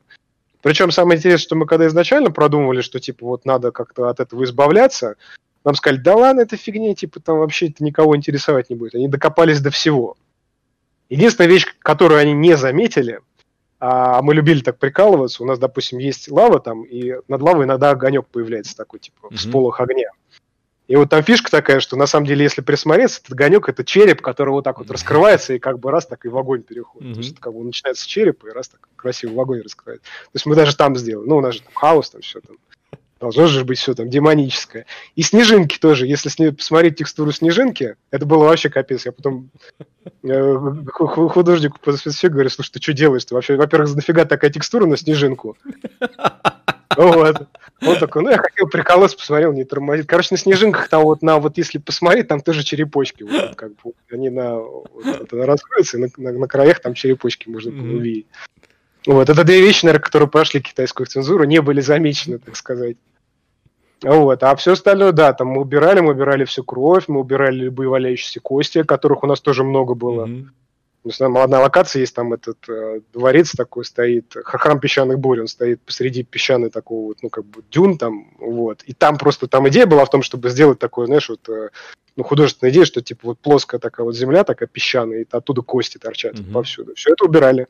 Причем 0.63 0.91
самое 0.91 1.19
интересное, 1.19 1.43
что 1.43 1.57
мы 1.57 1.67
когда 1.67 1.87
изначально 1.87 2.31
продумывали, 2.31 2.81
что 2.81 3.01
типа 3.01 3.27
вот 3.27 3.45
надо 3.45 3.71
как-то 3.71 4.09
от 4.09 4.21
этого 4.21 4.45
избавляться, 4.45 5.17
нам 5.65 5.75
сказали, 5.75 6.01
да 6.01 6.17
ладно, 6.17 6.41
это 6.41 6.57
фигня, 6.57 6.95
типа 6.95 7.21
там 7.21 7.39
вообще 7.39 7.69
это 7.69 7.85
никого 7.85 8.17
интересовать 8.17 8.71
не 8.71 8.77
будет. 8.77 8.95
Они 8.95 9.09
докопались 9.09 9.61
до 9.61 9.71
всего. 9.71 10.17
Единственная 11.09 11.51
вещь, 11.51 11.67
которую 11.81 12.21
они 12.21 12.33
не 12.33 12.57
заметили, 12.57 13.21
а 13.79 14.21
мы 14.23 14.35
любили 14.35 14.61
так 14.61 14.79
прикалываться, 14.79 15.43
у 15.43 15.47
нас, 15.47 15.59
допустим, 15.59 15.99
есть 15.99 16.31
лава 16.31 16.61
там, 16.61 16.85
и 16.85 17.15
над 17.29 17.41
лавой 17.41 17.65
иногда 17.65 17.91
огонек 17.91 18.27
появляется 18.27 18.77
такой, 18.77 19.01
типа, 19.01 19.27
mm-hmm. 19.27 19.37
всполох 19.37 19.81
огня. 19.81 20.11
И 20.91 20.97
вот 20.97 21.09
там 21.09 21.23
фишка 21.23 21.53
такая, 21.53 21.79
что 21.79 21.97
на 21.97 22.07
самом 22.07 22.27
деле, 22.27 22.43
если 22.43 22.63
присмотреться, 22.63 23.21
этот 23.21 23.35
огонек 23.35 23.69
это 23.69 23.85
череп, 23.85 24.23
который 24.23 24.51
вот 24.51 24.65
так 24.65 24.81
вот 24.81 24.91
раскрывается 24.91 25.55
и 25.55 25.61
как 25.61 25.79
бы 25.79 25.93
раз 25.93 26.05
так 26.05 26.25
и 26.25 26.29
в 26.29 26.37
огонь 26.37 26.65
переходит. 26.65 27.11
Mm-hmm. 27.11 27.15
То 27.15 27.21
есть 27.21 27.33
это 27.35 27.41
как 27.41 27.55
бы 27.55 27.63
начинается 27.63 28.03
с 28.03 28.07
черепа 28.07 28.49
и 28.49 28.51
раз 28.51 28.71
так 28.71 28.81
красиво 28.97 29.35
в 29.35 29.41
огонь 29.41 29.61
раскрывается. 29.61 30.03
То 30.03 30.35
есть 30.35 30.47
мы 30.47 30.57
даже 30.57 30.75
там 30.75 30.97
сделали. 30.97 31.29
Ну, 31.29 31.37
у 31.37 31.41
нас 31.41 31.55
же 31.55 31.63
там 31.63 31.73
хаос, 31.75 32.11
там 32.11 32.23
все 32.23 32.41
там. 32.41 32.57
Должно 33.21 33.47
же 33.47 33.65
быть 33.65 33.79
все 33.79 33.95
там 33.95 34.11
демоническое. 34.11 34.87
И 35.15 35.23
снежинки 35.23 35.79
тоже. 35.79 36.09
Если 36.09 36.29
с 36.29 36.41
ней 36.41 36.51
посмотреть 36.51 36.97
текстуру 36.97 37.31
снежинки, 37.31 37.95
это 38.11 38.27
было 38.27 38.47
вообще 38.47 38.69
капец. 38.69 39.07
Я 39.07 39.13
потом 39.13 39.51
э, 40.25 40.57
художнику 40.89 41.79
по 41.79 41.93
говорю, 42.29 42.51
слушай, 42.51 42.73
ты 42.73 42.83
что 42.83 42.93
делаешь? 42.95 43.25
Ты 43.27 43.37
вообще, 43.37 43.55
во-первых, 43.55 43.95
нафига 43.95 44.25
такая 44.25 44.51
текстура 44.51 44.87
на 44.87 44.97
снежинку? 44.97 45.57
Вот. 47.01 47.49
Он 47.83 47.99
такой, 47.99 48.23
ну, 48.23 48.31
я 48.31 48.37
хотел 48.37 48.69
приколоться, 48.69 49.17
посмотрел, 49.17 49.53
не 49.53 49.65
тормозит. 49.65 50.07
Короче, 50.07 50.29
на 50.33 50.37
снежинках 50.37 50.89
там 50.89 51.03
вот, 51.03 51.23
на, 51.23 51.39
вот 51.39 51.57
если 51.57 51.79
посмотреть, 51.79 52.29
там 52.29 52.41
тоже 52.43 52.63
черепочки. 52.63 53.23
Вот, 53.23 53.55
как 53.55 53.71
бы, 53.77 53.93
они 54.11 54.29
на, 54.29 54.59
вот, 54.59 55.33
на 55.33 55.47
расходятся, 55.47 55.97
и 55.97 56.01
на, 56.01 56.09
на, 56.19 56.33
на 56.33 56.47
краях 56.47 56.81
там 56.81 56.93
черепочки 56.93 57.49
можно 57.49 57.73
было 57.73 57.97
увидеть. 57.97 58.27
Вот, 59.07 59.31
это 59.31 59.45
две 59.45 59.63
вещи, 59.63 59.87
наверное, 59.87 60.05
которые 60.05 60.29
прошли 60.29 60.61
китайскую 60.61 61.07
цензуру, 61.07 61.45
не 61.45 61.63
были 61.63 61.81
замечены, 61.81 62.39
так 62.39 62.55
сказать. 62.55 62.99
Вот, 64.03 64.43
а 64.43 64.55
все 64.57 64.73
остальное, 64.73 65.13
да, 65.13 65.33
там 65.33 65.49
мы 65.49 65.63
убирали, 65.63 66.01
мы 66.01 66.13
убирали 66.13 66.45
всю 66.45 66.65
кровь, 66.65 67.05
мы 67.09 67.21
убирали 67.21 67.57
любые 67.57 67.89
валяющиеся 67.89 68.41
кости, 68.41 68.83
которых 68.83 69.25
у 69.25 69.27
нас 69.27 69.41
тоже 69.41 69.65
много 69.65 69.95
было. 69.95 70.27
Mm-hmm. 70.27 70.45
Есть 71.05 71.19
там 71.19 71.39
одна 71.39 71.61
локация 71.61 72.01
есть, 72.01 72.15
там 72.15 72.35
этот 72.35 72.59
э, 72.69 73.01
дворец 73.13 73.53
такой 73.53 73.87
стоит, 73.87 74.35
храм 74.45 74.79
песчаных 74.79 75.19
бурь, 75.19 75.41
он 75.41 75.47
стоит 75.47 75.81
посреди 75.81 76.23
песчаной 76.23 76.69
такого 76.69 77.07
вот, 77.07 77.19
ну, 77.23 77.31
как 77.31 77.47
бы 77.47 77.63
дюн 77.71 77.97
там, 77.97 78.35
вот. 78.39 78.83
И 78.83 78.93
там 78.93 79.17
просто, 79.17 79.47
там 79.47 79.67
идея 79.71 79.87
была 79.87 80.05
в 80.05 80.11
том, 80.11 80.23
чтобы 80.23 80.51
сделать 80.51 80.79
такое, 80.79 81.07
знаешь, 81.07 81.31
вот, 81.31 81.49
э, 81.49 81.71
ну, 82.17 82.23
художественная 82.23 82.71
идея, 82.71 82.85
что 82.85 83.01
типа 83.01 83.29
вот 83.29 83.39
плоская 83.39 83.81
такая 83.81 84.05
вот 84.05 84.15
земля, 84.15 84.45
такая 84.45 84.69
песчаная, 84.69 85.21
и 85.23 85.27
оттуда 85.31 85.63
кости 85.63 85.97
торчат 85.97 86.35
mm-hmm. 86.35 86.53
повсюду. 86.53 86.95
Все 86.95 87.13
это 87.13 87.25
убирали. 87.25 87.67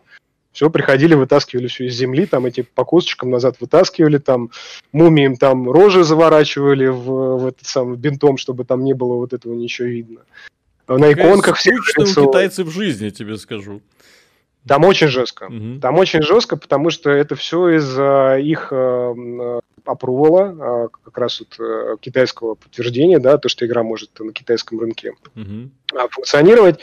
Все, 0.51 0.69
приходили, 0.69 1.15
вытаскивали 1.15 1.69
все 1.69 1.87
из 1.87 1.95
земли, 1.95 2.27
там 2.27 2.45
эти 2.47 2.63
по 2.63 2.85
косточкам 2.85 3.31
назад 3.31 3.59
вытаскивали, 3.61 4.19
там 4.19 4.51
мумиям 4.91 5.37
там 5.37 5.71
рожи 5.71 6.03
заворачивали 6.03 6.89
в, 6.89 7.37
в 7.39 7.47
этот 7.47 7.67
самый 7.69 7.97
бинтом, 7.97 8.37
чтобы 8.37 8.65
там 8.65 8.83
не 8.83 8.93
было 8.93 9.15
вот 9.15 9.33
этого 9.33 9.55
ничего 9.55 9.87
видно 9.87 10.23
на 10.99 11.13
иконках 11.13 11.57
все 11.57 11.73
у 11.75 12.05
китайцев 12.05 12.67
в 12.67 12.71
жизни, 12.71 13.07
я 13.07 13.11
тебе 13.11 13.37
скажу. 13.37 13.83
Там 14.67 14.85
очень 14.85 15.09
жестко. 15.09 15.45
Угу. 15.45 15.81
Там 15.81 15.99
очень 15.99 16.23
жестко, 16.23 16.57
потому 16.57 16.91
что 16.91 17.11
это 17.11 17.35
все 17.35 17.77
из-за 17.77 18.37
их 18.39 18.69
э, 18.71 19.61
апрувала, 19.87 20.85
э, 20.85 20.89
как 21.05 21.17
раз 21.17 21.41
вот 21.41 21.59
э, 21.59 21.97
китайского 22.01 22.57
подтверждения, 22.57 23.19
да, 23.19 23.39
то, 23.39 23.49
что 23.49 23.67
игра 23.67 23.83
может 23.83 24.21
на 24.21 24.33
китайском 24.33 24.79
рынке 24.79 25.15
угу. 25.35 25.71
функционировать. 26.11 26.81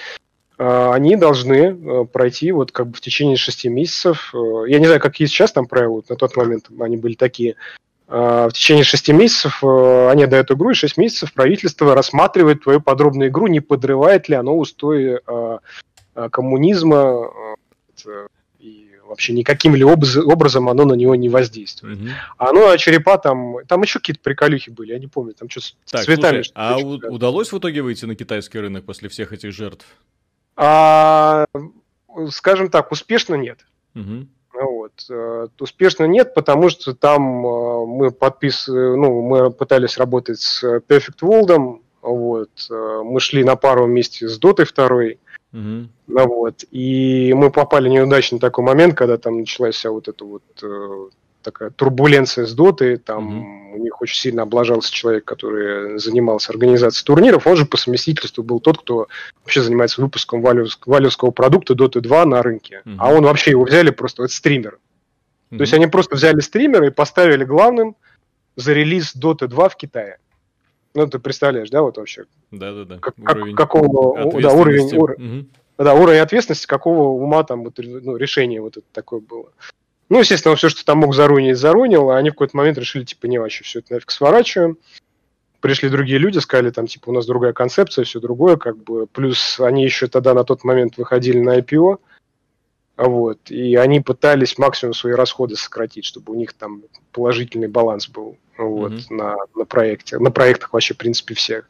Э, 0.58 0.92
они 0.92 1.16
должны 1.16 1.56
э, 1.56 2.06
пройти 2.06 2.52
вот 2.52 2.72
как 2.72 2.88
бы 2.88 2.98
в 2.98 3.02
течение 3.02 3.38
шести 3.38 3.70
месяцев. 3.70 4.34
Э, 4.34 4.64
я 4.68 4.80
не 4.80 4.86
знаю, 4.86 5.00
какие 5.00 5.28
сейчас 5.28 5.52
там 5.52 5.68
правила, 5.68 5.94
вот 5.94 6.10
на 6.10 6.16
тот 6.16 6.36
момент 6.36 6.70
они 6.80 6.98
были 6.98 7.14
такие. 7.14 7.56
А, 8.10 8.48
в 8.48 8.54
течение 8.54 8.86
шести 8.86 9.12
месяцев 9.12 9.62
э, 9.64 10.10
они 10.10 10.26
дают 10.28 10.50
игру, 10.52 10.72
и 10.72 10.74
шесть 10.74 10.98
месяцев 10.98 11.34
правительство 11.34 11.94
рассматривает 11.94 12.64
твою 12.64 12.80
подробную 12.80 13.30
игру, 13.30 13.48
не 13.48 13.60
подрывает 13.60 14.30
ли 14.30 14.36
оно 14.36 14.58
устои 14.58 15.20
а, 15.28 15.60
коммунизма 16.30 17.30
и 18.60 18.92
вообще 19.06 19.34
никаким 19.34 19.76
ли 19.76 19.84
образом 19.84 20.70
оно 20.70 20.86
на 20.86 20.94
него 20.94 21.16
не 21.16 21.30
воздействует. 21.30 22.00
Угу. 22.00 22.08
А 22.38 22.52
ну, 22.54 22.70
а 22.70 22.78
черепа 22.78 23.18
там, 23.18 23.58
там 23.68 23.82
еще 23.82 24.00
какие-то 24.00 24.22
приколюхи 24.22 24.70
были, 24.70 24.94
я 24.94 25.00
не 25.00 25.08
помню, 25.08 25.34
там 25.34 25.50
что 25.50 25.62
с 25.62 25.76
так, 25.90 26.06
цветами. 26.06 26.44
Слушай, 26.44 26.52
а 26.56 26.78
у, 26.78 27.14
удалось 27.14 27.52
в 27.52 27.58
итоге 27.58 27.82
выйти 27.82 28.06
на 28.06 28.16
китайский 28.16 28.60
рынок 28.60 28.86
после 28.86 29.10
всех 29.10 29.34
этих 29.34 29.52
жертв? 29.52 29.86
А, 30.56 31.46
скажем 32.30 32.70
так, 32.70 32.92
успешно 32.92 33.36
нет. 33.36 33.66
Угу. 33.96 34.28
Э, 35.10 35.48
успешно 35.60 36.06
нет, 36.06 36.34
потому 36.34 36.70
что 36.70 36.94
там 36.94 37.46
э, 37.46 37.86
мы 37.86 38.12
подпис... 38.12 38.68
ну, 38.68 39.22
мы 39.22 39.52
пытались 39.52 39.98
работать 39.98 40.40
с 40.40 40.64
Perfect 40.64 41.22
World, 41.22 41.80
вот. 42.02 42.50
Э, 42.70 43.02
мы 43.04 43.20
шли 43.20 43.44
на 43.44 43.56
пару 43.56 43.86
вместе 43.86 44.28
с 44.28 44.38
Дотой 44.38 44.66
второй, 44.66 45.20
угу. 45.54 45.88
вот. 46.08 46.64
И 46.72 47.34
мы 47.36 47.52
попали 47.52 47.90
неудачно 47.90 48.40
такой 48.40 48.64
момент, 48.64 48.96
когда 48.96 49.18
там 49.18 49.40
началась 49.40 49.76
вся 49.76 49.92
вот 49.92 50.08
эта 50.08 50.26
вот 50.26 50.44
такая 51.42 51.70
турбуленция 51.70 52.46
с 52.46 52.54
дотой, 52.54 52.98
там 52.98 53.28
угу. 53.28 53.76
у 53.76 53.84
них 53.84 54.02
очень 54.02 54.20
сильно 54.20 54.44
облажался 54.44 54.92
человек, 54.92 55.24
который 55.24 55.98
занимался 55.98 56.52
организацией 56.52 57.06
турниров, 57.06 57.48
он 57.48 57.56
же 57.56 57.66
по 57.66 57.78
совместительству 57.78 58.44
был 58.44 58.60
тот, 58.60 58.80
кто 58.80 59.08
вообще 59.44 59.62
занимается 59.62 60.02
выпуском 60.02 60.42
валевского 60.42 61.32
продукта 61.32 61.74
Dota 61.74 62.02
2 62.02 62.26
на 62.26 62.44
рынке, 62.44 62.82
угу. 62.86 62.96
а 62.98 63.14
он 63.14 63.24
вообще 63.24 63.52
его 63.52 63.64
взяли 63.64 63.92
просто, 63.92 64.24
это 64.24 64.34
стример. 64.34 64.80
Угу. 65.52 65.58
То 65.58 65.62
есть 65.62 65.74
они 65.74 65.88
просто 65.88 66.16
взяли 66.16 66.40
стримера 66.40 66.88
и 66.88 66.92
поставили 66.92 67.44
главным 67.44 67.96
за 68.56 68.74
релиз 68.74 69.16
Dota 69.16 69.48
2 69.48 69.70
в 69.70 69.76
Китае. 69.78 70.20
Ну, 70.94 71.08
ты 71.08 71.20
представляешь, 71.20 71.70
да, 71.70 71.82
вот 71.82 71.98
вообще? 71.98 72.26
Да-да-да. 72.52 72.98
Как, 72.98 73.16
уровень 73.20 73.56
какого, 73.56 74.42
да, 74.42 74.52
уровень, 74.52 74.98
уровень, 74.98 75.40
угу. 75.40 75.48
да, 75.78 75.94
уровень 75.94 76.20
ответственности, 76.20 76.66
какого 76.66 77.10
ума 77.22 77.44
там 77.44 77.64
вот, 77.64 77.76
ну, 77.78 78.18
решение 78.18 78.62
вот 78.62 78.78
это 78.78 78.86
такое 78.92 79.20
было. 79.20 79.52
Ну, 80.10 80.20
естественно, 80.20 80.56
все, 80.56 80.70
что 80.70 80.86
там 80.86 81.00
мог 81.00 81.14
заруинить, 81.14 81.58
зарунил, 81.58 82.10
а 82.10 82.18
они 82.18 82.30
в 82.30 82.34
какой-то 82.34 82.56
момент 82.56 82.78
решили, 82.78 83.04
типа, 83.04 83.28
не 83.28 83.40
вообще, 83.40 83.64
все 83.64 83.80
это 83.80 83.94
нафиг 83.94 84.10
сворачиваем. 84.12 84.78
Пришли 85.60 85.90
другие 85.90 86.18
люди, 86.18 86.40
сказали, 86.40 86.70
там, 86.70 86.88
типа, 86.88 87.10
у 87.10 87.14
нас 87.14 87.26
другая 87.26 87.52
концепция, 87.52 88.06
все 88.06 88.20
другое, 88.20 88.58
как 88.58 88.78
бы. 88.78 89.08
Плюс 89.08 89.60
они 89.60 89.84
еще 89.84 90.08
тогда 90.08 90.34
на 90.34 90.44
тот 90.44 90.64
момент 90.64 90.98
выходили 90.98 91.40
на 91.40 91.60
IPO, 91.60 91.98
вот, 92.98 93.52
и 93.52 93.76
они 93.76 94.02
пытались 94.02 94.58
максимум 94.58 94.94
свои 94.94 95.14
расходы 95.14 95.56
сократить, 95.56 96.06
чтобы 96.06 96.34
у 96.34 96.36
них 96.36 96.54
там 96.54 96.84
положительный 97.12 97.68
баланс 97.68 98.10
был, 98.10 98.38
вот, 98.58 98.92
mm-hmm. 98.92 99.14
на, 99.14 99.36
на 99.56 99.66
проекте, 99.66 100.18
на 100.18 100.32
проектах 100.32 100.74
вообще, 100.74 100.94
в 100.94 100.98
принципе, 100.98 101.36
всех. 101.36 101.70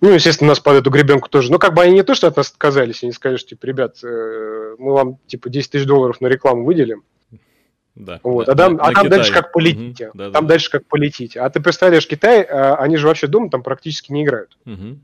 Ну, 0.00 0.10
естественно, 0.10 0.48
нас 0.48 0.60
под 0.60 0.76
эту 0.76 0.90
гребенку 0.90 1.28
тоже. 1.28 1.52
Но 1.52 1.58
как 1.58 1.74
бы 1.74 1.82
они 1.82 1.92
не 1.92 2.02
то, 2.02 2.14
что 2.14 2.26
от 2.26 2.36
нас 2.36 2.50
отказались, 2.50 3.02
они 3.02 3.12
сказали, 3.12 3.36
что, 3.36 3.50
типа, 3.50 3.66
ребят, 3.66 3.98
э, 4.02 4.76
мы 4.78 4.92
вам, 4.94 5.18
типа, 5.26 5.50
10 5.50 5.70
тысяч 5.70 5.86
долларов 5.86 6.22
на 6.22 6.28
рекламу 6.28 6.64
выделим, 6.64 7.04
да. 7.94 8.20
Вот. 8.22 8.48
а 8.48 8.54
там, 8.54 8.78
а 8.80 8.92
там 8.92 9.08
дальше 9.08 9.32
как 9.32 9.52
полетите. 9.52 10.08
Угу. 10.08 10.18
Да, 10.18 10.30
там 10.30 10.44
да, 10.44 10.48
дальше 10.50 10.70
как 10.70 10.86
полетите. 10.86 11.40
А 11.40 11.50
ты 11.50 11.60
представляешь, 11.60 12.06
Китай, 12.06 12.42
а, 12.42 12.76
они 12.76 12.96
же 12.96 13.06
вообще 13.06 13.26
дома 13.26 13.50
там 13.50 13.62
практически 13.62 14.12
не 14.12 14.24
играют. 14.24 14.56
Угу. 14.64 14.98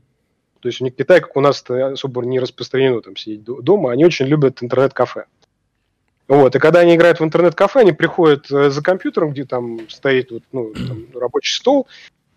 То 0.61 0.67
есть 0.67 0.81
у 0.81 0.83
них 0.83 0.95
Китай, 0.95 1.21
как 1.21 1.35
у 1.35 1.41
нас 1.41 1.63
особо 1.69 2.25
не 2.25 2.39
распространено 2.39 3.01
там 3.01 3.15
сидеть 3.15 3.43
дома, 3.43 3.91
они 3.91 4.05
очень 4.05 4.25
любят 4.25 4.63
интернет-кафе. 4.63 5.25
Вот, 6.27 6.55
и 6.55 6.59
когда 6.59 6.81
они 6.81 6.95
играют 6.95 7.19
в 7.19 7.23
интернет-кафе, 7.23 7.81
они 7.81 7.93
приходят 7.93 8.51
э, 8.51 8.69
за 8.69 8.83
компьютером, 8.83 9.31
где 9.31 9.45
там 9.45 9.89
стоит 9.89 10.31
вот, 10.31 10.43
ну, 10.51 10.73
там, 10.73 11.05
рабочий 11.15 11.55
стол, 11.55 11.87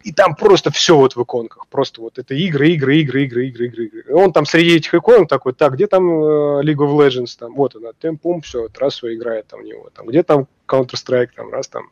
и 0.03 0.13
там 0.13 0.35
просто 0.35 0.71
все 0.71 0.97
вот 0.97 1.17
в 1.17 1.23
иконках. 1.23 1.67
Просто 1.69 2.01
вот 2.01 2.19
это 2.19 2.35
игры, 2.35 2.69
игры, 2.71 2.99
игры, 3.01 3.25
игры, 3.25 3.47
игры, 3.49 3.67
игры. 3.67 3.85
игры. 3.85 4.05
И 4.09 4.13
он 4.13 4.33
там 4.33 4.47
среди 4.47 4.77
этих 4.77 4.95
иконок 4.95 5.29
такой, 5.29 5.53
так, 5.53 5.75
где 5.75 5.87
там 5.87 6.09
э, 6.09 6.63
League 6.63 6.77
of 6.77 6.97
Legends, 6.97 7.37
там, 7.39 7.55
вот 7.55 7.75
она, 7.75 7.91
темпум, 7.99 8.43
все, 8.43 8.69
трассу 8.69 9.13
играет 9.13 9.49
там 9.49 9.61
у 9.61 9.65
него, 9.65 9.91
там, 9.93 10.07
где 10.07 10.23
там 10.23 10.47
Counter-Strike, 10.69 11.31
там, 11.35 11.51
раз 11.51 11.69
там, 11.69 11.91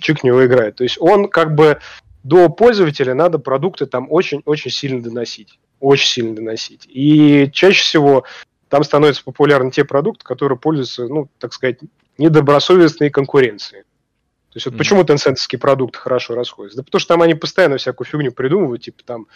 чик 0.00 0.24
него 0.24 0.44
играет. 0.44 0.76
То 0.76 0.84
есть 0.84 0.98
он 1.00 1.28
как 1.28 1.54
бы 1.54 1.78
до 2.24 2.48
пользователя 2.48 3.14
надо 3.14 3.38
продукты 3.38 3.86
там 3.86 4.06
очень-очень 4.10 4.70
сильно 4.70 5.02
доносить. 5.02 5.58
Очень 5.80 6.08
сильно 6.08 6.34
доносить. 6.34 6.86
И 6.88 7.48
чаще 7.52 7.82
всего 7.82 8.24
там 8.68 8.84
становятся 8.84 9.24
популярны 9.24 9.70
те 9.70 9.84
продукты, 9.84 10.24
которые 10.24 10.58
пользуются, 10.58 11.06
ну, 11.06 11.28
так 11.38 11.52
сказать, 11.52 11.78
недобросовестной 12.18 13.10
конкуренцией. 13.10 13.82
То 13.82 14.56
есть 14.56 14.66
вот 14.66 14.74
mm-hmm. 14.74 14.78
почему 14.78 15.04
тенсентовские 15.04 15.58
продукты 15.58 15.98
хорошо 15.98 16.34
расходятся? 16.34 16.78
Да 16.78 16.82
потому 16.82 17.00
что 17.00 17.14
там 17.14 17.22
они 17.22 17.34
постоянно 17.34 17.76
всякую 17.76 18.06
фигню 18.06 18.32
придумывают, 18.32 18.82
типа 18.82 19.02
там 19.04 19.26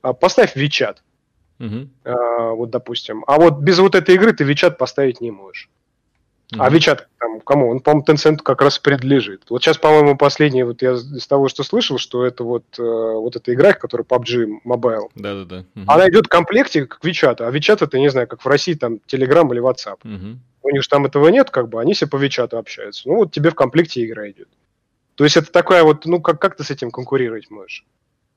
а, 0.00 0.12
поставь 0.12 0.56
Вичат, 0.56 1.02
mm-hmm. 1.58 1.88
а, 2.04 2.50
вот 2.52 2.70
допустим. 2.70 3.24
А 3.26 3.38
вот 3.38 3.58
без 3.58 3.78
вот 3.78 3.94
этой 3.94 4.14
игры 4.14 4.32
ты 4.32 4.44
Вичат 4.44 4.78
поставить 4.78 5.20
не 5.20 5.30
можешь. 5.30 5.68
Mm-hmm. 6.52 6.58
А 6.60 6.70
Вичат 6.70 7.08
там 7.18 7.40
кому? 7.40 7.70
Он, 7.70 7.80
по-моему, 7.80 8.04
Tencent 8.06 8.38
как 8.42 8.60
раз 8.60 8.78
принадлежит. 8.78 9.44
Вот 9.48 9.62
сейчас, 9.62 9.78
по-моему, 9.78 10.18
последний, 10.18 10.64
вот 10.64 10.82
я 10.82 10.92
из 10.92 11.26
того, 11.26 11.48
что 11.48 11.62
слышал, 11.62 11.96
что 11.96 12.26
это 12.26 12.44
вот, 12.44 12.64
э, 12.78 12.82
вот 12.82 13.36
эта 13.36 13.54
игра, 13.54 13.72
которая 13.72 14.04
PUBG 14.04 14.60
Mobile. 14.66 15.08
Да-да-да. 15.14 15.64
Она 15.86 16.08
идет 16.10 16.26
в 16.26 16.28
комплекте 16.28 16.84
как 16.84 17.02
Вичат, 17.02 17.40
а 17.40 17.50
Вичат 17.50 17.80
это, 17.80 17.98
не 17.98 18.10
знаю, 18.10 18.28
как 18.28 18.42
в 18.42 18.46
России 18.46 18.74
там 18.74 18.98
Telegram 19.06 19.50
или 19.50 19.62
WhatsApp. 19.62 19.98
У 20.64 20.70
них 20.70 20.82
же 20.82 20.88
там 20.88 21.06
этого 21.06 21.28
нет, 21.28 21.50
как 21.50 21.68
бы, 21.68 21.80
они 21.80 21.94
все 21.94 22.06
по 22.06 22.16
Вичату 22.16 22.58
общаются. 22.58 23.08
Ну 23.08 23.16
вот 23.16 23.32
тебе 23.32 23.50
в 23.50 23.54
комплекте 23.54 24.04
игра 24.04 24.30
идет. 24.30 24.48
То 25.14 25.24
есть 25.24 25.36
это 25.36 25.50
такая 25.50 25.84
вот, 25.84 26.04
ну 26.04 26.20
как, 26.20 26.40
как 26.40 26.56
ты 26.56 26.64
с 26.64 26.70
этим 26.70 26.90
конкурировать 26.90 27.50
можешь? 27.50 27.84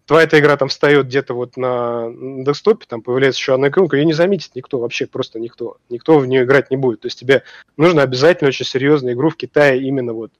Твоя 0.06 0.26
эта 0.26 0.40
игра 0.40 0.56
там 0.56 0.68
встает 0.68 1.08
где-то 1.08 1.34
вот 1.34 1.58
на 1.58 2.12
десктопе, 2.12 2.86
там 2.88 3.02
появляется 3.02 3.40
еще 3.40 3.56
одна 3.56 3.70
иконка, 3.70 3.98
ее 3.98 4.06
не 4.06 4.14
заметит 4.14 4.52
никто 4.54 4.80
вообще, 4.80 5.08
просто 5.08 5.40
никто. 5.40 5.78
Никто 5.90 6.20
в 6.20 6.28
нее 6.28 6.44
играть 6.44 6.70
не 6.70 6.78
будет. 6.78 7.02
То 7.02 7.08
есть 7.08 7.20
тебе 7.20 7.44
нужно 7.76 8.04
обязательно 8.04 8.50
очень 8.50 8.66
серьезную 8.66 9.16
игру 9.16 9.30
в 9.30 9.36
Китае 9.36 9.82
именно 9.82 10.14
вот 10.14 10.32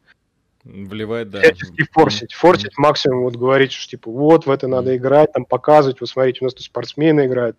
Вливать, 0.66 1.30
да. 1.30 1.42
Всячески 1.42 1.86
форсить. 1.92 2.34
Форсить 2.34 2.78
максимум, 2.78 3.24
вот 3.24 3.36
говорить, 3.36 3.72
что 3.72 3.88
типа 3.88 4.10
вот 4.10 4.48
в 4.48 4.52
это 4.52 4.68
надо 4.68 4.98
играть, 4.98 5.32
там 5.32 5.46
показывать, 5.46 6.02
вот 6.02 6.10
смотрите, 6.10 6.40
у 6.42 6.46
нас 6.46 6.56
тут 6.56 6.64
спортсмены 6.64 7.28
играют. 7.28 7.56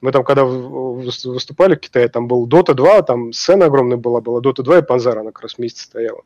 Мы 0.00 0.10
там, 0.10 0.24
когда 0.24 0.44
выступали 0.44 1.76
в 1.76 1.80
Китае, 1.80 2.08
там 2.08 2.26
был 2.26 2.48
Dota 2.48 2.74
2, 2.74 3.02
там 3.02 3.32
сцена 3.32 3.66
огромная 3.66 3.98
была, 3.98 4.20
была 4.20 4.40
Dota 4.40 4.62
2 4.62 4.78
и 4.78 4.82
Панзара, 4.82 5.20
она 5.20 5.30
как 5.30 5.42
раз 5.42 5.58
вместе 5.58 5.80
стояла. 5.80 6.22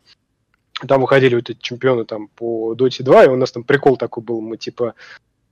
Там 0.87 1.01
выходили 1.01 1.35
вот 1.35 1.51
эти 1.51 1.59
чемпионы 1.61 2.05
там 2.05 2.29
по 2.29 2.75
Dota 2.75 3.03
2, 3.03 3.25
и 3.25 3.29
у 3.29 3.37
нас 3.37 3.53
там 3.53 3.65
прикол 3.65 3.97
такой 3.97 4.23
был, 4.23 4.41
мы 4.41 4.57
типа 4.57 4.95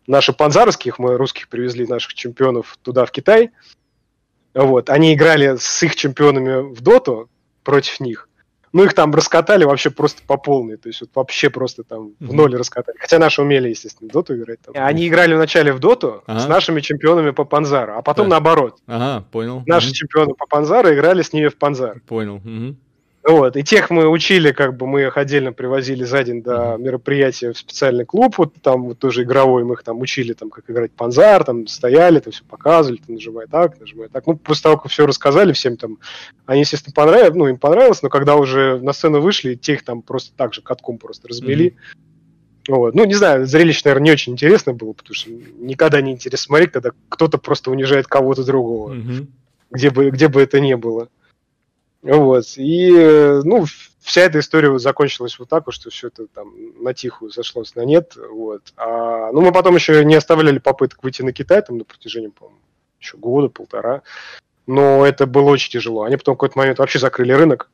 наши 0.07 0.33
панзарских, 0.33 0.99
мы 0.99 1.17
русских 1.17 1.49
привезли 1.49 1.87
наших 1.87 2.15
чемпионов 2.15 2.79
туда, 2.83 3.05
в 3.05 3.11
Китай. 3.11 3.51
Вот, 4.55 4.89
они 4.89 5.13
играли 5.13 5.57
с 5.59 5.83
их 5.83 5.97
чемпионами 5.97 6.73
в 6.75 6.81
доту 6.81 7.29
против 7.63 8.01
них. 8.01 8.29
Ну, 8.73 8.85
их 8.85 8.93
там 8.95 9.15
раскатали 9.15 9.65
вообще 9.65 9.91
просто 9.91 10.23
по 10.27 10.37
полной. 10.37 10.77
То 10.77 10.89
есть 10.89 11.01
вот 11.01 11.11
вообще 11.15 11.49
просто 11.49 11.83
там 11.83 12.13
в 12.21 12.35
ноль 12.35 12.55
раскатали. 12.55 12.97
Хотя 12.99 13.19
наши 13.19 13.41
умели, 13.41 13.71
естественно, 13.71 14.11
в 14.11 14.13
доту 14.13 14.37
играть. 14.37 14.61
Там. 14.61 14.75
Они 14.77 15.09
играли 15.09 15.35
вначале 15.35 15.73
в 15.73 15.79
доту 15.79 16.23
ага. 16.27 16.41
с 16.41 16.47
нашими 16.47 16.81
чемпионами 16.81 17.31
по 17.31 17.45
Панзару, 17.45 17.95
а 17.97 18.03
потом 18.03 18.29
да. 18.29 18.33
наоборот. 18.33 18.79
Ага, 18.87 19.25
понял. 19.31 19.63
Наши 19.67 19.89
угу. 19.89 19.95
чемпионы 19.95 20.35
по 20.35 20.47
Панзару 20.47 20.93
играли 20.93 21.23
с 21.23 21.33
ними 21.33 21.49
в 21.49 21.57
Панзар. 21.57 22.01
Понял. 22.07 22.37
Угу. 22.37 22.77
Вот, 23.27 23.57
и 23.57 23.65
тех 23.65 23.91
мы 23.91 24.07
учили, 24.09 24.53
как 24.53 24.77
бы 24.77 24.87
мы 24.87 25.03
их 25.03 25.17
отдельно 25.17 25.53
привозили 25.53 26.05
за 26.05 26.23
день 26.23 26.43
до 26.43 26.77
мероприятия 26.79 27.53
в 27.53 27.59
специальный 27.59 28.05
клуб, 28.05 28.39
вот 28.39 28.55
там 28.63 28.85
вот 28.85 29.01
тоже 29.01 29.25
игровой, 29.25 29.65
мы 29.65 29.75
их 29.75 29.83
там 29.83 30.01
учили, 30.01 30.33
там, 30.33 30.49
как 30.49 30.71
играть 30.71 30.93
панзар, 30.93 31.43
там 31.43 31.67
стояли, 31.67 32.21
там 32.21 32.33
все 32.33 32.45
показывали, 32.45 33.01
ты 33.05 33.13
нажимай 33.13 33.49
так, 33.49 33.81
нажимай 33.81 34.09
так. 34.09 34.29
Ну, 34.29 34.37
после 34.37 34.63
того, 34.63 34.77
как 34.77 34.93
все 34.93 35.07
рассказали 35.07 35.53
всем 35.55 35.77
там, 35.77 35.99
они, 36.47 36.61
естественно, 36.61 36.95
понравилось, 36.95 37.35
ну, 37.35 37.49
им 37.49 37.59
понравилось, 37.59 38.01
но 38.01 38.11
когда 38.11 38.37
уже 38.37 38.79
на 38.79 38.93
сцену 38.93 39.21
вышли, 39.21 39.57
тех 39.57 39.83
там 39.83 40.03
просто 40.03 40.31
так 40.37 40.55
же 40.55 40.63
катком 40.63 40.99
просто 40.99 41.27
разбили. 41.27 41.75
Mm-hmm. 42.69 42.75
Вот. 42.77 42.95
Ну, 42.95 43.05
не 43.07 43.15
знаю, 43.15 43.45
зрелище, 43.45 43.83
наверное, 43.87 44.05
не 44.05 44.13
очень 44.13 44.35
интересно 44.35 44.73
было, 44.73 44.93
потому 44.93 45.15
что 45.15 45.31
никогда 45.31 46.01
не 46.01 46.13
интересно 46.13 46.45
смотреть, 46.45 46.71
когда 46.71 46.91
кто-то 47.09 47.39
просто 47.39 47.73
унижает 47.73 48.07
кого-то 48.07 48.45
другого, 48.45 48.95
mm-hmm. 48.95 49.27
где, 49.73 49.91
бы, 49.91 50.11
где 50.11 50.29
бы 50.29 50.41
это 50.41 50.61
ни 50.61 50.75
было. 50.75 51.09
Вот. 52.03 52.45
И, 52.57 52.91
ну, 53.45 53.67
вся 54.01 54.21
эта 54.23 54.39
история 54.39 54.79
закончилась 54.79 55.39
вот 55.39 55.49
так, 55.49 55.65
что 55.71 55.91
все 55.91 56.09
это 56.09 56.27
там 56.29 56.55
на 56.81 56.95
тихую 56.95 57.31
зашлось 57.31 57.75
на 57.75 57.85
нет. 57.85 58.17
Вот. 58.17 58.73
А, 58.77 59.33
ну, 59.33 59.41
мы 59.41 59.53
потом 59.53 59.75
еще 59.75 60.05
не 60.05 60.15
оставляли 60.15 60.59
попыток 60.59 61.03
выйти 61.03 61.23
на 61.23 61.33
Китай 61.33 61.63
там 61.63 61.79
на 61.79 61.85
протяжении, 61.85 62.29
по-моему, 62.29 62.61
еще 63.01 63.17
года, 63.17 63.49
полтора. 63.49 64.03
Но 64.67 65.05
это 65.05 65.27
было 65.27 65.51
очень 65.51 65.71
тяжело. 65.71 66.03
Они 66.03 66.17
потом 66.17 66.35
в 66.35 66.39
какой-то 66.39 66.59
момент 66.59 66.79
вообще 66.79 66.99
закрыли 66.99 67.33
рынок. 67.33 67.71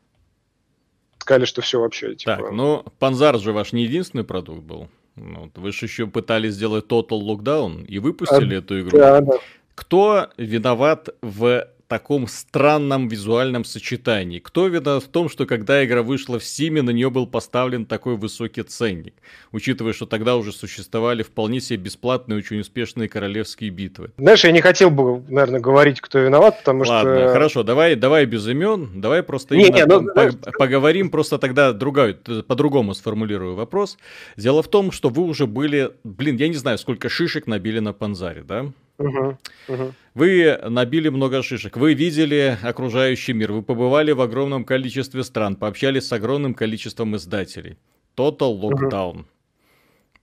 Сказали, 1.19 1.44
что 1.44 1.61
все 1.61 1.81
вообще. 1.81 2.15
Типа... 2.15 2.36
Так, 2.36 2.51
ну, 2.51 2.85
Панзар 2.99 3.39
же 3.39 3.53
ваш 3.53 3.73
не 3.73 3.85
единственный 3.85 4.24
продукт 4.24 4.62
был. 4.62 4.89
Ну, 5.16 5.43
вот, 5.43 5.59
вы 5.59 5.73
же 5.73 5.86
еще 5.86 6.07
пытались 6.07 6.55
сделать 6.55 6.86
Total 6.86 7.20
Lockdown 7.20 7.85
и 7.85 7.99
выпустили 7.99 8.55
а, 8.55 8.59
эту 8.59 8.81
игру. 8.81 8.99
Да, 8.99 9.20
да. 9.20 9.35
Кто 9.74 10.28
виноват 10.36 11.11
в 11.20 11.69
таком 11.93 12.27
странном 12.27 13.06
визуальном 13.06 13.66
сочетании. 13.66 14.39
Кто 14.39 14.66
виноват 14.66 15.05
в 15.05 15.09
том, 15.09 15.28
что 15.28 15.44
когда 15.44 15.85
игра 15.85 16.02
вышла 16.02 16.39
в 16.39 16.43
Steam, 16.43 16.81
на 16.81 16.89
нее 16.89 17.10
был 17.10 17.27
поставлен 17.27 17.85
такой 17.85 18.16
высокий 18.16 18.62
ценник, 18.62 19.12
учитывая, 19.52 19.93
что 19.93 20.06
тогда 20.06 20.36
уже 20.36 20.52
существовали 20.52 21.23
вполне 21.23 21.60
себе 21.60 21.77
бесплатные, 21.77 22.39
очень 22.39 22.60
успешные 22.60 23.10
королевские 23.10 23.69
битвы. 23.69 24.10
Знаешь, 24.16 24.43
я 24.43 24.52
не 24.52 24.62
хотел 24.62 24.89
бы, 24.89 25.23
наверное, 25.28 25.60
говорить, 25.60 26.01
кто 26.01 26.19
виноват, 26.19 26.60
потому 26.60 26.78
Ладно, 26.86 27.01
что... 27.01 27.20
Ладно, 27.20 27.32
хорошо, 27.35 27.62
давай, 27.62 27.94
давай 27.94 28.24
без 28.24 28.48
имен, 28.48 29.02
давай 29.02 29.23
просто 29.23 29.55
не, 29.55 29.69
не, 29.69 29.85
ну, 29.85 30.02
по- 30.14 30.32
поговорим, 30.59 31.10
просто 31.10 31.36
тогда 31.36 31.74
другая, 31.74 32.14
по-другому 32.14 32.94
сформулирую 32.94 33.55
вопрос. 33.55 33.98
Дело 34.39 34.62
в 34.62 34.69
том, 34.69 34.93
что 34.93 35.10
вы 35.10 35.24
уже 35.24 35.47
были, 35.47 35.90
блин, 36.05 36.36
я 36.36 36.48
не 36.48 36.56
знаю, 36.56 36.78
сколько 36.78 37.10
шишек 37.10 37.47
набили 37.47 37.81
на 37.81 37.93
Панзаре, 37.93 38.43
да? 38.43 38.73
Угу, 39.03 39.39
угу. 39.69 39.95
Вы 40.15 40.59
набили 40.69 41.09
много 41.09 41.43
шишек, 41.43 41.77
вы 41.77 41.95
видели 41.95 42.59
окружающий 42.62 43.33
мир, 43.33 43.53
вы 43.53 43.62
побывали 43.62 44.12
в 44.12 44.20
огромном 44.20 44.65
количестве 44.65 45.24
стран, 45.24 45.57
пообщались 45.57 46.07
с 46.07 46.12
огромным 46.12 46.55
количеством 46.55 47.16
издателей. 47.16 47.79
Total 48.16 48.59
Lockdown. 48.59 49.20
Угу. 49.20 49.24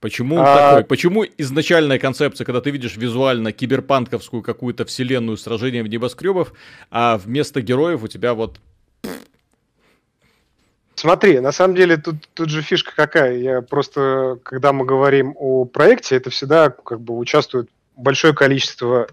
Почему 0.00 0.38
а... 0.38 0.70
такой? 0.70 0.84
Почему 0.84 1.24
изначальная 1.36 1.98
концепция, 1.98 2.44
когда 2.44 2.60
ты 2.60 2.70
видишь 2.70 2.96
визуально 2.96 3.52
киберпанковскую 3.52 4.42
какую-то 4.42 4.86
вселенную 4.86 5.36
сражения 5.36 5.82
в 5.82 5.88
небоскребов, 5.88 6.52
а 6.90 7.18
вместо 7.18 7.60
героев 7.60 8.02
у 8.02 8.08
тебя 8.08 8.34
вот 8.34 8.58
Смотри, 11.00 11.40
на 11.40 11.50
самом 11.50 11.76
деле 11.76 11.96
тут, 11.96 12.16
тут 12.34 12.50
же 12.50 12.60
фишка 12.60 12.92
какая. 12.94 13.38
Я 13.38 13.62
просто, 13.62 14.38
когда 14.42 14.74
мы 14.74 14.84
говорим 14.84 15.34
о 15.38 15.64
проекте, 15.64 16.16
это 16.16 16.28
всегда 16.28 16.68
как 16.68 17.00
бы 17.00 17.16
участвуют 17.16 17.70
большое 17.96 18.34
количество, 18.34 19.08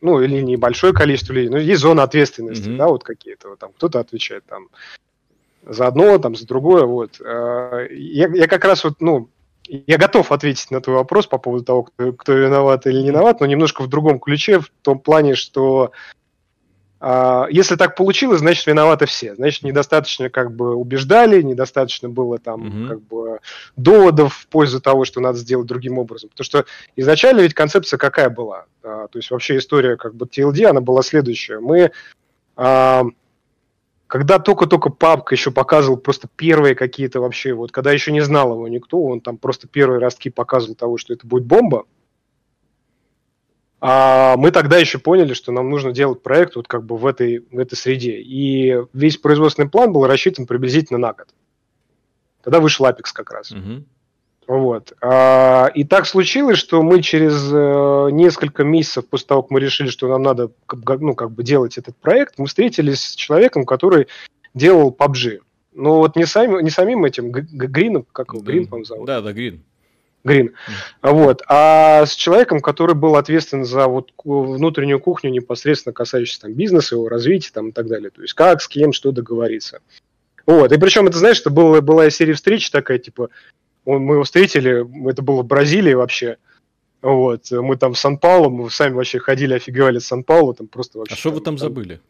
ну, 0.00 0.20
или 0.20 0.40
небольшое 0.40 0.92
количество 0.92 1.32
людей, 1.32 1.50
но 1.50 1.58
есть 1.58 1.80
зона 1.80 2.02
ответственности, 2.02 2.68
mm-hmm. 2.68 2.76
да, 2.76 2.88
вот 2.88 3.04
какие-то, 3.04 3.50
вот, 3.50 3.58
там 3.58 3.72
кто-то 3.72 4.00
отвечает 4.00 4.44
там 4.46 4.68
за 5.66 5.86
одно, 5.86 6.18
там, 6.18 6.34
за 6.34 6.46
другое, 6.46 6.84
вот. 6.84 7.20
А, 7.20 7.86
я, 7.90 8.28
я 8.28 8.46
как 8.46 8.64
раз 8.64 8.84
вот, 8.84 9.00
ну, 9.00 9.28
я 9.66 9.96
готов 9.96 10.30
ответить 10.30 10.70
на 10.70 10.80
твой 10.80 10.96
вопрос 10.96 11.26
по 11.26 11.38
поводу 11.38 11.64
того, 11.64 11.82
кто, 11.84 12.12
кто 12.12 12.32
виноват 12.34 12.86
или 12.86 13.00
не 13.00 13.08
виноват, 13.08 13.40
но 13.40 13.46
немножко 13.46 13.82
в 13.82 13.88
другом 13.88 14.20
ключе, 14.20 14.60
в 14.60 14.70
том 14.82 14.98
плане, 14.98 15.34
что 15.34 15.92
если 17.50 17.76
так 17.76 17.96
получилось, 17.96 18.38
значит, 18.38 18.66
виноваты 18.66 19.06
все. 19.06 19.34
Значит, 19.34 19.62
недостаточно 19.62 20.30
как 20.30 20.54
бы 20.54 20.74
убеждали, 20.74 21.42
недостаточно 21.42 22.08
было 22.08 22.38
там 22.38 22.66
угу. 22.66 22.88
как 22.88 23.02
бы 23.02 23.40
доводов 23.76 24.34
в 24.34 24.46
пользу 24.46 24.80
того, 24.80 25.04
что 25.04 25.20
надо 25.20 25.38
сделать 25.38 25.66
другим 25.66 25.98
образом. 25.98 26.30
Потому 26.30 26.44
что 26.44 26.64
изначально 26.96 27.40
ведь 27.40 27.54
концепция 27.54 27.98
какая 27.98 28.30
была? 28.30 28.66
А, 28.82 29.08
то 29.08 29.18
есть 29.18 29.30
вообще 29.30 29.58
история 29.58 29.96
как 29.96 30.14
бы 30.14 30.26
TLD, 30.26 30.64
она 30.64 30.80
была 30.80 31.02
следующая. 31.02 31.60
Мы 31.60 31.90
а, 32.56 33.04
когда 34.06 34.38
только-только 34.38 34.90
папка 34.90 35.34
еще 35.34 35.50
показывал 35.50 35.96
просто 35.96 36.28
первые 36.36 36.74
какие-то 36.74 37.20
вообще, 37.20 37.52
вот 37.52 37.72
когда 37.72 37.90
еще 37.90 38.12
не 38.12 38.20
знал 38.20 38.52
его 38.52 38.68
никто, 38.68 39.02
он 39.02 39.20
там 39.20 39.38
просто 39.38 39.66
первые 39.66 39.98
ростки 39.98 40.30
показывал 40.30 40.76
того, 40.76 40.98
что 40.98 41.12
это 41.12 41.26
будет 41.26 41.44
бомба, 41.44 41.84
а 43.86 44.38
мы 44.38 44.50
тогда 44.50 44.78
еще 44.78 44.98
поняли, 44.98 45.34
что 45.34 45.52
нам 45.52 45.68
нужно 45.68 45.92
делать 45.92 46.22
проект 46.22 46.56
вот 46.56 46.66
как 46.66 46.86
бы 46.86 46.96
в 46.96 47.04
этой, 47.04 47.44
в 47.50 47.58
этой 47.58 47.74
среде. 47.74 48.18
И 48.18 48.78
весь 48.94 49.18
производственный 49.18 49.68
план 49.68 49.92
был 49.92 50.06
рассчитан 50.06 50.46
приблизительно 50.46 50.98
на 50.98 51.12
год. 51.12 51.26
Тогда 52.42 52.60
вышел 52.60 52.86
Apex 52.86 53.10
как 53.12 53.30
раз. 53.30 53.52
Угу. 53.52 53.84
Вот. 54.46 54.94
А, 55.02 55.66
и 55.74 55.84
так 55.84 56.06
случилось, 56.06 56.56
что 56.56 56.82
мы 56.82 57.02
через 57.02 57.50
э, 57.52 58.10
несколько 58.10 58.64
месяцев 58.64 59.06
после 59.06 59.26
того, 59.26 59.42
как 59.42 59.50
мы 59.50 59.60
решили, 59.60 59.88
что 59.88 60.08
нам 60.08 60.22
надо 60.22 60.50
ну, 61.00 61.14
как 61.14 61.32
бы 61.32 61.42
делать 61.42 61.76
этот 61.76 61.94
проект, 61.94 62.38
мы 62.38 62.46
встретились 62.46 63.02
с 63.02 63.14
человеком, 63.14 63.66
который 63.66 64.08
делал 64.54 64.96
PUBG. 64.98 65.40
Ну 65.74 65.96
вот 65.96 66.16
не, 66.16 66.24
сами, 66.24 66.62
не 66.62 66.70
самим 66.70 67.04
этим 67.04 67.30
Грином, 67.30 68.06
как 68.12 68.32
его, 68.32 68.42
Грин, 68.42 68.64
по-моему, 68.66 68.86
зовут. 68.86 69.06
Да, 69.06 69.20
да, 69.20 69.34
Грин. 69.34 69.62
Грин. 70.24 70.54
Вот. 71.02 71.42
А 71.48 72.06
с 72.06 72.14
человеком, 72.14 72.60
который 72.60 72.94
был 72.94 73.16
ответственен 73.16 73.64
за 73.64 73.86
вот 73.86 74.12
внутреннюю 74.24 74.98
кухню, 74.98 75.30
непосредственно 75.30 75.92
касающуюся 75.92 76.42
там, 76.42 76.54
бизнеса, 76.54 76.94
его 76.94 77.08
развития 77.08 77.50
там, 77.52 77.68
и 77.68 77.72
так 77.72 77.86
далее. 77.86 78.10
То 78.10 78.22
есть 78.22 78.32
как, 78.32 78.62
с 78.62 78.68
кем, 78.68 78.92
что 78.92 79.12
договориться. 79.12 79.80
Вот. 80.46 80.72
И 80.72 80.78
причем, 80.78 81.06
это, 81.06 81.18
знаешь, 81.18 81.40
это 81.40 81.50
было, 81.50 81.80
была 81.80 82.08
серия 82.10 82.32
встреч 82.32 82.70
такая, 82.70 82.98
типа, 82.98 83.28
он, 83.84 84.02
мы 84.02 84.14
его 84.14 84.24
встретили, 84.24 85.10
это 85.10 85.22
было 85.22 85.42
в 85.42 85.46
Бразилии 85.46 85.92
вообще. 85.92 86.38
Вот. 87.02 87.50
Мы 87.50 87.76
там 87.76 87.92
в 87.92 87.98
Сан-Паулу, 87.98 88.48
мы 88.48 88.70
сами 88.70 88.94
вообще 88.94 89.18
ходили, 89.18 89.52
офигевали 89.54 89.98
с 89.98 90.06
Сан-Паулу, 90.06 90.54
там 90.54 90.68
просто 90.68 90.98
вообще... 90.98 91.14
А 91.14 91.18
что 91.18 91.30
вы 91.30 91.36
там, 91.36 91.56
там 91.56 91.58
забыли? 91.58 92.00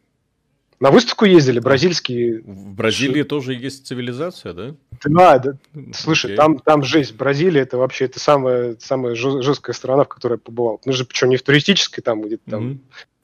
На 0.80 0.90
выставку 0.90 1.24
ездили, 1.24 1.60
бразильские. 1.60 2.42
В 2.42 2.74
Бразилии 2.74 3.22
Ш... 3.22 3.28
тоже 3.28 3.54
есть 3.54 3.86
цивилизация, 3.86 4.52
да? 4.52 4.74
Да, 5.04 5.38
да. 5.38 5.56
Слушай, 5.92 6.32
okay. 6.32 6.36
там, 6.36 6.58
там 6.58 6.82
жесть. 6.82 7.14
Бразилия 7.14 7.62
это 7.62 7.78
вообще 7.78 8.06
это 8.06 8.18
самая, 8.18 8.76
самая 8.80 9.14
жесткая 9.14 9.74
страна, 9.74 10.04
в 10.04 10.08
которой 10.08 10.34
я 10.34 10.38
побывал. 10.38 10.80
Мы 10.84 10.92
же 10.92 11.04
причем 11.04 11.30
не 11.30 11.36
в 11.36 11.42
туристической, 11.42 12.02
там 12.02 12.22
где-то 12.22 12.50
там 12.50 12.64
mm-hmm. 12.64 12.78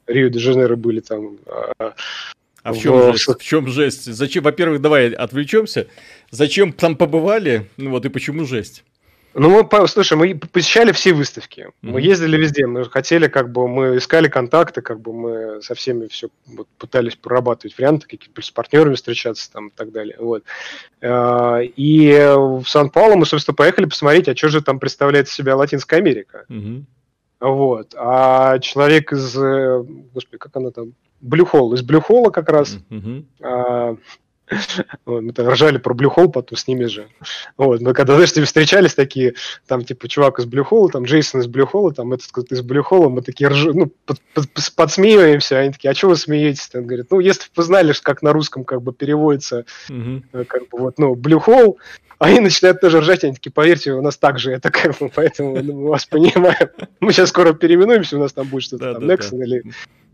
Рио-де-Жанейро 0.07 0.77
были 0.77 1.01
там. 1.01 1.39
А, 1.47 1.95
а 2.63 2.73
в 2.73 2.79
чем, 2.79 3.13
в... 3.13 3.13
жесть? 3.13 3.41
в 3.41 3.43
чем 3.43 3.69
жесть? 3.69 4.05
Зачем, 4.05 4.45
во-первых, 4.45 4.81
давай 4.81 5.11
отвлечемся. 5.11 5.89
Зачем 6.31 6.73
там 6.73 6.97
побывали? 6.97 7.69
Ну 7.77 7.91
вот 7.91 8.05
и 8.05 8.09
почему 8.09 8.45
жесть? 8.45 8.85
Ну, 9.35 9.51
мы, 9.63 9.89
слушай, 9.89 10.19
мы 10.19 10.35
посещали 10.35 10.93
все 10.93 11.13
выставки, 11.13 11.61
mm-hmm. 11.61 11.73
мы 11.83 12.01
ездили 12.01 12.37
везде, 12.37 12.67
мы 12.67 12.85
хотели, 12.85 13.29
как 13.29 13.53
бы, 13.53 13.69
мы 13.69 13.99
искали 13.99 14.29
контакты, 14.29 14.83
как 14.83 15.01
бы 15.01 15.13
мы 15.13 15.63
со 15.63 15.75
всеми 15.75 16.09
все 16.09 16.31
вот, 16.47 16.67
пытались 16.79 17.15
прорабатывать 17.15 17.79
варианты, 17.79 18.09
какие-то 18.09 18.43
с 18.43 18.51
партнерами 18.51 18.95
встречаться 18.95 19.51
там 19.53 19.69
и 19.69 19.71
так 19.71 19.93
далее, 19.93 20.17
вот. 20.19 20.43
А, 21.01 21.61
и 21.61 22.11
в 22.37 22.65
Сан-Паулу 22.67 23.17
мы, 23.17 23.27
собственно, 23.27 23.55
поехали 23.55 23.85
посмотреть, 23.85 24.29
а 24.29 24.37
что 24.37 24.49
же 24.49 24.63
там 24.63 24.81
представляет 24.81 25.29
себя 25.29 25.55
Латинская 25.55 25.97
Америка. 25.97 26.45
Mm-hmm. 26.49 26.85
Вот. 27.41 27.95
А 27.97 28.59
человек 28.59 29.13
из, 29.13 29.35
э, 29.37 29.83
господи, 30.13 30.39
как 30.39 30.57
она 30.57 30.71
там, 30.71 30.93
Блюхол, 31.21 31.73
из 31.75 31.83
Блюхола 31.83 32.31
как 32.31 32.49
раз, 32.51 32.79
mm-hmm. 32.91 33.99
Вот, 35.05 35.23
мы 35.23 35.33
там 35.33 35.49
ржали 35.49 35.79
про 35.79 35.95
Блюхол 35.95 36.31
потом 36.31 36.57
с 36.57 36.67
ними 36.67 36.85
же. 36.85 37.09
Вот, 37.57 37.81
мы 37.81 37.93
когда, 37.93 38.15
знаешь, 38.15 38.31
встречались 38.31 38.95
такие, 38.95 39.35
там, 39.67 39.85
типа, 39.85 40.09
чувак 40.09 40.39
из 40.39 40.47
Блюхола, 40.47 40.91
там, 40.91 41.05
Джейсон 41.05 41.41
из 41.41 41.47
Блюхола, 41.47 41.93
там, 41.93 42.13
этот 42.13 42.53
из 42.53 42.63
Блюхола, 42.63 43.09
мы 43.09 43.23
такие 43.23 43.49
рж... 43.49 43.67
ну, 43.73 43.93
под, 44.05 44.21
под, 44.35 44.49
подсмеиваемся, 44.77 45.59
они 45.59 45.73
такие, 45.73 45.91
а 45.91 45.95
что 45.95 46.09
вы 46.09 46.17
смеетесь? 46.17 46.71
Он 46.75 46.87
говорит, 46.87 47.07
ну, 47.11 47.21
если 47.21 47.43
бы 47.43 47.49
вы 47.57 47.63
знали, 47.63 47.95
как 48.03 48.23
на 48.23 48.33
русском 48.33 48.65
как 48.65 48.83
бы 48.83 48.93
переводится, 48.93 49.65
угу. 49.89 50.23
как 50.47 50.69
бы 50.69 50.79
вот, 50.79 50.99
ну, 50.99 51.15
Блюхол, 51.15 51.79
они 52.19 52.41
начинают 52.41 52.81
тоже 52.81 53.01
ржать, 53.01 53.25
они 53.25 53.35
такие, 53.35 53.53
поверьте, 53.53 53.93
у 53.93 54.03
нас 54.03 54.19
так 54.19 54.39
же 54.39 54.53
это 54.53 54.71
как 54.71 54.99
бы, 54.99 55.11
поэтому 55.15 55.63
ну, 55.63 55.75
мы 55.75 55.89
вас 55.89 56.07
понимаем. 56.07 56.69
Мы 57.01 57.13
сейчас 57.13 57.31
скоро 57.31 57.53
переименуемся, 57.53 58.17
у 58.17 58.21
нас 58.21 58.33
там 58.33 58.47
будет 58.47 58.65
что-то 58.65 58.95
там, 58.95 59.05
Nexon 59.05 59.43
или... 59.43 59.63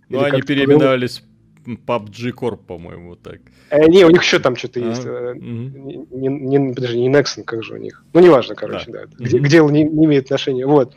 Ну, 0.09 0.23
они 0.23 0.41
переименовались 0.43 1.23
PUBG 1.67 2.33
Corp, 2.33 2.59
по-моему, 2.59 3.17
так. 3.17 3.41
Э, 3.71 3.87
не, 3.87 4.05
у 4.05 4.11
них 4.11 4.23
еще 4.23 4.39
там 4.39 4.57
что-то 4.57 4.81
а, 4.81 4.89
есть. 4.89 5.05
Угу. 5.05 6.19
Не, 6.19 6.29
не, 6.29 6.75
подожди, 6.75 7.01
не 7.01 7.11
Nexon, 7.11 7.43
как 7.45 7.65
же 7.65 7.75
у 7.75 7.77
них. 7.77 8.05
Ну, 8.13 8.21
неважно, 8.21 8.55
короче, 8.55 8.91
да. 8.91 9.07
да. 9.07 9.25
Где, 9.25 9.39
угу. 9.39 9.47
дело 9.47 9.71
не, 9.71 9.85
не 9.85 10.07
имеет 10.07 10.25
отношения. 10.25 10.67
Вот. 10.67 10.95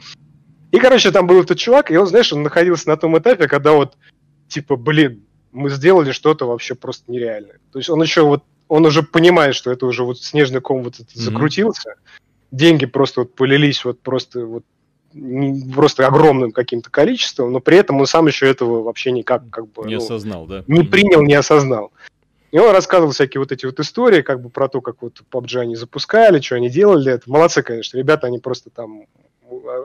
И, 0.71 0.79
короче, 0.79 1.11
там 1.11 1.27
был 1.27 1.41
этот 1.41 1.57
чувак, 1.57 1.91
и 1.91 1.97
он, 1.97 2.07
знаешь, 2.07 2.31
он 2.31 2.43
находился 2.43 2.87
на 2.89 2.97
том 2.97 3.17
этапе, 3.17 3.47
когда 3.47 3.73
вот, 3.73 3.97
типа, 4.47 4.75
блин, 4.75 5.23
мы 5.51 5.69
сделали 5.69 6.11
что-то 6.11 6.47
вообще 6.47 6.75
просто 6.75 7.11
нереальное. 7.11 7.59
То 7.71 7.79
есть 7.79 7.89
он 7.89 8.01
еще 8.01 8.21
вот, 8.21 8.43
он 8.67 8.85
уже 8.85 9.01
понимает, 9.01 9.55
что 9.55 9.71
это 9.71 9.85
уже 9.87 10.03
вот 10.03 10.21
снежный 10.21 10.61
ком 10.61 10.83
вот 10.83 10.95
этот 10.95 11.15
mm 11.15 11.19
закрутился, 11.19 11.95
деньги 12.51 12.85
просто 12.85 13.21
вот 13.21 13.35
полились 13.35 13.83
вот 13.83 14.01
просто 14.01 14.45
вот 14.45 14.63
просто 15.73 16.07
огромным 16.07 16.51
каким-то 16.51 16.89
количеством, 16.89 17.51
но 17.51 17.59
при 17.59 17.77
этом 17.77 17.99
он 17.99 18.05
сам 18.05 18.27
еще 18.27 18.47
этого 18.47 18.83
вообще 18.83 19.11
никак 19.11 19.49
как 19.49 19.67
бы... 19.71 19.87
Не 19.87 19.95
ну, 19.95 20.03
осознал, 20.03 20.45
да? 20.45 20.63
Не 20.67 20.83
принял, 20.83 21.21
не 21.21 21.33
осознал. 21.33 21.91
И 22.51 22.57
он 22.57 22.71
рассказывал 22.71 23.11
всякие 23.11 23.39
вот 23.39 23.51
эти 23.51 23.65
вот 23.65 23.79
истории, 23.79 24.21
как 24.21 24.41
бы 24.41 24.49
про 24.49 24.67
то, 24.67 24.81
как 24.81 25.01
вот 25.01 25.21
PUBG 25.31 25.59
они 25.59 25.75
запускали, 25.75 26.41
что 26.41 26.55
они 26.55 26.69
делали. 26.69 27.11
Это 27.13 27.29
молодцы, 27.29 27.61
конечно. 27.61 27.97
Ребята, 27.97 28.27
они 28.27 28.39
просто 28.39 28.69
там 28.69 29.03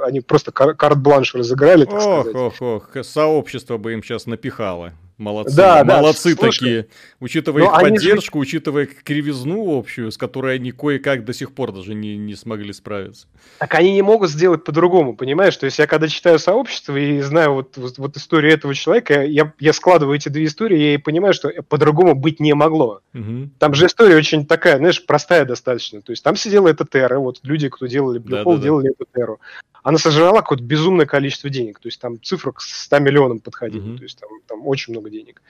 они 0.05 0.21
просто 0.21 0.53
карт-бланш 0.53 1.35
разыграли, 1.35 1.85
так 1.85 1.95
ох, 1.95 2.03
сказать. 2.03 2.35
Ох, 2.35 2.55
ох, 2.61 3.05
сообщество 3.05 3.79
бы 3.79 3.95
им 3.95 4.03
сейчас 4.03 4.27
напихало. 4.27 4.93
Молодцы, 5.16 5.55
да, 5.55 5.85
молодцы 5.85 6.35
да, 6.35 6.49
такие. 6.49 6.89
Учитывая 7.20 7.65
их 7.65 7.73
поддержку, 7.73 8.39
же... 8.39 8.43
учитывая 8.43 8.86
кривизну 8.86 9.78
общую, 9.78 10.11
с 10.11 10.19
которой 10.19 10.57
они 10.57 10.73
кое-как 10.73 11.24
до 11.24 11.32
сих 11.32 11.53
пор 11.55 11.70
даже 11.73 11.95
не, 11.95 12.16
не 12.16 12.35
смогли 12.35 12.73
справиться. 12.73 13.28
Так 13.59 13.74
они 13.74 13.93
не 13.93 14.03
могут 14.03 14.31
сделать 14.31 14.65
по-другому, 14.65 15.15
понимаешь? 15.15 15.57
То 15.57 15.66
есть 15.66 15.78
я 15.78 15.86
когда 15.86 16.09
читаю 16.09 16.41
сообщество 16.41 16.97
и 16.97 17.20
знаю 17.20 17.55
вот, 17.55 17.77
вот, 17.77 17.99
вот 17.99 18.16
историю 18.16 18.53
этого 18.53 18.74
человека, 18.74 19.23
я, 19.23 19.53
я 19.61 19.73
складываю 19.73 20.16
эти 20.16 20.28
две 20.28 20.47
истории 20.47 20.95
и 20.95 20.99
понимаю, 20.99 21.32
что 21.32 21.51
по-другому 21.69 22.16
быть 22.16 22.41
не 22.41 22.55
могло. 22.55 23.01
Угу. 23.15 23.51
Там 23.59 23.74
же 23.74 23.86
история 23.86 24.16
очень 24.16 24.45
такая, 24.45 24.78
знаешь, 24.78 25.05
простая 25.07 25.45
достаточно. 25.45 26.03
То 26.03 26.11
есть 26.11 26.24
там 26.24 26.35
сидела 26.35 26.66
эта 26.66 26.85
Терра, 26.85 27.20
вот 27.20 27.39
люди, 27.45 27.69
кто 27.69 27.86
делали 27.86 28.19
Блюхол, 28.19 28.55
да, 28.55 28.59
да, 28.59 28.65
делали 28.65 28.89
да. 28.89 28.91
эту 28.91 29.07
Терру 29.15 29.41
она 29.85 29.98
сожрала 29.98 30.40
какое-то 30.40 30.65
безумное 30.65 31.06
количество 31.06 31.51
денег. 31.51 31.78
То 31.78 31.89
есть 31.89 32.01
там 32.01 32.20
цифра 32.20 32.52
к 32.52 32.61
100 32.61 32.98
миллионам 33.01 33.39
подходила. 33.39 33.85
Mm-hmm. 33.85 33.97
То 33.98 34.02
есть 34.02 34.19
там, 34.19 34.31
там 34.48 34.66
очень 34.66 34.94
много 34.94 35.11
денег. 35.11 35.43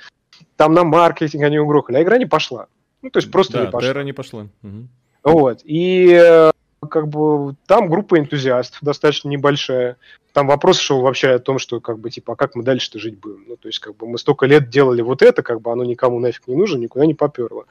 Там 0.57 0.75
на 0.75 0.85
маркетинг 0.85 1.45
они 1.45 1.59
угрохали, 1.59 1.97
а 1.99 2.03
игра 2.03 2.19
не 2.19 2.27
пошла. 2.27 2.67
Ну, 3.01 3.11
то 3.11 3.19
есть 3.19 3.31
просто 3.31 3.53
да, 3.55 3.61
не 3.61 3.71
пошла. 3.71 3.89
Терра 3.89 4.03
не 4.03 4.13
пошла. 4.13 4.47
Угу. 4.63 4.89
Вот. 5.25 5.61
И 5.63 6.09
э, 6.11 6.51
как 6.89 7.09
бы 7.09 7.55
там 7.67 7.89
группа 7.89 8.19
энтузиастов 8.19 8.79
достаточно 8.83 9.29
небольшая. 9.29 9.99
Там 10.33 10.49
вопрос 10.49 10.79
шел 10.79 11.01
вообще 11.01 11.29
о 11.31 11.39
том, 11.39 11.59
что 11.59 11.81
как 11.81 11.99
бы 11.99 12.11
типа, 12.11 12.33
а 12.33 12.37
как 12.37 12.57
мы 12.57 12.65
дальше-то 12.65 12.99
жить 12.99 13.21
будем? 13.21 13.45
Ну, 13.47 13.57
то 13.57 13.69
есть 13.69 13.79
как 13.79 13.97
бы 13.97 14.09
мы 14.09 14.19
столько 14.19 14.47
лет 14.47 14.69
делали 14.69 15.03
вот 15.03 15.23
это, 15.23 15.43
как 15.43 15.61
бы 15.61 15.71
оно 15.71 15.85
никому 15.85 16.19
нафиг 16.19 16.49
не 16.49 16.57
нужно, 16.57 16.79
никуда 16.79 17.07
не 17.07 17.15
поперло. 17.15 17.67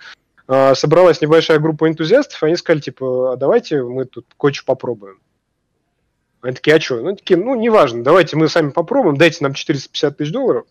А, 0.47 0.75
собралась 0.75 1.19
небольшая 1.19 1.59
группа 1.59 1.89
энтузиастов, 1.89 2.41
и 2.41 2.45
они 2.45 2.55
сказали, 2.55 2.81
типа, 2.81 3.33
а 3.33 3.35
давайте 3.35 3.81
мы 3.81 4.05
тут 4.05 4.25
кое-что 4.39 4.65
попробуем. 4.65 5.19
Они 6.43 6.55
такие, 6.55 6.75
а 6.75 6.79
что? 6.79 7.01
Ну, 7.01 7.15
такие, 7.15 7.37
ну, 7.37 7.55
неважно, 7.55 8.03
давайте 8.03 8.35
мы 8.35 8.49
сами 8.49 8.71
попробуем, 8.71 9.17
дайте 9.17 9.37
нам 9.41 9.53
450 9.53 10.17
тысяч 10.17 10.31
долларов. 10.31 10.65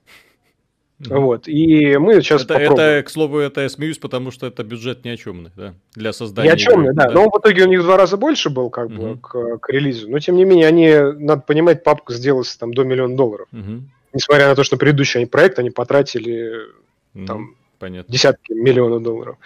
Mm-hmm. 1.01 1.19
Вот, 1.19 1.49
и 1.49 1.97
мы 1.97 2.20
сейчас 2.23 2.44
это, 2.44 2.55
попробуем. 2.55 2.89
Это, 2.89 3.07
к 3.07 3.11
слову, 3.11 3.39
это 3.39 3.62
я 3.62 3.69
смеюсь, 3.69 3.99
потому 3.99 4.31
что 4.31 4.47
это 4.47 4.62
бюджет 4.62 5.05
ни 5.05 5.09
о 5.09 5.16
чемный, 5.16 5.51
да, 5.57 5.74
для 5.94 6.12
создания. 6.12 6.51
Ни 6.51 6.53
о 6.53 6.57
чемный, 6.57 6.94
да. 6.94 7.07
да. 7.07 7.12
Но 7.12 7.28
в 7.28 7.40
итоге 7.40 7.65
у 7.65 7.69
них 7.69 7.81
в 7.81 7.82
два 7.82 7.97
раза 7.97 8.16
больше 8.16 8.51
был, 8.51 8.70
как 8.70 8.89
mm-hmm. 8.89 9.15
бы, 9.15 9.19
к, 9.19 9.59
к 9.59 9.69
релизу. 9.70 10.09
Но, 10.09 10.20
тем 10.20 10.36
не 10.36 10.44
менее, 10.44 10.69
они, 10.69 10.90
надо 11.19 11.43
понимать, 11.43 11.82
папка 11.82 12.12
сделалась 12.12 12.55
там 12.57 12.73
до 12.73 12.85
миллиона 12.85 13.16
долларов. 13.16 13.49
Mm-hmm. 13.53 13.81
Несмотря 14.12 14.49
на 14.49 14.55
то, 14.55 14.62
что 14.62 14.77
предыдущий 14.77 15.27
проект 15.27 15.59
они 15.59 15.70
потратили 15.70 16.69
mm-hmm. 17.15 17.27
там 17.27 17.57
Понятно. 17.78 18.12
десятки 18.12 18.53
миллионов 18.53 19.03
долларов. 19.03 19.39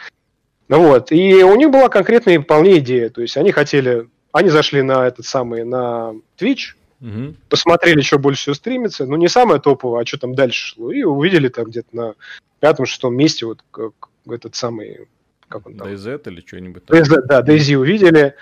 Ну 0.69 0.89
вот, 0.89 1.13
и 1.13 1.43
у 1.45 1.55
них 1.55 1.71
была 1.71 1.89
конкретная 1.89 2.41
вполне 2.41 2.79
идея. 2.79 3.09
То 3.09 3.23
есть 3.23 3.37
они 3.37 3.53
хотели 3.53 4.09
они 4.37 4.51
зашли 4.51 4.83
на 4.83 5.07
этот 5.07 5.25
самый, 5.25 5.65
на 5.65 6.15
Twitch, 6.39 6.75
угу. 7.01 7.35
посмотрели, 7.49 8.03
что 8.03 8.19
больше 8.19 8.43
всего 8.43 8.55
стримится, 8.55 9.07
ну, 9.07 9.17
не 9.17 9.29
самое 9.29 9.63
топовое, 9.63 10.03
а 10.03 10.07
что 10.07 10.19
там 10.19 10.35
дальше 10.35 10.75
шло, 10.75 10.93
и 10.93 11.03
увидели 11.03 11.49
там 11.49 11.65
где-то 11.65 11.97
на 11.97 12.15
пятом-шестом 12.61 13.17
месте 13.17 13.47
вот 13.47 13.65
как, 13.71 13.93
этот 14.29 14.55
самый, 14.55 15.09
как 15.49 15.67
он 15.67 15.77
там? 15.79 15.89
DayZ 15.89 16.23
или 16.27 16.45
что-нибудь 16.47 16.83
DayZ, 16.85 17.23
да, 17.23 17.41
DayZ 17.41 17.77
увидели, 17.77 18.35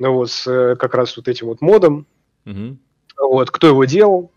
ну, 0.00 0.14
вот 0.14 0.32
с 0.32 0.48
э, 0.48 0.74
как 0.74 0.94
раз 0.94 1.16
вот 1.16 1.28
этим 1.28 1.46
вот 1.46 1.60
модом, 1.60 2.06
угу. 2.44 2.76
вот, 3.16 3.52
кто 3.52 3.68
его 3.68 3.84
делал, 3.84 4.32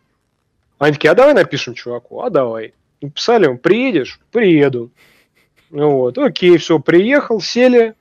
они 0.77 0.93
такие, 0.93 1.09
а 1.09 1.15
давай 1.15 1.33
напишем 1.33 1.73
чуваку, 1.73 2.21
а 2.21 2.29
давай. 2.29 2.75
Написали 3.01 3.45
ему, 3.45 3.57
приедешь? 3.57 4.19
Приеду. 4.31 4.91
Вот, 5.71 6.19
окей, 6.19 6.57
все, 6.57 6.77
приехал, 6.77 7.41
сели, 7.41 7.95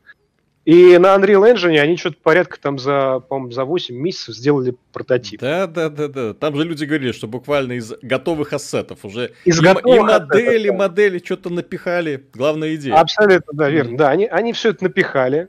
и 0.69 0.99
на 0.99 1.17
Unreal 1.17 1.51
Engine 1.51 1.79
они 1.79 1.97
что-то 1.97 2.19
порядка 2.23 2.61
там 2.61 2.79
за, 2.79 3.21
по 3.21 3.51
за 3.51 3.65
8 3.65 3.95
месяцев 3.95 4.35
сделали 4.35 4.75
прототип. 4.93 5.41
Да, 5.41 5.67
да, 5.67 5.89
да, 5.89 6.09
да. 6.09 6.35
Там 6.35 6.57
же 6.57 6.65
люди 6.65 6.85
говорили, 6.85 7.13
что 7.13 7.27
буквально 7.27 7.73
из 7.73 7.95
готовых 8.03 8.53
ассетов 8.53 9.03
уже 9.03 9.33
из 9.47 9.61
и, 9.61 9.63
готовых 9.63 9.97
и 9.97 10.03
модели, 10.03 10.59
ассетов, 10.59 10.79
модели 10.79 11.23
что-то 11.25 11.49
напихали. 11.49 12.23
Главная 12.35 12.75
идея. 12.75 12.97
Абсолютно, 12.97 13.51
да, 13.55 13.71
верно. 13.71 13.93
Mm-hmm. 13.93 13.97
Да, 13.97 14.11
они, 14.11 14.27
они 14.27 14.53
все 14.53 14.69
это 14.69 14.85
напихали. 14.85 15.49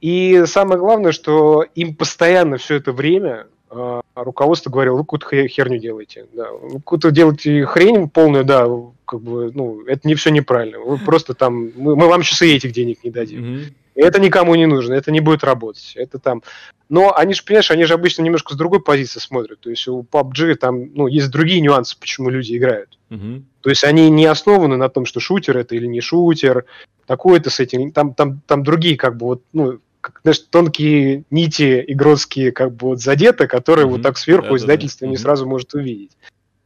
И 0.00 0.44
самое 0.46 0.78
главное, 0.78 1.10
что 1.10 1.66
им 1.74 1.96
постоянно 1.96 2.58
все 2.58 2.76
это 2.76 2.92
время 2.92 3.48
э, 3.72 4.00
руководство 4.14 4.70
говорило, 4.70 4.98
вы 4.98 5.02
какую-то 5.02 5.48
херню 5.48 5.78
делаете. 5.78 6.26
Да. 6.32 6.48
Вы 6.52 6.74
какую-то 6.74 7.10
делаете 7.10 7.66
хрень 7.66 8.08
полную, 8.08 8.44
да, 8.44 8.68
как 9.04 9.20
бы, 9.20 9.50
ну, 9.52 9.84
это 9.84 10.06
не 10.06 10.14
все 10.14 10.30
неправильно. 10.30 10.78
Вы 10.78 10.98
просто 10.98 11.34
там, 11.34 11.72
мы, 11.74 11.96
мы 11.96 12.06
вам 12.06 12.22
сейчас 12.22 12.42
и 12.42 12.54
этих 12.54 12.70
денег 12.70 13.02
не 13.02 13.10
дадим. 13.10 13.44
Mm-hmm. 13.44 13.72
Это 13.94 14.20
никому 14.20 14.54
не 14.54 14.66
нужно, 14.66 14.94
это 14.94 15.10
не 15.10 15.20
будет 15.20 15.44
работать. 15.44 15.92
Это 15.96 16.18
там. 16.18 16.42
Но 16.88 17.14
они 17.14 17.34
же, 17.34 17.42
понимаешь, 17.44 17.70
они 17.70 17.84
же 17.84 17.94
обычно 17.94 18.22
немножко 18.22 18.54
с 18.54 18.56
другой 18.56 18.82
позиции 18.82 19.20
смотрят. 19.20 19.60
То 19.60 19.70
есть 19.70 19.86
у 19.88 20.02
PUBG 20.02 20.54
там 20.54 20.94
ну, 20.94 21.06
есть 21.06 21.30
другие 21.30 21.60
нюансы, 21.60 21.98
почему 21.98 22.30
люди 22.30 22.56
играют. 22.56 22.98
Угу. 23.10 23.42
То 23.60 23.70
есть 23.70 23.84
они 23.84 24.10
не 24.10 24.26
основаны 24.26 24.76
на 24.76 24.88
том, 24.88 25.04
что 25.04 25.20
шутер 25.20 25.56
это 25.58 25.74
или 25.74 25.86
не 25.86 26.00
шутер, 26.00 26.64
такой-то 27.06 27.50
с 27.50 27.60
этим. 27.60 27.92
Там, 27.92 28.14
там, 28.14 28.40
там 28.46 28.62
другие, 28.62 28.96
как 28.96 29.16
бы, 29.16 29.26
вот, 29.26 29.42
ну, 29.52 29.78
как, 30.00 30.20
знаешь, 30.22 30.40
тонкие 30.40 31.24
нити 31.30 31.84
игротские, 31.86 32.52
как 32.52 32.74
бы 32.74 32.88
вот 32.88 33.00
задеты, 33.00 33.46
которые 33.46 33.86
угу. 33.86 33.94
вот 33.94 34.02
так 34.02 34.18
сверху 34.18 34.50
да, 34.50 34.56
издательство 34.56 35.06
да, 35.06 35.06
да. 35.06 35.10
не 35.10 35.16
угу. 35.16 35.22
сразу 35.22 35.46
может 35.46 35.74
увидеть. 35.74 36.12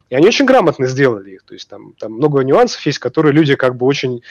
И 0.08 0.14
они 0.14 0.26
очень 0.28 0.46
грамотно 0.46 0.86
сделали 0.86 1.32
их. 1.32 1.42
То 1.42 1.54
есть 1.54 1.68
там, 1.68 1.92
там 1.98 2.12
много 2.12 2.42
нюансов 2.42 2.84
есть, 2.86 2.98
которые 2.98 3.32
люди 3.32 3.56
как 3.56 3.76
бы 3.76 3.86
очень 3.86 4.22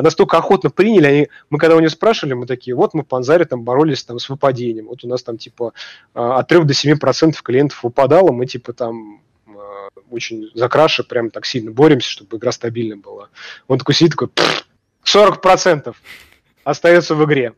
настолько 0.00 0.38
охотно 0.38 0.70
приняли, 0.70 1.06
они, 1.06 1.28
мы 1.50 1.58
когда 1.58 1.76
у 1.76 1.80
них 1.80 1.90
спрашивали, 1.90 2.34
мы 2.34 2.46
такие, 2.46 2.74
вот 2.74 2.94
мы 2.94 3.02
в 3.02 3.06
Панзаре 3.06 3.44
там 3.44 3.62
боролись 3.62 4.04
там 4.04 4.18
с 4.18 4.28
выпадением, 4.28 4.86
вот 4.86 5.04
у 5.04 5.08
нас 5.08 5.22
там 5.22 5.38
типа 5.38 5.72
а, 6.14 6.38
от 6.38 6.48
3 6.48 6.64
до 6.64 6.74
7 6.74 6.98
процентов 6.98 7.42
клиентов 7.42 7.82
выпадало, 7.82 8.30
мы 8.30 8.46
типа 8.46 8.72
там 8.72 9.20
а, 9.48 9.88
очень 10.10 10.50
за 10.54 10.68
краши 10.68 11.02
прям 11.02 11.30
так 11.30 11.46
сильно 11.46 11.72
боремся, 11.72 12.08
чтобы 12.08 12.36
игра 12.36 12.52
стабильная 12.52 12.96
была. 12.96 13.28
Он 13.66 13.78
такой 13.78 13.94
сидит, 13.94 14.12
такой, 14.12 14.28
40 15.02 15.40
процентов 15.40 16.00
остается 16.64 17.14
в 17.14 17.24
игре. 17.24 17.54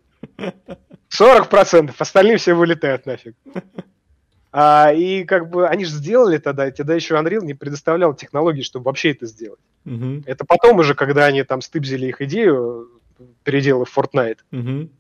40 1.09 1.49
процентов, 1.49 2.01
остальные 2.01 2.39
все 2.39 2.55
вылетают 2.55 3.07
нафиг. 3.07 3.37
А, 4.57 4.93
и 4.93 5.25
как 5.25 5.51
бы 5.51 5.67
они 5.67 5.85
же 5.85 5.91
сделали 5.91 6.39
тогда, 6.39 6.71
тогда 6.71 6.95
еще 6.95 7.17
Unreal 7.17 7.45
не 7.45 7.55
предоставлял 7.55 8.15
технологии, 8.15 8.63
чтобы 8.63 8.85
вообще 8.85 9.11
это 9.11 9.27
сделать. 9.27 9.59
Угу. 9.85 10.23
Это 10.27 10.45
потом 10.45 10.79
уже, 10.79 10.95
когда 10.95 11.25
они 11.25 11.43
там 11.43 11.61
стыбзили 11.61 12.07
их 12.07 12.21
идею, 12.21 12.89
переделав 13.43 13.93
Fortnite, 13.99 14.39
угу. 14.53 14.91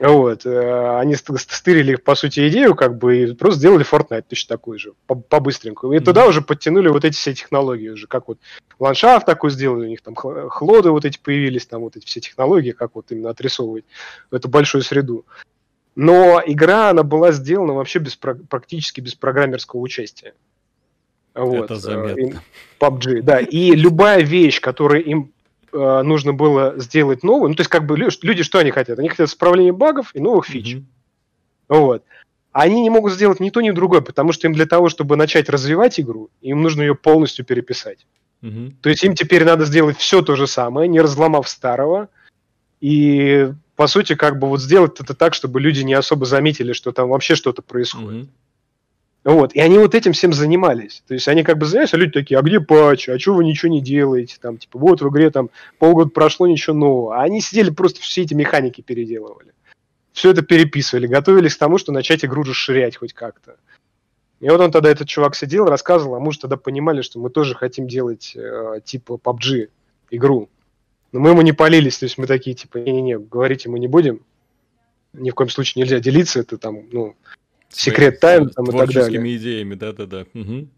вот, 0.00 0.44
э, 0.44 0.98
они 0.98 1.14
стырили, 1.14 1.94
по 1.94 2.16
сути, 2.16 2.48
идею, 2.48 2.74
как 2.74 2.98
бы, 2.98 3.16
и 3.16 3.34
просто 3.34 3.60
сделали 3.60 3.88
Fortnite 3.88 4.24
точно 4.28 4.56
такой 4.56 4.80
же, 4.80 4.94
по-быстренькому. 5.06 5.92
И 5.92 5.98
угу. 5.98 6.04
туда 6.04 6.26
уже 6.26 6.42
подтянули 6.42 6.88
вот 6.88 7.04
эти 7.04 7.14
все 7.14 7.32
технологии 7.32 7.90
уже, 7.90 8.08
как 8.08 8.26
вот 8.26 8.40
ландшафт 8.80 9.24
такой 9.24 9.50
сделали, 9.50 9.84
у 9.84 9.88
них 9.88 10.02
там 10.02 10.16
хлоды 10.16 10.90
вот 10.90 11.04
эти 11.04 11.20
появились, 11.22 11.66
там 11.66 11.82
вот 11.82 11.96
эти 11.96 12.06
все 12.06 12.18
технологии, 12.18 12.72
как 12.72 12.96
вот 12.96 13.12
именно 13.12 13.30
отрисовывать 13.30 13.84
эту 14.32 14.48
большую 14.48 14.82
среду. 14.82 15.24
Но 15.96 16.42
игра, 16.44 16.90
она 16.90 17.02
была 17.02 17.32
сделана 17.32 17.72
вообще 17.72 17.98
без, 17.98 18.16
практически 18.16 19.00
без 19.00 19.14
программерского 19.14 19.80
участия. 19.80 20.34
Вот. 21.34 21.64
Это 21.64 21.76
заметно. 21.76 22.42
PUBG, 22.78 23.22
да. 23.22 23.40
И 23.40 23.72
любая 23.72 24.22
вещь, 24.22 24.60
которая 24.60 25.00
им 25.00 25.32
э, 25.72 26.02
нужно 26.02 26.34
было 26.34 26.74
сделать 26.78 27.22
новую. 27.22 27.48
Ну, 27.48 27.54
то 27.54 27.62
есть, 27.62 27.70
как 27.70 27.86
бы 27.86 27.96
люди 27.96 28.42
что 28.42 28.58
они 28.58 28.70
хотят? 28.70 28.98
Они 28.98 29.08
хотят 29.08 29.28
исправления 29.28 29.72
багов 29.72 30.14
и 30.14 30.20
новых 30.20 30.46
фич. 30.46 30.76
Mm-hmm. 30.76 30.84
Вот. 31.68 32.04
Они 32.52 32.82
не 32.82 32.90
могут 32.90 33.12
сделать 33.12 33.40
ни 33.40 33.48
то, 33.48 33.62
ни 33.62 33.70
другое, 33.70 34.02
потому 34.02 34.32
что 34.32 34.46
им 34.46 34.52
для 34.52 34.66
того, 34.66 34.90
чтобы 34.90 35.16
начать 35.16 35.48
развивать 35.48 35.98
игру, 35.98 36.30
им 36.42 36.62
нужно 36.62 36.82
ее 36.82 36.94
полностью 36.94 37.44
переписать. 37.44 38.06
Mm-hmm. 38.42 38.74
То 38.82 38.90
есть 38.90 39.02
им 39.02 39.14
теперь 39.14 39.44
надо 39.44 39.64
сделать 39.64 39.96
все 39.96 40.20
то 40.20 40.36
же 40.36 40.46
самое, 40.46 40.88
не 40.88 41.00
разломав 41.00 41.48
старого, 41.48 42.08
и 42.80 43.52
по 43.76 43.86
сути 43.86 44.14
как 44.14 44.38
бы 44.38 44.48
вот 44.48 44.60
сделать 44.60 44.98
это 44.98 45.14
так, 45.14 45.34
чтобы 45.34 45.60
люди 45.60 45.82
не 45.82 45.94
особо 45.94 46.24
заметили, 46.26 46.72
что 46.72 46.92
там 46.92 47.10
вообще 47.10 47.34
что-то 47.34 47.62
происходит. 47.62 48.24
Mm-hmm. 48.24 48.28
Вот, 49.24 49.54
и 49.54 49.60
они 49.60 49.76
вот 49.78 49.94
этим 49.94 50.12
всем 50.12 50.32
занимались. 50.32 51.02
То 51.08 51.14
есть 51.14 51.26
они 51.26 51.42
как 51.42 51.58
бы, 51.58 51.66
знаешь, 51.66 51.92
а 51.92 51.96
люди 51.96 52.12
такие, 52.12 52.38
а 52.38 52.42
где 52.42 52.60
патч, 52.60 53.08
а 53.08 53.18
что 53.18 53.34
вы 53.34 53.44
ничего 53.44 53.72
не 53.72 53.80
делаете? 53.80 54.36
Там, 54.40 54.56
типа, 54.56 54.78
вот 54.78 55.02
в 55.02 55.08
игре 55.08 55.30
там 55.30 55.50
полгода 55.78 56.10
прошло, 56.10 56.46
ничего 56.46 56.76
нового. 56.76 57.16
А 57.16 57.24
они 57.24 57.40
сидели 57.40 57.70
просто 57.70 58.00
все 58.00 58.22
эти 58.22 58.34
механики 58.34 58.82
переделывали. 58.82 59.52
Все 60.12 60.30
это 60.30 60.42
переписывали, 60.42 61.08
готовились 61.08 61.56
к 61.56 61.58
тому, 61.58 61.76
что 61.76 61.90
начать 61.90 62.24
игру 62.24 62.44
расширять 62.44 62.96
хоть 62.96 63.12
как-то. 63.14 63.56
И 64.38 64.48
вот 64.48 64.60
он 64.60 64.70
тогда, 64.70 64.90
этот 64.90 65.08
чувак 65.08 65.34
сидел, 65.34 65.66
рассказывал, 65.66 66.14
а 66.14 66.20
мы 66.20 66.32
же 66.32 66.38
тогда 66.38 66.56
понимали, 66.56 67.02
что 67.02 67.18
мы 67.18 67.28
тоже 67.28 67.56
хотим 67.56 67.88
делать 67.88 68.32
э, 68.36 68.80
типа 68.84 69.18
PUBG 69.22 69.70
игру. 70.12 70.48
Но 71.16 71.22
мы 71.22 71.30
ему 71.30 71.40
не 71.40 71.52
полились, 71.52 71.96
то 71.96 72.04
есть 72.04 72.18
мы 72.18 72.26
такие, 72.26 72.54
типа, 72.54 72.76
не-не-не, 72.76 73.18
говорить 73.18 73.66
мы 73.66 73.78
не 73.78 73.88
будем. 73.88 74.20
Ни 75.14 75.30
в 75.30 75.34
коем 75.34 75.48
случае 75.48 75.82
нельзя 75.82 75.98
делиться, 75.98 76.40
это 76.40 76.58
там, 76.58 76.82
ну, 76.92 77.16
секрет 77.70 78.20
тайм 78.20 78.50
там, 78.50 78.66
и 78.66 78.76
так 78.76 78.92
далее. 78.92 79.36
идеями, 79.36 79.74
да-да-да. 79.76 80.26
Угу. 80.34 80.68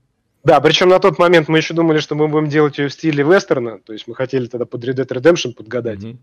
Да, 0.44 0.60
причем 0.60 0.90
на 0.90 1.00
тот 1.00 1.18
момент 1.18 1.48
мы 1.48 1.58
еще 1.58 1.74
думали, 1.74 1.98
что 1.98 2.14
мы 2.14 2.28
будем 2.28 2.48
делать 2.48 2.78
ее 2.78 2.86
в 2.86 2.92
стиле 2.92 3.24
вестерна, 3.24 3.80
то 3.80 3.92
есть 3.92 4.06
мы 4.06 4.14
хотели 4.14 4.46
тогда 4.46 4.64
под 4.64 4.84
Red 4.84 4.94
Dead 4.94 5.08
Redemption 5.08 5.54
подгадать. 5.54 6.04
Угу. 6.04 6.18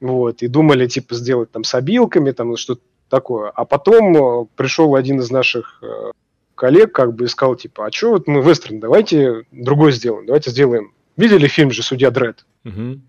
Вот, 0.00 0.42
и 0.42 0.48
думали, 0.48 0.86
типа, 0.86 1.14
сделать 1.14 1.50
там 1.50 1.64
с 1.64 1.74
обилками, 1.74 2.30
там 2.30 2.56
что-то 2.56 2.80
такое. 3.10 3.50
А 3.50 3.66
потом 3.66 4.16
э, 4.16 4.46
пришел 4.56 4.94
один 4.94 5.20
из 5.20 5.30
наших 5.30 5.80
э, 5.82 6.12
коллег, 6.54 6.92
как 6.92 7.14
бы, 7.14 7.26
и 7.26 7.28
сказал, 7.28 7.56
типа, 7.56 7.86
а 7.86 7.92
что 7.92 8.12
вот 8.12 8.26
мы 8.26 8.42
вестерн, 8.42 8.80
давайте 8.80 9.44
другой 9.52 9.92
сделаем, 9.92 10.24
давайте 10.24 10.50
сделаем. 10.50 10.94
Видели 11.18 11.46
фильм 11.46 11.70
же 11.72 11.82
«Судья 11.82 12.10
Дред»? 12.10 12.46
Угу. 12.64 13.00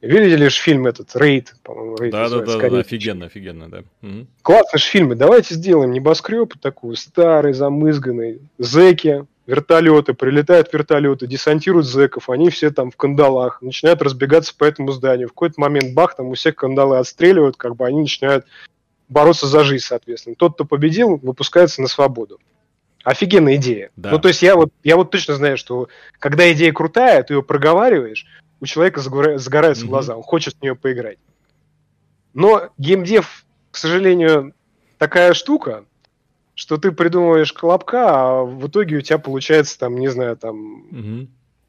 Видели 0.00 0.46
же 0.46 0.60
фильм 0.60 0.86
этот, 0.86 1.14
Рейд, 1.16 1.56
по-моему, 1.64 1.96
Рейд 1.96 2.12
да, 2.12 2.28
да, 2.28 2.40
да, 2.40 2.68
да, 2.70 2.78
офигенно, 2.78 3.26
офигенно, 3.26 3.68
да. 3.68 3.82
Угу. 4.02 4.26
Классные 4.42 4.78
же 4.78 4.86
фильмы, 4.86 5.14
давайте 5.16 5.54
сделаем 5.54 5.90
небоскреб 5.90 6.54
такой, 6.60 6.96
старый, 6.96 7.52
замызганный, 7.52 8.40
зеки, 8.58 9.24
вертолеты, 9.48 10.14
прилетают 10.14 10.72
вертолеты, 10.72 11.26
десантируют 11.26 11.88
зеков, 11.88 12.30
они 12.30 12.50
все 12.50 12.70
там 12.70 12.90
в 12.92 12.96
кандалах, 12.96 13.60
начинают 13.60 14.02
разбегаться 14.02 14.54
по 14.56 14.64
этому 14.64 14.92
зданию. 14.92 15.26
В 15.26 15.32
какой-то 15.32 15.60
момент 15.60 15.94
бах, 15.94 16.14
там 16.14 16.26
у 16.28 16.34
всех 16.34 16.54
кандалы 16.54 16.98
отстреливают, 16.98 17.56
как 17.56 17.74
бы 17.74 17.86
они 17.86 18.02
начинают 18.02 18.46
бороться 19.08 19.46
за 19.46 19.64
жизнь, 19.64 19.84
соответственно. 19.84 20.36
Тот, 20.36 20.54
кто 20.54 20.64
победил, 20.64 21.16
выпускается 21.16 21.80
на 21.80 21.88
свободу. 21.88 22.38
Офигенная 23.04 23.56
идея. 23.56 23.90
Да. 23.96 24.10
Ну, 24.10 24.18
то 24.18 24.28
есть 24.28 24.42
я 24.42 24.54
вот, 24.54 24.70
я 24.84 24.96
вот 24.96 25.10
точно 25.10 25.34
знаю, 25.34 25.56
что 25.56 25.88
когда 26.18 26.52
идея 26.52 26.72
крутая, 26.72 27.22
ты 27.22 27.34
ее 27.34 27.42
проговариваешь, 27.42 28.26
у 28.60 28.66
человека 28.66 29.00
загораются 29.00 29.84
mm-hmm. 29.84 29.88
глаза, 29.88 30.16
он 30.16 30.22
хочет 30.22 30.54
в 30.54 30.62
нее 30.62 30.74
поиграть. 30.74 31.18
Но 32.34 32.70
геймдев, 32.78 33.44
к 33.70 33.76
сожалению, 33.76 34.54
такая 34.98 35.32
штука, 35.32 35.84
что 36.54 36.76
ты 36.76 36.92
придумываешь 36.92 37.52
колобка, 37.52 38.08
а 38.10 38.42
в 38.42 38.66
итоге 38.68 38.96
у 38.96 39.00
тебя 39.00 39.18
получается 39.18 39.78
там, 39.78 39.96
не 39.96 40.08
знаю, 40.08 40.36
там 40.36 40.84
mm-hmm. 40.90 41.28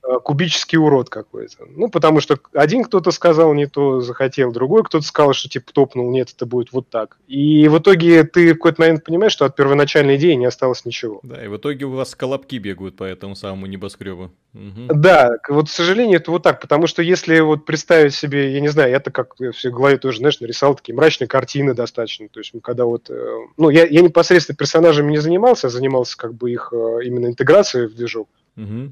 Э, 0.09 0.19
кубический 0.19 0.77
урод 0.79 1.09
какой-то. 1.09 1.67
Ну, 1.75 1.87
потому 1.87 2.19
что 2.19 2.39
один 2.53 2.83
кто-то 2.83 3.11
сказал 3.11 3.53
не 3.53 3.67
то, 3.67 4.01
захотел, 4.01 4.51
другой 4.51 4.83
кто-то 4.83 5.05
сказал, 5.05 5.33
что 5.33 5.49
типа 5.49 5.71
топнул, 5.71 6.09
нет, 6.09 6.33
это 6.35 6.47
будет 6.47 6.71
вот 6.71 6.89
так. 6.89 7.17
И 7.27 7.67
в 7.67 7.77
итоге 7.77 8.23
ты 8.23 8.53
в 8.53 8.55
какой-то 8.55 8.81
момент 8.81 9.03
понимаешь, 9.03 9.33
что 9.33 9.45
от 9.45 9.55
первоначальной 9.55 10.15
идеи 10.15 10.33
не 10.33 10.45
осталось 10.45 10.83
ничего. 10.83 11.19
Да, 11.21 11.43
и 11.43 11.47
в 11.47 11.57
итоге 11.57 11.85
у 11.85 11.91
вас 11.91 12.15
колобки 12.15 12.57
бегают 12.57 12.97
по 12.97 13.03
этому 13.03 13.35
самому 13.35 13.67
небоскребу. 13.67 14.31
Угу. 14.55 14.95
Да, 14.95 15.37
вот, 15.47 15.67
к 15.67 15.71
сожалению, 15.71 16.17
это 16.17 16.31
вот 16.31 16.41
так, 16.41 16.59
потому 16.59 16.87
что 16.87 17.03
если 17.03 17.39
вот 17.41 17.65
представить 17.65 18.15
себе, 18.15 18.51
я 18.51 18.61
не 18.61 18.69
знаю, 18.69 18.89
я-то 18.89 19.11
как 19.11 19.35
в 19.37 19.63
голове 19.65 19.97
тоже, 19.97 20.19
знаешь, 20.19 20.39
нарисовал 20.39 20.73
такие 20.73 20.95
мрачные 20.95 21.27
картины 21.27 21.75
достаточно, 21.75 22.27
то 22.29 22.39
есть 22.39 22.51
когда 22.63 22.85
вот, 22.85 23.11
э, 23.11 23.35
ну, 23.57 23.69
я, 23.69 23.85
я 23.85 24.01
непосредственно 24.01 24.55
персонажами 24.55 25.11
не 25.11 25.19
занимался, 25.19 25.67
а 25.67 25.69
занимался 25.69 26.17
как 26.17 26.33
бы 26.33 26.51
их 26.51 26.73
э, 26.73 27.05
именно 27.05 27.27
интеграцией 27.27 27.85
в 27.85 27.93
движок. 27.93 28.27
Угу 28.57 28.91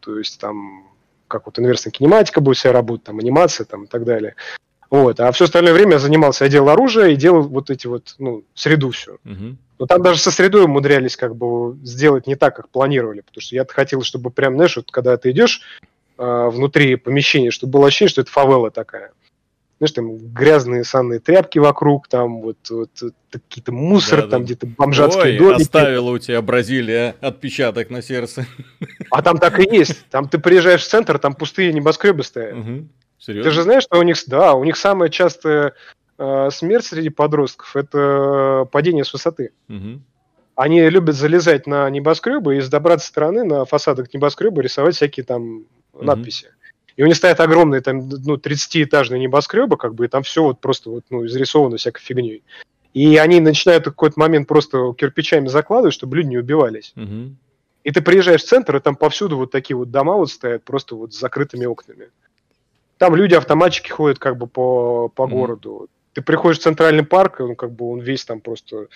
то 0.00 0.18
есть 0.18 0.40
там 0.40 0.86
как 1.28 1.46
вот 1.46 1.58
инверсная 1.58 1.92
кинематика 1.92 2.40
будет 2.40 2.58
себя 2.58 2.72
работать, 2.72 3.04
там 3.04 3.18
анимация 3.18 3.64
там 3.64 3.84
и 3.84 3.86
так 3.86 4.04
далее. 4.04 4.34
Вот. 4.90 5.20
А 5.20 5.30
все 5.30 5.44
остальное 5.44 5.72
время 5.72 5.92
я 5.92 5.98
занимался, 6.00 6.44
я 6.44 6.50
делал 6.50 6.70
оружие 6.70 7.12
и 7.12 7.16
делал 7.16 7.42
вот 7.42 7.70
эти 7.70 7.86
вот, 7.86 8.16
ну, 8.18 8.42
среду 8.54 8.90
все. 8.90 9.18
Угу. 9.24 9.56
Но 9.78 9.86
там 9.86 10.02
даже 10.02 10.18
со 10.18 10.32
средой 10.32 10.64
умудрялись 10.64 11.16
как 11.16 11.36
бы 11.36 11.76
сделать 11.84 12.26
не 12.26 12.34
так, 12.34 12.56
как 12.56 12.68
планировали, 12.68 13.20
потому 13.20 13.40
что 13.40 13.54
я 13.54 13.64
хотел, 13.66 14.02
чтобы 14.02 14.30
прям, 14.30 14.56
знаешь, 14.56 14.76
вот 14.76 14.90
когда 14.90 15.16
ты 15.16 15.30
идешь 15.30 15.62
э, 16.18 16.48
внутри 16.52 16.96
помещения, 16.96 17.52
чтобы 17.52 17.72
было 17.74 17.86
ощущение, 17.86 18.10
что 18.10 18.22
это 18.22 18.30
фавела 18.32 18.70
такая 18.72 19.12
знаешь, 19.80 19.92
там 19.92 20.18
грязные 20.34 20.84
санные 20.84 21.20
тряпки 21.20 21.58
вокруг, 21.58 22.06
там 22.06 22.42
вот, 22.42 22.58
вот, 22.68 22.90
вот 23.00 23.14
какие-то 23.30 23.72
мусор, 23.72 24.22
да, 24.22 24.28
там 24.28 24.40
да. 24.42 24.44
где-то 24.44 24.66
бомжатские 24.66 25.32
Ой, 25.32 25.38
домики. 25.38 25.62
оставила 25.62 26.10
у 26.10 26.18
тебя 26.18 26.42
Бразилия 26.42 27.16
отпечаток 27.22 27.88
на 27.88 28.02
сердце. 28.02 28.46
А 29.10 29.22
там 29.22 29.38
так 29.38 29.58
и 29.58 29.74
есть. 29.74 30.04
Там 30.10 30.28
ты 30.28 30.38
приезжаешь 30.38 30.82
в 30.82 30.88
центр, 30.88 31.18
там 31.18 31.34
пустые 31.34 31.72
небоскребы 31.72 32.22
стоят. 32.24 32.58
Угу. 32.58 32.88
Серьезно? 33.18 33.50
Ты 33.50 33.54
же 33.54 33.62
знаешь, 33.62 33.84
что 33.84 33.98
у 33.98 34.02
них, 34.02 34.16
да, 34.26 34.52
у 34.52 34.64
них 34.64 34.76
самая 34.76 35.08
частая 35.08 35.72
э, 36.18 36.48
смерть 36.52 36.84
среди 36.84 37.08
подростков– 37.08 37.74
это 37.74 38.68
падение 38.70 39.04
с 39.04 39.12
высоты. 39.14 39.52
Угу. 39.70 40.02
Они 40.56 40.90
любят 40.90 41.14
залезать 41.14 41.66
на 41.66 41.88
небоскребы 41.88 42.58
и 42.58 42.60
с 42.60 42.68
добраться 42.68 43.08
стороны 43.08 43.44
на 43.44 43.64
фасадах 43.64 44.12
небоскреба 44.12 44.60
рисовать 44.60 44.94
всякие 44.94 45.24
там 45.24 45.64
угу. 45.94 46.04
надписи. 46.04 46.50
И 47.00 47.02
у 47.02 47.06
них 47.06 47.16
стоят 47.16 47.40
огромные 47.40 47.80
там, 47.80 48.10
ну, 48.10 48.36
30-этажные 48.36 49.20
небоскребы, 49.20 49.78
как 49.78 49.94
бы, 49.94 50.04
и 50.04 50.08
там 50.08 50.22
все 50.22 50.42
вот 50.42 50.60
просто 50.60 50.90
вот, 50.90 51.04
ну, 51.08 51.24
изрисовано 51.24 51.78
всякой 51.78 52.02
фигней. 52.02 52.42
И 52.92 53.16
они 53.16 53.40
начинают 53.40 53.86
в 53.86 53.90
какой-то 53.90 54.20
момент 54.20 54.46
просто 54.46 54.92
кирпичами 54.92 55.48
закладывать, 55.48 55.94
чтобы 55.94 56.18
люди 56.18 56.28
не 56.28 56.36
убивались. 56.36 56.92
Угу. 56.96 57.36
И 57.84 57.90
ты 57.90 58.02
приезжаешь 58.02 58.42
в 58.42 58.46
центр, 58.46 58.76
и 58.76 58.80
там 58.80 58.96
повсюду 58.96 59.38
вот 59.38 59.50
такие 59.50 59.78
вот 59.78 59.90
дома 59.90 60.16
вот 60.16 60.30
стоят, 60.30 60.62
просто 60.64 60.94
вот 60.94 61.14
с 61.14 61.18
закрытыми 61.18 61.64
окнами. 61.64 62.10
Там 62.98 63.16
люди, 63.16 63.32
автоматчики 63.32 63.88
ходят 63.88 64.18
как 64.18 64.36
бы 64.36 64.46
по, 64.46 65.08
по 65.08 65.22
mm 65.22 65.30
городу. 65.30 65.88
Ты 66.20 66.26
приходишь 66.26 66.58
в 66.58 66.62
центральный 66.62 67.02
парк, 67.02 67.40
он 67.40 67.56
как 67.56 67.72
бы 67.72 67.90
он 67.90 68.00
весь 68.00 68.26
там 68.26 68.42
просто... 68.42 68.88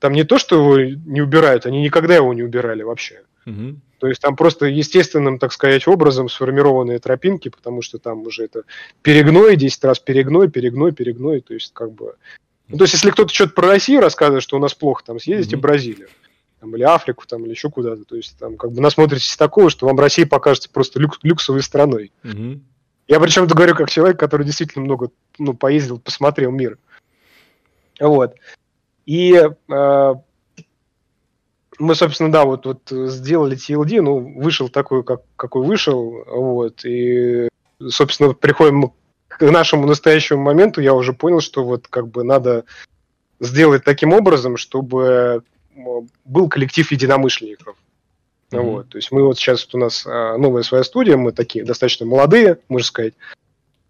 Там 0.00 0.14
не 0.14 0.24
то, 0.24 0.36
что 0.36 0.56
его 0.56 0.98
не 1.06 1.20
убирают, 1.20 1.64
они 1.64 1.80
никогда 1.80 2.16
его 2.16 2.34
не 2.34 2.42
убирали 2.42 2.82
вообще. 2.82 3.22
mm 3.46 3.76
то 3.98 4.08
есть 4.08 4.20
там 4.20 4.34
просто 4.34 4.66
естественным, 4.66 5.38
так 5.38 5.52
сказать, 5.52 5.86
образом 5.86 6.28
сформированные 6.28 6.98
тропинки, 6.98 7.48
потому 7.48 7.82
что 7.82 7.98
там 7.98 8.22
уже 8.22 8.46
это 8.46 8.64
перегной, 9.02 9.54
10 9.54 9.84
раз 9.84 10.00
перегной, 10.00 10.50
перегной, 10.50 10.90
перегной. 10.90 11.40
То 11.40 11.54
есть 11.54 11.72
как 11.72 11.92
бы... 11.92 12.16
Ну, 12.66 12.78
то 12.78 12.82
есть 12.82 12.94
если 12.94 13.10
кто-то 13.10 13.32
что-то 13.32 13.52
про 13.52 13.68
Россию 13.68 14.00
рассказывает, 14.00 14.42
что 14.42 14.56
у 14.56 14.60
нас 14.60 14.74
плохо, 14.74 15.04
там 15.06 15.20
съездите 15.20 15.54
mm-hmm. 15.54 15.58
в 15.60 15.62
Бразилию. 15.62 16.08
Там, 16.58 16.74
или 16.74 16.82
Африку, 16.82 17.24
там, 17.28 17.44
или 17.44 17.52
еще 17.52 17.70
куда-то. 17.70 18.02
То 18.02 18.16
есть 18.16 18.36
там 18.40 18.56
как 18.56 18.72
бы 18.72 18.80
насмотритесь 18.80 19.36
такого, 19.36 19.70
что 19.70 19.86
вам 19.86 20.00
Россия 20.00 20.26
покажется 20.26 20.68
просто 20.68 20.98
люк- 20.98 21.20
люксовой 21.22 21.62
страной. 21.62 22.10
Mm-hmm. 22.24 22.58
Я 23.12 23.20
причем 23.20 23.44
это 23.44 23.54
говорю 23.54 23.74
как 23.74 23.90
человек, 23.90 24.18
который 24.18 24.46
действительно 24.46 24.86
много 24.86 25.10
ну, 25.38 25.52
поездил, 25.52 25.98
посмотрел 25.98 26.50
мир. 26.50 26.78
Вот. 28.00 28.36
И 29.04 29.34
э, 29.34 30.14
мы, 31.78 31.94
собственно, 31.94 32.32
да, 32.32 32.46
вот, 32.46 32.64
вот 32.64 32.80
сделали 32.88 33.54
TLD, 33.54 34.00
ну, 34.00 34.40
вышел 34.40 34.70
такой, 34.70 35.04
как, 35.04 35.20
какой 35.36 35.66
вышел, 35.66 36.24
вот, 36.26 36.86
и, 36.86 37.50
собственно, 37.86 38.32
приходим 38.32 38.94
к 39.28 39.42
нашему 39.42 39.86
настоящему 39.86 40.40
моменту, 40.40 40.80
я 40.80 40.94
уже 40.94 41.12
понял, 41.12 41.40
что 41.40 41.64
вот 41.64 41.88
как 41.88 42.08
бы 42.08 42.24
надо 42.24 42.64
сделать 43.40 43.84
таким 43.84 44.14
образом, 44.14 44.56
чтобы 44.56 45.42
был 46.24 46.48
коллектив 46.48 46.90
единомышленников. 46.90 47.76
Mm-hmm. 48.56 48.62
Вот, 48.62 48.88
то 48.90 48.98
есть 48.98 49.12
мы 49.12 49.24
вот 49.24 49.38
сейчас 49.38 49.64
вот 49.66 49.74
у 49.74 49.78
нас 49.78 50.06
а, 50.06 50.36
новая 50.36 50.62
своя 50.62 50.84
студия, 50.84 51.16
мы 51.16 51.32
такие 51.32 51.64
достаточно 51.64 52.06
молодые, 52.06 52.58
можно 52.68 52.86
сказать. 52.86 53.14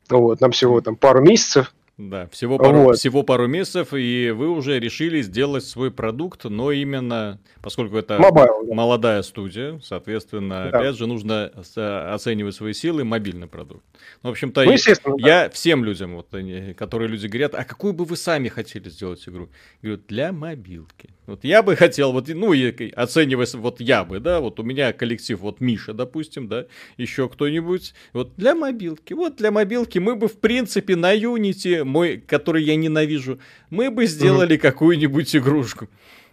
Вот, 0.08 0.40
нам 0.40 0.52
всего 0.52 0.80
там 0.80 0.96
пару 0.96 1.22
месяцев. 1.22 1.74
Да, 2.10 2.26
всего 2.28 2.58
пару, 2.58 2.78
вот. 2.78 2.98
всего 2.98 3.22
пару 3.22 3.46
месяцев, 3.46 3.94
и 3.94 4.32
вы 4.34 4.48
уже 4.48 4.80
решили 4.80 5.22
сделать 5.22 5.64
свой 5.64 5.92
продукт, 5.92 6.44
но 6.44 6.72
именно, 6.72 7.38
поскольку 7.62 7.96
это 7.96 8.16
Mobile, 8.16 8.66
да. 8.66 8.74
молодая 8.74 9.22
студия, 9.22 9.78
соответственно, 9.84 10.68
да. 10.70 10.78
опять 10.78 10.96
же, 10.96 11.06
нужно 11.06 11.52
оценивать 11.54 12.56
свои 12.56 12.72
силы, 12.72 13.04
мобильный 13.04 13.46
продукт. 13.46 13.84
Ну, 14.22 14.30
в 14.30 14.32
общем-то, 14.32 14.64
ну, 14.64 15.18
я 15.18 15.44
да. 15.44 15.50
всем 15.50 15.84
людям, 15.84 16.16
вот, 16.16 16.28
которые 16.76 17.08
люди 17.08 17.28
говорят, 17.28 17.54
а 17.54 17.64
какую 17.64 17.92
бы 17.92 18.04
вы 18.04 18.16
сами 18.16 18.48
хотели 18.48 18.88
сделать 18.88 19.22
игру? 19.28 19.48
Говорю, 19.80 20.02
для 20.08 20.32
мобилки. 20.32 21.10
Вот 21.26 21.44
я 21.44 21.62
бы 21.62 21.76
хотел, 21.76 22.10
вот, 22.10 22.26
ну, 22.28 22.52
и 22.52 22.90
оценивая, 22.90 23.46
вот 23.54 23.80
я 23.80 24.02
бы, 24.02 24.18
да, 24.18 24.40
вот 24.40 24.58
у 24.58 24.64
меня 24.64 24.92
коллектив, 24.92 25.38
вот 25.38 25.60
Миша, 25.60 25.94
допустим, 25.94 26.48
да, 26.48 26.66
еще 26.96 27.28
кто-нибудь, 27.28 27.94
вот 28.12 28.34
для 28.36 28.56
мобилки, 28.56 29.12
вот 29.12 29.36
для 29.36 29.52
мобилки 29.52 30.00
мы 30.00 30.16
бы, 30.16 30.26
в 30.26 30.40
принципе, 30.40 30.96
на 30.96 31.14
Unity, 31.16 31.84
мой, 31.92 32.16
который 32.16 32.64
я 32.64 32.74
ненавижу, 32.76 33.38
мы 33.70 33.90
бы 33.90 34.06
сделали 34.06 34.56
mm-hmm. 34.56 34.60
какую-нибудь 34.60 35.36
игрушку. 35.36 35.88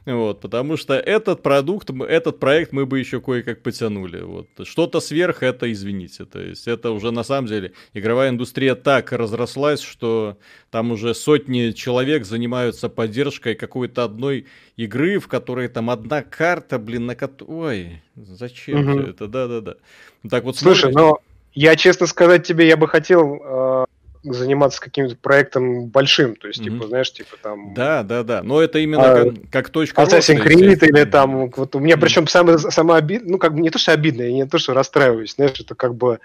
Вот, 0.06 0.42
потому 0.42 0.78
что 0.78 0.96
этот 0.96 1.44
продукт, 1.44 1.90
этот 1.92 2.40
проект 2.40 2.72
мы 2.72 2.86
бы 2.86 3.00
еще 3.00 3.22
кое-как 3.22 3.62
потянули. 3.62 4.22
Вот. 4.22 4.48
Что-то 4.64 5.02
сверх 5.02 5.44
это, 5.44 5.72
извините. 5.72 6.26
То 6.26 6.42
есть 6.42 6.68
это 6.68 6.92
уже 6.92 7.12
на 7.12 7.24
самом 7.24 7.48
деле 7.48 7.74
игровая 7.94 8.30
индустрия 8.30 8.76
так 8.76 9.12
разрослась, 9.12 9.82
что 9.82 10.38
там 10.72 10.92
уже 10.92 11.14
сотни 11.14 11.72
человек 11.72 12.26
занимаются 12.26 12.90
поддержкой 12.90 13.56
какой-то 13.56 14.04
одной 14.04 14.48
игры, 14.78 15.20
в 15.20 15.28
которой 15.28 15.68
там 15.68 15.90
одна 15.90 16.24
карта, 16.24 16.80
блин, 16.80 17.06
на 17.06 17.16
которой... 17.16 17.50
Ой, 17.50 18.02
зачем 18.16 18.90
угу. 18.90 19.00
это? 19.02 19.28
Да-да-да. 19.28 19.76
Так 20.30 20.44
вот, 20.44 20.58
Слушай, 20.58 20.92
смотрите... 20.92 21.00
но 21.00 21.20
я, 21.54 21.76
честно 21.76 22.08
сказать 22.08 22.48
тебе, 22.48 22.68
я 22.68 22.78
бы 22.78 22.88
хотел 22.88 23.42
э, 23.44 23.86
заниматься 24.24 24.82
каким-то 24.82 25.16
проектом 25.16 25.88
большим, 25.88 26.36
то 26.36 26.48
есть, 26.48 26.60
mm-hmm. 26.60 26.64
типа, 26.64 26.88
знаешь, 26.88 27.12
типа 27.12 27.38
там... 27.42 27.74
Да, 27.74 28.04
да, 28.04 28.24
да, 28.24 28.44
но 28.44 28.62
это 28.62 28.80
именно 28.80 29.12
а, 29.12 29.24
как, 29.24 29.50
как 29.50 29.70
точка 29.70 30.02
Assassin's 30.02 30.44
Creed 30.44 30.86
или 30.86 31.04
там, 31.06 31.50
вот 31.50 31.76
у 31.76 31.80
меня 31.80 31.96
mm-hmm. 31.96 32.00
причем 32.00 32.28
самое, 32.28 32.58
самое 32.58 33.00
обидное, 33.00 33.32
ну, 33.32 33.38
как 33.38 33.54
бы 33.54 33.62
не 33.62 33.70
то, 33.70 33.80
что 33.80 33.94
обидно, 33.94 34.24
я 34.24 34.34
не 34.34 34.46
то, 34.46 34.58
что 34.58 34.74
расстраиваюсь, 34.74 35.36
знаешь, 35.36 35.60
это 35.60 35.76
как 35.76 35.96
бы... 35.96 36.20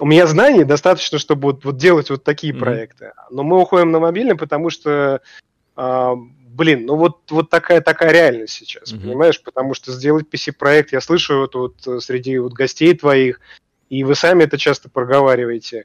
У 0.00 0.06
меня 0.06 0.26
знаний 0.26 0.64
достаточно, 0.64 1.18
чтобы 1.18 1.52
вот, 1.52 1.64
вот 1.64 1.76
делать 1.76 2.08
вот 2.08 2.24
такие 2.24 2.54
mm-hmm. 2.54 2.58
проекты, 2.58 3.12
но 3.30 3.42
мы 3.42 3.60
уходим 3.60 3.90
на 3.90 4.00
мобильный, 4.00 4.36
потому 4.36 4.70
что, 4.70 5.20
а, 5.76 6.14
блин, 6.16 6.86
ну 6.86 6.96
вот, 6.96 7.30
вот 7.30 7.50
такая, 7.50 7.82
такая 7.82 8.10
реальность 8.10 8.54
сейчас, 8.54 8.92
mm-hmm. 8.92 9.00
понимаешь, 9.02 9.42
потому 9.42 9.74
что 9.74 9.92
сделать 9.92 10.26
PC-проект, 10.32 10.92
я 10.92 11.02
слышу 11.02 11.46
вот 11.52 11.86
э, 11.86 12.00
среди 12.00 12.38
вот 12.38 12.54
гостей 12.54 12.96
твоих, 12.96 13.38
и 13.90 14.04
вы 14.04 14.14
сами 14.14 14.44
это 14.44 14.56
часто 14.56 14.88
проговариваете, 14.88 15.84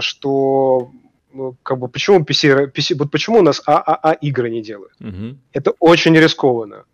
что 0.00 0.90
ну, 1.32 1.56
как 1.62 1.78
бы 1.78 1.88
почему 1.88 2.20
PC, 2.20 2.72
PC 2.72 2.96
вот 2.96 3.10
почему 3.10 3.38
у 3.38 3.42
нас 3.42 3.62
ААА 3.66 4.12
игры 4.12 4.50
не 4.50 4.62
делают? 4.62 4.92
Угу. 5.00 5.36
Это 5.52 5.72
очень 5.80 6.16
рискованно. 6.16 6.84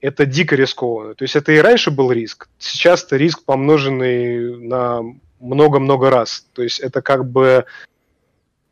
Это 0.00 0.26
дико 0.26 0.56
рискованно. 0.56 1.14
То 1.14 1.24
есть 1.24 1.36
это 1.36 1.52
и 1.52 1.58
раньше 1.58 1.90
был 1.90 2.12
риск, 2.12 2.48
сейчас 2.58 3.04
это 3.04 3.16
риск 3.16 3.44
помноженный 3.44 4.56
на 4.58 5.02
много-много 5.40 6.10
раз. 6.10 6.46
То 6.54 6.62
есть 6.62 6.80
это 6.80 7.02
как 7.02 7.30
бы 7.30 7.64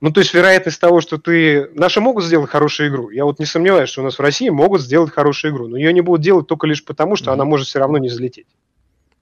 ну, 0.02 0.10
то 0.10 0.19
есть 0.19 0.35
вероятность 0.35 0.81
того, 0.81 1.01
что 1.01 1.16
ты... 1.16 1.70
Наши 1.74 2.01
могут 2.01 2.24
сделать 2.24 2.51
хорошую 2.51 2.89
игру. 2.89 3.10
Я 3.10 3.24
вот 3.24 3.39
не 3.39 3.47
сомневаюсь, 3.47 3.89
что 3.89 4.01
у 4.01 4.05
нас 4.05 4.19
в 4.19 4.20
России 4.20 4.48
могут 4.48 4.81
сделать 4.81 5.12
хорошую 5.12 5.55
игру. 5.55 5.69
Но 5.69 5.77
ее 5.77 5.93
не 5.93 6.01
будут 6.01 6.23
делать 6.23 6.48
только 6.48 6.66
лишь 6.66 6.85
потому, 6.85 7.14
что 7.14 7.31
mm-hmm. 7.31 7.35
она 7.35 7.44
может 7.44 7.69
все 7.69 7.78
равно 7.78 7.98
не 7.98 8.09
залететь. 8.09 8.48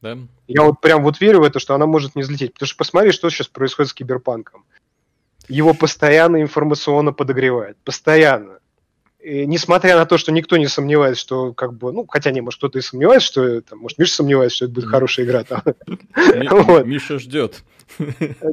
Да? 0.01 0.16
Я 0.47 0.62
вот 0.62 0.81
прям 0.81 1.02
вот 1.02 1.20
верю 1.20 1.40
в 1.40 1.44
это, 1.44 1.59
что 1.59 1.74
она 1.74 1.86
может 1.86 2.16
не 2.16 2.22
взлететь. 2.22 2.55
Потому 2.55 2.66
что 2.66 2.77
посмотри, 2.77 3.12
что 3.12 3.31
сейчас 3.31 3.48
происходит 3.48 3.90
с 3.90 3.94
киберпанком. 3.94 4.64
Его 5.48 5.74
постоянно 5.74 6.40
информационно 6.40 7.12
подогревает. 7.12 7.77
Постоянно. 7.85 8.60
И 9.20 9.44
несмотря 9.44 9.97
на 9.97 10.06
то, 10.06 10.16
что 10.16 10.32
никто 10.32 10.56
не 10.56 10.66
сомневается, 10.66 11.20
что 11.20 11.52
как 11.52 11.74
бы, 11.74 11.93
ну, 11.93 12.06
хотя 12.09 12.31
не, 12.31 12.40
может, 12.40 12.59
кто-то 12.59 12.78
и 12.78 12.82
сомневается, 12.82 13.27
что 13.28 13.60
там, 13.60 13.81
может, 13.81 13.98
Миша 13.98 14.14
сомневается, 14.14 14.56
что 14.56 14.64
это 14.66 14.74
будет 14.74 14.89
хорошая 14.89 15.27
игра. 15.27 15.44
Там. 15.44 15.62
Миша 16.86 17.18
ждет. 17.18 17.62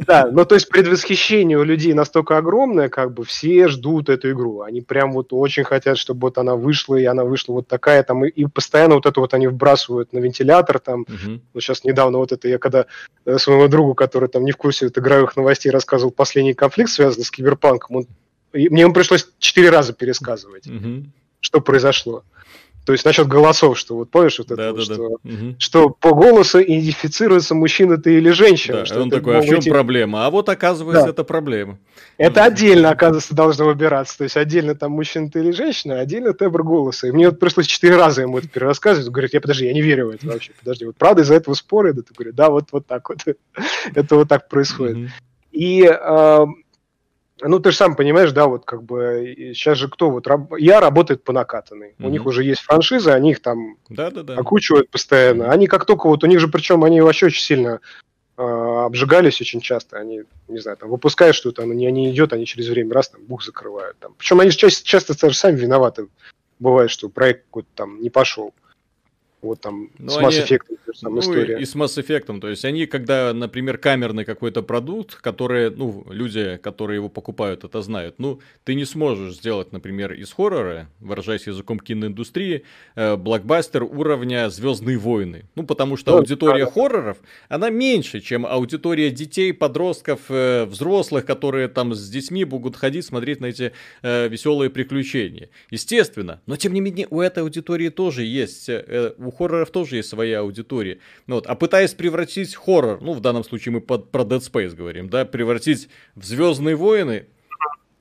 Да, 0.05 0.29
ну 0.31 0.45
то 0.45 0.55
есть 0.55 0.69
предвосхищение 0.69 1.57
у 1.57 1.63
людей 1.63 1.93
настолько 1.93 2.37
огромное, 2.37 2.89
как 2.89 3.13
бы 3.13 3.23
все 3.23 3.67
ждут 3.67 4.09
эту 4.09 4.31
игру. 4.31 4.61
Они 4.61 4.81
прям 4.81 5.13
вот 5.13 5.27
очень 5.31 5.63
хотят, 5.63 5.97
чтобы 5.97 6.27
вот 6.27 6.37
она 6.37 6.55
вышла, 6.55 6.95
и 6.95 7.05
она 7.05 7.23
вышла 7.23 7.53
вот 7.53 7.67
такая 7.67 8.03
там, 8.03 8.25
и, 8.25 8.29
и 8.29 8.45
постоянно 8.45 8.95
вот 8.95 9.05
это 9.05 9.19
вот 9.19 9.33
они 9.33 9.47
вбрасывают 9.47 10.13
на 10.13 10.19
вентилятор 10.19 10.79
там. 10.79 11.01
Угу. 11.01 11.41
Вот 11.53 11.63
сейчас 11.63 11.83
недавно 11.83 12.17
вот 12.17 12.31
это 12.31 12.47
я 12.47 12.57
когда 12.57 12.85
э, 13.25 13.37
своему 13.37 13.67
другу, 13.67 13.93
который 13.93 14.29
там 14.29 14.43
не 14.43 14.51
в 14.51 14.57
курсе 14.57 14.85
вот, 14.85 14.97
игровых 14.97 15.35
новостей, 15.35 15.71
рассказывал 15.71 16.11
последний 16.11 16.53
конфликт, 16.53 16.91
связанный 16.91 17.25
с 17.25 17.31
киберпанком, 17.31 17.97
он, 17.97 18.07
мне 18.53 18.81
ему 18.81 18.93
пришлось 18.93 19.27
четыре 19.39 19.69
раза 19.69 19.93
пересказывать, 19.93 20.67
угу. 20.67 21.05
что 21.41 21.61
произошло. 21.61 22.23
То 22.87 22.93
есть 22.93 23.03
насчет 23.03 23.27
голосов, 23.27 23.77
что 23.77 23.97
вот 23.97 24.09
помнишь 24.09 24.39
вот 24.39 24.49
это, 24.49 24.55
да, 24.55 24.71
вот, 24.71 24.87
да, 24.87 24.93
что, 24.93 25.17
да. 25.21 25.55
что 25.59 25.89
по 25.89 26.13
голосу 26.13 26.61
идентифицируется 26.61 27.53
мужчина 27.53 27.97
ты 27.97 28.15
или 28.15 28.29
женщина. 28.29 28.77
Да, 28.77 28.85
что 28.85 29.01
он 29.01 29.09
такой, 29.09 29.37
а 29.37 29.41
в 29.41 29.45
чем 29.45 29.57
быть... 29.57 29.67
проблема? 29.67 30.25
А 30.25 30.29
вот 30.29 30.47
оказывается, 30.47 31.03
да. 31.03 31.09
это 31.09 31.25
проблема. 31.25 31.79
Это 32.17 32.45
отдельно, 32.45 32.89
оказывается, 32.89 33.35
должно 33.35 33.65
выбираться. 33.65 34.19
То 34.19 34.23
есть 34.23 34.37
отдельно 34.37 34.73
там 34.73 34.93
мужчина 34.93 35.29
ты 35.29 35.39
или 35.39 35.51
женщина, 35.51 35.99
а 35.99 35.99
отдельно 35.99 36.31
тембр 36.31 36.63
голоса. 36.63 37.07
И 37.07 37.11
мне 37.11 37.27
вот 37.27 37.41
пришлось 37.41 37.67
четыре 37.67 37.97
раза 37.97 38.21
ему 38.21 38.37
это 38.37 38.47
перерассказывать. 38.47 39.07
Он 39.07 39.11
говорит, 39.11 39.33
я 39.33 39.41
подожди, 39.41 39.65
я 39.65 39.73
не 39.73 39.81
верю 39.81 40.07
в 40.07 40.09
это 40.11 40.25
вообще. 40.25 40.53
Подожди, 40.57 40.85
вот 40.85 40.95
правда 40.95 41.23
из-за 41.23 41.33
этого 41.33 41.55
споры? 41.55 41.91
Да, 41.91 42.03
ты 42.03 42.13
говоришь, 42.13 42.35
да, 42.35 42.49
вот, 42.49 42.69
вот 42.71 42.87
так 42.87 43.09
вот. 43.09 43.17
это 43.95 44.15
вот 44.15 44.29
так 44.29 44.47
происходит. 44.47 45.09
И 45.51 45.83
ну, 47.41 47.59
ты 47.59 47.71
же 47.71 47.77
сам 47.77 47.95
понимаешь, 47.95 48.31
да, 48.31 48.47
вот 48.47 48.65
как 48.65 48.83
бы 48.83 49.33
сейчас 49.53 49.77
же 49.77 49.87
кто 49.89 50.09
вот, 50.09 50.27
я 50.57 50.79
работает 50.79 51.23
по 51.23 51.33
накатанной. 51.33 51.89
Mm-hmm. 51.89 52.05
У 52.05 52.09
них 52.09 52.25
уже 52.25 52.43
есть 52.43 52.61
франшиза, 52.61 53.13
они 53.13 53.31
их 53.31 53.41
там 53.41 53.77
Да-да-да. 53.89 54.35
окучивают 54.35 54.89
постоянно. 54.89 55.51
Они 55.51 55.67
как 55.67 55.85
только 55.85 56.07
вот, 56.07 56.23
у 56.23 56.27
них 56.27 56.39
же 56.39 56.47
причем 56.47 56.83
они 56.83 57.01
вообще 57.01 57.27
очень 57.27 57.41
сильно 57.41 57.79
э, 58.37 58.41
обжигались 58.41 59.41
очень 59.41 59.61
часто. 59.61 59.97
Они, 59.97 60.23
не 60.47 60.59
знаю, 60.59 60.77
там 60.77 60.89
выпускают 60.89 61.35
что-то, 61.35 61.63
оно 61.63 61.73
не, 61.73 61.91
не 61.91 62.11
идет, 62.11 62.33
они 62.33 62.45
через 62.45 62.67
время 62.69 62.93
раз 62.93 63.09
там 63.09 63.21
бух 63.25 63.43
закрывают. 63.43 63.97
Там. 63.99 64.13
Причем 64.17 64.39
они 64.39 64.51
часто, 64.51 64.85
часто 64.85 65.33
сами 65.33 65.57
виноваты. 65.57 66.07
Бывает, 66.59 66.89
что 66.89 67.09
проект 67.09 67.45
какой-то 67.45 67.69
там 67.75 68.01
не 68.01 68.09
пошел. 68.09 68.53
Вот 69.41 69.61
там 69.61 69.91
ну, 69.99 70.09
с 70.09 70.17
Mass 70.17 70.29
Effect 70.29 70.77
ну, 71.03 71.19
история. 71.19 71.59
И 71.59 71.65
с 71.65 71.75
Mass 71.75 71.97
Effect. 71.97 72.39
То 72.39 72.49
есть 72.49 72.65
они, 72.65 72.87
когда, 72.87 73.33
например, 73.33 73.77
камерный 73.77 74.25
какой-то 74.25 74.63
продукт, 74.63 75.15
который, 75.15 75.69
ну, 75.69 76.05
люди, 76.09 76.57
которые 76.57 76.95
его 76.95 77.07
покупают, 77.07 77.63
это 77.63 77.81
знают. 77.83 78.15
Ну, 78.17 78.39
ты 78.63 78.73
не 78.73 78.85
сможешь 78.85 79.35
сделать, 79.35 79.71
например, 79.71 80.13
из 80.13 80.31
хоррора, 80.31 80.89
выражаясь 80.99 81.45
языком 81.45 81.79
киноиндустрии, 81.79 82.63
э, 82.95 83.15
блокбастер 83.15 83.83
уровня 83.83 84.49
Звездные 84.49 84.97
войны. 84.97 85.45
Ну, 85.55 85.63
потому 85.63 85.97
что 85.97 86.13
ну, 86.13 86.17
аудитория 86.17 86.65
да. 86.65 86.71
хорроров, 86.71 87.17
она 87.47 87.69
меньше, 87.69 88.21
чем 88.21 88.45
аудитория 88.45 89.11
детей, 89.11 89.53
подростков, 89.53 90.21
э, 90.29 90.65
взрослых, 90.65 91.25
которые 91.25 91.67
там 91.67 91.93
с 91.93 92.09
детьми 92.09 92.43
будут 92.43 92.75
ходить, 92.75 93.05
смотреть 93.05 93.39
на 93.39 93.47
эти 93.47 93.71
э, 94.01 94.27
веселые 94.29 94.71
приключения. 94.71 95.49
Естественно. 95.69 96.41
Но, 96.47 96.55
тем 96.55 96.73
не 96.73 96.81
менее, 96.81 97.05
у 97.11 97.21
этой 97.21 97.43
аудитории 97.43 97.89
тоже 97.89 98.23
есть 98.23 98.67
э, 98.67 99.13
у 99.26 99.26
хорроров 99.31 99.71
тоже 99.71 99.97
есть 99.97 100.09
своя 100.09 100.39
аудитория. 100.39 100.99
Ну, 101.27 101.35
вот. 101.35 101.47
А 101.47 101.55
пытаясь 101.55 101.93
превратить 101.93 102.55
хоррор, 102.55 102.99
ну, 103.01 103.13
в 103.13 103.19
данном 103.19 103.43
случае 103.43 103.73
мы 103.73 103.81
под, 103.81 104.11
про 104.11 104.23
Dead 104.23 104.39
Space 104.39 104.75
говорим, 104.75 105.09
да, 105.09 105.25
превратить 105.25 105.89
в 106.15 106.25
Звездные 106.25 106.75
войны, 106.75 107.27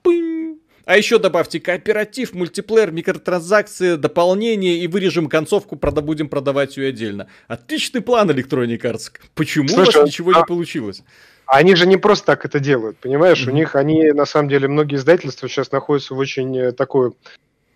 пынь, 0.02 0.60
а 0.86 0.96
еще 0.96 1.18
добавьте 1.18 1.58
кооператив, 1.58 2.32
мультиплеер, 2.32 2.92
микротранзакции, 2.92 3.96
дополнения 3.96 4.78
и 4.78 4.86
вырежем 4.86 5.28
концовку, 5.28 5.74
прода 5.74 6.00
будем 6.00 6.28
продавать 6.28 6.76
ее 6.76 6.90
отдельно. 6.90 7.28
Отличный 7.48 8.00
план 8.00 8.30
Electronic 8.30 8.80
Arts. 8.80 9.10
Почему 9.34 9.66
Слушай, 9.66 9.96
у 9.96 10.00
вас 10.02 10.08
ничего 10.08 10.32
а... 10.34 10.38
не 10.38 10.44
получилось? 10.44 11.02
Они 11.46 11.74
же 11.74 11.86
не 11.86 11.96
просто 11.96 12.26
так 12.26 12.44
это 12.44 12.60
делают, 12.60 12.98
понимаешь? 12.98 13.44
Mm-hmm. 13.44 13.50
У 13.50 13.54
них, 13.54 13.76
они, 13.76 14.12
на 14.12 14.26
самом 14.26 14.48
деле, 14.48 14.68
многие 14.68 14.96
издательства 14.96 15.48
сейчас 15.48 15.72
находятся 15.72 16.14
в 16.14 16.18
очень 16.18 16.56
э, 16.56 16.72
такой, 16.72 17.12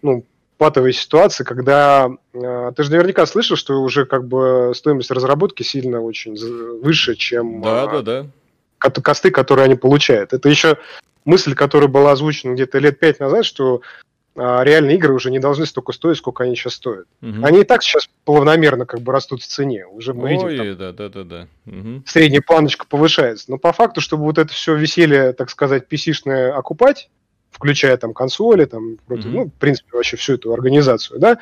ну, 0.03 0.25
патовой 0.61 0.93
ситуации, 0.93 1.43
когда 1.43 2.11
э, 2.35 2.73
ты 2.77 2.83
же 2.83 2.91
наверняка 2.91 3.25
слышал, 3.25 3.57
что 3.57 3.81
уже 3.81 4.05
как 4.05 4.29
бы 4.29 4.73
стоимость 4.75 5.11
разработки 5.11 5.63
сильно 5.63 6.03
очень 6.03 6.37
выше, 6.83 7.15
чем 7.15 7.63
да, 7.63 7.85
э, 7.85 8.03
да, 8.03 8.27
да. 8.79 8.91
косты, 9.01 9.31
которые 9.31 9.65
они 9.65 9.77
получают. 9.77 10.35
Это 10.35 10.51
еще 10.51 10.77
мысль, 11.25 11.55
которая 11.55 11.89
была 11.89 12.13
озвучена 12.13 12.53
где-то 12.53 12.79
лет 12.79 13.01
пять 13.01 13.21
назад, 13.21 13.47
что 13.47 13.81
э, 14.37 14.61
реальные 14.63 14.99
игры 14.99 15.15
уже 15.15 15.31
не 15.31 15.39
должны 15.39 15.65
столько 15.65 15.93
стоить, 15.93 16.19
сколько 16.19 16.45
они 16.45 16.55
сейчас 16.57 16.75
стоят. 16.75 17.07
Угу. 17.23 17.43
Они 17.43 17.63
и 17.63 17.65
так 17.65 17.83
сейчас 17.83 18.11
плавномерно 18.27 18.85
как 18.85 19.01
бы 19.01 19.13
растут 19.13 19.41
в 19.41 19.47
цене. 19.47 19.87
Уже 19.87 20.13
мы 20.13 20.25
Ой, 20.25 20.53
видим, 20.53 20.77
там, 20.77 20.77
да, 20.77 20.93
да, 20.93 21.09
да, 21.09 21.25
да. 21.25 21.49
Угу. 21.65 22.03
средняя 22.05 22.43
планочка 22.43 22.85
повышается. 22.87 23.51
Но 23.51 23.57
по 23.57 23.73
факту, 23.73 24.03
чтобы 24.03 24.25
вот 24.25 24.37
это 24.37 24.53
все 24.53 24.75
веселье, 24.75 25.33
так 25.33 25.49
сказать, 25.49 25.87
PC-шное 25.91 26.51
окупать, 26.51 27.09
включая 27.51 27.97
там 27.97 28.15
консоли, 28.15 28.65
там, 28.65 28.97
вроде, 29.07 29.29
mm-hmm. 29.29 29.33
ну, 29.33 29.45
в 29.47 29.53
принципе, 29.53 29.91
вообще 29.93 30.17
всю 30.17 30.35
эту 30.35 30.53
организацию, 30.53 31.19
да, 31.21 31.39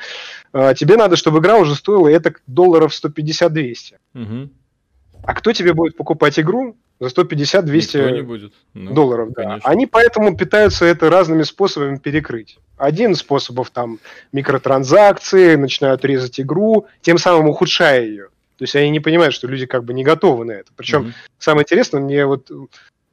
а, 0.51 0.73
тебе 0.73 0.97
надо, 0.97 1.15
чтобы 1.15 1.39
игра 1.39 1.57
уже 1.57 1.75
стоила 1.75 2.07
это 2.07 2.33
долларов 2.47 2.91
150-200. 2.91 3.75
Mm-hmm. 4.15 4.49
А 5.23 5.33
кто 5.33 5.51
тебе 5.53 5.73
будет 5.73 5.95
покупать 5.97 6.39
игру, 6.39 6.75
За 6.99 7.07
150-200 7.07 7.71
Никто 7.71 8.09
не 8.09 8.21
будет. 8.21 8.53
Ну, 8.73 8.93
долларов. 8.93 9.29
Да. 9.29 9.43
конечно. 9.43 9.69
Они 9.69 9.85
поэтому 9.85 10.35
пытаются 10.35 10.85
это 10.85 11.09
разными 11.09 11.43
способами 11.43 11.97
перекрыть. 11.97 12.57
Один 12.77 13.11
из 13.11 13.19
способов 13.19 13.69
там 13.69 13.99
микротранзакции, 14.33 15.55
начинают 15.55 16.03
резать 16.03 16.39
игру, 16.41 16.87
тем 17.01 17.17
самым 17.17 17.47
ухудшая 17.47 18.01
ее. 18.01 18.27
То 18.57 18.63
есть 18.63 18.75
они 18.75 18.89
не 18.89 18.99
понимают, 18.99 19.33
что 19.33 19.47
люди 19.47 19.65
как 19.65 19.85
бы 19.85 19.93
не 19.93 20.03
готовы 20.03 20.43
на 20.43 20.51
это. 20.51 20.71
Причем 20.75 21.01
Мгм. 21.01 21.13
самое 21.37 21.63
интересное, 21.63 22.01
мне 22.01 22.25
вот 22.25 22.51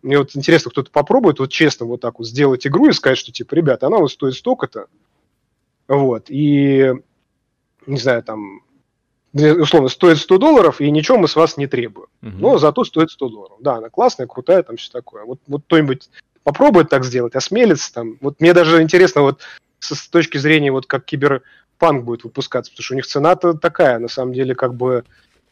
мне 0.06 0.18
вот 0.18 0.36
интересно, 0.36 0.70
кто-то 0.70 0.90
попробует 0.90 1.40
вот 1.40 1.50
честно 1.50 1.84
вот 1.84 2.00
так 2.00 2.18
вот 2.18 2.28
сделать 2.28 2.66
игру 2.66 2.88
и 2.88 2.92
сказать, 2.92 3.18
что 3.18 3.32
типа, 3.32 3.54
ребята, 3.54 3.88
она 3.88 3.98
вот 3.98 4.12
стоит 4.12 4.34
столько-то, 4.34 4.86
вот, 5.88 6.26
и, 6.28 6.92
не 7.86 7.98
знаю, 7.98 8.22
там, 8.22 8.62
условно, 9.34 9.88
стоит 9.88 10.18
100 10.18 10.38
долларов, 10.38 10.80
и 10.80 10.90
ничего 10.90 11.18
мы 11.18 11.28
с 11.28 11.36
вас 11.36 11.56
не 11.56 11.66
требуем. 11.66 12.08
Мгм. 12.20 12.40
Но 12.40 12.58
зато 12.58 12.84
стоит 12.84 13.10
100 13.10 13.28
долларов. 13.28 13.58
Да, 13.60 13.76
она 13.76 13.90
классная, 13.90 14.26
крутая, 14.26 14.62
там 14.62 14.76
все 14.76 14.90
такое. 14.92 15.24
Вот, 15.24 15.40
вот 15.46 15.62
кто-нибудь 15.66 16.08
попробует 16.44 16.88
так 16.88 17.04
сделать, 17.04 17.34
осмелится 17.34 17.92
там. 17.92 18.16
Вот 18.20 18.40
мне 18.40 18.54
даже 18.54 18.80
интересно 18.82 19.22
вот 19.22 19.40
с, 19.80 19.94
с 19.94 20.08
точки 20.08 20.38
зрения 20.38 20.70
вот 20.70 20.86
как 20.86 21.04
киберпанк 21.04 22.04
будет 22.04 22.22
выпускаться, 22.22 22.70
потому 22.70 22.84
что 22.84 22.94
у 22.94 22.96
них 22.96 23.06
цена-то 23.06 23.54
такая, 23.54 23.98
на 23.98 24.08
самом 24.08 24.32
деле, 24.32 24.54
как 24.54 24.74
бы 24.74 25.04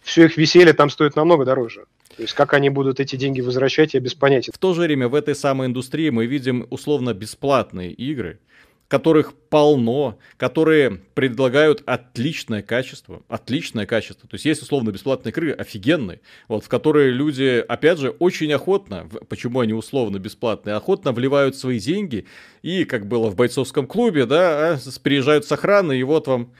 все 0.05 0.27
их 0.27 0.37
веселье 0.37 0.75
там 0.75 0.91
стоит 0.91 1.17
намного 1.17 1.45
дороже. 1.45 1.87
То 2.17 2.23
есть 2.23 2.35
как 2.35 2.55
они 2.55 2.71
будут 2.71 3.01
эти 3.01 3.17
деньги 3.17 3.41
возвращать, 3.41 3.95
я 3.95 4.01
без 4.01 4.15
понятия. 4.15 4.53
В 4.53 4.59
то 4.59 4.75
же 4.75 4.83
время 4.83 5.09
в 5.09 5.15
этой 5.15 5.35
самой 5.35 5.67
индустрии 5.67 6.11
мы 6.11 6.27
видим 6.27 6.67
условно 6.71 7.13
бесплатные 7.15 7.91
игры, 7.91 8.39
которых 8.87 9.33
полно, 9.33 10.19
которые 10.37 11.01
предлагают 11.15 11.83
отличное 11.87 12.63
качество, 12.63 13.23
отличное 13.29 13.87
качество. 13.87 14.29
То 14.29 14.35
есть 14.35 14.45
есть 14.45 14.63
условно 14.63 14.91
бесплатные 14.91 15.33
игры 15.33 15.53
офигенные, 15.53 16.21
вот, 16.49 16.65
в 16.65 16.69
которые 16.69 17.11
люди, 17.11 17.65
опять 17.67 17.99
же, 17.99 18.11
очень 18.11 18.53
охотно, 18.53 19.09
почему 19.29 19.61
они 19.61 19.73
условно 19.73 20.19
бесплатные, 20.19 20.77
охотно 20.77 21.13
вливают 21.13 21.57
свои 21.57 21.81
деньги 21.81 22.27
и, 22.63 22.85
как 22.85 23.07
было 23.07 23.31
в 23.31 23.37
бойцовском 23.37 23.87
клубе, 23.87 24.27
да, 24.27 24.75
а, 24.75 24.79
приезжают 25.03 25.47
с 25.47 25.51
охраны, 25.51 25.99
и 25.99 26.03
вот 26.03 26.29
вам 26.29 26.53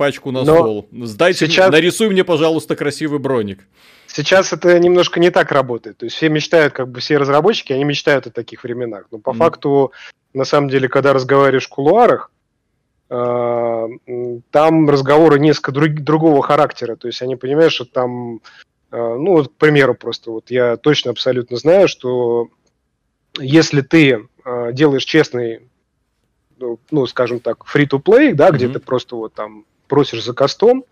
пачку 0.00 0.30
на 0.30 0.44
Но 0.44 0.54
стол. 0.54 0.88
Сдайте, 1.02 1.46
сейчас- 1.46 1.70
нарисуй 1.70 2.08
мне, 2.08 2.24
пожалуйста, 2.24 2.74
красивый 2.74 3.18
броник. 3.18 3.66
Сейчас 4.06 4.50
это 4.52 4.78
немножко 4.78 5.20
не 5.20 5.30
так 5.30 5.52
работает. 5.52 5.98
То 5.98 6.06
есть 6.06 6.16
все 6.16 6.30
мечтают, 6.30 6.72
как 6.72 6.88
бы 6.88 7.00
все 7.00 7.18
разработчики, 7.18 7.74
они 7.74 7.84
мечтают 7.84 8.26
о 8.26 8.30
таких 8.30 8.64
временах. 8.64 9.04
Но 9.10 9.18
по 9.18 9.32
Мгм. 9.32 9.38
факту, 9.40 9.92
на 10.32 10.44
самом 10.44 10.70
деле, 10.70 10.88
когда 10.88 11.12
разговариваешь 11.12 11.66
в 11.66 11.68
кулуарах, 11.68 12.30
э, 13.10 13.86
там 14.50 14.88
разговоры 14.88 15.38
несколько 15.38 15.72
друг- 15.72 16.00
другого 16.00 16.42
характера. 16.42 16.96
То 16.96 17.08
есть 17.08 17.20
они 17.22 17.36
понимают, 17.36 17.72
что 17.74 17.84
там, 17.84 18.40
э, 18.92 18.96
ну, 18.96 19.32
вот, 19.32 19.48
к 19.48 19.52
примеру, 19.56 19.94
просто 19.94 20.30
вот 20.30 20.50
я 20.50 20.76
точно 20.78 21.10
абсолютно 21.10 21.56
знаю, 21.58 21.88
что 21.88 22.48
если 23.38 23.82
ты 23.82 24.26
э, 24.46 24.72
делаешь 24.72 25.04
честный, 25.04 25.60
ну, 26.58 26.78
ну, 26.90 27.06
скажем 27.06 27.40
так, 27.40 27.58
free-to-play, 27.66 28.32
да, 28.34 28.50
где 28.50 28.64
Мгм. 28.66 28.72
ты 28.74 28.80
просто 28.80 29.16
вот 29.16 29.34
там 29.34 29.64
просишь 29.90 30.24
за 30.24 30.32
кастом, 30.32 30.84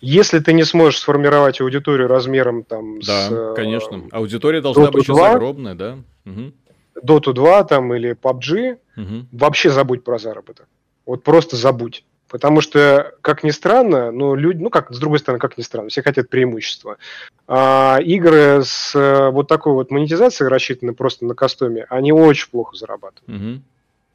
если 0.00 0.38
ты 0.38 0.52
не 0.52 0.62
сможешь 0.62 1.00
сформировать 1.00 1.60
аудиторию 1.60 2.06
размером 2.06 2.62
там 2.62 3.00
Да, 3.00 3.28
с 3.28 3.32
э, 3.32 3.54
конечно. 3.56 4.04
Аудитория 4.12 4.60
должна 4.60 4.84
Dota 4.84 4.92
быть 4.92 5.06
2. 5.06 5.30
огромная, 5.32 5.74
да. 5.74 5.98
Мгм, 6.24 6.54
Dota 7.02 7.32
2 7.32 7.64
там 7.64 7.92
или 7.94 8.12
PUBG, 8.12 8.78
мгм. 8.94 9.28
вообще 9.32 9.70
забудь 9.70 10.04
про 10.04 10.18
заработок. 10.18 10.68
Вот 11.04 11.24
просто 11.24 11.56
забудь. 11.56 12.04
Потому 12.28 12.60
что, 12.60 13.14
как 13.22 13.42
ни 13.42 13.50
странно, 13.50 14.12
ну, 14.12 14.34
люди, 14.34 14.62
ну, 14.62 14.68
как, 14.68 14.92
с 14.92 14.98
другой 14.98 15.18
стороны, 15.18 15.40
как 15.40 15.56
ни 15.56 15.62
странно, 15.62 15.88
все 15.88 16.02
хотят 16.02 16.28
преимущества. 16.28 16.98
А 17.46 17.98
игры 18.02 18.62
с 18.62 18.94
э, 18.94 19.30
вот 19.30 19.48
такой 19.48 19.72
вот 19.72 19.90
монетизацией, 19.90 20.50
рассчитанной 20.50 20.92
просто 20.92 21.24
на 21.24 21.34
кастоме, 21.34 21.86
они 21.88 22.12
очень 22.12 22.50
плохо 22.50 22.76
зарабатывают. 22.76 23.26
Мгм. 23.28 23.64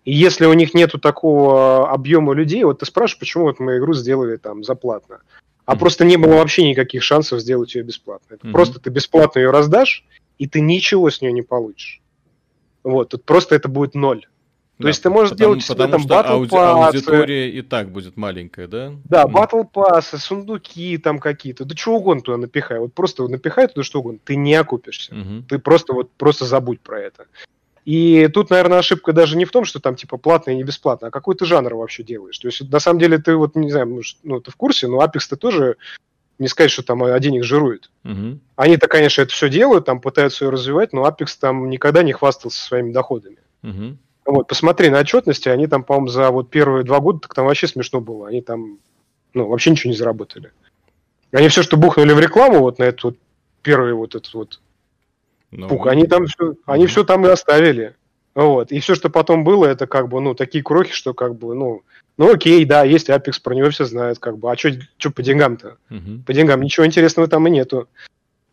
И 0.05 0.13
если 0.13 0.45
у 0.45 0.53
них 0.53 0.73
нету 0.73 0.99
такого 0.99 1.89
объема 1.89 2.33
людей, 2.33 2.63
вот 2.63 2.79
ты 2.79 2.85
спрашиваешь, 2.85 3.19
почему 3.19 3.43
вот 3.45 3.59
мы 3.59 3.77
игру 3.77 3.93
сделали 3.93 4.37
там 4.37 4.63
за 4.63 4.75
платно. 4.75 5.19
А 5.65 5.71
Мгм. 5.71 5.79
просто 5.79 6.03
не 6.03 6.17
было 6.17 6.35
вообще 6.35 6.67
никаких 6.69 7.03
шансов 7.03 7.39
сделать 7.39 7.73
ее 7.75 7.83
бесплатно. 7.83 8.35
Это 8.35 8.45
Мгм. 8.45 8.53
Просто 8.53 8.79
ты 8.81 8.89
бесплатно 8.89 9.39
ее 9.39 9.51
раздашь, 9.51 10.03
и 10.37 10.47
ты 10.47 10.59
ничего 10.59 11.09
с 11.09 11.21
нее 11.21 11.31
не 11.31 11.41
получишь. 11.41 12.01
Вот, 12.83 13.09
тут 13.09 13.23
просто 13.23 13.55
это 13.55 13.69
будет 13.69 13.95
ноль. 13.95 14.21
То 14.77 14.83
Да, 14.83 14.87
есть 14.89 15.03
ты 15.03 15.09
можешь 15.09 15.29
потому, 15.29 15.51
сделать 15.53 15.63
себе 15.63 15.75
потому 15.75 15.91
там 15.91 16.01
что 16.01 16.09
Battle 16.15 16.47
ауди- 16.49 16.85
аудитория 16.87 17.49
и 17.49 17.61
так 17.61 17.91
будет 17.91 18.17
маленькая, 18.17 18.67
да? 18.67 18.91
Да, 19.05 19.27
батл 19.27 19.63
пассы, 19.63 20.17
сундуки 20.17 20.97
там 20.97 21.19
какие-то, 21.19 21.63
да 21.63 21.75
что 21.77 21.93
угодно 21.95 22.23
туда 22.23 22.37
напихай. 22.37 22.79
Вот 22.79 22.93
просто 22.93 23.25
напихай 23.29 23.67
туда 23.67 23.83
что 23.83 23.99
угодно, 23.99 24.19
ты 24.25 24.35
не 24.35 24.55
окупишься. 24.55 25.13
Мгм. 25.15 25.45
Ты 25.47 25.59
просто 25.59 25.93
вот 25.93 26.11
просто 26.17 26.43
забудь 26.45 26.81
про 26.81 26.99
это. 26.99 27.27
И 27.85 28.29
тут, 28.33 28.49
наверное, 28.49 28.79
ошибка 28.79 29.11
даже 29.11 29.35
не 29.35 29.45
в 29.45 29.51
том, 29.51 29.65
что 29.65 29.79
там 29.79 29.95
типа 29.95 30.17
платно 30.17 30.51
и 30.51 30.55
не 30.55 30.63
бесплатно, 30.63 31.09
а 31.09 31.11
какой 31.11 31.35
ты 31.35 31.45
жанр 31.45 31.75
вообще 31.75 32.03
делаешь. 32.03 32.39
То 32.39 32.47
есть, 32.47 32.69
на 32.71 32.79
самом 32.79 32.99
деле, 32.99 33.17
ты 33.17 33.35
вот, 33.35 33.55
не 33.55 33.71
знаю, 33.71 34.01
ну, 34.23 34.39
ты 34.39 34.51
в 34.51 34.55
курсе, 34.55 34.87
но 34.87 35.03
Apex 35.03 35.27
ты 35.29 35.35
тоже 35.35 35.75
не 36.39 36.47
сказать, 36.47 36.71
что 36.71 36.83
там 36.83 37.03
один 37.03 37.33
их 37.35 37.43
жирует. 37.43 37.91
Мгм. 38.03 38.39
Они-то, 38.55 38.87
конечно, 38.87 39.21
это 39.21 39.31
все 39.33 39.49
делают, 39.49 39.85
там 39.85 39.99
пытаются 39.99 40.45
ее 40.45 40.51
развивать, 40.51 40.93
но 40.93 41.07
Apex 41.07 41.37
там 41.39 41.69
никогда 41.69 42.03
не 42.03 42.13
хвастался 42.13 42.61
своими 42.61 42.91
доходами. 42.91 43.37
Мгм. 43.61 43.97
Вот, 44.25 44.47
посмотри 44.47 44.89
на 44.89 44.99
отчетности, 44.99 45.49
они 45.49 45.67
там, 45.67 45.83
по-моему, 45.83 46.07
за 46.07 46.31
вот 46.31 46.49
первые 46.49 46.85
два 46.85 46.99
года, 47.01 47.19
так 47.19 47.33
там 47.33 47.45
вообще 47.45 47.67
смешно 47.67 47.99
было. 47.99 48.29
Они 48.29 48.41
там, 48.41 48.79
ну, 49.33 49.47
вообще 49.47 49.71
ничего 49.71 49.91
не 49.91 49.97
заработали. 49.97 50.51
Они 51.33 51.49
все, 51.49 51.63
что 51.63 51.77
бухнули 51.77 52.13
в 52.13 52.19
рекламу, 52.19 52.59
вот 52.59 52.79
на 52.79 52.83
этот 52.83 53.03
вот 53.03 53.17
первый 53.61 53.93
вот 53.93 54.15
этот 54.15 54.33
вот 54.33 54.61
Ну, 55.55 55.67
пук, 55.67 55.87
они 55.87 56.07
там 56.07 56.25
все, 56.25 56.55
они 56.65 56.87
все 56.87 57.03
там 57.03 57.25
и 57.25 57.29
оставили. 57.29 57.95
Вот. 58.35 58.71
И 58.71 58.79
все, 58.79 58.95
что 58.95 59.09
потом 59.09 59.43
было, 59.43 59.65
это 59.65 59.85
как 59.85 60.09
бы, 60.09 60.19
ну, 60.19 60.33
такие 60.33 60.63
крохи, 60.63 60.93
что 60.93 61.13
как 61.13 61.35
бы, 61.35 61.53
ну, 61.53 61.83
ну 62.17 62.33
окей, 62.33 62.65
да, 62.65 62.83
есть 62.83 63.09
Apex, 63.09 63.33
про 63.41 63.53
него 63.53 63.69
все 63.69 63.85
знают, 63.85 64.19
как 64.19 64.37
бы, 64.37 64.51
а 64.51 64.57
что 64.57 65.11
по 65.11 65.21
деньгам-то? 65.21 65.77
Мгм. 65.89 66.23
По 66.25 66.33
деньгам 66.33 66.61
ничего 66.61 66.85
интересного 66.85 67.27
там 67.27 67.47
и 67.47 67.51
нету. 67.51 67.87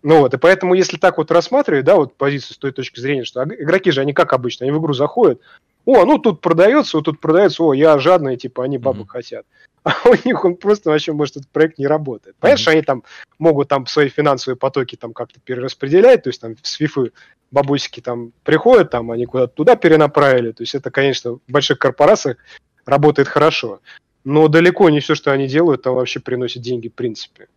Ну 0.03 0.21
вот, 0.21 0.33
и 0.33 0.39
поэтому, 0.39 0.75
если 0.75 0.97
так 0.97 1.19
вот 1.19 1.31
рассматривать, 1.31 1.85
да, 1.85 1.97
вот 1.97 2.17
позицию 2.17 2.55
с 2.55 2.59
той 2.59 2.73
точки 2.73 3.01
зрения, 3.01 3.25
что 3.25 3.43
игроки 3.45 3.91
же, 3.91 4.01
они 4.01 4.15
как 4.15 4.33
обычно, 4.33 4.65
они 4.65 4.73
в 4.73 4.81
игру 4.81 4.95
заходят, 4.95 5.41
о, 5.85 6.05
ну 6.05 6.19
тут 6.19 6.41
продается, 6.41 6.97
вот 6.97 7.05
тут 7.05 7.21
продается, 7.21 7.63
о, 7.63 7.75
я 7.75 7.99
жадный, 7.99 8.37
типа, 8.37 8.65
они 8.65 8.79
бабок 8.79 9.01
Мгм. 9.01 9.09
хотят. 9.09 9.47
А 9.83 9.95
у 10.09 10.15
них 10.27 10.45
он 10.45 10.57
просто 10.57 10.91
вообще, 10.91 11.13
может, 11.13 11.37
этот 11.39 11.49
проект 11.51 11.79
не 11.79 11.87
работает. 11.87 12.37
Понятно, 12.39 12.59
Мгм. 12.59 12.63
что 12.63 12.71
они 12.73 12.83
там 12.83 13.03
могут 13.39 13.69
там 13.69 13.87
свои 13.87 14.09
финансовые 14.09 14.57
потоки 14.59 14.97
там 14.97 15.13
как-то 15.15 15.41
перераспределять, 15.41 16.23
то 16.25 16.29
есть 16.29 16.41
там 16.41 16.55
с 16.63 16.73
фифы 16.75 17.13
бабусики 17.51 18.01
там 18.01 18.33
приходят, 18.45 18.91
там 18.91 19.11
они 19.11 19.25
куда-то 19.27 19.55
туда 19.55 19.77
перенаправили, 19.77 20.53
то 20.53 20.63
есть 20.63 20.75
это, 20.75 20.91
конечно, 20.91 21.33
в 21.33 21.41
больших 21.49 21.79
корпорациях 21.79 22.37
работает 22.85 23.29
хорошо, 23.29 23.81
но 24.25 24.49
далеко 24.49 24.91
не 24.91 25.01
все, 25.01 25.15
что 25.15 25.33
они 25.33 25.49
делают, 25.49 25.83
там 25.83 25.95
вообще 25.95 26.21
приносит 26.21 26.63
деньги 26.63 26.89
в 26.89 26.95
принципе. 26.95 27.49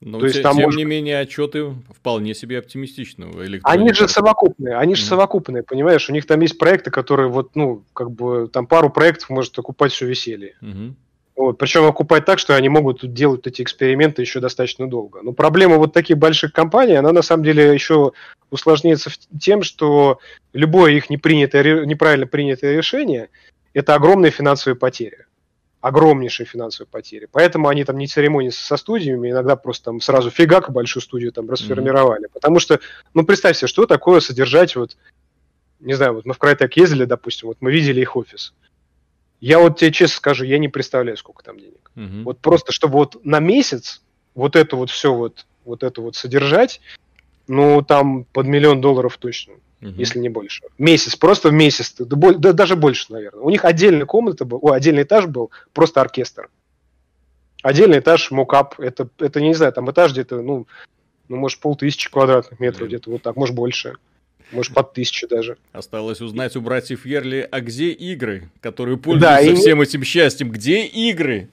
Но 0.00 0.18
То 0.18 0.26
есть 0.26 0.38
те- 0.38 0.42
там 0.42 0.56
тем 0.56 0.64
может- 0.66 0.76
не 0.78 0.84
менее 0.84 1.20
отчеты 1.20 1.72
вполне 1.96 2.34
себе 2.34 2.58
оптимистичного 2.58 3.42
Они 3.62 3.92
же 3.94 4.08
совокупные, 4.08 4.76
они 4.76 4.96
же 4.96 5.02
Мгм. 5.02 5.08
совокупные, 5.08 5.62
понимаешь? 5.62 6.10
У 6.10 6.12
них 6.12 6.26
там 6.26 6.40
есть 6.40 6.58
проекты, 6.58 6.90
которые 6.90 7.28
вот, 7.28 7.54
ну, 7.56 7.84
как 7.94 8.10
бы, 8.10 8.48
там 8.52 8.66
пару 8.66 8.90
проектов 8.90 9.30
может 9.30 9.58
окупать 9.58 9.92
все 9.92 10.06
веселье. 10.06 10.56
Мгм. 10.60 10.96
Вот, 11.36 11.58
причем 11.58 11.84
окупать 11.84 12.24
так, 12.24 12.38
что 12.38 12.54
они 12.54 12.68
могут 12.68 13.12
делать 13.12 13.46
эти 13.46 13.62
эксперименты 13.62 14.22
еще 14.22 14.38
достаточно 14.38 14.88
долго. 14.88 15.20
Но 15.22 15.32
проблема 15.32 15.78
вот 15.78 15.92
таких 15.92 16.16
больших 16.16 16.52
компаний, 16.52 16.94
она 16.94 17.12
на 17.12 17.22
самом 17.22 17.42
деле 17.42 17.74
еще 17.74 18.12
усложняется 18.50 19.10
тем, 19.40 19.64
что 19.64 20.20
любое 20.52 20.92
их 20.92 21.10
непринятое, 21.10 21.84
неправильно 21.86 22.26
принятое 22.26 22.76
решение– 22.76 23.30
это 23.74 23.96
огромные 23.96 24.30
финансовые 24.30 24.76
потери. 24.76 25.26
Огромнейшие 25.80 26.46
финансовые 26.46 26.88
потери. 26.88 27.28
Поэтому 27.30 27.68
они 27.68 27.84
там 27.84 27.98
не 27.98 28.06
церемонятся 28.06 28.64
со 28.64 28.76
студиями, 28.76 29.30
иногда 29.30 29.56
просто 29.56 29.86
там 29.86 30.00
сразу 30.00 30.30
фигак 30.30 30.70
большую 30.70 31.02
студию 31.02 31.32
там 31.32 31.50
расформировали. 31.50 32.28
Потому 32.32 32.60
что, 32.60 32.80
ну, 33.12 33.26
представь 33.26 33.56
себе, 33.56 33.68
что 33.68 33.84
такое 33.86 34.20
содержать 34.20 34.76
вот, 34.76 34.96
не 35.80 35.94
знаю, 35.94 36.14
вот 36.14 36.24
мы 36.24 36.32
в 36.32 36.38
Крайтек 36.38 36.74
ездили, 36.76 37.04
допустим, 37.04 37.48
вот 37.48 37.58
мы 37.60 37.72
видели 37.72 38.00
их 38.00 38.16
офис. 38.16 38.54
Я 39.44 39.58
вот 39.58 39.78
тебе 39.78 39.92
честно 39.92 40.16
скажу, 40.16 40.44
я 40.46 40.56
не 40.56 40.68
представляю, 40.68 41.18
сколько 41.18 41.44
там 41.44 41.60
денег. 41.60 41.90
Мгм. 41.96 42.24
Вот 42.24 42.38
просто, 42.38 42.72
чтобы 42.72 42.94
вот 42.94 43.22
на 43.26 43.40
месяц 43.40 44.00
вот 44.34 44.56
это 44.56 44.74
вот 44.74 44.88
все 44.88 45.12
вот, 45.12 45.44
вот 45.66 45.82
это 45.82 46.00
вот 46.00 46.16
содержать, 46.16 46.80
ну, 47.46 47.82
там 47.82 48.24
под 48.24 48.46
миллион 48.46 48.80
долларов 48.80 49.18
точно, 49.18 49.56
Мгм. 49.80 49.98
если 49.98 50.18
не 50.18 50.30
больше. 50.30 50.62
Месяц, 50.78 51.14
просто 51.16 51.50
в 51.50 51.52
месяц, 51.52 51.94
да, 51.98 52.32
да 52.32 52.52
даже 52.54 52.74
больше, 52.74 53.12
наверное. 53.12 53.42
У 53.42 53.50
них 53.50 53.66
отдельная 53.66 54.06
комната 54.06 54.46
был, 54.46 54.60
ой, 54.62 54.78
отдельный 54.78 55.02
этаж 55.02 55.26
был, 55.26 55.50
просто 55.74 56.00
оркестр. 56.00 56.48
Отдельный 57.62 57.98
этаж, 57.98 58.30
мокап, 58.30 58.80
это, 58.80 59.10
это 59.18 59.42
не 59.42 59.52
знаю, 59.52 59.74
там 59.74 59.90
этаж 59.90 60.12
где-то, 60.12 60.40
ну, 60.40 60.66
ну, 61.28 61.36
может, 61.36 61.60
полтысячи 61.60 62.10
квадратных 62.10 62.60
метров, 62.60 62.88
где-то 62.88 63.10
вот 63.10 63.20
так, 63.20 63.36
может, 63.36 63.54
больше. 63.54 63.96
Может, 64.54 64.72
под 64.74 64.92
тысячу 64.92 65.26
даже. 65.28 65.56
Осталось 65.72 66.20
узнать 66.20 66.56
у 66.56 66.60
братьев 66.60 67.04
Ерли, 67.06 67.46
а 67.50 67.60
где 67.60 67.90
игры, 67.90 68.50
которые 68.60 68.96
Да, 68.96 69.02
пользуются 69.02 69.50
и- 69.50 69.54
всем 69.56 69.80
этим 69.80 70.02
счастьем? 70.04 70.50
Где 70.50 70.84
игры? 70.86 71.48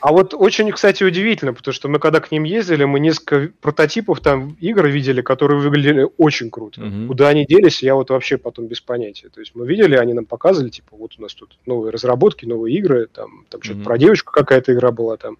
А 0.00 0.12
вот 0.12 0.34
очень, 0.34 0.70
кстати, 0.70 1.02
удивительно, 1.02 1.54
потому 1.54 1.72
что 1.72 1.88
мы 1.88 1.98
когда 1.98 2.20
к 2.20 2.30
ним 2.30 2.44
ездили, 2.44 2.84
мы 2.84 3.00
несколько 3.00 3.50
прототипов 3.62 4.20
там 4.20 4.54
игр 4.60 4.86
видели, 4.86 5.22
которые 5.22 5.58
выглядели 5.58 6.06
очень 6.18 6.50
круто. 6.50 6.82
Мгм. 6.82 7.08
Куда 7.08 7.28
они 7.28 7.46
делись, 7.46 7.82
я 7.82 7.94
вот 7.94 8.10
вообще 8.10 8.36
потом 8.36 8.66
без 8.66 8.82
понятия. 8.82 9.30
То 9.30 9.40
есть 9.40 9.52
мы 9.54 9.66
видели, 9.66 9.96
они 9.96 10.12
нам 10.12 10.26
показывали, 10.26 10.68
типа, 10.68 10.94
вот 10.96 11.12
у 11.18 11.22
нас 11.22 11.32
тут 11.32 11.56
новые 11.64 11.90
разработки, 11.90 12.44
новые 12.44 12.76
игры, 12.76 13.06
там, 13.06 13.46
там 13.48 13.62
что-то 13.62 13.78
Мгм. 13.78 13.84
про 13.86 13.96
девочку 13.98 14.30
какая-то 14.30 14.74
игра 14.74 14.90
была 14.92 15.16
там. 15.16 15.38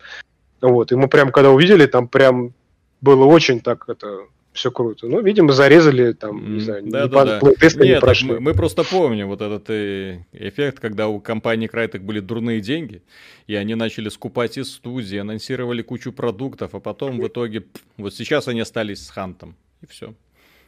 Вот, 0.63 0.93
и 0.93 0.95
мы 0.97 1.09
прям, 1.09 1.31
когда 1.31 1.51
увидели, 1.51 1.85
там 1.85 2.09
прям 2.09 2.55
было 3.03 3.27
очень 3.27 3.61
так 3.61 3.85
это 3.89 4.21
все 4.55 4.71
круто. 4.71 5.09
Ну, 5.09 5.21
видимо, 5.21 5.53
зарезали 5.53 6.13
там, 6.13 6.55
не 6.55 6.61
знаю, 6.61 6.83
да, 6.87 7.03
не 7.03 7.09
да, 7.09 7.25
да. 7.25 7.41
не 7.43 7.89
Нет, 7.89 7.95
так 7.95 8.01
прошли. 8.01 8.31
мы, 8.31 8.41
мы 8.41 8.55
просто 8.55 8.85
помним 8.85 9.27
вот 9.29 9.43
этот 9.43 9.69
э, 9.69 10.25
эффект, 10.33 10.79
когда 10.79 11.09
у 11.09 11.21
компании 11.21 11.69
Crytek 11.69 11.99
были 11.99 12.21
дурные 12.21 12.61
деньги, 12.61 13.03
и 13.49 13.57
они 13.57 13.75
начали 13.75 14.09
скупать 14.09 14.57
из 14.57 14.73
студии, 14.73 15.19
анонсировали 15.19 15.83
кучу 15.83 16.13
продуктов, 16.13 16.75
а 16.75 16.81
потом 16.81 17.19
в 17.19 17.27
итоге, 17.27 17.65
вот 17.97 18.15
сейчас 18.15 18.47
они 18.47 18.61
остались 18.61 19.05
с 19.05 19.11
Хантом, 19.11 19.57
и 19.83 19.87
все. 19.87 20.15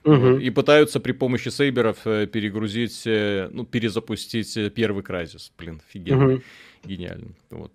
Мгм. 0.04 0.40
И 0.40 0.50
пытаются 0.50 0.98
при 1.00 1.12
помощи 1.12 1.48
сейберов 1.48 1.98
э, 2.06 2.26
перегрузить, 2.26 3.02
э, 3.06 3.48
ну, 3.52 3.64
перезапустить 3.64 4.74
первый 4.74 5.02
Crysis. 5.04 5.50
Блин, 5.56 5.80
офигенно, 5.88 6.24
Мгм. 6.24 6.42
гениально. 6.84 7.28
Вот. 7.50 7.72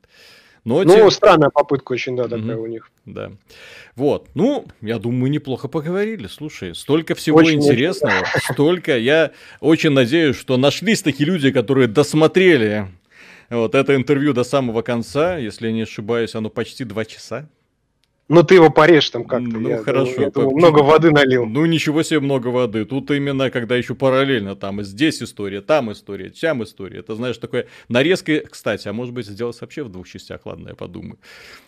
Но, 0.64 0.84
Ну, 0.84 0.94
тем- 0.96 1.12
странная 1.12 1.50
попытка 1.50 1.94
очень, 1.94 2.16
да, 2.16 2.24
такая 2.24 2.56
Мгм. 2.56 2.60
у 2.60 2.68
них. 2.68 2.92
да. 3.06 3.32
Вот. 3.96 4.30
Ну, 4.36 4.66
я 4.82 5.00
думаю, 5.00 5.22
мы 5.22 5.30
неплохо 5.30 5.68
поговорили. 5.68 6.28
Слушай, 6.28 6.76
столько 6.76 7.16
всего 7.16 7.38
Очень 7.40 7.56
интересного, 7.56 8.26
столько. 8.54 8.98
Я 8.98 9.32
очень 9.60 9.90
надеюсь, 9.90 10.36
что 10.38 10.58
нашлись 10.58 11.02
такие 11.02 11.26
люди, 11.28 11.52
которые 11.52 11.88
досмотрели 11.88 12.88
вот 13.50 13.74
это 13.76 13.96
интервью 13.96 14.34
до 14.34 14.44
самого 14.44 14.82
конца. 14.84 15.38
Если 15.38 15.68
я 15.68 15.74
не 15.74 15.82
ошибаюсь, 15.82 16.36
оно 16.36 16.50
почти 16.50 16.84
два 16.86 17.06
часа. 17.06 17.50
Ну, 18.34 18.44
ты 18.44 18.56
его 18.56 18.70
порежь 18.70 19.10
там 19.10 19.26
как-то. 19.26 19.58
Ну, 19.58 19.68
я 19.68 19.78
хорошо, 19.80 20.06
думаю, 20.14 20.22
я 20.22 20.32
думаю, 20.32 20.56
много 20.56 20.80
воды 20.80 21.12
налил. 21.12 21.46
Ну, 21.46 21.66
ничего 21.66 22.02
себе 22.02 22.22
много 22.22 22.48
воды. 22.48 22.86
Тут 22.86 23.12
именно, 23.12 23.52
когда 23.52 23.76
еще 23.76 23.94
параллельно, 23.94 24.56
там 24.56 24.80
и 24.80 24.86
здесь 24.86 25.22
история, 25.22 25.60
там 25.60 25.92
история, 25.92 26.30
там 26.30 26.64
история. 26.64 27.00
Это, 27.00 27.16
знаешь, 27.16 27.38
такое 27.38 27.68
нарезка, 27.90 28.40
кстати, 28.40 28.88
а 28.88 28.94
может 28.94 29.14
быть, 29.14 29.26
сделать 29.26 29.60
вообще 29.60 29.84
в 29.84 29.90
двух 29.90 30.08
частях, 30.08 30.46
ладно, 30.46 30.70
я 30.70 30.76
подумаю. 30.76 31.18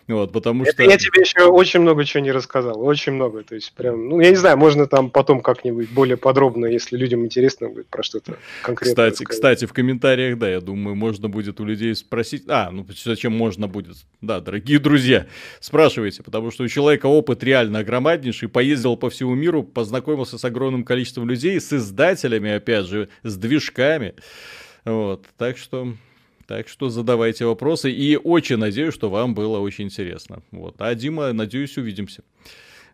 Вот, 0.06 0.32
потому 0.32 0.64
Это 0.64 0.72
что... 0.72 0.82
я 0.82 0.98
тебе 0.98 1.22
еще 1.22 1.44
очень 1.44 1.80
много 1.80 2.04
чего 2.04 2.22
не 2.22 2.32
рассказал, 2.32 2.80
очень 2.82 3.12
много. 3.12 3.42
То 3.42 3.54
есть 3.54 3.72
прям, 3.72 4.08
ну 4.08 4.20
я 4.20 4.30
не 4.30 4.36
знаю, 4.36 4.58
можно 4.58 4.86
там 4.86 5.10
потом 5.10 5.40
как-нибудь 5.40 5.88
более 5.90 6.16
подробно, 6.18 6.66
если 6.66 6.96
людям 6.96 7.24
интересно 7.24 7.70
будет 7.70 7.86
про 7.86 8.02
что-то 8.02 8.36
конкретное. 8.62 8.92
Кстати, 8.92 9.22
рассказать. 9.22 9.36
кстати, 9.36 9.64
в 9.66 9.72
комментариях, 9.72 10.38
да, 10.38 10.50
я 10.50 10.60
думаю, 10.60 10.94
можно 10.94 11.28
будет 11.28 11.58
у 11.60 11.64
людей 11.64 11.94
спросить. 11.94 12.44
А, 12.48 12.70
ну 12.70 12.86
зачем 13.02 13.32
можно 13.32 13.66
будет? 13.66 13.96
Да, 14.20 14.40
дорогие 14.40 14.78
друзья, 14.78 15.26
спрашивайте, 15.60 16.22
потому 16.22 16.50
что 16.50 16.53
у 16.62 16.68
человека 16.68 17.06
опыт 17.06 17.42
реально 17.42 17.80
огромнейший, 17.80 18.48
поездил 18.48 18.96
по 18.96 19.10
всему 19.10 19.34
миру, 19.34 19.62
познакомился 19.62 20.38
с 20.38 20.44
огромным 20.44 20.84
количеством 20.84 21.28
людей, 21.28 21.60
с 21.60 21.72
издателями, 21.72 22.52
опять 22.52 22.86
же, 22.86 23.08
с 23.22 23.36
движками. 23.36 24.14
Вот, 24.84 25.26
так 25.36 25.58
что... 25.58 25.94
Так 26.46 26.68
что 26.68 26.90
задавайте 26.90 27.46
вопросы. 27.46 27.90
И 27.90 28.16
очень 28.16 28.58
надеюсь, 28.58 28.92
что 28.92 29.08
вам 29.08 29.34
было 29.34 29.60
очень 29.60 29.84
интересно. 29.84 30.42
Вот. 30.50 30.74
А 30.78 30.94
Дима, 30.94 31.32
надеюсь, 31.32 31.78
увидимся. 31.78 32.22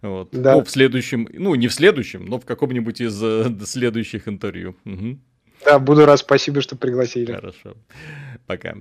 Вот. 0.03 0.29
Да. 0.33 0.55
Ну, 0.55 0.65
в 0.65 0.71
следующем, 0.71 1.29
ну, 1.33 1.55
не 1.57 1.69
в 1.69 1.75
следующем, 1.75 2.27
но 2.27 2.39
в 2.39 2.47
каком-нибудь 2.47 3.01
из 3.01 3.21
э, 3.23 3.53
следующих 3.65 4.29
интервью. 4.29 4.77
Мгм. 4.85 5.21
Да, 5.65 5.79
буду 5.79 6.07
рад, 6.07 6.19
спасибо, 6.19 6.61
что 6.63 6.77
пригласили. 6.77 7.33
Хорошо. 7.33 7.77
Пока. 8.47 8.77